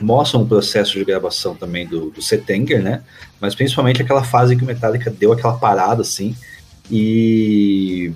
mostram 0.00 0.42
o 0.42 0.46
processo 0.46 0.98
de 0.98 1.04
gravação 1.04 1.54
também 1.54 1.86
do, 1.86 2.10
do 2.10 2.20
Settenger, 2.20 2.82
né? 2.82 3.02
Mas 3.40 3.54
principalmente 3.54 4.02
aquela 4.02 4.24
fase 4.24 4.56
que 4.56 4.64
o 4.64 4.66
Metallica 4.66 5.10
deu 5.10 5.32
aquela 5.32 5.54
parada, 5.54 6.02
assim, 6.02 6.34
e 6.90 8.12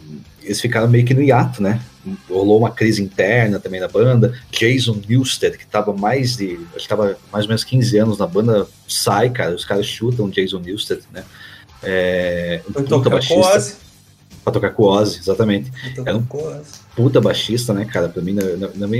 eles 0.48 0.60
ficaram 0.60 0.88
meio 0.88 1.04
que 1.04 1.12
no 1.12 1.22
hiato, 1.22 1.62
né? 1.62 1.80
Rolou 2.28 2.58
uma 2.58 2.70
crise 2.70 3.02
interna 3.02 3.60
também 3.60 3.80
na 3.80 3.86
banda. 3.86 4.32
Jason 4.50 4.98
Newsted, 5.06 5.58
que 5.58 5.64
estava 5.64 5.92
mais 5.92 6.36
de. 6.36 6.54
Acho 6.68 6.72
que 6.72 6.78
estava 6.78 7.18
mais 7.30 7.44
ou 7.44 7.48
menos 7.48 7.64
15 7.64 7.98
anos 7.98 8.18
na 8.18 8.26
banda, 8.26 8.66
sai, 8.88 9.28
cara. 9.28 9.54
Os 9.54 9.64
caras 9.64 9.84
chutam 9.84 10.30
Jason 10.30 10.58
Newsted, 10.60 11.02
né? 11.12 11.22
É, 11.82 12.62
Foi 12.72 12.82
tocar 12.84 13.10
baixista, 13.10 13.34
com 13.34 13.56
Ozzy. 13.56 13.74
Pra 14.42 14.52
tocar 14.52 14.70
com 14.70 14.84
Ozzy, 14.84 15.18
exatamente. 15.18 15.70
Era 15.98 16.16
um 16.16 16.26
puta 16.96 17.20
baixista, 17.20 17.74
né, 17.74 17.84
cara? 17.84 18.08
Pra 18.08 18.22
mim, 18.22 18.34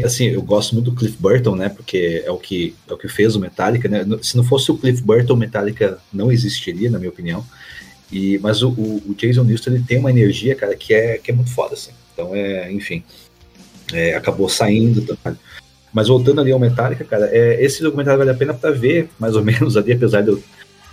assim, 0.05 0.27
eu 0.27 0.43
gosto 0.43 0.75
muito 0.75 0.91
do 0.91 0.97
Cliff 0.97 1.17
Burton, 1.19 1.57
né? 1.57 1.71
Porque 1.71 2.23
é 2.27 2.31
o 2.31 2.37
que, 2.37 2.75
é 2.87 2.93
o 2.93 2.99
que 2.99 3.09
fez 3.09 3.35
o 3.35 3.41
Metallica, 3.41 3.89
né? 3.89 4.05
Se 4.21 4.37
não 4.37 4.45
fosse 4.45 4.71
o 4.71 4.77
Cliff 4.77 5.03
Burton, 5.03 5.33
o 5.33 5.37
Metallica 5.37 5.99
não 6.13 6.31
existiria, 6.31 6.91
na 6.91 6.99
minha 6.99 7.11
opinião. 7.11 7.43
E, 8.11 8.39
mas 8.39 8.63
o, 8.63 8.71
o, 8.71 9.15
Jason 9.17 9.45
Newsted 9.45 9.77
ele 9.77 9.85
tem 9.85 9.99
uma 9.99 10.11
energia, 10.11 10.55
cara, 10.55 10.75
que 10.75 10.95
é, 10.95 11.19
que 11.19 11.31
é 11.31 11.35
muito 11.35 11.51
foda, 11.51 11.75
assim. 11.75 11.93
Então, 12.13 12.35
é, 12.35 12.73
enfim, 12.73 13.03
é, 13.93 14.15
acabou 14.15 14.49
saindo. 14.49 15.17
Tá? 15.17 15.35
Mas 15.93 16.09
voltando 16.09 16.41
ali 16.41 16.51
ao 16.51 16.59
Metallica, 16.59 17.05
cara, 17.05 17.29
é, 17.31 17.63
esse 17.63 17.83
documentário 17.83 18.19
vale 18.19 18.31
a 18.31 18.35
pena 18.35 18.55
para 18.55 18.71
ver, 18.71 19.11
mais 19.19 19.37
ou 19.37 19.45
menos, 19.45 19.77
ali, 19.77 19.93
apesar 19.93 20.23
de 20.23 20.29
eu 20.29 20.43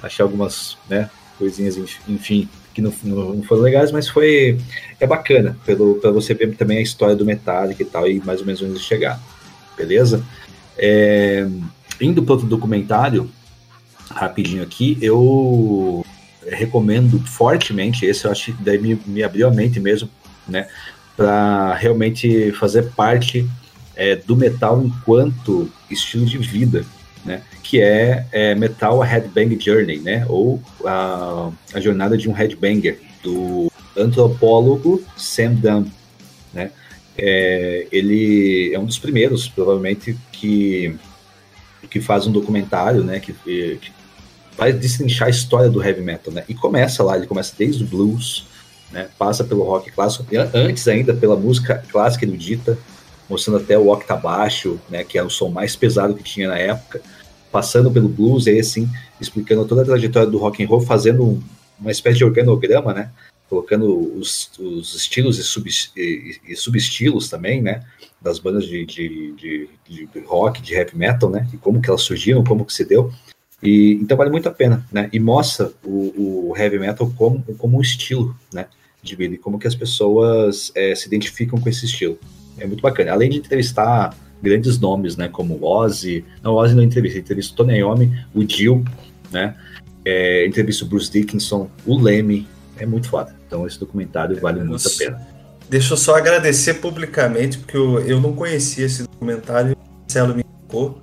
achar 0.02 0.24
algumas 0.24 0.78
né, 0.90 1.10
coisinhas, 1.38 1.78
enfim, 2.08 2.50
que 2.74 2.82
não, 2.82 2.94
não, 3.04 3.42
foram 3.44 3.62
legais, 3.62 3.92
mas 3.92 4.10
foi 4.10 4.58
é 5.00 5.08
bacana 5.08 5.58
pelo 5.66 5.96
para 5.96 6.12
você 6.12 6.34
ver 6.34 6.56
também 6.56 6.80
a 6.80 6.82
história 6.82 7.16
do 7.16 7.26
Metallica 7.26 7.82
e 7.82 7.86
tal, 7.86 8.08
e 8.08 8.20
mais 8.20 8.42
ou 8.42 8.46
menos 8.46 8.62
onde 8.62 8.80
chegar. 8.80 9.20
Beleza? 9.78 10.24
É, 10.78 11.48
indo 12.02 12.22
para 12.22 12.34
outro 12.34 12.48
documentário, 12.48 13.30
rapidinho 14.10 14.62
aqui, 14.62 14.98
eu 15.02 16.06
recomendo 16.48 17.20
fortemente 17.26 18.06
esse, 18.06 18.26
eu 18.26 18.32
acho 18.32 18.54
que 18.54 18.64
daí 18.64 18.78
me, 18.78 19.00
me 19.06 19.24
abriu 19.24 19.48
a 19.48 19.52
mente 19.52 19.80
mesmo, 19.80 20.10
né, 20.48 20.68
para 21.16 21.74
realmente 21.76 22.52
fazer 22.54 22.92
parte 22.92 23.48
é, 23.96 24.16
do 24.16 24.36
metal 24.36 24.82
enquanto 24.84 25.72
estilo 25.90 26.26
de 26.26 26.38
vida, 26.38 26.86
né, 27.24 27.42
que 27.64 27.82
é, 27.82 28.26
é 28.32 28.56
Metal 28.56 29.00
Headbang 29.00 29.58
Journey, 29.60 30.00
né, 30.00 30.26
ou 30.28 30.62
a, 30.86 31.52
a 31.74 31.80
jornada 31.80 32.18
de 32.18 32.30
um 32.30 32.34
headbanger, 32.34 33.00
do 33.24 33.72
antropólogo 33.98 35.04
Sam 35.18 35.54
Dunn, 35.54 35.86
né, 36.54 36.72
é, 37.18 37.88
ele 37.92 38.72
é 38.74 38.80
um 38.80 38.86
dos 38.86 39.00
primeiros, 39.00 39.48
provavelmente, 39.48 40.18
que 40.32 40.98
que 41.96 42.02
faz 42.02 42.28
um 42.28 42.32
documentário, 42.32 43.06
né, 43.06 43.22
que, 43.22 43.32
que 43.34 43.92
vai 44.58 44.72
destrinchar 44.72 45.28
a 45.28 45.32
história 45.32 45.70
do 45.70 45.84
heavy 45.84 46.02
metal, 46.02 46.34
né? 46.34 46.44
E 46.48 46.54
começa 46.54 47.04
lá, 47.04 47.18
ele 47.18 47.28
começa 47.28 47.54
desde 47.58 47.84
o 47.84 47.88
blues, 47.88 48.46
né? 48.92 49.10
Passa 49.18 49.44
pelo 49.44 49.64
rock 49.64 49.92
clássico, 49.92 50.26
antes 50.54 50.88
ainda 50.88 51.14
pela 51.14 51.36
música 51.36 51.84
clássica 51.92 52.26
erudita, 52.26 52.78
mostrando 53.30 53.58
até 53.58 53.78
o 53.78 53.90
octabaixo, 53.92 54.80
né? 54.90 55.04
Que 55.04 55.18
é 55.18 55.24
o 55.24 55.30
som 55.30 55.50
mais 55.50 55.76
pesado 55.76 56.14
que 56.16 56.24
tinha 56.24 56.48
na 56.48 56.58
época, 56.58 57.02
passando 57.52 57.92
pelo 57.92 58.08
blues, 58.08 58.48
aí 58.48 58.60
assim, 58.60 58.90
explicando 59.20 59.66
toda 59.66 59.82
a 59.82 59.86
trajetória 59.86 60.30
do 60.30 60.38
rock 60.38 60.64
and 60.64 60.68
roll, 60.68 60.82
fazendo 60.82 61.24
um, 61.24 61.42
uma 61.80 61.92
espécie 61.92 62.18
de 62.18 62.26
organograma, 62.26 62.94
né? 62.94 63.12
Colocando 63.50 64.18
os, 64.18 64.50
os 64.58 64.96
estilos 64.96 65.38
e, 65.38 65.44
sub, 65.44 65.70
e, 65.96 66.40
e 66.48 66.56
subestilos 66.56 67.30
também, 67.30 67.62
né? 67.62 67.84
Das 68.22 68.40
bandas 68.40 68.66
de, 68.66 68.86
de, 68.86 69.34
de, 69.34 69.70
de 69.88 70.20
rock, 70.26 70.62
de 70.62 70.74
heavy 70.74 70.98
metal, 70.98 71.30
né? 71.30 71.48
E 71.54 71.58
como 71.58 71.82
que 71.82 71.90
elas 71.90 72.02
surgiram, 72.02 72.44
como 72.44 72.66
que 72.66 72.74
se 72.74 72.86
deu. 72.86 73.14
E, 73.62 73.94
então 73.94 74.18
vale 74.18 74.30
muito 74.30 74.48
a 74.48 74.52
pena, 74.52 74.86
né? 74.92 75.10
E 75.12 75.20
mostra 75.20 75.72
o, 75.84 76.50
o 76.50 76.58
heavy 76.58 76.80
metal 76.80 77.12
como, 77.18 77.44
como 77.58 77.78
um 77.78 77.82
estilo, 77.82 78.36
né? 78.54 78.68
De 79.02 79.16
vida 79.16 79.36
e 79.36 79.38
como 79.38 79.60
que 79.60 79.68
as 79.68 79.76
pessoas 79.76 80.72
é, 80.76 80.94
se 80.96 81.08
identificam 81.08 81.60
com 81.60 81.70
esse 81.70 81.86
estilo. 81.86 82.18
É 82.58 82.66
muito 82.66 82.82
bacana. 82.82 83.12
Além 83.12 83.30
de 83.30 83.38
entrevistar 83.38 84.16
grandes 84.42 84.80
nomes, 84.80 85.16
né? 85.16 85.28
Como 85.28 85.64
Ozzy, 85.64 86.24
não, 86.44 86.56
Ozzy 86.56 86.76
não 86.76 86.84
entrevista, 86.84 87.20
entrevista 87.20 87.54
o 87.54 87.56
Tony 87.56 87.78
Iommi, 87.80 88.26
o 88.34 88.48
Jill, 88.48 88.84
né? 89.32 89.56
É, 90.04 90.46
entrevista 90.46 90.86
o 90.86 90.88
Bruce 90.88 91.12
Dickinson, 91.12 91.70
o 91.86 92.00
Leme, 92.00 92.48
é 92.78 92.86
muito 92.86 93.10
foda. 93.10 93.36
Então 93.48 93.66
esse 93.66 93.80
documentário 93.80 94.40
vale 94.40 94.64
muito 94.64 94.88
a 94.88 94.92
pena. 94.98 95.28
Deixa 95.70 95.94
eu 95.94 95.98
só 95.98 96.16
agradecer 96.16 96.76
publicamente, 96.76 97.58
porque 97.58 97.76
eu, 97.76 98.00
eu 98.02 98.22
não 98.22 98.34
conhecia 98.34 98.86
esse 98.86 99.02
documentário, 99.04 99.74
o 99.74 100.02
Marcelo 100.02 100.36
me 100.36 100.44
indicou. 100.44 101.02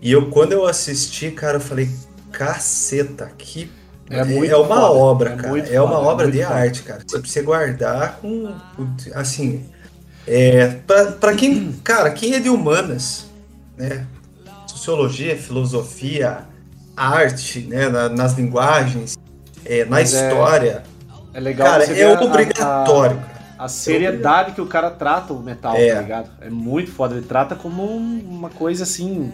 E 0.00 0.12
eu, 0.12 0.30
quando 0.30 0.52
eu 0.52 0.66
assisti, 0.66 1.30
cara, 1.30 1.56
eu 1.56 1.60
falei, 1.60 1.88
caceta, 2.30 3.30
que 3.36 3.70
É, 4.08 4.24
muito 4.24 4.50
é 4.50 4.56
uma 4.56 4.76
foda. 4.76 4.90
obra, 4.92 5.30
é 5.30 5.36
cara. 5.36 5.58
É, 5.68 5.80
uma 5.80 5.96
foda, 5.96 6.08
obra 6.08 6.30
de 6.30 6.42
foda. 6.42 6.54
arte, 6.54 6.82
cara. 6.82 7.00
Você 7.06 7.18
precisa 7.18 7.44
guardar 7.44 8.18
com. 8.20 8.54
Assim. 9.14 9.66
É, 10.26 10.68
pra, 10.86 11.12
pra 11.12 11.34
quem. 11.34 11.72
Cara, 11.82 12.10
quem 12.10 12.34
é 12.34 12.40
de 12.40 12.48
humanas, 12.48 13.26
né? 13.76 14.06
Sociologia, 14.66 15.36
filosofia, 15.36 16.40
arte, 16.96 17.60
né? 17.60 17.88
Na, 17.88 18.08
nas 18.08 18.34
linguagens, 18.34 19.16
é, 19.64 19.84
na 19.84 19.90
Mas 19.90 20.14
é 20.14 20.28
história. 20.28 20.82
É, 21.32 21.40
legal 21.40 21.66
cara, 21.66 21.84
é 21.84 22.18
obrigatório, 22.18 23.16
a, 23.16 23.20
cara. 23.20 23.38
A 23.58 23.68
seriedade 23.68 24.52
que 24.52 24.60
o 24.60 24.66
cara 24.66 24.90
trata 24.90 25.32
o 25.32 25.42
metal, 25.42 25.74
é. 25.76 25.94
tá 25.94 26.00
ligado? 26.00 26.30
É 26.40 26.50
muito 26.50 26.90
foda. 26.90 27.14
Ele 27.14 27.26
trata 27.26 27.54
como 27.54 27.84
uma 27.84 28.50
coisa 28.50 28.84
assim 28.84 29.32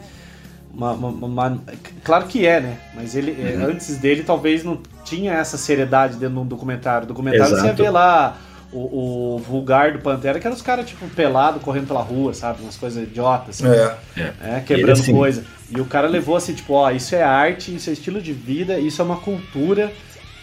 uma, 0.77 0.93
uma, 0.93 1.27
uma, 1.27 1.62
claro 2.03 2.27
que 2.27 2.47
é, 2.47 2.61
né? 2.61 2.79
Mas 2.95 3.14
ele 3.14 3.31
é, 3.41 3.57
uhum. 3.57 3.70
antes 3.70 3.97
dele 3.97 4.25
talvez 4.25 4.64
não 4.64 4.79
tinha 5.05 5.33
essa 5.33 5.57
seriedade 5.57 6.16
dentro 6.16 6.37
do 6.37 6.45
documentário. 6.45 7.05
O 7.05 7.09
documentário 7.09 7.55
Exato. 7.55 7.62
você 7.62 7.66
ia 7.68 7.72
ver 7.72 7.91
lá 7.91 8.37
o, 8.72 9.37
o, 9.37 9.39
vulgar 9.39 9.93
do 9.93 10.01
Pantera, 10.01 10.41
que 10.41 10.47
eram 10.47 10.57
os 10.57 10.62
caras, 10.62 10.87
tipo, 10.87 11.07
pelado, 11.11 11.61
correndo 11.61 11.87
pela 11.87 12.03
rua, 12.03 12.35
sabe? 12.35 12.62
Umas 12.62 12.77
coisas 12.77 13.03
idiotas, 13.05 13.62
assim, 13.62 13.68
é. 14.16 14.33
é. 14.43 14.61
quebrando 14.61 15.01
assim... 15.01 15.14
coisa. 15.14 15.45
E 15.70 15.81
o 15.81 15.85
cara 15.85 16.09
levou 16.09 16.37
assim, 16.37 16.55
tipo, 16.55 16.75
ó, 16.75 16.91
isso 16.91 17.14
é 17.14 17.22
arte, 17.22 17.75
isso 17.75 17.89
é 17.89 17.93
estilo 17.93 18.20
de 18.20 18.33
vida, 18.33 18.79
isso 18.79 19.01
é 19.01 19.05
uma 19.05 19.16
cultura. 19.16 19.93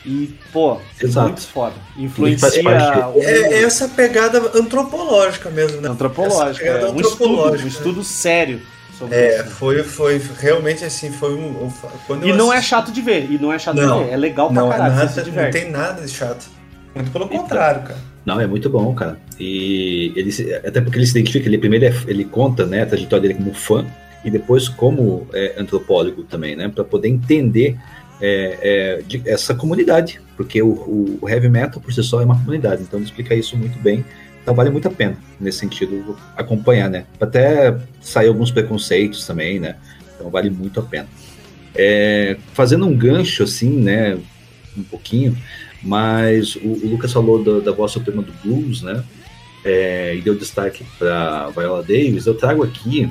E, 0.04 0.34
pô, 0.52 0.80
Exato. 1.00 1.28
muito 1.28 1.42
foda. 1.42 1.76
Influencia. 1.96 2.64
É, 3.18 3.54
é, 3.54 3.64
essa 3.64 3.88
pegada 3.88 4.40
antropológica 4.56 5.50
mesmo, 5.52 5.80
né? 5.80 5.90
Antropológica. 5.90 6.66
É, 6.66 6.90
um, 6.90 7.00
estudo, 7.00 7.52
um 7.52 7.68
estudo 7.68 8.04
sério 8.04 8.62
sobre 9.02 9.18
é, 9.18 9.42
isso. 9.42 9.50
Foi, 9.52 9.84
foi 9.84 10.22
realmente 10.40 10.86
assim, 10.86 11.12
foi 11.12 11.34
um. 11.34 11.72
Quando 12.06 12.28
e 12.28 12.32
não 12.32 12.52
assisti... 12.52 12.58
é 12.58 12.62
chato 12.62 12.92
de 12.92 13.02
ver, 13.02 13.32
e 13.32 13.38
não 13.38 13.52
é 13.52 13.58
chato 13.58 13.76
não, 13.76 14.00
de 14.00 14.06
ver, 14.06 14.14
é 14.14 14.18
legal 14.18 14.48
pra 14.48 14.62
não, 14.62 14.68
é 14.68 14.78
caralho. 14.78 14.94
É 14.94 15.06
nada, 15.06 15.24
não 15.26 15.52
tem 15.52 15.72
nada 15.72 16.02
de 16.02 16.10
chato. 16.10 16.46
Muito 16.94 17.12
pelo 17.12 17.26
então, 17.26 17.40
contrário, 17.40 17.82
cara. 17.82 18.00
Não, 18.26 18.40
é 18.40 18.46
muito 18.46 18.70
bom, 18.70 18.94
cara. 18.94 19.18
E 19.40 20.14
ele 20.16 20.54
até 20.66 20.80
porque 20.80 20.98
ele 20.98 21.06
se 21.06 21.18
identifica, 21.18 21.48
ele 21.48 21.58
primeiro 21.58 21.86
é, 21.86 21.94
ele 22.08 22.24
conta 22.24 22.66
né, 22.66 22.84
a 22.84 22.86
trajetória 22.86 23.28
dele 23.28 23.36
como 23.36 23.54
fã 23.54 23.86
e 24.24 24.30
depois 24.30 24.70
como 24.70 25.28
é, 25.34 25.56
antropólogo 25.58 26.24
também, 26.24 26.56
né? 26.56 26.70
para 26.70 26.84
poder 26.84 27.08
entender 27.08 27.78
é, 28.22 28.58
é, 28.62 29.02
de, 29.02 29.24
essa 29.26 29.56
comunidade, 29.56 30.22
porque 30.38 30.62
o, 30.62 31.18
o, 31.20 31.28
heavy 31.28 31.50
metal 31.50 31.82
por 31.82 31.92
si 31.92 32.04
só 32.04 32.22
é 32.22 32.26
uma 32.26 32.38
comunidade, 32.38 32.84
então 32.84 33.00
ele 33.00 33.08
explica 33.08 33.34
isso 33.34 33.58
muito 33.58 33.80
bem 33.80 34.06
então 34.42 34.56
vale 34.56 34.70
muito 34.70 34.88
a 34.88 34.92
pena, 34.92 35.18
nesse 35.40 35.60
sentido, 35.60 36.18
acompanhar, 36.36 36.90
né? 36.90 37.06
Até 37.20 37.78
sair 38.02 38.28
alguns 38.28 38.52
preconceitos 38.52 39.26
também, 39.26 39.60
né? 39.60 39.76
Então 40.16 40.30
vale 40.30 40.50
muito 40.50 40.80
a 40.80 40.84
pena. 40.84 41.08
É, 41.76 42.38
fazendo 42.54 42.86
um 42.86 42.96
gancho, 42.96 43.44
assim, 43.44 43.70
né? 43.70 44.18
Um 44.76 44.84
pouquinho, 44.84 45.38
mas 45.84 46.56
o, 46.56 46.68
o 46.68 46.88
Lucas 46.90 47.14
falou 47.14 47.44
da, 47.44 47.60
da 47.60 47.72
voz 47.72 47.92
suprema 47.92 48.22
do 48.22 48.34
blues, 48.44 48.82
né? 48.82 49.04
É, 49.64 50.16
e 50.16 50.22
deu 50.22 50.36
destaque 50.36 50.84
para 50.98 51.50
Viola 51.50 51.84
Davis. 51.84 52.26
Eu 52.26 52.34
trago 52.34 52.64
aqui 52.64 53.10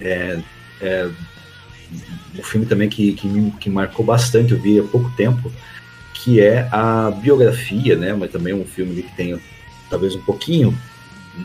é, 0.00 0.38
é, 0.80 1.08
um 2.38 2.42
filme 2.42 2.66
também 2.66 2.88
que, 2.88 3.12
que, 3.14 3.26
me, 3.26 3.50
que 3.52 3.68
marcou 3.68 4.04
bastante, 4.04 4.52
eu 4.52 4.60
vi 4.60 4.78
há 4.78 4.84
pouco 4.84 5.10
tempo, 5.16 5.50
que 6.14 6.40
é 6.40 6.68
a 6.70 7.10
biografia, 7.10 7.96
né? 7.96 8.12
Mas 8.12 8.30
também 8.30 8.54
um 8.54 8.64
filme 8.64 9.02
que 9.02 9.16
tem 9.16 9.40
talvez 9.88 10.14
um 10.14 10.20
pouquinho, 10.20 10.76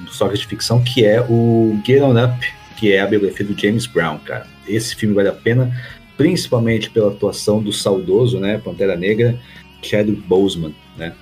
só 0.08 0.28
que 0.28 0.38
de 0.38 0.46
ficção, 0.46 0.82
que 0.82 1.06
é 1.06 1.22
o 1.22 1.80
Get 1.86 2.02
On 2.02 2.12
Up, 2.12 2.54
que 2.78 2.92
é 2.92 3.02
a 3.02 3.08
biografia 3.08 3.46
do 3.46 3.60
James 3.60 3.86
Brown, 3.86 4.18
cara. 4.20 4.48
Esse 4.68 4.96
filme 4.96 5.14
vale 5.14 5.30
a 5.30 5.34
pena, 5.34 5.76
principalmente 6.18 6.90
pela 6.90 7.12
atuação 7.12 7.62
do 7.62 7.74
saudoso, 7.74 8.40
né, 8.40 8.58
Pantera 8.58 8.96
Negra, 8.96 9.38
Chadwick 9.82 10.22
Boseman, 10.22 10.74
né. 10.98 11.14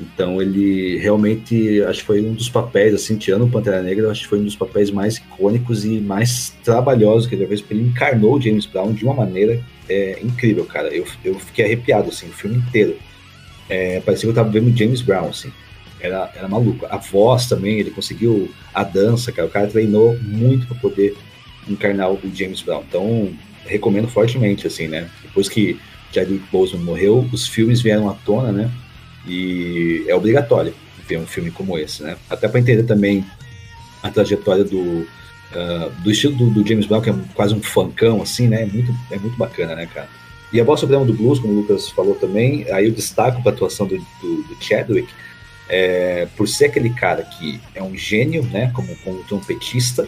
Então 0.00 0.40
ele 0.40 0.98
realmente, 0.98 1.82
acho 1.82 2.00
que 2.00 2.06
foi 2.06 2.22
um 2.22 2.32
dos 2.32 2.48
papéis, 2.48 2.94
assim, 2.94 3.18
tirando 3.18 3.44
o 3.44 3.50
Pantera 3.50 3.82
Negra, 3.82 4.10
acho 4.10 4.22
que 4.22 4.28
foi 4.28 4.38
um 4.38 4.44
dos 4.44 4.56
papéis 4.56 4.90
mais 4.90 5.16
icônicos 5.16 5.84
e 5.84 6.00
mais 6.00 6.54
trabalhosos 6.64 7.26
que 7.26 7.34
ele 7.34 7.46
fez, 7.46 7.60
porque 7.60 7.74
ele 7.74 7.88
encarnou 7.88 8.36
o 8.36 8.40
James 8.40 8.64
Brown 8.64 8.92
de 8.92 9.04
uma 9.04 9.14
maneira 9.14 9.62
é, 9.88 10.18
incrível, 10.22 10.64
cara. 10.64 10.88
Eu, 10.88 11.04
eu 11.22 11.34
fiquei 11.38 11.66
arrepiado, 11.66 12.08
assim, 12.08 12.28
o 12.28 12.32
filme 12.32 12.56
inteiro. 12.56 12.96
É, 13.68 14.00
parecia 14.00 14.26
que 14.26 14.30
eu 14.30 14.34
tava 14.34 14.48
vendo 14.48 14.74
James 14.76 15.02
Brown, 15.02 15.28
assim 15.28 15.52
era, 16.00 16.30
era 16.34 16.48
maluco. 16.48 16.86
A 16.88 16.96
voz 16.96 17.46
também, 17.46 17.78
ele 17.78 17.90
conseguiu 17.90 18.50
a 18.74 18.82
dança, 18.82 19.30
cara. 19.32 19.48
O 19.48 19.50
cara 19.50 19.66
treinou 19.66 20.18
muito 20.20 20.66
para 20.66 20.76
poder 20.76 21.16
encarnar 21.68 22.10
o 22.10 22.20
James 22.34 22.62
Brown. 22.62 22.82
Então, 22.88 23.32
recomendo 23.66 24.08
fortemente, 24.08 24.66
assim, 24.66 24.88
né? 24.88 25.08
Depois 25.22 25.48
que 25.48 25.78
Chadwick 26.12 26.44
Boseman 26.50 26.84
morreu, 26.84 27.28
os 27.32 27.46
filmes 27.46 27.80
vieram 27.80 28.08
à 28.08 28.14
tona, 28.14 28.50
né? 28.50 28.70
E 29.26 30.04
é 30.08 30.14
obrigatório 30.14 30.74
ver 31.06 31.18
um 31.18 31.26
filme 31.26 31.50
como 31.50 31.78
esse, 31.78 32.02
né? 32.02 32.16
Até 32.28 32.48
para 32.48 32.60
entender 32.60 32.84
também 32.84 33.24
a 34.02 34.10
trajetória 34.10 34.64
do, 34.64 34.80
uh, 34.80 35.90
do 36.02 36.10
estilo 36.10 36.34
do, 36.36 36.50
do, 36.50 36.66
James 36.66 36.86
Brown, 36.86 37.00
que 37.00 37.10
é 37.10 37.14
quase 37.34 37.54
um 37.54 37.62
funkão, 37.62 38.22
assim, 38.22 38.48
né? 38.48 38.62
É 38.62 38.66
muito, 38.66 38.94
é 39.10 39.18
muito 39.18 39.36
bacana, 39.36 39.74
né, 39.74 39.86
cara? 39.86 40.08
E 40.52 40.60
a 40.60 40.64
voz 40.64 40.80
suprema 40.80 41.04
do 41.04 41.12
blues, 41.12 41.38
como 41.38 41.52
o 41.52 41.56
Lucas 41.56 41.90
falou 41.90 42.14
também, 42.14 42.70
aí 42.72 42.86
eu 42.86 42.92
destaco 42.92 43.40
para 43.42 43.52
a 43.52 43.54
atuação 43.54 43.86
do, 43.86 43.96
do, 43.96 44.42
do 44.42 44.56
Chadwick, 44.60 45.08
é, 45.70 46.26
por 46.36 46.48
ser 46.48 46.66
aquele 46.66 46.90
cara 46.90 47.22
que 47.22 47.60
é 47.74 47.82
um 47.82 47.96
gênio, 47.96 48.42
né, 48.42 48.72
como, 48.74 48.94
como 48.96 49.22
trompetista, 49.24 50.06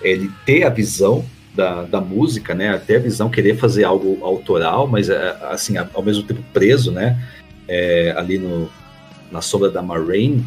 ele 0.00 0.30
ter 0.46 0.64
a 0.64 0.70
visão 0.70 1.24
da, 1.54 1.82
da 1.82 2.00
música, 2.00 2.54
né, 2.54 2.70
até 2.70 2.96
a 2.96 3.00
visão 3.00 3.28
querer 3.28 3.56
fazer 3.56 3.84
algo 3.84 4.18
autoral, 4.24 4.86
mas 4.86 5.10
é, 5.10 5.36
assim 5.42 5.76
ao 5.76 6.02
mesmo 6.02 6.22
tempo 6.22 6.42
preso, 6.52 6.90
né, 6.90 7.22
é, 7.68 8.14
ali 8.16 8.38
no, 8.38 8.70
na 9.30 9.42
sombra 9.42 9.70
da 9.70 9.82
Marraine. 9.82 10.44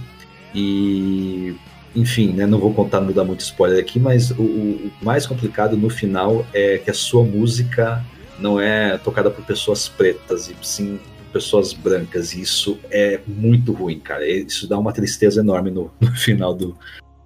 E 0.56 1.56
enfim, 1.96 2.32
né, 2.34 2.46
não 2.46 2.58
vou 2.58 2.74
contar, 2.74 3.00
não 3.00 3.12
dar 3.12 3.24
muito 3.24 3.42
spoiler 3.42 3.80
aqui, 3.80 4.00
mas 4.00 4.32
o, 4.32 4.42
o, 4.42 4.92
mais 5.02 5.28
complicado 5.28 5.78
no 5.78 5.90
final 5.90 6.46
é 6.54 6.78
que 6.78 6.90
a 6.90 6.94
sua 6.94 7.24
música 7.24 8.04
não 8.40 8.60
é 8.60 8.98
tocada 8.98 9.30
por 9.30 9.46
pessoas 9.46 9.88
pretas, 9.88 10.50
e 10.50 10.56
sim 10.64 11.00
pessoas 11.32 11.74
brancas. 11.74 12.34
E 12.34 12.42
isso 12.42 12.80
é 12.90 13.20
muito 13.26 13.72
ruim, 13.74 14.00
cara. 14.00 14.28
Isso 14.28 14.68
dá 14.68 14.78
uma 14.78 14.94
tristeza 14.94 15.42
enorme 15.42 15.72
no, 15.72 15.92
no 16.00 16.12
final 16.16 16.54
do, 16.54 16.78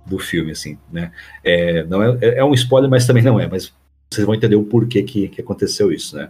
do 0.05 0.19
filme, 0.19 0.51
assim, 0.51 0.77
né? 0.91 1.11
É, 1.43 1.83
não 1.83 2.01
é, 2.03 2.17
é, 2.21 2.39
é 2.39 2.45
um 2.45 2.53
spoiler, 2.53 2.89
mas 2.89 3.05
também 3.05 3.23
não 3.23 3.39
é. 3.39 3.47
Mas 3.47 3.73
vocês 4.11 4.25
vão 4.25 4.35
entender 4.35 4.55
o 4.55 4.63
porquê 4.63 5.03
que, 5.03 5.27
que 5.27 5.41
aconteceu 5.41 5.91
isso, 5.91 6.15
né? 6.15 6.29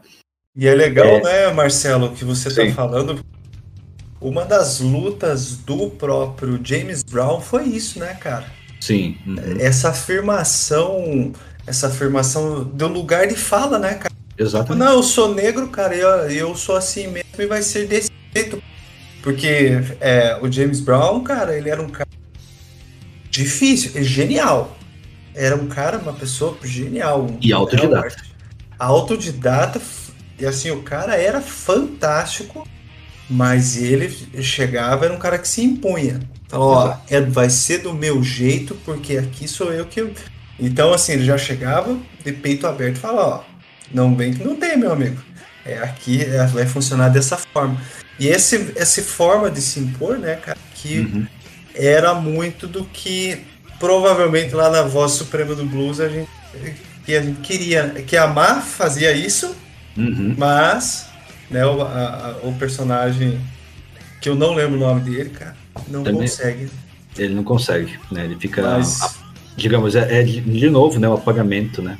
E 0.56 0.68
é 0.68 0.74
legal, 0.74 1.06
é, 1.06 1.22
né, 1.22 1.54
Marcelo, 1.54 2.14
que 2.14 2.24
você 2.24 2.47
está 2.47 2.66
falando. 2.74 3.20
Uma 4.22 4.46
das 4.46 4.80
lutas 4.80 5.58
do 5.58 5.89
próprio 5.89 6.60
James 6.64 7.04
Brown 7.04 7.42
foi 7.42 7.66
isso, 7.66 8.00
né, 8.00 8.14
cara? 8.16 8.46
Sim. 8.80 9.18
Uhum. 9.28 9.36
Essa 9.60 9.89
afirmação, 9.89 11.34
essa 11.68 11.88
afirmação 11.88 12.64
do 12.64 12.88
lugar 12.88 13.28
de 13.28 13.36
fala, 13.36 13.78
né, 13.78 13.96
cara? 13.96 14.14
Exatamente. 14.37 14.83
Não, 14.83 14.93
eu 14.93 15.03
sou 15.03 15.33
negro, 15.33 15.67
cara, 15.70 15.95
eu, 15.95 16.09
eu 16.29 16.55
sou 16.55 16.75
assim 16.75 17.07
mesmo 17.07 17.29
e 17.37 17.45
vai 17.45 17.62
ser 17.62 17.87
desse 17.87 18.12
jeito. 18.33 18.62
Porque 19.21 19.79
é, 19.99 20.37
o 20.41 20.51
James 20.51 20.79
Brown, 20.79 21.24
cara, 21.24 21.57
ele 21.57 21.70
era 21.70 21.82
um 21.82 21.89
cara 21.89 22.07
difícil, 23.29 24.03
genial. 24.03 24.78
Era 25.33 25.55
um 25.55 25.67
cara, 25.67 25.97
uma 25.97 26.13
pessoa 26.13 26.57
genial. 26.63 27.28
E 27.41 27.51
autodidata. 27.51 28.16
Autodidata, 28.78 29.82
e 30.39 30.45
assim, 30.45 30.70
o 30.71 30.83
cara 30.83 31.16
era 31.16 31.41
fantástico, 31.41 32.67
mas 33.29 33.78
ele 33.78 34.09
chegava, 34.43 35.05
era 35.05 35.13
um 35.13 35.20
cara 35.20 35.37
que 35.37 35.47
se 35.47 35.62
impunha. 35.63 36.20
Falou, 36.47 36.74
ó, 36.74 36.97
é, 37.09 37.20
vai 37.20 37.49
ser 37.49 37.79
do 37.79 37.93
meu 37.93 38.21
jeito, 38.24 38.75
porque 38.86 39.17
aqui 39.17 39.47
sou 39.47 39.74
eu 39.74 39.86
que. 39.86 40.07
Então, 40.59 40.93
assim, 40.93 41.13
ele 41.13 41.25
já 41.25 41.37
chegava 41.37 41.97
de 42.24 42.32
peito 42.32 42.67
aberto 42.67 42.97
e 42.97 42.99
falava, 42.99 43.28
ó, 43.28 43.55
não 43.93 44.16
vem 44.16 44.33
que 44.33 44.43
não 44.43 44.55
tem, 44.55 44.78
meu 44.78 44.91
amigo. 44.91 45.21
É, 45.66 45.79
aqui 45.79 46.21
é, 46.21 46.45
vai 46.47 46.66
funcionar 46.66 47.09
dessa 47.09 47.37
forma. 47.37 47.82
E 48.20 48.28
esse, 48.28 48.74
essa 48.75 49.01
forma 49.01 49.49
de 49.49 49.62
se 49.62 49.79
impor, 49.79 50.17
né, 50.17 50.36
cara, 50.36 50.57
que 50.75 50.99
uhum. 50.99 51.28
era 51.74 52.13
muito 52.13 52.67
do 52.67 52.86
que 52.86 53.41
provavelmente 53.79 54.53
lá 54.53 54.70
na 54.70 54.83
voz 54.83 55.13
suprema 55.13 55.53
do 55.55 55.66
blues 55.66 55.99
a 55.99 56.07
gente, 56.07 56.29
que 57.05 57.16
a 57.16 57.21
gente 57.21 57.41
queria. 57.41 57.89
Que 58.05 58.16
a 58.16 58.28
Mar 58.28 58.62
fazia 58.62 59.12
isso, 59.12 59.55
uhum. 59.97 60.36
mas 60.37 61.07
né, 61.49 61.66
o, 61.66 61.82
a, 61.82 62.37
o 62.43 62.53
personagem 62.53 63.39
que 64.21 64.29
eu 64.29 64.36
não 64.36 64.53
lembro 64.53 64.78
o 64.78 64.79
nome 64.79 65.01
dele, 65.01 65.29
cara, 65.29 65.55
não 65.87 66.03
Também 66.03 66.21
consegue. 66.21 66.70
Ele 67.17 67.33
não 67.33 67.43
consegue, 67.43 67.99
né? 68.12 68.25
Ele 68.25 68.36
fica. 68.36 68.62
Mas... 68.62 69.01
A, 69.01 69.12
digamos, 69.55 69.95
é, 69.95 70.21
é 70.21 70.24
de, 70.24 70.41
de 70.41 70.70
novo, 70.70 70.99
né? 70.99 71.07
O 71.07 71.13
apagamento, 71.13 71.82
né? 71.82 71.97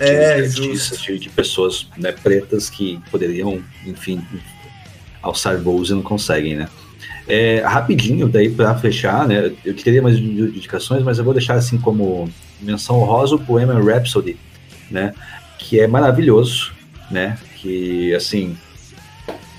De 0.00 0.10
é, 0.10 0.40
artistas, 0.40 1.00
de, 1.00 1.18
de, 1.18 1.28
pessoas 1.28 1.86
né, 1.96 2.10
pretas 2.12 2.70
que 2.70 2.98
poderiam, 3.10 3.62
enfim, 3.86 4.24
alçar 5.22 5.58
voos 5.58 5.90
e 5.90 5.94
não 5.94 6.02
conseguem, 6.02 6.56
né? 6.56 6.68
É, 7.28 7.60
rapidinho, 7.60 8.28
daí 8.28 8.50
para 8.50 8.74
fechar, 8.76 9.28
né? 9.28 9.52
Eu 9.64 9.76
teria 9.76 10.02
mais 10.02 10.16
indicações, 10.16 11.02
mas 11.04 11.18
eu 11.18 11.24
vou 11.24 11.34
deixar 11.34 11.54
assim 11.54 11.78
como 11.78 12.28
menção 12.60 12.96
honrosa 12.96 13.36
o 13.36 13.38
poema 13.38 13.74
Rhapsody, 13.80 14.36
né? 14.90 15.14
Que 15.58 15.78
é 15.78 15.86
maravilhoso, 15.86 16.72
né? 17.10 17.38
Que 17.56 18.14
assim 18.14 18.56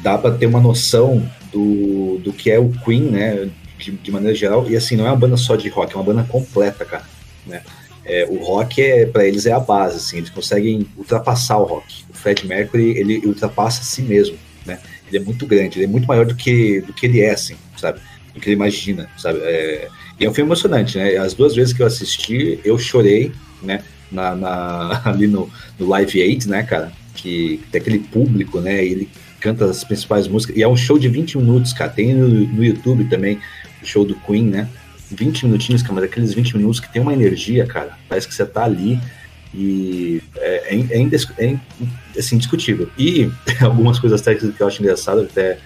dá 0.02 0.18
para 0.18 0.36
ter 0.36 0.48
uma 0.48 0.60
noção 0.60 1.26
do, 1.52 2.20
do 2.24 2.34
que 2.34 2.50
é 2.50 2.60
o 2.60 2.70
Queen, 2.84 3.04
né? 3.04 3.50
De, 3.78 3.92
de, 3.92 4.12
maneira 4.12 4.36
geral. 4.36 4.70
E 4.70 4.76
assim, 4.76 4.96
não 4.96 5.06
é 5.06 5.10
uma 5.10 5.18
banda 5.18 5.38
só 5.38 5.56
de 5.56 5.70
rock, 5.70 5.94
é 5.94 5.96
uma 5.96 6.04
banda 6.04 6.24
completa, 6.24 6.84
cara. 6.84 7.04
Né? 7.46 7.62
É, 8.06 8.26
o 8.30 8.44
rock, 8.44 8.82
é, 8.82 9.06
para 9.06 9.26
eles, 9.26 9.46
é 9.46 9.52
a 9.52 9.60
base, 9.60 9.98
assim, 9.98 10.18
eles 10.18 10.30
conseguem 10.30 10.88
ultrapassar 10.98 11.58
o 11.58 11.66
rock. 11.66 12.04
O 12.10 12.14
Fred 12.14 12.48
Mercury, 12.48 12.98
ele 12.98 13.18
ultrapassa 13.26 13.82
a 13.82 13.84
si 13.84 14.02
mesmo, 14.02 14.38
né? 14.66 14.80
Ele 15.08 15.18
é 15.18 15.20
muito 15.20 15.46
grande, 15.46 15.78
ele 15.78 15.86
é 15.86 15.88
muito 15.88 16.08
maior 16.08 16.26
do 16.26 16.36
que, 16.36 16.82
do 16.82 16.94
que 16.94 17.06
ele 17.06 17.22
é, 17.22 17.32
assim, 17.32 17.56
sabe? 17.78 18.00
Do 18.34 18.40
que 18.40 18.48
ele 18.48 18.56
imagina, 18.56 19.10
sabe? 19.18 19.40
É, 19.44 19.88
e 20.20 20.26
é 20.26 20.30
um 20.30 20.34
filme 20.34 20.48
emocionante, 20.48 20.98
né? 20.98 21.18
As 21.18 21.34
duas 21.34 21.56
vezes 21.56 21.74
que 21.74 21.82
eu 21.82 21.88
assisti, 21.88 22.60
eu 22.64 22.78
chorei, 22.78 23.32
né? 23.62 23.84
Na, 24.12 24.36
na 24.36 25.02
ali 25.06 25.28
no, 25.28 25.50
no 25.80 25.88
Live 25.88 26.22
Aid, 26.22 26.48
né, 26.48 26.64
cara? 26.64 26.92
Que 27.16 27.60
tem 27.72 27.82
aquele 27.82 28.00
público, 28.00 28.60
né? 28.60 28.84
Ele 28.84 29.10
canta 29.40 29.66
as 29.66 29.84
principais 29.84 30.28
músicas. 30.28 30.56
E 30.56 30.64
é 30.64 30.68
um 30.68 30.78
show 30.78 30.98
de 30.98 31.10
20 31.10 31.38
minutos, 31.40 31.74
cara. 31.74 31.90
Tem 31.90 32.14
no, 32.14 32.28
no 32.28 32.64
YouTube 32.64 33.06
também 33.06 33.40
o 33.82 33.86
show 33.86 34.06
do 34.06 34.16
Queen, 34.16 34.46
né? 34.46 34.70
20 35.12 35.46
minutinhos, 35.46 35.82
cara, 35.82 35.96
mas 35.96 36.04
aqueles 36.06 36.34
20 36.34 36.58
minutos 36.58 36.80
que 36.80 36.92
tem 36.92 37.02
uma 37.02 37.14
energia, 37.14 37.66
cara. 37.66 37.98
Parece 38.08 38.28
que 38.28 38.34
você 38.34 38.46
tá 38.46 38.64
ali 38.64 39.00
e 39.54 40.22
é, 40.38 40.76
é, 40.76 41.02
é, 41.02 41.52
é 41.52 41.60
assim, 42.18 42.36
indiscutível. 42.36 42.90
E 42.98 43.30
algumas 43.62 44.00
coisas 44.00 44.22
técnicas 44.22 44.56
que 44.56 44.64
eu 44.64 44.68
acho 44.68 44.82
engraçado, 44.82 45.22
até 45.22 45.58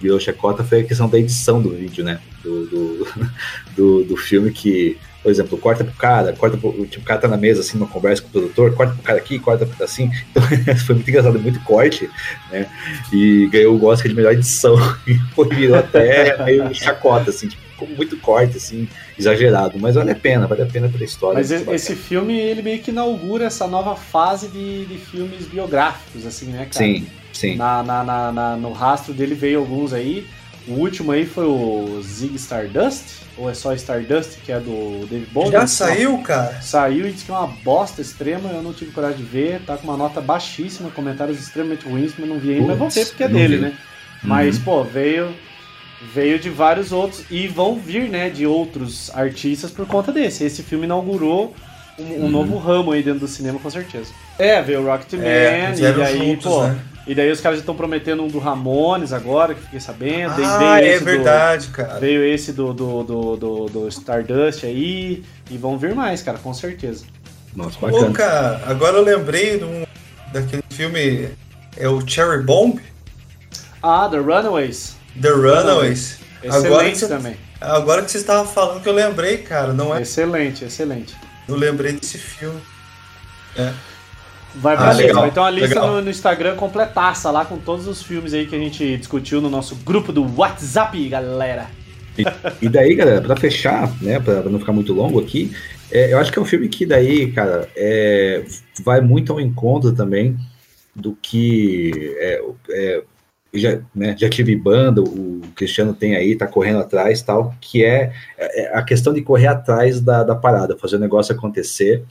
virou 0.00 0.18
chacota, 0.18 0.64
foi 0.64 0.80
a 0.80 0.84
questão 0.84 1.08
da 1.08 1.18
edição 1.18 1.62
do 1.62 1.70
vídeo, 1.70 2.04
né? 2.04 2.20
Do, 2.42 2.66
do, 2.66 3.08
do, 3.76 4.04
do 4.04 4.16
filme 4.16 4.50
que 4.50 4.98
por 5.22 5.30
exemplo, 5.30 5.56
corta 5.56 5.84
pro 5.84 5.94
cara, 5.94 6.32
corta 6.32 6.56
pro, 6.56 6.84
tipo, 6.86 7.04
o 7.04 7.06
cara 7.06 7.20
tá 7.20 7.28
na 7.28 7.36
mesa, 7.36 7.60
assim, 7.60 7.78
numa 7.78 7.88
conversa 7.88 8.20
com 8.20 8.28
o 8.28 8.32
produtor, 8.32 8.74
corta 8.74 8.94
pro 8.94 9.02
cara 9.04 9.18
aqui, 9.18 9.38
corta 9.38 9.64
pro 9.64 9.84
assim. 9.84 10.10
Então, 10.32 10.42
foi 10.76 10.96
muito 10.96 11.08
engraçado, 11.08 11.38
muito 11.38 11.60
corte, 11.60 12.10
né? 12.50 12.66
E 13.12 13.48
ganhou 13.52 13.78
o 13.78 13.84
Oscar 13.84 14.08
de 14.08 14.16
melhor 14.16 14.32
edição. 14.32 14.74
E 15.06 15.14
foi, 15.34 15.48
virou 15.50 15.76
até 15.76 16.42
meio 16.44 16.74
chacota, 16.74 17.30
assim, 17.30 17.48
tipo, 17.48 17.62
muito 17.86 18.16
corte, 18.18 18.56
assim, 18.56 18.88
exagerado. 19.18 19.78
Mas 19.78 19.94
vale 19.94 20.10
a 20.10 20.14
pena, 20.14 20.46
vale 20.46 20.62
a 20.62 20.66
pena 20.66 20.88
pela 20.88 21.04
história. 21.04 21.38
Mas 21.38 21.50
esse 21.50 21.94
filme, 21.94 22.38
ele 22.38 22.62
meio 22.62 22.80
que 22.80 22.90
inaugura 22.90 23.46
essa 23.46 23.66
nova 23.66 23.96
fase 23.96 24.48
de, 24.48 24.84
de 24.86 24.98
filmes 24.98 25.46
biográficos, 25.46 26.26
assim, 26.26 26.46
né, 26.46 26.66
cara? 26.70 26.84
Sim, 26.84 27.06
sim. 27.32 27.56
Na, 27.56 27.82
na, 27.82 28.04
na, 28.04 28.32
na 28.32 28.56
no 28.56 28.72
rastro 28.72 29.12
dele 29.12 29.34
veio 29.34 29.60
alguns 29.60 29.92
aí. 29.92 30.26
O 30.66 30.74
último 30.74 31.10
aí 31.10 31.26
foi 31.26 31.44
o 31.44 32.00
Zig 32.02 32.36
Stardust, 32.36 33.22
ou 33.36 33.50
é 33.50 33.54
só 33.54 33.74
Stardust, 33.74 34.38
que 34.44 34.52
é 34.52 34.60
do 34.60 35.06
David 35.10 35.28
Bowie? 35.32 35.50
Já 35.50 35.66
saiu, 35.66 36.18
cara? 36.18 36.60
Saiu 36.62 37.08
e 37.08 37.12
disse 37.12 37.24
que 37.24 37.32
é 37.32 37.34
uma 37.34 37.48
bosta 37.48 38.00
extrema, 38.00 38.48
eu 38.50 38.62
não 38.62 38.72
tive 38.72 38.92
coragem 38.92 39.16
de 39.16 39.24
ver, 39.24 39.60
tá 39.66 39.76
com 39.76 39.88
uma 39.88 39.96
nota 39.96 40.20
baixíssima, 40.20 40.88
comentários 40.90 41.40
extremamente 41.40 41.84
ruins, 41.84 42.12
mas 42.16 42.28
não 42.28 42.38
vi 42.38 42.54
ainda, 42.54 42.68
mas 42.68 42.78
vou 42.78 42.90
ver 42.90 43.06
porque 43.06 43.24
é 43.24 43.28
dele, 43.28 43.56
vi. 43.56 43.62
né? 43.62 43.68
Uhum. 44.22 44.28
Mas, 44.28 44.58
pô, 44.58 44.84
veio 44.84 45.34
veio 46.14 46.38
de 46.38 46.50
vários 46.50 46.92
outros 46.92 47.24
e 47.30 47.46
vão 47.46 47.76
vir, 47.76 48.08
né, 48.08 48.30
de 48.30 48.46
outros 48.46 49.10
artistas 49.14 49.70
por 49.70 49.86
conta 49.86 50.12
desse. 50.12 50.44
Esse 50.44 50.62
filme 50.62 50.84
inaugurou 50.84 51.54
um, 51.98 52.02
um 52.02 52.22
uhum. 52.22 52.30
novo 52.30 52.58
ramo 52.58 52.92
aí 52.92 53.02
dentro 53.02 53.20
do 53.20 53.28
cinema, 53.28 53.58
com 53.58 53.70
certeza. 53.70 54.10
É, 54.38 54.60
veio 54.60 54.80
o 54.80 54.86
Rocket 54.86 55.12
Man, 55.12 55.24
é, 55.24 55.74
e 55.76 56.02
aí, 56.02 56.18
juntos, 56.18 56.44
pô, 56.44 56.64
né? 56.64 56.78
E 57.06 57.14
daí 57.14 57.30
os 57.30 57.40
caras 57.40 57.58
já 57.58 57.62
estão 57.62 57.74
prometendo 57.74 58.22
um 58.22 58.28
do 58.28 58.38
Ramones 58.38 59.12
agora, 59.12 59.54
que 59.54 59.62
fiquei 59.62 59.80
sabendo. 59.80 60.34
Ah, 60.38 60.80
é 60.80 60.98
verdade, 60.98 61.66
do, 61.66 61.72
cara. 61.72 61.98
Veio 61.98 62.24
esse 62.24 62.52
do, 62.52 62.72
do, 62.72 63.02
do, 63.02 63.36
do, 63.36 63.66
do 63.66 63.88
Stardust 63.88 64.64
aí. 64.64 65.24
E 65.50 65.58
vão 65.58 65.76
vir 65.76 65.94
mais, 65.94 66.22
cara, 66.22 66.38
com 66.38 66.54
certeza. 66.54 67.04
Nossa, 67.56 67.78
bacana. 67.80 68.06
Pô, 68.06 68.12
cara, 68.12 68.62
agora 68.66 68.96
eu 68.98 69.02
lembrei 69.02 69.58
de 69.58 69.64
um, 69.64 69.84
daquele 70.32 70.62
filme. 70.70 71.28
É 71.76 71.88
o 71.88 72.06
Cherry 72.06 72.42
Bomb? 72.42 72.78
Ah, 73.82 74.08
The 74.08 74.18
Runaways. 74.18 74.96
The 75.20 75.30
Runaways. 75.30 76.18
Excelente 76.42 76.66
agora 76.66 76.94
você, 76.94 77.08
também. 77.08 77.36
Agora 77.60 78.02
que 78.02 78.10
você 78.10 78.18
estava 78.18 78.46
falando 78.46 78.82
que 78.82 78.88
eu 78.88 78.92
lembrei, 78.92 79.38
cara, 79.38 79.72
não 79.72 79.94
é? 79.94 80.02
Excelente, 80.02 80.64
excelente. 80.64 81.14
Eu 81.48 81.56
lembrei 81.56 81.92
desse 81.92 82.18
filme. 82.18 82.60
É. 83.56 83.72
Vai 84.54 84.76
pra 84.76 84.90
ah, 84.90 84.92
lista. 84.92 85.14
Vai 85.14 85.30
ter 85.30 85.40
uma 85.40 85.50
lista 85.50 85.80
no, 85.80 86.02
no, 86.02 86.10
Instagram 86.10 86.56
completaça 86.56 87.30
lá 87.30 87.44
com 87.44 87.56
todos 87.58 87.86
os 87.86 88.02
filmes 88.02 88.34
aí 88.34 88.46
que 88.46 88.54
a 88.54 88.58
gente 88.58 88.96
discutiu 88.96 89.40
no 89.40 89.48
nosso 89.48 89.76
grupo 89.76 90.12
do 90.12 90.24
WhatsApp, 90.36 91.08
galera. 91.08 91.70
E, 92.18 92.24
e 92.66 92.68
daí, 92.68 92.94
galera, 92.94 93.22
pra 93.22 93.36
fechar, 93.36 93.90
né, 94.02 94.20
pra, 94.20 94.42
não 94.42 94.58
ficar 94.58 94.72
muito 94.72 94.92
longo 94.92 95.18
aqui, 95.18 95.54
é, 95.90 96.12
eu 96.12 96.18
acho 96.18 96.30
que 96.30 96.38
é 96.38 96.42
um 96.42 96.46
filme 96.46 96.68
que 96.68 96.84
daí, 96.84 97.32
cara, 97.32 97.68
é, 97.74 98.44
vai 98.84 99.00
muito 99.00 99.32
ao 99.32 99.40
encontro 99.40 99.92
também 99.92 100.36
do 100.94 101.16
que 101.22 102.14
é, 102.18 102.42
é, 102.70 103.02
já, 103.54 103.80
né, 103.94 104.16
já 104.18 104.28
tive 104.30 104.56
banda, 104.56 105.02
o 105.02 105.40
Cristiano 105.54 105.92
tem 105.92 106.16
aí, 106.16 106.34
tá 106.34 106.46
correndo 106.46 106.80
atrás 106.80 107.20
tal, 107.20 107.54
que 107.60 107.84
é, 107.84 108.12
é 108.38 108.76
a 108.76 108.82
questão 108.82 109.12
de 109.12 109.20
correr 109.20 109.48
atrás 109.48 110.00
da, 110.00 110.22
da 110.22 110.34
parada, 110.34 110.76
fazer 110.78 110.96
o 110.96 111.00
negócio 111.00 111.34
acontecer 111.34 112.02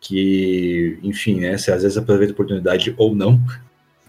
que, 0.00 0.98
enfim, 1.02 1.40
né, 1.40 1.58
você 1.58 1.72
às 1.72 1.82
vezes 1.82 1.98
aproveita 1.98 2.32
a 2.32 2.34
oportunidade 2.34 2.94
ou 2.96 3.14
não, 3.14 3.40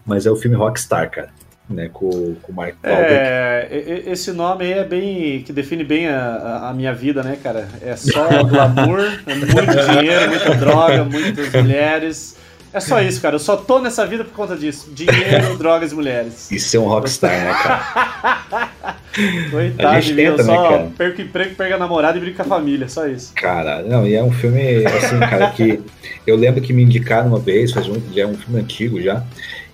mas 0.06 0.26
é 0.26 0.30
o 0.30 0.36
filme 0.36 0.56
Rockstar, 0.56 1.10
cara, 1.10 1.30
né, 1.68 1.88
com, 1.92 2.36
com 2.36 2.52
o 2.52 2.54
Mark 2.54 2.76
Wahlberg. 2.84 3.12
É, 3.12 4.02
esse 4.06 4.32
nome 4.32 4.64
aí 4.64 4.72
é 4.74 4.84
bem, 4.84 5.42
que 5.42 5.52
define 5.52 5.82
bem 5.82 6.06
a, 6.08 6.68
a 6.68 6.74
minha 6.74 6.94
vida, 6.94 7.24
né, 7.24 7.36
cara, 7.42 7.68
é 7.82 7.96
só 7.96 8.44
glamour, 8.44 9.00
é 9.26 9.34
muito 9.34 9.50
dinheiro, 9.90 10.28
muita 10.30 10.54
droga, 10.54 11.04
muitas 11.04 11.52
mulheres, 11.52 12.37
é 12.72 12.80
só 12.80 13.00
isso, 13.00 13.20
cara. 13.20 13.36
Eu 13.36 13.40
só 13.40 13.56
tô 13.56 13.78
nessa 13.80 14.06
vida 14.06 14.24
por 14.24 14.32
conta 14.32 14.56
disso. 14.56 14.90
Dinheiro, 14.92 15.56
drogas 15.58 15.92
e 15.92 15.94
mulheres. 15.94 16.50
Isso 16.50 16.76
é 16.76 16.80
um 16.80 16.88
rockstar, 16.88 17.30
né, 17.30 17.54
cara? 17.54 18.98
Coitado 19.50 20.00
de 20.00 20.14
mim, 20.14 20.22
eu 20.22 20.44
só 20.44 20.70
né, 20.70 20.92
perco 20.96 21.20
emprego, 21.20 21.54
pego 21.56 21.74
a 21.74 21.78
namorada 21.78 22.16
e 22.18 22.20
brinco 22.20 22.36
com 22.36 22.42
a 22.42 22.44
família, 22.44 22.88
só 22.88 23.06
isso. 23.08 23.32
Cara, 23.34 23.82
não, 23.82 24.06
e 24.06 24.14
é 24.14 24.22
um 24.22 24.30
filme, 24.30 24.86
assim, 24.86 25.18
cara, 25.18 25.50
que 25.50 25.80
eu 26.24 26.36
lembro 26.36 26.60
que 26.60 26.72
me 26.72 26.84
indicaram 26.84 27.28
uma 27.28 27.40
vez, 27.40 27.72
faz 27.72 27.88
um, 27.88 28.00
já 28.14 28.22
é 28.22 28.26
um 28.26 28.36
filme 28.36 28.60
antigo 28.60 29.02
já, 29.02 29.24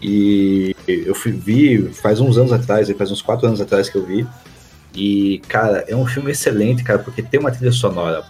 e 0.01 0.75
eu 0.89 1.15
fui, 1.15 1.33
vi 1.33 1.91
faz 1.93 2.21
uns 2.21 2.39
anos 2.39 2.53
atrás, 2.53 2.91
faz 2.97 3.11
uns 3.11 3.21
quatro 3.21 3.47
anos 3.47 3.61
atrás 3.61 3.91
que 3.91 3.99
eu 3.99 4.07
vi, 4.07 4.27
e, 4.95 5.43
cara, 5.49 5.85
é 5.89 5.97
um 5.97 6.07
filme 6.07 6.31
excelente, 6.31 6.83
cara, 6.83 7.01
porque 7.01 7.21
tem 7.21 7.39
uma 7.39 7.51
trilha 7.51 7.73
sonora 7.73 8.25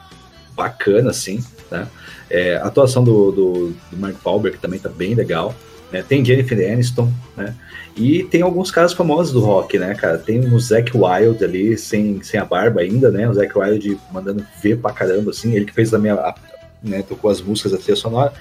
bacana, 0.57 1.11
assim, 1.11 1.45
né? 1.71 1.87
É, 2.35 2.57
a 2.57 2.65
atuação 2.65 3.05
do, 3.05 3.31
do, 3.31 3.77
do 3.93 3.97
Mark 3.97 4.17
Wahlberg 4.27 4.59
também 4.59 4.81
tá 4.81 4.89
bem 4.89 5.15
legal. 5.15 5.55
Né? 5.93 6.03
Tem 6.03 6.25
Jennifer 6.25 6.73
Aniston, 6.73 7.13
né? 7.37 7.55
E 7.97 8.25
tem 8.25 8.43
alguns 8.43 8.73
caras 8.73 8.93
famosos 8.93 9.33
do 9.33 9.39
rock, 9.39 9.79
né, 9.79 9.95
cara? 9.95 10.19
Tem 10.19 10.41
o 10.41 10.59
Zac 10.59 10.91
Wild 10.93 11.45
ali, 11.45 11.79
sem, 11.79 12.21
sem 12.25 12.41
a 12.41 12.45
barba 12.45 12.81
ainda, 12.81 13.09
né? 13.13 13.29
O 13.29 13.35
Zac 13.35 13.57
Wild 13.57 13.97
mandando 14.13 14.45
ver 14.61 14.79
pra 14.79 14.93
caramba, 14.93 15.31
assim. 15.31 15.55
Ele 15.55 15.65
que 15.65 15.73
fez 15.73 15.91
também, 15.91 16.11
a, 16.11 16.35
né, 16.83 17.03
tocou 17.03 17.31
as 17.31 17.41
músicas 17.41 17.71
da 17.71 17.79
trilha 17.79 17.95
sonora. 17.95 18.33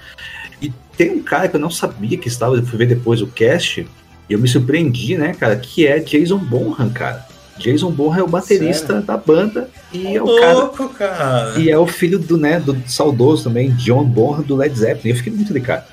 E 0.60 0.72
tem 0.96 1.12
um 1.12 1.22
cara 1.22 1.46
que 1.46 1.54
eu 1.54 1.60
não 1.60 1.70
sabia 1.70 2.18
que 2.18 2.26
estava, 2.26 2.56
eu 2.56 2.66
fui 2.66 2.78
ver 2.78 2.86
depois 2.86 3.22
o 3.22 3.28
cast, 3.28 3.86
e 4.28 4.32
eu 4.32 4.40
me 4.40 4.48
surpreendi, 4.48 5.16
né, 5.16 5.34
cara, 5.34 5.54
que 5.54 5.86
é 5.86 6.00
Jason 6.00 6.38
Bonham, 6.38 6.90
cara. 6.90 7.24
Jason 7.58 7.90
Bonham 7.90 8.18
é 8.18 8.22
o 8.22 8.28
baterista 8.28 8.86
Sério? 8.86 9.02
da 9.02 9.16
banda 9.16 9.70
e 9.92 10.16
é 10.16 10.20
o 10.20 10.26
louco, 10.26 10.88
cara, 10.90 11.14
cara, 11.14 11.58
E 11.58 11.70
é 11.70 11.78
o 11.78 11.86
filho 11.86 12.18
do, 12.18 12.36
né, 12.36 12.58
do 12.58 12.76
saudoso 12.86 13.44
também, 13.44 13.70
John 13.72 14.04
Bonham 14.04 14.42
do 14.42 14.56
Led 14.56 14.76
Zeppelin. 14.76 15.10
Eu 15.10 15.16
fiquei 15.16 15.32
muito 15.32 15.52
de 15.52 15.60
cara. 15.60 15.86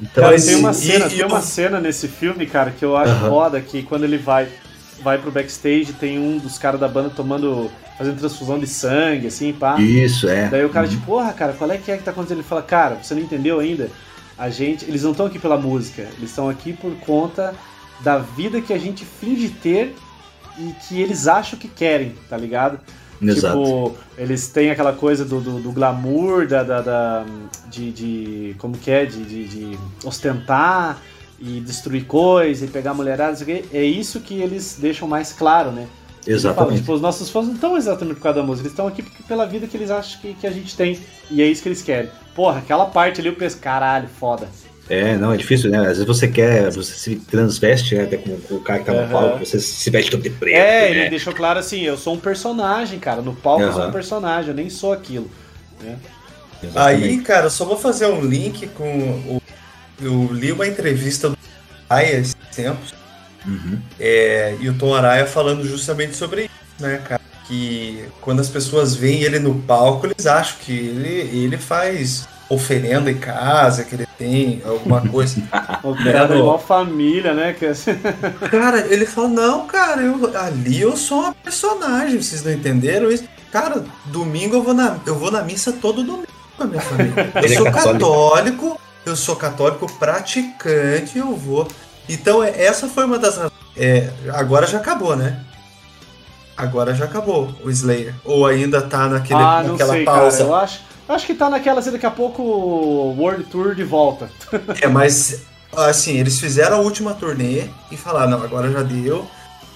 Então, 0.00 0.24
cara, 0.24 0.40
tem 0.40 0.54
uma 0.56 0.72
cena, 0.72 1.06
e, 1.06 1.10
tem 1.10 1.24
uma 1.24 1.40
cena 1.40 1.80
nesse 1.80 2.08
filme, 2.08 2.46
cara, 2.46 2.70
que 2.70 2.84
eu 2.84 2.96
acho 2.96 3.12
uh 3.12 3.22
-huh. 3.22 3.28
foda 3.28 3.60
que 3.60 3.82
quando 3.82 4.04
ele 4.04 4.18
vai 4.18 4.48
vai 5.02 5.18
pro 5.18 5.30
backstage, 5.30 5.92
tem 5.92 6.18
um 6.18 6.38
dos 6.38 6.58
caras 6.58 6.80
da 6.80 6.88
banda 6.88 7.10
tomando 7.10 7.70
fazendo 7.96 8.18
transfusão 8.18 8.58
de 8.58 8.66
sangue, 8.66 9.26
assim, 9.26 9.52
pá. 9.52 9.80
Isso, 9.80 10.28
é. 10.28 10.48
Daí 10.48 10.64
o 10.64 10.68
cara, 10.68 10.86
uhum. 10.86 10.92
tipo, 10.92 11.06
porra, 11.06 11.32
cara, 11.32 11.52
qual 11.52 11.70
é 11.70 11.76
que 11.76 11.90
é 11.90 11.96
que 11.96 12.04
tá 12.04 12.12
acontecendo? 12.12 12.38
Ele 12.38 12.46
fala, 12.46 12.62
cara, 12.62 12.98
você 13.02 13.12
não 13.12 13.22
entendeu 13.22 13.58
ainda? 13.58 13.90
A 14.38 14.48
gente, 14.50 14.84
eles 14.84 15.02
não 15.02 15.10
estão 15.10 15.26
aqui 15.26 15.38
pela 15.38 15.58
música, 15.58 16.02
eles 16.16 16.30
estão 16.30 16.48
aqui 16.48 16.72
por 16.72 16.92
conta 16.98 17.54
da 18.00 18.18
vida 18.18 18.60
que 18.60 18.72
a 18.72 18.78
gente 18.78 19.04
finge 19.04 19.48
ter 19.48 19.96
e 20.58 20.74
que 20.86 21.00
eles 21.00 21.26
acham 21.26 21.58
que 21.58 21.68
querem, 21.68 22.14
tá 22.28 22.36
ligado? 22.36 22.80
Exato. 23.20 23.62
Tipo, 23.62 23.96
eles 24.16 24.48
têm 24.48 24.70
aquela 24.70 24.92
coisa 24.92 25.24
do, 25.24 25.40
do, 25.40 25.60
do 25.60 25.72
glamour, 25.72 26.46
da, 26.46 26.62
da, 26.62 26.80
da, 26.80 27.24
de, 27.68 27.90
de. 27.90 28.56
Como 28.58 28.76
que 28.76 28.90
é? 28.90 29.04
De, 29.04 29.24
de, 29.24 29.48
de 29.48 29.78
ostentar 30.04 31.02
e 31.40 31.60
destruir 31.60 32.04
coisas 32.04 32.68
e 32.68 32.72
pegar 32.72 32.94
mulherada. 32.94 33.36
É 33.72 33.82
isso 33.82 34.20
que 34.20 34.40
eles 34.40 34.78
deixam 34.80 35.08
mais 35.08 35.32
claro, 35.32 35.72
né? 35.72 35.86
Exatamente. 36.26 36.80
tipo, 36.80 36.92
os 36.92 37.00
nossos 37.00 37.30
fãs 37.30 37.46
não 37.46 37.54
estão 37.54 37.76
exatamente 37.76 38.16
por 38.16 38.24
causa 38.24 38.40
da 38.40 38.46
música, 38.46 38.66
eles 38.66 38.72
estão 38.72 38.86
aqui 38.86 39.02
pela 39.26 39.46
vida 39.46 39.66
que 39.66 39.76
eles 39.76 39.90
acham 39.90 40.20
que, 40.20 40.34
que 40.34 40.46
a 40.46 40.50
gente 40.50 40.76
tem. 40.76 40.98
E 41.30 41.40
é 41.40 41.46
isso 41.46 41.62
que 41.62 41.68
eles 41.68 41.80
querem. 41.80 42.10
Porra, 42.34 42.58
aquela 42.58 42.86
parte 42.86 43.20
ali 43.20 43.30
eu 43.30 43.34
penso, 43.34 43.56
caralho, 43.58 44.08
foda. 44.08 44.48
É, 44.88 45.16
não, 45.16 45.32
é 45.32 45.36
difícil, 45.36 45.70
né? 45.70 45.78
Às 45.78 45.98
vezes 45.98 46.06
você 46.06 46.26
quer, 46.26 46.70
você 46.70 46.94
se 46.94 47.16
transveste, 47.16 47.94
né? 47.94 48.04
Até 48.04 48.16
com, 48.16 48.40
com 48.40 48.54
o 48.54 48.60
cara 48.60 48.78
que 48.78 48.86
tá 48.86 48.92
no 48.92 49.00
uhum. 49.00 49.08
palco, 49.08 49.44
você 49.44 49.60
se 49.60 49.90
veste 49.90 50.10
todo 50.10 50.22
de 50.22 50.30
preto. 50.30 50.56
É, 50.56 50.80
né? 50.80 50.90
ele 50.90 51.10
deixou 51.10 51.34
claro 51.34 51.58
assim, 51.58 51.82
eu 51.82 51.96
sou 51.96 52.14
um 52.14 52.18
personagem, 52.18 52.98
cara. 52.98 53.20
No 53.20 53.34
palco 53.34 53.62
uhum. 53.62 53.68
eu 53.68 53.74
sou 53.74 53.88
um 53.88 53.92
personagem, 53.92 54.50
eu 54.50 54.56
nem 54.56 54.70
sou 54.70 54.92
aquilo. 54.92 55.30
Né? 55.82 55.96
Aí, 56.74 57.20
cara, 57.20 57.50
só 57.50 57.64
vou 57.64 57.76
fazer 57.76 58.06
um 58.06 58.20
link 58.20 58.66
com 58.68 58.98
o. 59.10 59.42
Eu 60.00 60.32
li 60.32 60.52
uma 60.52 60.66
entrevista 60.66 61.28
do 61.28 61.38
Aya 61.88 62.18
esses 62.18 62.36
tempos. 62.54 62.94
Uhum. 63.46 63.78
É, 63.98 64.56
e 64.60 64.68
o 64.68 64.74
Tom 64.74 64.94
Araya 64.94 65.26
falando 65.26 65.66
justamente 65.66 66.16
sobre 66.16 66.44
isso, 66.44 66.50
né, 66.82 67.00
cara? 67.04 67.20
Que 67.46 68.04
quando 68.20 68.40
as 68.40 68.48
pessoas 68.48 68.94
veem 68.94 69.22
ele 69.22 69.38
no 69.38 69.54
palco, 69.62 70.06
eles 70.06 70.26
acham 70.26 70.56
que 70.60 70.72
ele, 70.72 71.44
ele 71.44 71.56
faz 71.56 72.28
oferenda 72.48 73.10
em 73.10 73.18
casa, 73.18 73.84
que 73.84 73.94
ele 73.94 74.08
tem 74.16 74.62
alguma 74.64 75.00
coisa. 75.06 75.42
o 75.82 75.94
cara 75.94 76.34
é 76.34 76.42
uma 76.42 76.58
família, 76.58 77.34
né? 77.34 77.54
cara, 78.50 78.86
ele 78.86 79.04
falou, 79.04 79.30
não, 79.30 79.66
cara, 79.66 80.02
eu, 80.02 80.36
ali 80.36 80.80
eu 80.80 80.96
sou 80.96 81.20
uma 81.20 81.34
personagem, 81.34 82.20
vocês 82.20 82.42
não 82.42 82.52
entenderam 82.52 83.10
isso? 83.10 83.24
Cara, 83.52 83.84
domingo 84.06 84.56
eu 84.56 84.62
vou 84.62 84.74
na, 84.74 84.98
eu 85.06 85.14
vou 85.14 85.30
na 85.30 85.42
missa 85.42 85.72
todo 85.72 86.02
domingo 86.02 86.28
com 86.56 86.64
a 86.64 86.66
minha 86.66 86.80
família. 86.80 87.32
Eu 87.42 87.48
sou 87.48 87.66
é 87.68 87.70
católico, 87.70 88.80
eu 89.06 89.16
sou 89.16 89.36
católico 89.36 89.90
praticante, 89.98 91.16
eu 91.16 91.34
vou. 91.34 91.68
Então, 92.08 92.42
é, 92.42 92.62
essa 92.62 92.88
foi 92.88 93.04
uma 93.04 93.18
das 93.18 93.38
é, 93.78 94.10
agora 94.34 94.66
já 94.66 94.78
acabou, 94.78 95.14
né? 95.14 95.40
Agora 96.56 96.92
já 96.92 97.04
acabou 97.04 97.54
o 97.62 97.70
Slayer. 97.70 98.12
Ou 98.24 98.44
ainda 98.44 98.82
tá 98.82 99.08
naquele, 99.08 99.40
ah, 99.40 99.62
naquela 99.62 99.92
sei, 99.92 100.04
pausa. 100.04 100.38
Cara, 100.38 100.48
eu 100.48 100.54
acho, 100.56 100.80
acho 101.08 101.26
que 101.26 101.34
tá 101.34 101.48
naquela 101.48 101.80
assim, 101.80 101.92
daqui 101.92 102.06
a 102.06 102.10
pouco 102.10 102.42
World 102.42 103.44
Tour 103.44 103.74
de 103.74 103.84
volta. 103.84 104.30
é, 104.80 104.86
mas 104.88 105.42
assim, 105.76 106.18
eles 106.18 106.38
fizeram 106.40 106.76
a 106.76 106.80
última 106.80 107.14
turnê 107.14 107.64
e 107.90 107.96
falaram, 107.96 108.30
não, 108.30 108.42
agora 108.42 108.70
já 108.70 108.82
deu. 108.82 109.26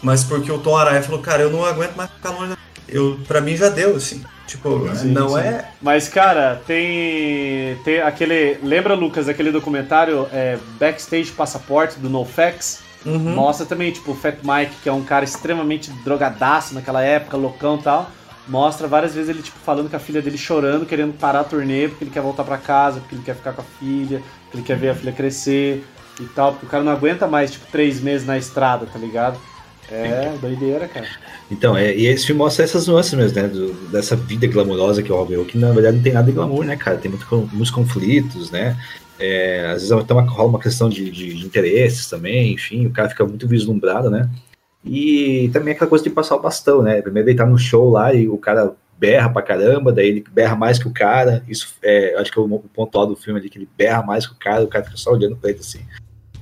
Mas 0.02 0.24
porque 0.24 0.50
o 0.50 0.58
Tom 0.58 0.76
Araya 0.76 1.02
falou, 1.02 1.20
cara, 1.20 1.42
eu 1.42 1.50
não 1.50 1.64
aguento 1.64 1.94
mais 1.94 2.10
ficar 2.10 2.30
longe. 2.30 2.56
Eu, 2.88 3.20
pra 3.26 3.40
mim 3.40 3.56
já 3.56 3.68
deu, 3.68 3.96
assim. 3.96 4.22
Tipo, 4.46 4.94
sim, 4.94 5.12
não 5.12 5.30
sim. 5.30 5.38
é. 5.38 5.64
Mas, 5.80 6.08
cara, 6.08 6.60
tem. 6.66 7.76
Tem 7.84 8.00
aquele. 8.02 8.58
Lembra, 8.62 8.94
Lucas, 8.94 9.28
aquele 9.28 9.52
documentário 9.52 10.26
é, 10.32 10.58
Backstage 10.78 11.30
Passaporte 11.30 11.98
do 11.98 12.10
NoFX? 12.10 12.80
Uhum. 13.06 13.34
Mostra 13.34 13.64
também, 13.64 13.92
tipo, 13.92 14.12
o 14.12 14.14
Fat 14.14 14.38
Mike, 14.42 14.76
que 14.82 14.88
é 14.88 14.92
um 14.92 15.02
cara 15.02 15.24
extremamente 15.24 15.90
drogadaço 16.04 16.74
naquela 16.74 17.02
época, 17.02 17.36
loucão 17.36 17.76
e 17.76 17.82
tal. 17.82 18.10
Mostra 18.48 18.88
várias 18.88 19.14
vezes 19.14 19.30
ele, 19.30 19.42
tipo, 19.42 19.58
falando 19.60 19.88
com 19.88 19.96
a 19.96 20.00
filha 20.00 20.20
dele 20.20 20.36
chorando, 20.36 20.84
querendo 20.84 21.16
parar 21.16 21.40
a 21.40 21.44
turnê, 21.44 21.88
porque 21.88 22.04
ele 22.04 22.10
quer 22.10 22.22
voltar 22.22 22.44
para 22.44 22.58
casa, 22.58 23.00
porque 23.00 23.14
ele 23.14 23.22
quer 23.22 23.36
ficar 23.36 23.52
com 23.52 23.62
a 23.62 23.64
filha, 23.78 24.20
porque 24.44 24.56
ele 24.56 24.62
quer 24.64 24.76
ver 24.76 24.88
a 24.90 24.94
filha 24.94 25.12
crescer 25.12 25.84
e 26.20 26.24
tal. 26.26 26.52
Porque 26.52 26.66
o 26.66 26.68
cara 26.68 26.82
não 26.82 26.92
aguenta 26.92 27.26
mais, 27.26 27.52
tipo, 27.52 27.66
três 27.70 28.00
meses 28.00 28.26
na 28.26 28.36
estrada, 28.36 28.86
tá 28.86 28.98
ligado? 28.98 29.38
É, 29.90 30.32
doideira, 30.40 30.88
cara. 30.88 31.06
Então, 31.50 31.76
é, 31.76 31.94
e 31.94 32.06
esse 32.06 32.26
filme 32.26 32.38
mostra 32.38 32.64
essas 32.64 32.86
nuances 32.86 33.12
mesmo, 33.12 33.40
né? 33.40 33.48
Do, 33.48 33.72
dessa 33.90 34.16
vida 34.16 34.46
glamourosa 34.46 35.02
que 35.02 35.10
é 35.10 35.14
o 35.14 35.18
Robin 35.18 35.44
que 35.44 35.58
na 35.58 35.70
verdade 35.70 35.96
não 35.96 36.02
tem 36.02 36.12
nada 36.14 36.26
de 36.26 36.32
glamour, 36.32 36.64
né, 36.64 36.76
cara? 36.76 36.96
Tem 36.96 37.10
muito, 37.10 37.26
muitos 37.52 37.70
conflitos, 37.70 38.50
né? 38.50 38.76
É, 39.18 39.66
às 39.66 39.82
vezes 39.82 39.92
até 39.92 40.14
uma, 40.14 40.22
rola 40.22 40.48
uma 40.48 40.58
questão 40.58 40.88
de, 40.88 41.10
de, 41.10 41.34
de, 41.34 41.46
interesses 41.46 42.08
também, 42.08 42.54
enfim, 42.54 42.86
o 42.86 42.90
cara 42.90 43.10
fica 43.10 43.24
muito 43.24 43.46
vislumbrado, 43.46 44.10
né? 44.10 44.28
E 44.84 45.48
também 45.52 45.74
aquela 45.74 45.88
coisa 45.88 46.04
de 46.04 46.10
passar 46.10 46.36
o 46.36 46.42
bastão, 46.42 46.82
né? 46.82 47.00
Primeiro 47.00 47.28
ele 47.28 47.38
tá 47.38 47.46
no 47.46 47.58
show 47.58 47.90
lá 47.90 48.12
e 48.12 48.28
o 48.28 48.36
cara 48.36 48.74
berra 48.98 49.28
pra 49.28 49.42
caramba, 49.42 49.92
daí 49.92 50.08
ele 50.08 50.24
berra 50.32 50.54
mais 50.54 50.78
que 50.78 50.86
o 50.86 50.92
cara. 50.92 51.42
Isso 51.48 51.74
é, 51.82 52.14
acho 52.18 52.30
que 52.30 52.38
é 52.38 52.42
o 52.42 52.58
ponto 52.72 52.98
alto 52.98 53.14
do 53.14 53.20
filme 53.20 53.40
ali, 53.40 53.48
que 53.48 53.58
ele 53.58 53.68
berra 53.76 54.02
mais 54.02 54.26
que 54.26 54.32
o 54.32 54.38
cara, 54.38 54.62
o 54.62 54.68
cara 54.68 54.84
fica 54.84 54.96
só 54.96 55.12
olhando 55.12 55.36
pra 55.36 55.50
ele 55.50 55.60
assim, 55.60 55.80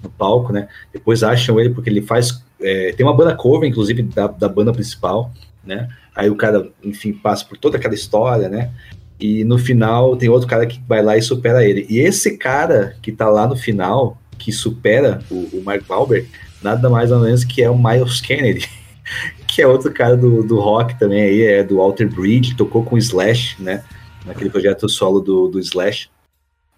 no 0.03 0.11
palco, 0.11 0.53
né? 0.53 0.69
Depois 0.93 1.23
acham 1.23 1.59
ele 1.61 1.71
porque 1.71 1.91
ele 1.91 2.03
faz. 2.03 2.43
É, 2.61 2.93
tem 2.93 3.05
uma 3.05 3.17
banda 3.17 3.35
cover, 3.35 3.69
inclusive, 3.69 4.03
da, 4.03 4.27
da 4.27 4.49
banda 4.49 4.73
principal, 4.73 5.33
né? 5.65 5.89
Aí 6.15 6.29
o 6.29 6.37
cara, 6.37 6.71
enfim, 6.83 7.12
passa 7.12 7.45
por 7.45 7.57
toda 7.57 7.77
aquela 7.77 7.95
história, 7.95 8.49
né? 8.49 8.71
E 9.19 9.45
no 9.45 9.59
final 9.59 10.17
tem 10.17 10.29
outro 10.29 10.49
cara 10.49 10.67
que 10.67 10.81
vai 10.89 11.03
lá 11.03 11.17
e 11.17 11.23
supera 11.23 11.65
ele. 11.65 11.87
E 11.89 11.99
esse 11.99 12.37
cara 12.37 12.97
que 13.03 13.12
tá 13.12 13.29
lá 13.29 13.47
no 13.47 13.57
final, 13.57 14.19
que 14.39 14.51
supera 14.51 15.23
o, 15.31 15.59
o 15.59 15.62
Mark 15.65 15.83
Wahlberg, 15.89 16.29
nada 16.62 16.89
mais 16.89 17.11
ou 17.11 17.20
menos 17.20 17.45
que 17.45 17.62
é 17.62 17.70
o 17.70 17.78
Miles 17.78 18.20
Kennedy, 18.20 18.69
que 19.47 19.62
é 19.62 19.66
outro 19.66 19.93
cara 19.93 20.16
do, 20.16 20.43
do 20.43 20.59
rock 20.61 20.99
também 20.99 21.23
aí, 21.23 21.43
é 21.43 21.65
do 21.65 21.77
Walter 21.77 22.09
Bridge, 22.09 22.57
tocou 22.57 22.85
com 22.85 22.95
o 22.95 22.99
Slash, 22.99 23.61
né? 23.62 23.85
Naquele 24.24 24.51
projeto 24.51 24.89
solo 24.89 25.20
do, 25.20 25.49
do 25.49 25.59
Slash. 25.59 26.11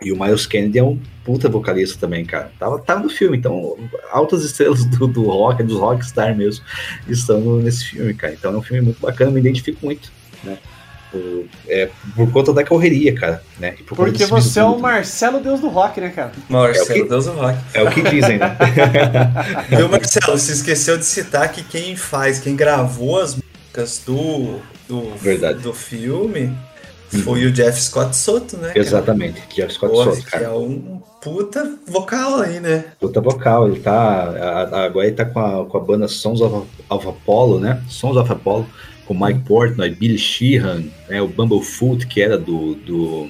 E 0.05 0.13
o 0.13 0.19
Miles 0.19 0.47
Kennedy 0.47 0.79
é 0.79 0.83
um 0.83 0.99
puta 1.25 1.49
vocalista 1.49 1.99
também, 1.99 2.25
cara. 2.25 2.51
Tava, 2.59 2.79
tava 2.81 3.01
no 3.03 3.09
filme, 3.09 3.37
então 3.37 3.79
altas 4.11 4.45
estrelas 4.45 4.85
do, 4.85 5.07
do 5.07 5.23
rock, 5.25 5.63
dos 5.63 5.79
rockstar 5.79 6.37
mesmo, 6.37 6.65
estão 7.09 7.59
nesse 7.59 7.85
filme, 7.85 8.13
cara. 8.15 8.35
Então 8.35 8.53
é 8.53 8.57
um 8.57 8.63
filme 8.63 8.83
muito 8.83 9.01
bacana, 9.01 9.31
me 9.31 9.41
identifico 9.41 9.85
muito, 9.85 10.11
né? 10.43 10.59
Por, 11.13 11.45
é, 11.69 11.91
por 12.17 12.33
conta 12.33 12.55
da 12.55 12.65
correria, 12.65 13.15
cara. 13.15 13.43
Né? 13.61 13.77
Por 13.87 13.95
Porque 13.95 14.25
você 14.25 14.61
é 14.61 14.65
o 14.65 14.79
Marcelo 14.79 15.41
Deus 15.41 15.61
do 15.61 15.69
Rock, 15.69 16.01
né, 16.01 16.09
cara? 16.09 16.33
Marcelo 16.49 16.91
é 16.91 17.03
que, 17.03 17.09
Deus 17.09 17.27
do 17.27 17.33
Rock. 17.33 17.59
É 17.75 17.83
o 17.83 17.91
que 17.91 18.01
dizem, 18.01 18.39
né? 18.39 18.57
Viu, 19.69 19.91
Marcelo? 19.91 20.39
Você 20.39 20.53
esqueceu 20.53 20.97
de 20.97 21.05
citar 21.05 21.53
que 21.53 21.63
quem 21.63 21.95
faz, 21.97 22.39
quem 22.39 22.57
gravou 22.57 23.21
as 23.21 23.37
músicas 23.37 24.03
do, 24.07 24.59
do, 24.89 25.15
Verdade. 25.17 25.59
do 25.59 25.75
filme 25.75 26.51
foi 27.23 27.45
o 27.45 27.53
Jeff 27.53 27.79
Scott 27.79 28.17
Soto, 28.17 28.57
né? 28.57 28.69
Cara? 28.69 28.79
Exatamente, 28.79 29.43
Jeff 29.55 29.75
Scott 29.75 29.93
Porra, 29.93 30.15
Soto, 30.15 30.27
cara. 30.27 30.45
Que 30.45 30.51
é 30.51 30.55
um 30.55 31.03
puta 31.21 31.77
vocal 31.87 32.41
aí, 32.41 32.59
né? 32.59 32.87
Puta 32.99 33.21
vocal, 33.21 33.69
ele 33.69 33.81
tá. 33.81 34.69
Agora 34.87 35.07
ele 35.07 35.15
tá 35.15 35.27
com 35.27 35.39
a, 35.39 35.67
com 35.67 35.77
a 35.77 35.81
banda 35.81 36.09
Sons 36.09 36.41
of, 36.41 36.67
of 36.89 37.09
Apollo, 37.09 37.61
né? 37.61 37.83
Sons 37.87 38.17
of 38.17 38.33
Apollo 38.33 38.67
com 39.13 39.27
Mike 39.27 39.41
Portnoy, 39.41 39.91
Billy 39.91 40.19
Sheehan, 40.19 40.85
né, 41.09 41.21
o 41.21 41.29
Bumblefoot, 41.29 42.07
que 42.07 42.21
era 42.21 42.39
do, 42.39 42.75
do, 42.75 43.29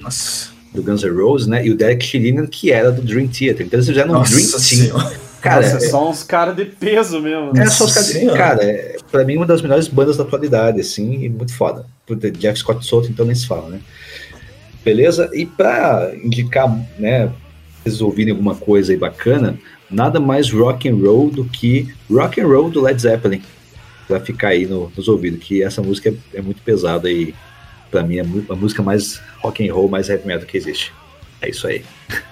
do 0.72 0.82
Guns 0.82 1.02
N' 1.02 1.10
Roses, 1.10 1.46
né, 1.46 1.66
e 1.66 1.70
o 1.70 1.76
Derek 1.76 2.04
Sherinian, 2.04 2.46
que 2.46 2.70
era 2.70 2.92
do 2.92 3.02
Dream 3.02 3.26
Theater. 3.26 3.66
Então 3.66 3.78
eles 3.78 3.88
fizeram 3.88 4.18
um 4.18 4.22
Dream 4.22 4.46
Team. 4.46 5.22
Cara, 5.40 5.62
Nossa, 5.62 5.84
é 5.84 5.88
só 5.88 6.08
uns 6.08 6.22
caras 6.22 6.54
de 6.54 6.64
peso 6.66 7.20
mesmo. 7.20 7.50
É, 7.56 7.66
só 7.66 7.84
os 7.84 7.92
caras 7.92 8.12
de... 8.12 8.26
Cara, 8.26 8.62
é, 8.62 8.96
pra 9.10 9.24
mim, 9.24 9.36
uma 9.36 9.46
das 9.46 9.60
melhores 9.60 9.88
bandas 9.88 10.16
da 10.16 10.22
atualidade, 10.22 10.80
assim, 10.80 11.24
e 11.24 11.28
muito 11.28 11.52
foda. 11.52 11.84
Jeff 12.38 12.60
Scott 12.60 12.86
Soto, 12.86 13.08
então 13.10 13.26
nem 13.26 13.34
se 13.34 13.48
fala, 13.48 13.68
né? 13.68 13.80
Beleza? 14.84 15.28
E 15.32 15.44
pra 15.44 16.12
indicar, 16.22 16.68
né, 16.96 17.28
vocês 17.82 18.00
ouvirem 18.00 18.30
alguma 18.30 18.54
coisa 18.54 18.92
aí 18.92 18.96
bacana, 18.96 19.58
nada 19.90 20.20
mais 20.20 20.48
rock 20.52 20.88
and 20.88 20.94
roll 20.94 21.28
do 21.28 21.44
que 21.44 21.92
rock 22.08 22.40
and 22.40 22.46
roll 22.46 22.70
do 22.70 22.80
Led 22.80 23.00
Zeppelin 23.02 23.42
para 24.06 24.20
ficar 24.20 24.48
aí 24.48 24.66
no, 24.66 24.90
nos 24.96 25.08
ouvidos, 25.08 25.42
que 25.42 25.62
essa 25.62 25.82
música 25.82 26.10
é, 26.10 26.38
é 26.38 26.42
muito 26.42 26.62
pesada 26.62 27.10
e 27.10 27.34
para 27.90 28.02
mim 28.02 28.16
é 28.16 28.20
a 28.20 28.56
música 28.56 28.82
mais 28.82 29.20
rock 29.38 29.68
and 29.68 29.72
roll, 29.72 29.88
mais 29.88 30.08
heavy 30.08 30.26
metal 30.26 30.46
que 30.46 30.56
existe. 30.56 30.92
É 31.40 31.50
isso 31.50 31.66
aí. 31.66 31.84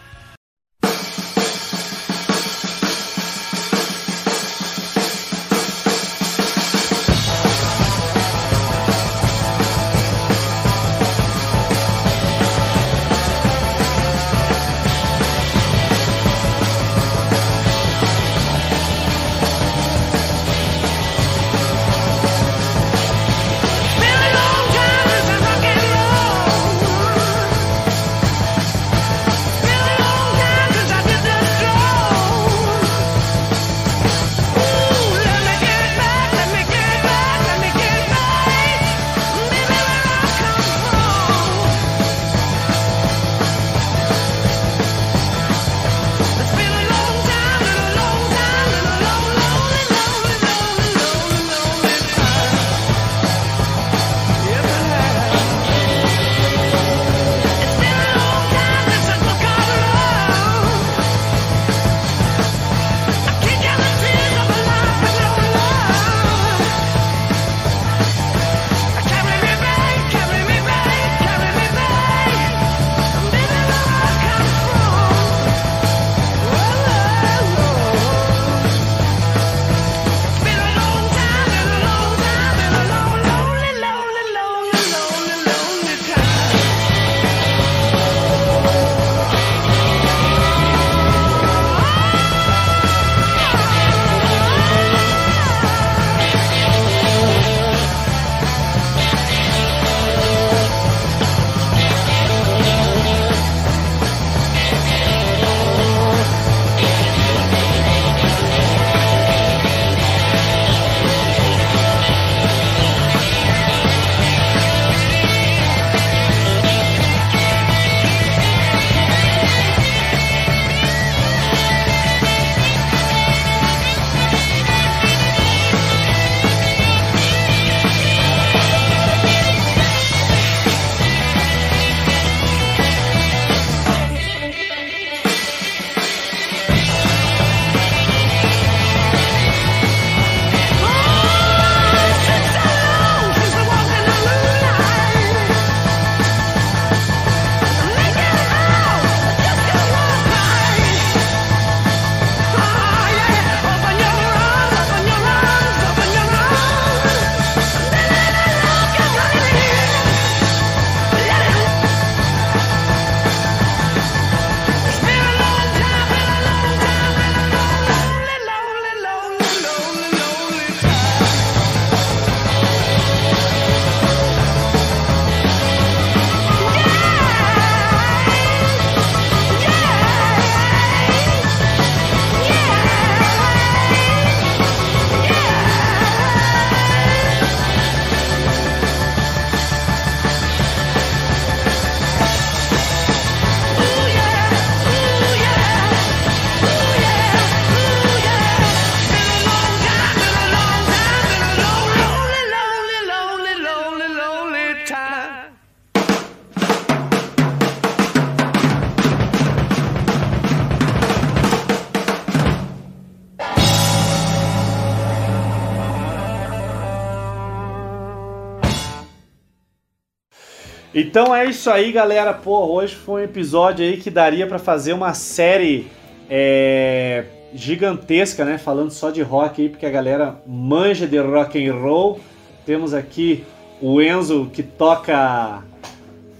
Então 221.11 221.35
é 221.35 221.45
isso 221.47 221.69
aí, 221.69 221.91
galera. 221.91 222.33
Pô, 222.33 222.67
hoje 222.67 222.95
foi 222.95 223.23
um 223.23 223.25
episódio 223.25 223.85
aí 223.85 223.97
que 223.97 224.09
daria 224.09 224.47
para 224.47 224.61
fazer 224.61 224.93
uma 224.93 225.13
série 225.13 225.89
é, 226.31 227.25
gigantesca, 227.53 228.45
né? 228.45 228.59
Falando 228.59 228.93
só 228.93 229.11
de 229.11 229.21
rock 229.21 229.61
aí, 229.61 229.69
porque 229.69 229.85
a 229.85 229.91
galera 229.91 230.37
manja 230.47 231.09
de 231.09 231.19
rock 231.19 231.67
and 231.67 231.75
roll. 231.75 232.21
Temos 232.65 232.95
aqui 232.95 233.45
o 233.83 234.01
Enzo 234.01 234.49
que 234.53 234.63
toca 234.63 235.65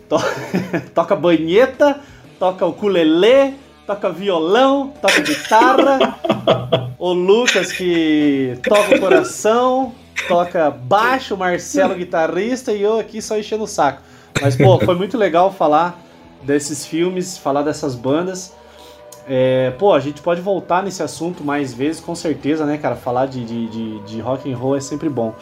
to... 0.09 0.19
toca 0.95 1.17
banheta, 1.17 1.99
toca 2.39 2.65
ukulele, 2.65 3.57
toca 3.85 4.09
violão, 4.09 4.93
toca 5.03 5.21
guitarra. 5.21 6.17
o 6.97 7.13
Lucas 7.13 7.73
que 7.73 8.57
toca 8.63 8.95
o 8.95 9.01
coração, 9.01 9.93
toca 10.29 10.71
baixo, 10.71 11.37
Marcelo 11.37 11.97
guitarrista 11.97 12.73
e 12.73 12.83
eu 12.83 13.01
aqui 13.01 13.21
só 13.21 13.37
enchendo 13.37 13.65
o 13.65 13.67
saco. 13.67 14.03
Mas, 14.41 14.57
pô, 14.57 14.79
foi 14.81 14.95
muito 14.95 15.17
legal 15.17 15.53
falar 15.53 16.01
desses 16.43 16.87
filmes, 16.87 17.39
falar 17.39 17.63
dessas 17.63 17.95
bandas. 17.95 18.55
É, 19.29 19.71
pô, 19.79 19.93
a 19.93 20.01
gente 20.01 20.21
pode 20.23 20.41
voltar 20.41 20.83
nesse 20.83 21.03
assunto 21.03 21.45
mais 21.45 21.73
vezes, 21.73 22.01
com 22.01 22.15
certeza, 22.15 22.65
né, 22.65 22.79
cara? 22.79 22.97
Falar 22.97 23.27
de, 23.27 23.45
de, 23.45 23.69
de, 23.69 23.99
de 24.01 24.21
rock 24.21 24.51
and 24.51 24.57
roll 24.57 24.77
é 24.77 24.81
sempre 24.81 25.09
bom. 25.09 25.35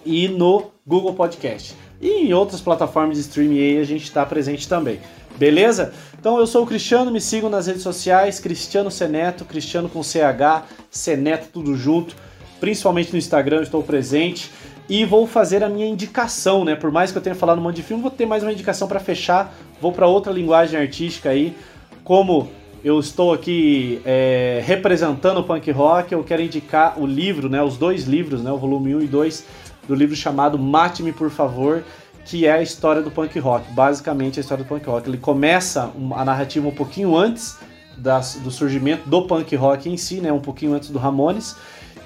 e 0.05 0.28
no 0.28 0.70
Google 0.86 1.14
Podcast. 1.14 1.74
E 2.01 2.27
em 2.27 2.32
outras 2.32 2.60
plataformas 2.60 3.16
de 3.16 3.23
streaming 3.23 3.59
aí 3.59 3.78
a 3.78 3.85
gente 3.85 4.05
está 4.05 4.24
presente 4.24 4.68
também. 4.68 5.01
Beleza? 5.39 5.93
Então 6.19 6.39
eu 6.39 6.47
sou 6.47 6.65
o 6.65 6.67
Cristiano, 6.67 7.11
me 7.11 7.21
sigam 7.21 7.51
nas 7.51 7.67
redes 7.67 7.83
sociais, 7.83 8.41
Cristiano 8.41 8.91
Seneto, 8.91 9.45
Cristiano 9.45 9.89
com 9.89 10.03
CH, 10.03 10.65
Seneto 10.91 11.49
tudo 11.53 11.77
junto. 11.77 12.15
Principalmente 12.59 13.13
no 13.13 13.19
Instagram 13.19 13.63
estou 13.63 13.83
presente 13.83 14.51
e 14.89 15.05
vou 15.05 15.27
fazer 15.27 15.63
a 15.63 15.69
minha 15.69 15.87
indicação, 15.87 16.65
né? 16.65 16.75
Por 16.75 16.91
mais 16.91 17.13
que 17.13 17.19
eu 17.19 17.23
tenha 17.23 17.35
falado 17.35 17.59
um 17.59 17.63
monte 17.63 17.77
de 17.77 17.83
filme, 17.83 18.03
vou 18.03 18.11
ter 18.11 18.25
mais 18.25 18.43
uma 18.43 18.53
indicação 18.53 18.89
para 18.89 18.99
fechar. 18.99 19.55
Vou 19.81 19.93
para 19.93 20.07
outra 20.07 20.33
linguagem 20.33 20.81
artística 20.81 21.29
aí, 21.29 21.55
como 22.03 22.49
eu 22.83 23.01
estou 23.01 23.33
aqui 23.33 24.01
é, 24.05 24.63
representando 24.65 25.39
o 25.39 25.43
punk 25.45 25.71
rock, 25.73 26.13
eu 26.13 26.23
quero 26.23 26.41
indicar 26.41 26.99
o 26.99 27.05
livro, 27.05 27.49
né? 27.49 27.63
Os 27.63 27.77
dois 27.77 28.05
livros, 28.05 28.43
né? 28.43 28.51
O 28.51 28.57
volume 28.57 28.95
1 28.95 29.03
e 29.03 29.07
2 29.07 29.45
do 29.89 29.95
livro 29.95 30.15
chamado 30.17 30.59
Mate-me, 30.59 31.13
por 31.13 31.31
favor, 31.31 31.85
que 32.27 32.44
é 32.44 32.53
a 32.53 32.62
história 32.62 33.01
do 33.01 33.11
punk 33.11 33.39
rock, 33.39 33.70
basicamente 33.73 34.39
a 34.39 34.43
história 34.43 34.65
do 34.65 34.69
punk 34.69 34.85
rock. 34.86 35.09
Ele 35.09 35.16
começa 35.16 35.93
a 36.15 36.24
narrativa 36.24 36.66
um 36.66 36.73
pouquinho 36.74 37.16
antes 37.16 37.57
das, 37.97 38.35
do 38.35 38.51
surgimento 38.51 39.09
do 39.09 39.23
punk 39.23 39.55
rock 39.55 39.89
em 39.89 39.97
si, 39.97 40.16
né? 40.20 40.32
Um 40.32 40.40
pouquinho 40.40 40.74
antes 40.74 40.90
do 40.90 40.98
Ramones, 40.98 41.57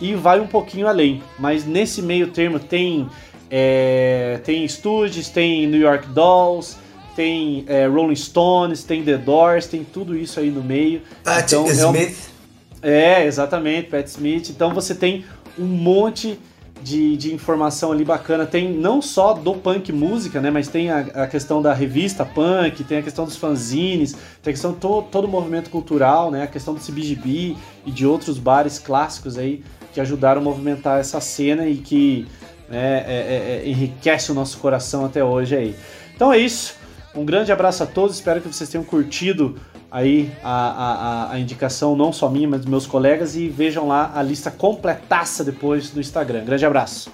e 0.01 0.15
vai 0.15 0.39
um 0.39 0.47
pouquinho 0.47 0.87
além. 0.87 1.23
Mas 1.39 1.65
nesse 1.65 2.03
meio 2.03 2.29
termo 2.29 2.61
tem 2.61 3.09
é, 3.51 4.41
tem 4.45 4.67
Stooges, 4.69 5.29
tem 5.31 5.67
New 5.67 5.81
York 5.81 6.07
Dolls, 6.09 6.77
tem 7.17 7.65
é, 7.67 7.87
Rolling 7.87 8.15
Stones, 8.15 8.85
tem 8.85 9.03
The 9.03 9.17
Doors, 9.17 9.67
tem 9.67 9.83
tudo 9.83 10.17
isso 10.17 10.39
aí 10.39 10.51
no 10.51 10.63
meio. 10.63 11.03
Pat 11.25 11.51
então, 11.51 11.67
Smith. 11.67 12.31
É, 12.83 12.89
um... 12.89 12.91
é, 12.91 13.27
exatamente, 13.27 13.89
Pat 13.89 14.07
Smith. 14.07 14.51
Então 14.51 14.73
você 14.75 14.95
tem 14.95 15.25
um 15.59 15.65
monte 15.65 16.39
de, 16.83 17.17
de 17.17 17.35
informação 17.35 17.93
ali 17.93 18.05
bacana. 18.05 18.47
Tem 18.47 18.73
não 18.73 19.01
só 19.01 19.35
do 19.35 19.55
punk 19.55 19.93
música, 19.93 20.41
né? 20.41 20.51
Mas 20.51 20.69
tem 20.69 20.91
a, 20.91 20.99
a 20.99 21.27
questão 21.27 21.61
da 21.61 21.73
revista 21.73 22.25
punk, 22.25 22.85
tem 22.85 22.99
a 22.99 23.03
questão 23.03 23.25
dos 23.25 23.37
fanzines, 23.37 24.13
tem 24.43 24.51
a 24.51 24.55
questão 24.55 24.73
to, 24.73 25.03
todo 25.11 25.25
o 25.25 25.29
movimento 25.29 25.71
cultural, 25.71 26.31
né? 26.31 26.45
A 26.45 26.47
questão 26.47 26.75
do 26.75 26.81
CBGB 26.81 27.57
e 27.87 27.91
de 27.91 28.07
outros 28.07 28.39
bares 28.39 28.79
clássicos 28.79 29.37
aí 29.39 29.63
que 29.93 30.01
ajudaram 30.01 30.41
a 30.41 30.45
movimentar 30.45 31.01
essa 31.01 31.21
cena 31.21 31.67
e 31.67 31.77
que 31.77 32.27
né, 32.69 32.99
é, 32.99 33.63
é, 33.63 33.63
é, 33.65 33.69
enriquece 33.69 34.31
o 34.31 34.35
nosso 34.35 34.59
coração 34.59 35.05
até 35.05 35.23
hoje 35.23 35.57
aí. 35.57 35.75
Então 36.15 36.33
é 36.33 36.39
isso. 36.39 36.75
Um 37.15 37.25
grande 37.25 37.51
abraço 37.51 37.83
a 37.83 37.87
todos. 37.87 38.17
Espero 38.17 38.41
que 38.41 38.47
vocês 38.47 38.71
tenham 38.71 38.85
curtido 38.85 39.57
aí 39.91 40.31
a, 40.43 41.31
a, 41.31 41.33
a, 41.33 41.39
indicação, 41.39 41.97
não 41.97 42.13
só 42.13 42.29
minha, 42.29 42.49
mas 42.49 42.61
dos 42.61 42.69
meus 42.69 42.87
colegas, 42.87 43.37
e 43.37 43.49
vejam 43.49 43.89
lá 43.89 44.13
a 44.15 44.23
lista 44.23 44.51
completaça 44.51 45.43
depois 45.43 45.91
do 45.91 46.01
Instagram. 46.01 46.45
Grande 46.45 46.65
abraço. 46.65 47.11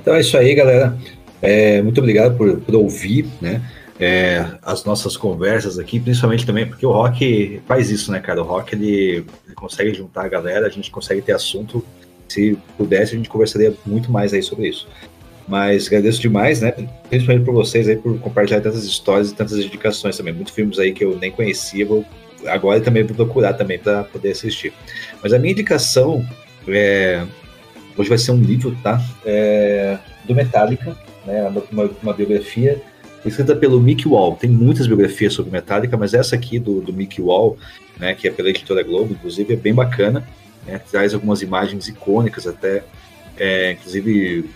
Então 0.00 0.14
é 0.14 0.20
isso 0.20 0.36
aí, 0.36 0.54
galera. 0.54 0.96
É, 1.40 1.82
muito 1.82 1.98
obrigado 1.98 2.36
por, 2.36 2.58
por 2.58 2.74
ouvir, 2.74 3.26
né? 3.40 3.62
É, 4.00 4.44
as 4.62 4.84
nossas 4.84 5.16
conversas 5.16 5.78
aqui, 5.78 6.00
principalmente 6.00 6.44
também 6.44 6.66
porque 6.66 6.84
o 6.84 6.90
rock 6.90 7.60
faz 7.66 7.90
isso, 7.90 8.10
né, 8.10 8.18
cara? 8.18 8.42
O 8.42 8.44
rock 8.44 8.74
ele, 8.74 9.24
ele 9.46 9.54
consegue 9.54 9.94
juntar 9.94 10.24
a 10.24 10.28
galera, 10.28 10.66
a 10.66 10.70
gente 10.70 10.90
consegue 10.90 11.22
ter 11.22 11.32
assunto. 11.32 11.84
Se 12.28 12.58
pudesse, 12.76 13.14
a 13.14 13.16
gente 13.16 13.28
conversaria 13.28 13.72
muito 13.86 14.10
mais 14.10 14.32
aí 14.32 14.42
sobre 14.42 14.68
isso. 14.68 14.88
Mas 15.46 15.86
agradeço 15.86 16.20
demais, 16.20 16.60
né? 16.60 16.72
Principalmente 17.08 17.44
por 17.44 17.54
vocês 17.54 17.88
aí, 17.88 17.96
por 17.96 18.18
compartilhar 18.18 18.60
tantas 18.60 18.84
histórias 18.84 19.30
e 19.30 19.34
tantas 19.34 19.58
indicações 19.58 20.16
também. 20.16 20.32
Muitos 20.32 20.54
filmes 20.54 20.78
aí 20.78 20.92
que 20.92 21.04
eu 21.04 21.18
nem 21.18 21.30
conhecia, 21.30 21.84
vou 21.84 22.04
agora 22.46 22.80
também 22.80 23.02
vou 23.02 23.14
procurar 23.14 23.54
também 23.54 23.78
para 23.78 24.04
poder 24.04 24.32
assistir. 24.32 24.72
Mas 25.22 25.32
a 25.32 25.38
minha 25.38 25.52
indicação 25.52 26.24
é, 26.68 27.24
hoje 27.96 28.08
vai 28.08 28.18
ser 28.18 28.32
um 28.32 28.40
livro, 28.40 28.76
tá? 28.82 29.00
É, 29.24 29.98
do 30.24 30.34
Metallica, 30.34 30.96
né? 31.26 31.46
Uma, 31.70 31.90
uma, 32.02 32.12
biografia 32.12 32.80
escrita 33.24 33.56
pelo 33.56 33.80
Mick 33.80 34.06
Wall. 34.06 34.36
Tem 34.36 34.50
muitas 34.50 34.86
biografias 34.86 35.32
sobre 35.32 35.52
Metallica, 35.52 35.96
mas 35.96 36.14
essa 36.14 36.34
aqui 36.34 36.58
do, 36.58 36.80
do 36.80 36.92
Mick 36.92 37.20
Wall, 37.20 37.56
né? 37.98 38.14
Que 38.14 38.28
é 38.28 38.30
pela 38.30 38.50
editora 38.50 38.82
Globo, 38.82 39.12
inclusive, 39.12 39.54
é 39.54 39.56
bem 39.56 39.74
bacana. 39.74 40.26
Né, 40.66 40.80
traz 40.90 41.12
algumas 41.12 41.42
imagens 41.42 41.88
icônicas 41.88 42.46
até, 42.46 42.82
é, 43.36 43.72
inclusive 43.72 44.48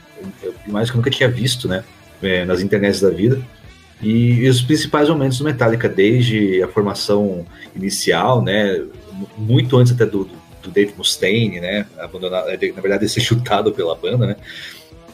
mais 0.66 0.90
que 0.90 0.96
eu 0.96 0.98
nunca 0.98 1.10
tinha 1.10 1.28
visto, 1.28 1.68
né? 1.68 1.84
É, 2.22 2.44
nas 2.44 2.60
internets 2.60 3.00
da 3.00 3.10
vida. 3.10 3.40
E, 4.02 4.34
e, 4.34 4.48
os 4.48 4.62
principais 4.62 5.08
momentos 5.08 5.38
do 5.38 5.44
Metallica, 5.44 5.88
desde 5.88 6.62
a 6.62 6.68
formação 6.68 7.44
inicial, 7.74 8.42
né? 8.42 8.82
Muito 9.36 9.76
antes 9.76 9.92
até 9.92 10.06
do, 10.06 10.28
do 10.62 10.70
Dave 10.70 10.94
Mustaine, 10.96 11.60
né? 11.60 11.86
Abandonar, 11.98 12.44
na 12.46 12.80
verdade, 12.80 13.08
ser 13.08 13.20
chutado 13.20 13.72
pela 13.72 13.94
banda, 13.94 14.26
né? 14.26 14.36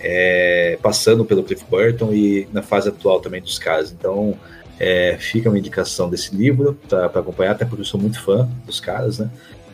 É, 0.01 0.79
passando 0.83 1.25
pelo 1.25 1.43
Cliff 1.43 1.65
Burton 1.69 2.13
e 2.13 2.47
na 2.53 2.61
fase 2.61 2.91
atual 2.91 3.21
também 3.21 3.41
dos 3.41 3.59
caras. 3.59 3.91
Então, 3.91 4.39
é, 4.79 5.17
fica 5.19 5.49
uma 5.49 5.59
indicação 5.59 6.11
desse 6.11 6.35
livro 6.35 6.79
para 6.89 7.07
acompanhar, 7.07 7.53
até 7.53 7.65
porque 7.65 7.83
eu 7.83 7.87
sou 7.87 7.99
muito 7.99 8.21
fã 8.21 8.49
dos 8.67 8.81
caras, 8.81 9.19
né? 9.19 9.31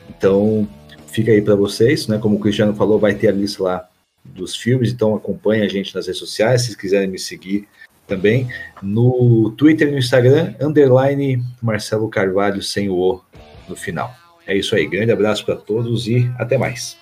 Então, 0.08 0.68
fica 1.08 1.32
aí 1.32 1.42
para 1.42 1.56
vocês, 1.56 2.06
né? 2.06 2.18
Como 2.18 2.36
o 2.36 2.38
Cristiano 2.38 2.74
falou, 2.74 2.98
vai 2.98 3.14
ter 3.14 3.28
a 3.28 3.32
lista 3.32 3.62
lá 3.62 3.89
dos 4.24 4.56
filmes, 4.56 4.92
então 4.92 5.14
acompanhe 5.14 5.62
a 5.62 5.68
gente 5.68 5.94
nas 5.94 6.06
redes 6.06 6.20
sociais, 6.20 6.62
se 6.62 6.76
quiserem 6.76 7.08
me 7.08 7.18
seguir 7.18 7.66
também, 8.06 8.48
no 8.82 9.50
Twitter 9.56 9.88
e 9.88 9.92
no 9.92 9.98
Instagram, 9.98 10.54
underline 10.60 11.42
Marcelo 11.62 12.08
Carvalho 12.08 12.62
sem 12.62 12.88
o 12.88 12.96
O 12.96 13.22
no 13.68 13.76
final. 13.76 14.14
É 14.46 14.56
isso 14.56 14.74
aí, 14.74 14.86
grande 14.86 15.12
abraço 15.12 15.44
para 15.44 15.56
todos 15.56 16.08
e 16.08 16.30
até 16.38 16.58
mais. 16.58 16.96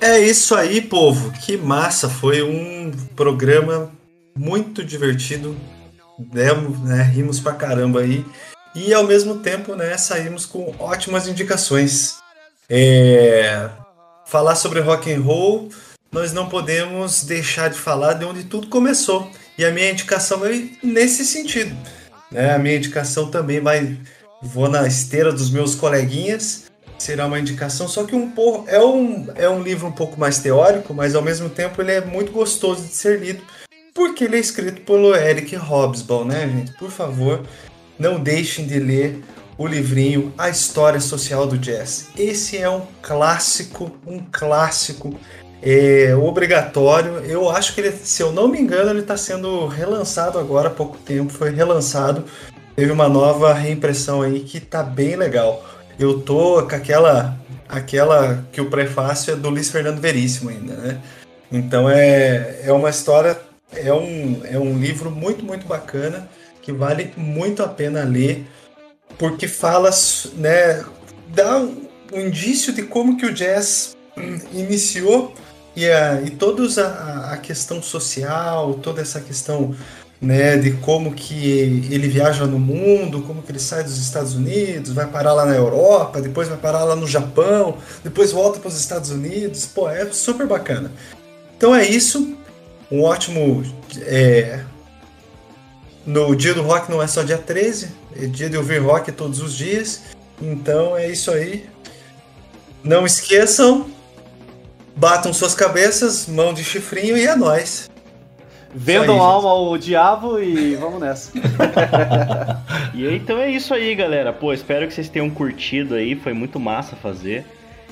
É 0.00 0.18
isso 0.18 0.54
aí, 0.54 0.80
povo. 0.80 1.30
Que 1.32 1.58
massa! 1.58 2.08
Foi 2.08 2.42
um 2.42 2.90
programa 3.14 3.92
muito 4.34 4.82
divertido. 4.82 5.54
Demos, 6.18 6.80
né, 6.80 7.02
rimos 7.02 7.38
pra 7.38 7.52
caramba 7.52 8.00
aí. 8.00 8.24
E 8.74 8.94
ao 8.94 9.04
mesmo 9.04 9.40
tempo, 9.40 9.74
né, 9.74 9.98
saímos 9.98 10.46
com 10.46 10.74
ótimas 10.78 11.28
indicações. 11.28 12.18
É, 12.68 13.68
falar 14.30 14.54
sobre 14.54 14.78
rock 14.78 15.12
and 15.12 15.20
roll, 15.20 15.68
nós 16.12 16.32
não 16.32 16.48
podemos 16.48 17.24
deixar 17.24 17.68
de 17.68 17.76
falar 17.76 18.12
de 18.14 18.24
onde 18.24 18.44
tudo 18.44 18.68
começou. 18.68 19.28
E 19.58 19.64
a 19.64 19.72
minha 19.72 19.90
indicação 19.90 20.46
é 20.46 20.68
nesse 20.82 21.26
sentido. 21.26 21.76
Né? 22.30 22.54
A 22.54 22.58
minha 22.58 22.76
indicação 22.76 23.28
também 23.28 23.60
vai. 23.60 23.98
Vou 24.40 24.68
na 24.68 24.86
esteira 24.86 25.32
dos 25.32 25.50
meus 25.50 25.74
coleguinhas. 25.74 26.70
Será 26.96 27.26
uma 27.26 27.40
indicação, 27.40 27.88
só 27.88 28.04
que 28.04 28.14
um. 28.14 28.32
É 28.68 28.82
um, 28.82 29.26
é 29.34 29.48
um 29.48 29.62
livro 29.62 29.88
um 29.88 29.92
pouco 29.92 30.18
mais 30.18 30.38
teórico, 30.38 30.94
mas 30.94 31.14
ao 31.16 31.22
mesmo 31.22 31.50
tempo 31.50 31.82
ele 31.82 31.92
é 31.92 32.00
muito 32.00 32.30
gostoso 32.30 32.82
de 32.82 32.94
ser 32.94 33.18
lido. 33.18 33.42
Porque 33.92 34.24
ele 34.24 34.36
é 34.36 34.40
escrito 34.40 34.82
pelo 34.82 35.14
Eric 35.14 35.56
Hobsbawm, 35.56 36.24
né, 36.26 36.48
gente? 36.48 36.72
Por 36.78 36.90
favor, 36.90 37.42
não 37.98 38.20
deixem 38.20 38.64
de 38.64 38.78
ler 38.78 39.20
o 39.60 39.66
livrinho 39.66 40.32
A 40.38 40.48
História 40.48 40.98
Social 41.00 41.46
do 41.46 41.58
Jazz. 41.58 42.08
Esse 42.16 42.56
é 42.56 42.70
um 42.70 42.80
clássico, 43.02 43.92
um 44.06 44.18
clássico 44.32 45.20
é, 45.62 46.16
obrigatório. 46.16 47.16
Eu 47.26 47.50
acho 47.50 47.74
que 47.74 47.82
ele, 47.82 47.92
se 47.92 48.22
eu 48.22 48.32
não 48.32 48.48
me 48.48 48.58
engano, 48.58 48.88
ele 48.88 49.00
está 49.00 49.18
sendo 49.18 49.66
relançado 49.66 50.38
agora 50.38 50.68
há 50.68 50.70
pouco 50.70 50.96
tempo. 50.96 51.30
Foi 51.30 51.50
relançado. 51.50 52.24
Teve 52.74 52.90
uma 52.90 53.06
nova 53.06 53.52
reimpressão 53.52 54.22
aí 54.22 54.40
que 54.40 54.60
tá 54.60 54.82
bem 54.82 55.14
legal. 55.14 55.62
Eu 55.98 56.22
tô 56.22 56.62
com 56.62 56.74
aquela, 56.74 57.36
aquela 57.68 58.42
que 58.50 58.62
o 58.62 58.70
prefácio 58.70 59.34
é 59.34 59.36
do 59.36 59.50
Luiz 59.50 59.68
Fernando 59.68 60.00
Veríssimo 60.00 60.48
ainda, 60.48 60.72
né? 60.72 61.02
Então 61.52 61.86
é, 61.86 62.62
é 62.64 62.72
uma 62.72 62.88
história, 62.88 63.38
é 63.74 63.92
um, 63.92 64.40
é 64.42 64.58
um 64.58 64.78
livro 64.78 65.10
muito, 65.10 65.44
muito 65.44 65.66
bacana 65.66 66.30
que 66.62 66.72
vale 66.72 67.12
muito 67.14 67.62
a 67.62 67.68
pena 67.68 68.04
ler 68.04 68.46
porque 69.20 69.46
fala, 69.46 69.90
né, 70.32 70.82
dá 71.28 71.58
um, 71.58 71.86
um 72.10 72.20
indício 72.22 72.72
de 72.72 72.84
como 72.84 73.18
que 73.18 73.26
o 73.26 73.34
jazz 73.34 73.94
iniciou 74.50 75.34
e, 75.76 75.86
a, 75.86 76.22
e 76.22 76.30
toda 76.30 76.62
a, 76.82 77.34
a 77.34 77.36
questão 77.36 77.82
social, 77.82 78.72
toda 78.82 79.02
essa 79.02 79.20
questão 79.20 79.76
né, 80.22 80.56
de 80.56 80.70
como 80.72 81.12
que 81.12 81.84
ele 81.90 82.08
viaja 82.08 82.46
no 82.46 82.58
mundo, 82.58 83.20
como 83.20 83.42
que 83.42 83.52
ele 83.52 83.58
sai 83.58 83.84
dos 83.84 83.98
Estados 83.98 84.34
Unidos, 84.34 84.94
vai 84.94 85.06
parar 85.06 85.34
lá 85.34 85.44
na 85.44 85.54
Europa, 85.54 86.22
depois 86.22 86.48
vai 86.48 86.56
parar 86.56 86.84
lá 86.84 86.96
no 86.96 87.06
Japão, 87.06 87.76
depois 88.02 88.32
volta 88.32 88.58
para 88.58 88.68
os 88.68 88.80
Estados 88.80 89.10
Unidos, 89.10 89.66
pô, 89.66 89.86
é 89.86 90.06
super 90.06 90.46
bacana. 90.46 90.90
Então 91.58 91.74
é 91.74 91.86
isso, 91.86 92.38
um 92.90 93.02
ótimo 93.02 93.62
é, 94.00 94.64
no 96.06 96.34
dia 96.34 96.54
do 96.54 96.62
rock 96.62 96.90
não 96.90 97.02
é 97.02 97.06
só 97.06 97.22
dia 97.22 97.36
13, 97.36 97.99
é 98.16 98.26
dia 98.26 98.48
de 98.48 98.56
ouvir 98.56 98.78
rock 98.78 99.12
todos 99.12 99.40
os 99.40 99.56
dias. 99.56 100.02
Então 100.40 100.96
é 100.96 101.08
isso 101.08 101.30
aí. 101.30 101.68
Não 102.82 103.04
esqueçam, 103.04 103.90
batam 104.96 105.32
suas 105.32 105.54
cabeças, 105.54 106.26
mão 106.26 106.54
de 106.54 106.64
chifrinho 106.64 107.16
e 107.16 107.26
é 107.26 107.36
nóis. 107.36 107.90
Vendam 108.72 109.16
aí, 109.16 109.20
alma 109.20 109.48
ao 109.48 109.76
diabo 109.76 110.38
e 110.38 110.76
vamos 110.76 111.00
nessa. 111.00 111.32
e 112.94 113.06
então 113.14 113.38
é 113.38 113.50
isso 113.50 113.74
aí, 113.74 113.94
galera. 113.94 114.32
Pô, 114.32 114.52
espero 114.52 114.86
que 114.86 114.94
vocês 114.94 115.08
tenham 115.08 115.28
curtido 115.28 115.94
aí. 115.94 116.14
Foi 116.14 116.32
muito 116.32 116.60
massa 116.60 116.94
fazer. 116.96 117.44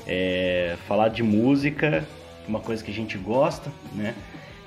É, 0.06 0.76
falar 0.86 1.08
de 1.08 1.22
música, 1.22 2.06
uma 2.46 2.60
coisa 2.60 2.82
que 2.82 2.90
a 2.90 2.94
gente 2.94 3.18
gosta, 3.18 3.70
né? 3.92 4.14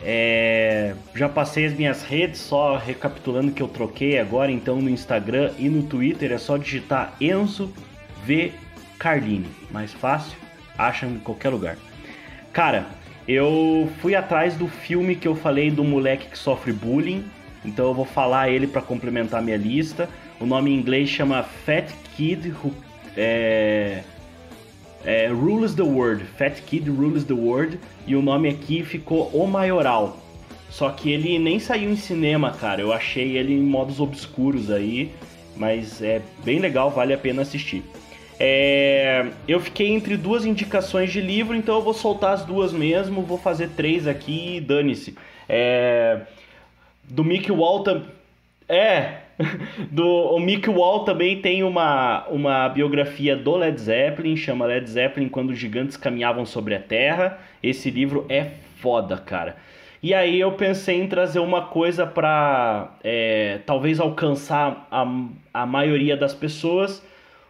É, 0.04 0.96
já 1.14 1.30
passei 1.30 1.66
as 1.66 1.74
minhas 1.74 2.04
redes, 2.04 2.40
só 2.40 2.76
recapitulando 2.78 3.52
que 3.52 3.62
eu 3.62 3.68
troquei 3.68 4.18
agora, 4.18 4.52
então 4.52 4.82
no 4.82 4.90
Instagram 4.90 5.52
e 5.60 5.70
no 5.70 5.84
Twitter 5.84 6.32
é 6.32 6.38
só 6.40 6.58
digitar 6.58 7.16
Enzo 7.22 7.72
V 8.26 8.52
Carlini, 8.98 9.50
mais 9.70 9.94
fácil, 9.94 10.38
acham 10.78 11.12
em 11.12 11.20
qualquer 11.20 11.50
lugar. 11.50 11.78
Cara, 12.52 12.88
eu 13.28 13.90
fui 14.00 14.16
atrás 14.16 14.56
do 14.56 14.68
filme 14.68 15.16
que 15.16 15.28
eu 15.28 15.36
falei 15.36 15.70
do 15.70 15.84
moleque 15.84 16.28
que 16.28 16.38
sofre 16.38 16.74
bullying, 16.74 17.24
então 17.64 17.86
eu 17.86 17.94
vou 17.94 18.06
falar 18.06 18.50
ele 18.50 18.66
para 18.66 18.82
complementar 18.82 19.42
minha 19.42 19.58
lista. 19.58 20.10
O 20.40 20.46
nome 20.46 20.72
em 20.72 20.76
inglês 20.76 21.10
chama 21.10 21.44
Fat 21.44 21.92
Kid 22.16 22.50
Who, 22.50 22.74
é, 23.16 24.02
é, 25.06 25.28
Rules 25.28 25.74
the 25.74 25.84
World, 25.84 26.24
Fat 26.38 26.62
Kid 26.62 26.90
Rules 26.90 27.24
the 27.24 27.34
World, 27.34 27.80
e 28.06 28.16
o 28.16 28.22
nome 28.22 28.50
aqui 28.50 28.84
ficou 28.84 29.30
O 29.34 29.48
Maioral. 29.48 30.18
Só 30.70 30.90
que 30.90 31.12
ele 31.12 31.38
nem 31.38 31.60
saiu 31.60 31.92
em 31.92 31.98
cinema, 31.98 32.52
cara. 32.52 32.82
Eu 32.82 32.94
achei 32.94 33.38
ele 33.38 33.54
em 33.54 33.62
modos 33.62 34.00
obscuros 34.00 34.72
aí, 34.72 35.12
mas 35.56 36.02
é 36.02 36.22
bem 36.44 36.60
legal, 36.60 36.90
vale 36.90 37.14
a 37.14 37.18
pena 37.18 37.42
assistir. 37.42 37.84
É, 38.40 39.28
eu 39.48 39.60
fiquei 39.60 39.90
entre 39.90 40.18
duas 40.18 40.46
indicações 40.46 41.12
de 41.12 41.22
livro, 41.22 41.56
então 41.56 41.76
eu 41.76 41.82
vou 41.82 41.94
soltar 41.94 42.34
as 42.34 42.44
duas 42.44 42.74
mesmo, 42.74 43.22
vou 43.22 43.38
fazer 43.38 43.70
três 43.76 44.08
aqui 44.08 44.58
e 44.58 44.62
dane-se. 44.62 45.16
É, 45.48 46.22
do 47.04 47.24
Mick 47.24 47.52
Walton. 47.52 48.04
É, 48.68 49.18
do, 49.92 50.06
o 50.06 50.40
Mick 50.40 50.70
Wall 50.70 51.04
também 51.04 51.42
tem 51.42 51.64
uma, 51.64 52.28
uma 52.28 52.70
biografia 52.70 53.36
do 53.36 53.56
Led 53.56 53.80
Zeppelin, 53.80 54.36
chama 54.36 54.66
Led 54.66 54.90
Zeppelin 54.90 55.30
Quando 55.30 55.52
os 55.52 55.58
Gigantes 55.58 55.98
Caminhavam 55.98 56.46
Sobre 56.46 56.76
a 56.76 56.80
Terra. 56.80 57.40
Esse 57.62 57.90
livro 57.90 58.26
é 58.30 58.52
foda, 58.78 59.18
cara. 59.18 59.56
E 60.04 60.14
aí 60.16 60.40
eu 60.40 60.52
pensei 60.54 61.00
em 61.00 61.08
trazer 61.08 61.40
uma 61.40 61.66
coisa 61.66 62.08
para 62.08 62.98
é, 63.04 63.60
talvez 63.66 64.00
alcançar 64.00 64.88
a, 64.90 65.06
a 65.54 65.66
maioria 65.66 66.18
das 66.18 66.34
pessoas, 66.34 67.06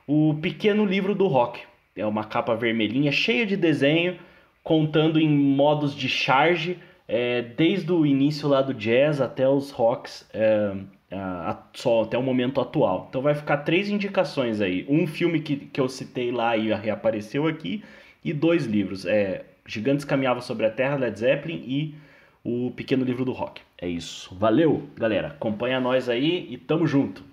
o 0.05 0.35
Pequeno 0.41 0.85
Livro 0.85 1.15
do 1.15 1.27
Rock. 1.27 1.61
É 1.95 2.05
uma 2.05 2.25
capa 2.25 2.53
vermelhinha 2.55 3.11
cheia 3.11 3.45
de 3.45 3.55
desenho, 3.55 4.17
contando 4.61 5.19
em 5.19 5.29
modos 5.29 5.95
de 5.95 6.09
charge, 6.09 6.77
é, 7.07 7.41
desde 7.41 7.91
o 7.91 8.05
início 8.05 8.49
lá 8.49 8.61
do 8.61 8.73
jazz 8.73 9.21
até 9.21 9.47
os 9.47 9.71
rocks. 9.71 10.29
É, 10.33 10.73
uh, 11.11 11.57
só 11.73 12.03
até 12.03 12.17
o 12.17 12.23
momento 12.23 12.61
atual. 12.61 13.07
Então 13.09 13.21
vai 13.21 13.35
ficar 13.35 13.57
três 13.57 13.89
indicações 13.89 14.61
aí. 14.61 14.85
Um 14.89 15.05
filme 15.05 15.39
que, 15.41 15.55
que 15.57 15.79
eu 15.79 15.89
citei 15.89 16.31
lá 16.31 16.55
e 16.55 16.73
reapareceu 16.73 17.47
aqui, 17.47 17.83
e 18.23 18.33
dois 18.33 18.65
livros. 18.65 19.05
É 19.05 19.45
Gigantes 19.65 20.05
Caminhavam 20.05 20.41
Sobre 20.41 20.65
a 20.65 20.71
Terra, 20.71 20.95
Led 20.95 21.17
Zeppelin 21.17 21.63
e 21.65 21.95
o 22.43 22.71
Pequeno 22.71 23.03
Livro 23.03 23.25
do 23.25 23.31
Rock. 23.31 23.61
É 23.77 23.87
isso. 23.87 24.35
Valeu, 24.35 24.87
galera. 24.95 25.29
Acompanha 25.29 25.79
nós 25.79 26.09
aí 26.09 26.47
e 26.49 26.57
tamo 26.57 26.87
junto. 26.87 27.23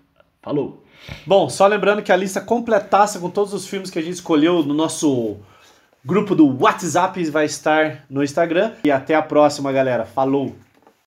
Falou! 0.43 0.85
Bom, 1.27 1.49
só 1.49 1.67
lembrando 1.67 2.03
que 2.03 2.13
a 2.13 2.17
lista 2.17 2.41
completasse 2.41 3.19
com 3.19 3.31
todos 3.31 3.53
os 3.53 3.67
filmes 3.69 3.91
que 3.91 3.99
a 3.99 4.03
gente 4.03 4.15
escolheu 4.15 4.63
no 4.63 4.75
nosso 4.75 5.37
grupo 6.05 6.35
do 6.35 6.47
WhatsApp 6.61 7.23
vai 7.31 7.45
estar 7.45 8.05
no 8.09 8.23
Instagram. 8.23 8.73
E 8.85 8.91
até 8.91 9.15
a 9.15 9.23
próxima, 9.23 9.73
galera. 9.73 10.05
Falou! 10.05 10.55